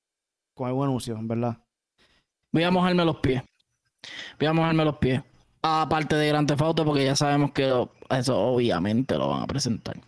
con 0.53 0.67
algún 0.67 0.83
anuncio, 0.83 1.15
en 1.15 1.27
verdad. 1.27 1.57
Voy 2.51 2.61
a 2.61 2.69
mojarme 2.69 3.03
los 3.03 3.17
pies. 3.17 3.41
Voy 4.37 4.47
a 4.47 4.53
mojarme 4.53 4.85
los 4.85 4.97
pies. 4.97 5.23
Aparte 5.67 6.15
de 6.15 6.27
Grand 6.27 6.47
Theft 6.47 6.61
Auto, 6.61 6.85
porque 6.85 7.05
ya 7.05 7.15
sabemos 7.15 7.51
que 7.51 7.71
eso 8.09 8.37
obviamente 8.37 9.15
lo 9.15 9.29
van 9.29 9.43
a 9.43 9.47
presentar. 9.47 9.99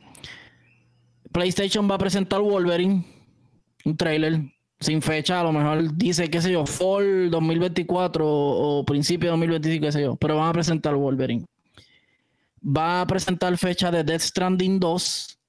PlayStation 1.31 1.90
va 1.90 1.95
a 1.95 1.99
presentar 1.99 2.41
Wolverine. 2.41 3.06
Un 3.86 3.98
trailer 3.98 4.41
sin 4.80 5.02
fecha. 5.02 5.40
A 5.40 5.44
lo 5.44 5.52
mejor 5.52 5.95
dice, 5.95 6.30
qué 6.30 6.41
sé 6.41 6.52
yo, 6.52 6.65
Fall 6.65 7.30
2024 7.30 8.27
o, 8.27 8.80
o 8.80 8.86
principio 8.86 9.27
de 9.27 9.31
2025, 9.31 9.86
qué 9.86 9.91
sé 9.91 10.02
yo. 10.02 10.15
Pero 10.15 10.38
van 10.38 10.49
a 10.49 10.53
presentar 10.53 10.95
Wolverine. 10.95 11.45
Va 12.65 13.02
a 13.02 13.07
presentar 13.07 13.57
fecha 13.57 13.91
de 13.91 14.03
Death 14.03 14.22
Stranding 14.22 14.80
2. 14.80 15.40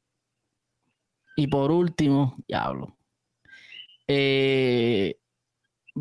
Y 1.37 1.47
por 1.47 1.71
último, 1.71 2.37
diablo. 2.47 2.95
Eh, 4.07 5.20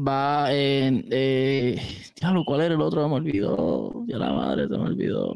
va 0.07 0.53
en. 0.53 1.05
Eh, 1.11 1.81
diablo, 2.19 2.43
¿cuál 2.45 2.61
era 2.61 2.75
el 2.75 2.81
otro? 2.81 3.07
Me 3.07 3.15
olvidó. 3.15 4.05
Ya 4.07 4.17
la 4.17 4.31
madre 4.31 4.67
se 4.67 4.77
me 4.77 4.85
olvidó. 4.85 5.35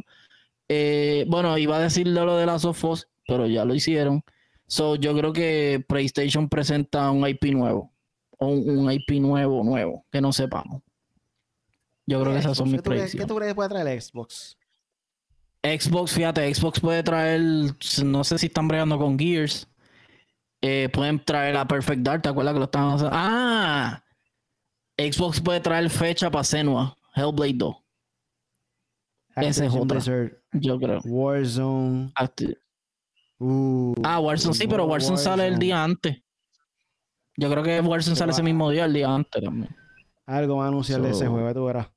Eh, 0.69 1.25
bueno, 1.27 1.57
iba 1.57 1.77
a 1.77 1.81
decir 1.81 2.07
lo 2.07 2.37
de 2.37 2.45
las 2.45 2.65
Us, 2.65 3.07
pero 3.27 3.47
ya 3.47 3.65
lo 3.65 3.75
hicieron. 3.75 4.23
So, 4.67 4.95
yo 4.95 5.15
creo 5.15 5.33
que 5.33 5.83
PlayStation 5.87 6.49
presenta 6.49 7.11
un 7.11 7.27
IP 7.27 7.45
nuevo. 7.53 7.91
O 8.39 8.47
un, 8.47 8.91
IP 8.91 9.11
nuevo, 9.21 9.63
nuevo, 9.63 10.05
que 10.11 10.21
no 10.21 10.33
sepamos. 10.33 10.81
Yo 12.05 12.21
creo 12.21 12.33
que 12.33 12.39
esas 12.39 12.57
son 12.57 12.71
mis 12.71 12.81
predicciones. 12.81 13.25
¿Qué 13.25 13.27
tú 13.27 13.35
crees 13.35 13.51
que 13.51 13.55
puede 13.55 13.69
traer 13.69 14.01
Xbox? 14.01 14.57
Xbox, 15.63 16.11
fíjate, 16.11 16.53
Xbox 16.53 16.79
puede 16.79 17.03
traer, 17.03 17.41
no 18.03 18.23
sé 18.23 18.37
si 18.37 18.47
están 18.47 18.67
bregando 18.67 18.97
con 18.97 19.17
Gears. 19.17 19.67
Eh, 20.61 20.89
pueden 20.91 21.23
traer 21.23 21.55
a 21.55 21.67
Perfect 21.67 22.01
Dark, 22.01 22.21
¿te 22.21 22.29
acuerdas 22.29 22.53
que 22.53 22.59
lo 22.59 22.65
estaban 22.65 22.95
haciendo? 22.95 23.15
Ah, 23.15 24.03
Xbox 24.97 25.41
puede 25.41 25.59
traer 25.59 25.89
fecha 25.89 26.29
para 26.29 26.43
Senua, 26.43 26.97
Hellblade 27.15 27.53
2. 27.55 27.75
Ese 29.35 29.65
es 29.65 29.73
otro. 29.73 29.99
Yo 30.53 30.79
creo. 30.79 30.99
Warzone. 31.05 32.13
Uh, 33.39 33.95
ah, 34.03 34.19
Warzone 34.19 34.53
sí, 34.53 34.67
pero 34.67 34.85
Warzone, 34.85 35.17
sale 35.17 35.47
el 35.47 35.57
día 35.57 35.83
antes. 35.83 36.21
Yo 37.35 37.49
creo 37.49 37.63
que 37.63 37.79
Warzone 37.81 38.15
sale 38.15 38.31
ese 38.31 38.43
mismo 38.43 38.69
día, 38.69 38.85
el 38.85 38.93
día 38.93 39.13
antes 39.13 39.43
también. 39.43 39.75
Algo 40.25 40.57
va 40.57 40.65
a 40.65 40.67
anunciar 40.67 41.01
de 41.01 41.09
ese 41.09 41.27
juego, 41.27 41.53
tú 41.53 41.65
verás. 41.65 41.87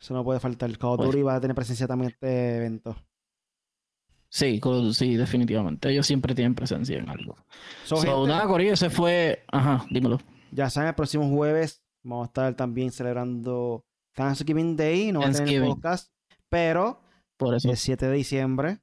Eso 0.00 0.12
no 0.12 0.24
puede 0.24 0.40
faltar. 0.40 0.76
Call 0.76 1.00
of 1.00 1.06
pues 1.06 1.24
va 1.24 1.36
a 1.36 1.40
tener 1.40 1.54
presencia 1.54 1.86
también 1.86 2.08
en 2.10 2.14
este 2.14 2.56
evento. 2.56 2.96
Sí, 4.28 4.60
sí, 4.92 5.14
definitivamente. 5.14 5.88
Ellos 5.88 6.06
siempre 6.06 6.34
tienen 6.34 6.56
presencia 6.56 6.98
en 6.98 7.08
algo. 7.08 7.36
So, 7.84 8.26
nada, 8.26 8.46
Corillo, 8.48 8.72
ese 8.72 8.90
fue. 8.90 9.44
Ajá, 9.52 9.86
dímelo. 9.90 10.18
Ya 10.50 10.68
saben, 10.68 10.88
el 10.88 10.94
próximo 10.94 11.28
jueves 11.30 11.83
vamos 12.04 12.26
a 12.26 12.28
estar 12.28 12.54
también 12.54 12.92
celebrando 12.92 13.84
Thanksgiving 14.14 14.76
Day. 14.76 15.10
No 15.12 15.20
va 15.20 15.28
a 15.28 15.32
tener 15.32 15.62
podcast, 15.62 16.12
pero 16.48 17.00
por 17.36 17.54
eso. 17.54 17.68
el 17.68 17.76
7 17.76 18.06
de 18.06 18.14
diciembre, 18.14 18.78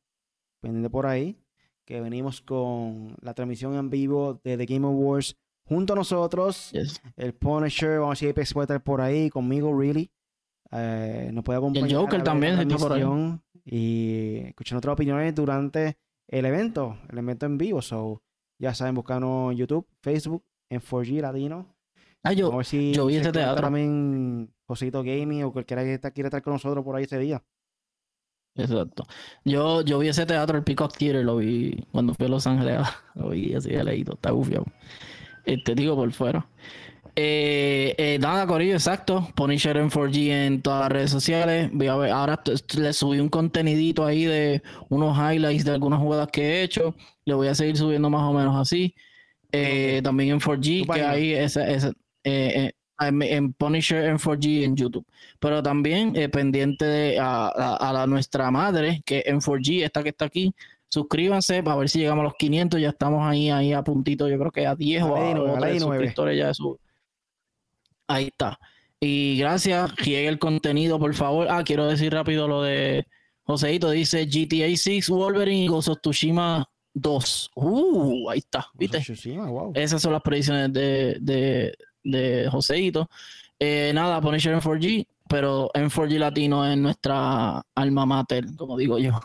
pendiente 0.62 0.90
por 0.90 1.06
ahí, 1.06 1.40
que 1.86 2.02
venimos 2.02 2.42
con 2.42 3.16
la 3.22 3.34
transmisión 3.34 3.76
en 3.76 3.90
vivo 3.90 4.40
de 4.44 4.58
The 4.58 4.66
Game 4.66 4.86
Awards 4.86 5.38
junto 5.66 5.94
a 5.94 5.96
nosotros. 5.96 6.74
El 7.16 7.34
Punisher, 7.34 8.00
vamos 8.00 8.14
a 8.14 8.20
si 8.20 8.30
Apex 8.30 8.54
puede 8.54 8.66
estar 8.66 8.84
por 8.84 9.02
ahí 9.02 9.30
conmigo, 9.30 9.78
really. 9.78 10.12
Eh, 10.72 11.30
nos 11.34 11.44
puede 11.44 11.58
acompañar. 11.58 11.90
Y 11.90 11.94
el 11.94 11.98
Joker 11.98 12.24
también 12.24 12.60
está 12.60 12.78
por 12.78 12.94
ahí. 12.94 13.04
Y 13.64 14.38
escuchar 14.48 14.78
otras 14.78 14.94
opiniones 14.94 15.36
durante 15.36 15.98
el 16.28 16.46
evento, 16.46 16.98
el 17.10 17.20
evento 17.20 17.46
en 17.46 17.58
vivo. 17.58 17.82
So, 17.82 18.22
ya 18.60 18.74
saben, 18.74 18.96
buscarnos 18.96 19.52
en 19.52 19.58
YouTube, 19.58 19.88
Facebook, 20.02 20.44
en 20.70 20.82
4G 20.82 21.22
Latino. 21.22 21.76
Ah, 22.24 22.34
yo, 22.34 22.62
yo 22.62 23.06
vi 23.08 23.16
ese 23.16 23.32
teatro. 23.32 23.62
También 23.62 24.54
Josito 24.66 25.04
Gaming 25.04 25.44
o 25.44 25.52
cualquiera 25.52 25.84
que 25.84 26.00
quiera 26.12 26.28
estar 26.28 26.42
con 26.42 26.54
nosotros 26.54 26.84
por 26.84 26.96
ahí 26.96 27.04
ese 27.06 27.18
día. 27.18 27.44
Exacto. 28.56 29.06
Yo, 29.46 29.82
yo 29.82 30.00
vi 30.00 30.10
ese 30.10 30.26
teatro, 30.26 30.58
el 30.58 30.64
Peacock 30.64 30.96
Theater, 30.98 31.24
lo 31.24 31.38
vi 31.38 31.86
cuando 31.92 32.14
fui 32.14 32.26
a 32.26 32.30
Los 32.30 32.46
Ángeles. 32.48 32.80
Lo 33.16 33.30
vi 33.30 33.54
así 33.54 33.70
de 33.70 33.84
leído, 33.84 34.14
está 34.14 34.32
gufiado. 34.32 34.66
Te 35.44 35.76
digo 35.76 35.96
por 35.96 36.12
fuera. 36.12 36.48
Eh, 37.16 37.94
eh, 37.98 38.20
nada, 38.22 38.48
Corillo, 38.48 38.74
exacto. 38.74 39.28
Punisher 39.36 39.78
en 39.78 39.90
4G 39.90 40.30
en 40.30 40.62
todas 40.62 40.82
las 40.82 40.92
redes 40.92 41.12
sociales. 41.12 41.70
Voy 41.74 41.88
a 41.88 41.96
ver, 41.96 42.12
ahora 42.12 42.42
le 42.78 42.94
subí 42.94 43.20
un 43.20 43.30
contenidito 43.30 44.06
ahí 44.06 44.26
de 44.26 44.62
unos 44.90 45.18
highlights 45.18 45.66
de 45.66 45.72
algunas 45.72 46.00
jugadas 46.00 46.30
que 46.32 46.42
he 46.42 46.64
hecho. 46.64 46.96
Le 47.26 47.34
voy 47.34 47.48
a 47.48 47.56
seguir 47.56 47.78
subiendo 47.78 48.10
más 48.10 48.24
o 48.24 48.34
menos 48.34 48.56
así. 48.56 48.96
Eh, 49.52 50.02
también 50.04 50.32
en 50.32 50.40
4G, 50.40 50.94
que 50.94 51.44
ese, 51.44 51.74
ese 51.74 51.92
eh, 52.24 52.72
en 53.00 53.54
Punisher 53.54 54.06
en 54.06 54.18
4G 54.18 54.64
en 54.64 54.76
YouTube. 54.76 55.06
Pero 55.40 55.64
también 55.64 56.14
pendiente 56.32 56.86
de, 56.86 57.20
a, 57.20 57.92
la, 57.94 58.06
nuestra 58.06 58.52
madre, 58.52 59.02
que 59.06 59.24
en 59.26 59.40
4G, 59.40 59.84
esta 59.84 60.04
que 60.04 60.10
está 60.10 60.26
aquí, 60.26 60.54
suscríbanse 60.88 61.64
para 61.64 61.78
ver 61.78 61.90
si 61.90 62.00
llegamos 62.00 62.22
a 62.22 62.26
los 62.26 62.36
500. 62.36 62.80
Ya 62.80 62.90
estamos 62.90 63.28
ahí, 63.28 63.50
ahí 63.50 63.74
a 63.74 63.82
puntito. 63.82 64.28
Yo 64.30 64.38
creo 64.38 64.52
que 64.52 64.68
a 64.68 64.76
10 64.76 65.04
o 65.04 65.16
a, 65.16 65.80
suscriptores 65.80 66.38
ya 66.38 66.48
de 66.48 66.54
su 66.54 66.80
Ahí 68.08 68.26
está. 68.26 68.60
Y 69.00 69.38
gracias, 69.38 69.96
llegue 69.98 70.28
el 70.28 70.38
contenido, 70.38 71.00
por 71.00 71.14
favor. 71.16 71.48
Ah, 71.50 71.64
quiero 71.64 71.88
decir 71.88 72.14
rápido 72.14 72.48
lo 72.48 72.62
de 72.62 73.06
Joseito. 73.44 73.90
Dice 73.90 74.26
GTA 74.26 74.76
6, 74.76 75.10
Wolverine 75.10 75.66
y 75.66 75.70
of 75.70 75.88
Tsushima 76.02 76.70
2. 76.94 77.52
Uh, 77.56 78.30
ahí 78.30 78.40
está, 78.40 78.68
¿viste? 78.76 79.00
Esas 79.74 80.02
son 80.02 80.14
las 80.14 80.22
predicciones 80.22 80.72
de, 80.74 81.18
de, 81.20 81.74
de 82.04 82.48
Joseito. 82.50 83.10
Eh, 83.60 83.92
nada, 83.94 84.22
Punisher 84.22 84.54
en 84.54 84.62
4G, 84.62 85.08
pero 85.28 85.70
en 85.74 85.90
4G 85.90 86.18
Latino 86.18 86.66
es 86.66 86.78
nuestra 86.78 87.64
alma 87.76 88.06
mater, 88.06 88.46
como 88.58 88.78
digo 88.78 88.98
yo. 89.00 89.20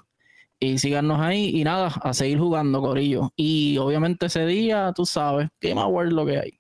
Y 0.59 0.79
síganos 0.79 1.21
ahí 1.21 1.51
y 1.55 1.65
nada, 1.65 1.89
a 1.89 2.15
seguir 2.15 2.39
jugando, 2.39 2.81
Corillo. 2.81 3.33
Y 3.37 3.77
obviamente 3.79 4.27
ese 4.27 4.47
día, 4.47 4.93
tú 4.95 5.05
sabes, 5.05 5.49
Game 5.61 5.81
Awards 5.81 6.13
lo 6.13 6.25
que 6.25 6.39
hay. 6.39 6.59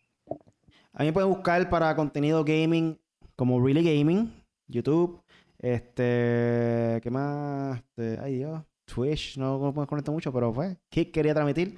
A 0.93 1.01
mí 1.01 1.07
me 1.07 1.13
pueden 1.13 1.31
buscar 1.31 1.69
para 1.71 1.95
contenido 1.95 2.45
gaming 2.45 2.99
como 3.37 3.63
Really 3.63 3.83
Gaming, 3.83 4.33
YouTube, 4.67 5.23
este, 5.59 7.01
¿qué 7.03 7.11
más? 7.11 7.79
Este, 7.79 8.19
ay 8.23 8.37
Dios, 8.37 8.63
Twitch, 8.87 9.37
no 9.37 9.73
me 9.73 9.87
conecto 9.87 10.13
mucho, 10.13 10.33
pero 10.33 10.53
fue, 10.53 10.79
Kick 10.89 11.13
quería 11.13 11.35
transmitir. 11.35 11.77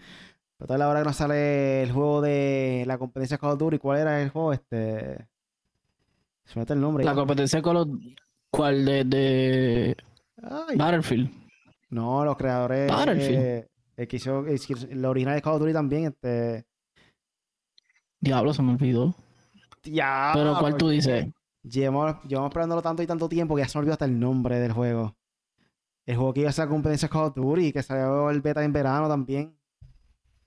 Pero 0.59 0.67
toda 0.67 0.79
la 0.79 0.89
hora 0.89 1.01
que 1.01 1.07
nos 1.07 1.17
sale 1.17 1.85
el 1.85 1.93
juego 1.93 2.21
de 2.21 2.83
la 2.85 2.99
competencia 2.99 3.39
Call 3.39 3.53
of 3.53 3.59
Duty, 3.59 3.79
¿cuál 3.79 4.01
era 4.01 4.21
el 4.21 4.31
juego? 4.31 4.53
Este, 4.53 5.29
se 6.45 6.57
me 6.57 6.63
mete 6.63 6.73
el 6.73 6.81
nombre. 6.81 7.05
La 7.05 7.15
competencia 7.15 7.63
Call 7.63 7.77
of 7.77 7.89
¿cuál 8.51 8.85
de, 8.85 9.05
de... 9.05 9.97
Battlefield? 10.77 11.31
No, 11.91 12.25
los 12.25 12.37
creadores. 12.37 12.91
Battlefield. 12.91 13.67
el 13.97 14.09
que 14.09 14.17
hizo, 14.17 14.45
el, 14.47 15.05
original 15.05 15.37
de 15.37 15.43
Call 15.43 15.55
of 15.55 15.61
Duty 15.61 15.73
también, 15.73 16.07
este. 16.07 16.67
Diablo, 18.21 18.53
se 18.53 18.63
me 18.63 18.73
olvidó. 18.73 19.15
Ya. 19.85 20.33
Pero 20.35 20.59
¿cuál 20.59 20.77
tú 20.77 20.89
dices? 20.89 21.29
Llevamos, 21.63 22.17
llevamos 22.25 22.51
esperándolo 22.51 22.83
tanto 22.83 23.03
y 23.03 23.07
tanto 23.07 23.29
tiempo 23.29 23.55
que 23.55 23.63
ya 23.63 23.69
se 23.69 23.79
me 23.79 23.81
olvidó 23.81 23.93
hasta 23.93 24.07
el 24.07 24.19
nombre 24.19 24.59
del 24.59 24.73
juego. 24.73 25.17
El 26.05 26.17
juego 26.17 26.35
que 26.35 26.41
iba 26.41 26.51
a 26.51 26.53
ser 26.53 26.69
competencia 26.69 27.09
Call 27.09 27.27
of 27.27 27.35
Duty, 27.37 27.73
que 27.73 27.83
salió 27.85 28.29
el 28.31 28.41
beta 28.41 28.65
en 28.65 28.73
verano 28.73 29.09
también. 29.09 29.58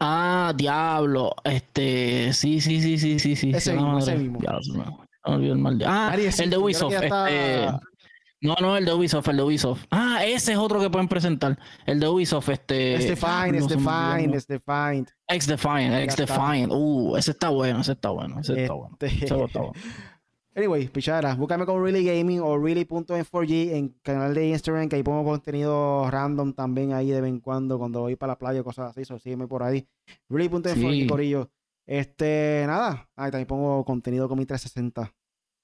Ah, 0.04 0.52
diablo. 0.56 1.36
Este, 1.44 2.34
sí, 2.34 2.60
sí, 2.60 2.82
sí, 2.82 2.98
sí, 2.98 3.20
sí, 3.20 3.36
sí. 3.36 3.52
Ese 3.54 3.74
mismo, 3.74 4.00
ese 4.00 4.18
mismo. 4.18 4.40
Ah, 5.86 6.16
el 6.16 6.50
de 6.50 6.58
Ubisoft. 6.58 6.94
Este, 6.94 7.68
no, 8.42 8.56
no, 8.60 8.76
el 8.76 8.86
de 8.86 8.94
Ubisoft, 8.94 9.28
el 9.28 9.38
de 9.38 9.44
Ubisoft. 9.44 9.84
Ah, 9.92 10.26
ese 10.26 10.54
es 10.54 10.58
otro 10.58 10.80
que 10.80 10.90
pueden 10.90 11.08
presentar. 11.08 11.60
El 11.86 12.00
de 12.00 12.08
Ubisoft, 12.08 12.50
este. 12.50 12.96
Este 12.96 13.16
Fine, 13.16 13.60
este 13.60 13.78
Fine, 13.78 14.36
este 14.36 14.60
Fine. 14.60 15.06
Ex 15.28 15.46
Define, 15.46 16.04
Ex 16.04 16.16
Define. 16.16 16.68
Uh, 16.72 17.16
ese 17.18 17.32
está 17.32 17.50
bueno, 17.50 17.82
ese 17.82 17.92
está 17.92 18.10
bueno, 18.10 18.40
ese 18.40 18.60
está 18.60 18.74
bueno. 18.74 18.98
Ese 19.00 19.26
está 19.26 19.36
bueno. 19.36 19.74
Anyway, 20.54 20.88
pichara, 20.90 21.36
búscame 21.36 21.66
con 21.66 21.82
Really 21.82 22.04
Gaming 22.04 22.42
o 22.42 22.58
Really.m4g 22.58 23.72
en 23.72 23.90
canal 24.02 24.34
de 24.34 24.50
Instagram, 24.50 24.90
que 24.90 24.98
ahí 24.98 25.04
pongo 25.04 25.24
contenido 25.24 26.10
random 26.12 26.54
también 26.54 26.92
ahí 26.94 27.10
de 27.10 27.22
vez 27.22 27.30
en 27.30 27.40
cuando, 27.40 27.80
cuando 27.80 28.02
voy 28.02 28.18
para 28.18 28.34
la 28.34 28.38
playa 28.38 28.62
o 28.62 28.64
cosas 28.64 28.92
así, 28.92 29.06
so 29.06 29.18
sígueme 29.18 29.48
por 29.48 29.64
ahí. 29.64 29.88
Really.m4g, 30.30 31.02
sí. 31.02 31.08
Corillo. 31.08 31.50
Este, 31.86 32.66
nada, 32.68 33.10
ahí 33.16 33.32
también 33.32 33.48
pongo 33.48 33.84
contenido 33.86 34.28
con 34.28 34.38
mi 34.38 34.46
360 34.46 35.14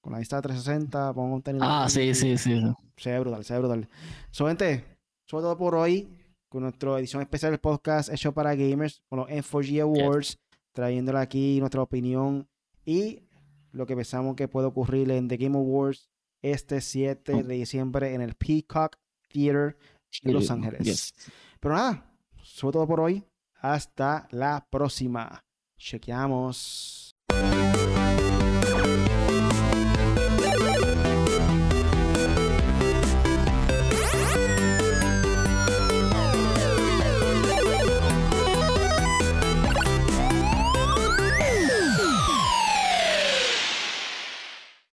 con 0.00 0.12
la 0.12 0.20
vista 0.20 0.40
360, 0.40 1.12
pongo 1.12 1.32
contenido. 1.32 1.64
Ah, 1.66 1.86
sí, 1.88 2.14
sí, 2.14 2.38
sí. 2.38 2.62
Se 2.96 3.10
ve 3.10 3.20
brutal, 3.20 3.44
se 3.44 3.54
ve 3.54 3.58
brutal. 3.60 3.88
Solamente, 4.30 4.84
sobre 5.26 5.42
todo 5.42 5.58
por 5.58 5.74
hoy, 5.74 6.08
con 6.48 6.62
nuestra 6.62 6.98
edición 6.98 7.22
especial 7.22 7.52
del 7.52 7.60
podcast 7.60 8.10
hecho 8.10 8.32
para 8.32 8.54
gamers, 8.54 9.02
con 9.08 9.18
los 9.18 9.28
M4G 9.28 9.82
Awards, 9.82 10.38
trayéndole 10.72 11.18
aquí 11.18 11.58
nuestra 11.60 11.82
opinión 11.82 12.48
y 12.84 13.27
lo 13.72 13.86
que 13.86 13.96
pensamos 13.96 14.36
que 14.36 14.48
puede 14.48 14.66
ocurrir 14.66 15.10
en 15.10 15.28
The 15.28 15.36
Game 15.36 15.56
Awards 15.56 16.08
este 16.42 16.80
7 16.80 17.42
de 17.42 17.54
diciembre 17.54 18.14
en 18.14 18.20
el 18.20 18.34
Peacock 18.34 18.96
Theater 19.28 19.76
en 20.22 20.32
Los 20.32 20.50
Ángeles. 20.50 21.14
Pero 21.60 21.74
nada, 21.74 22.12
sobre 22.42 22.72
todo 22.74 22.86
por 22.86 23.00
hoy. 23.00 23.24
Hasta 23.60 24.28
la 24.30 24.66
próxima. 24.70 25.44
Chequeamos. 25.76 27.16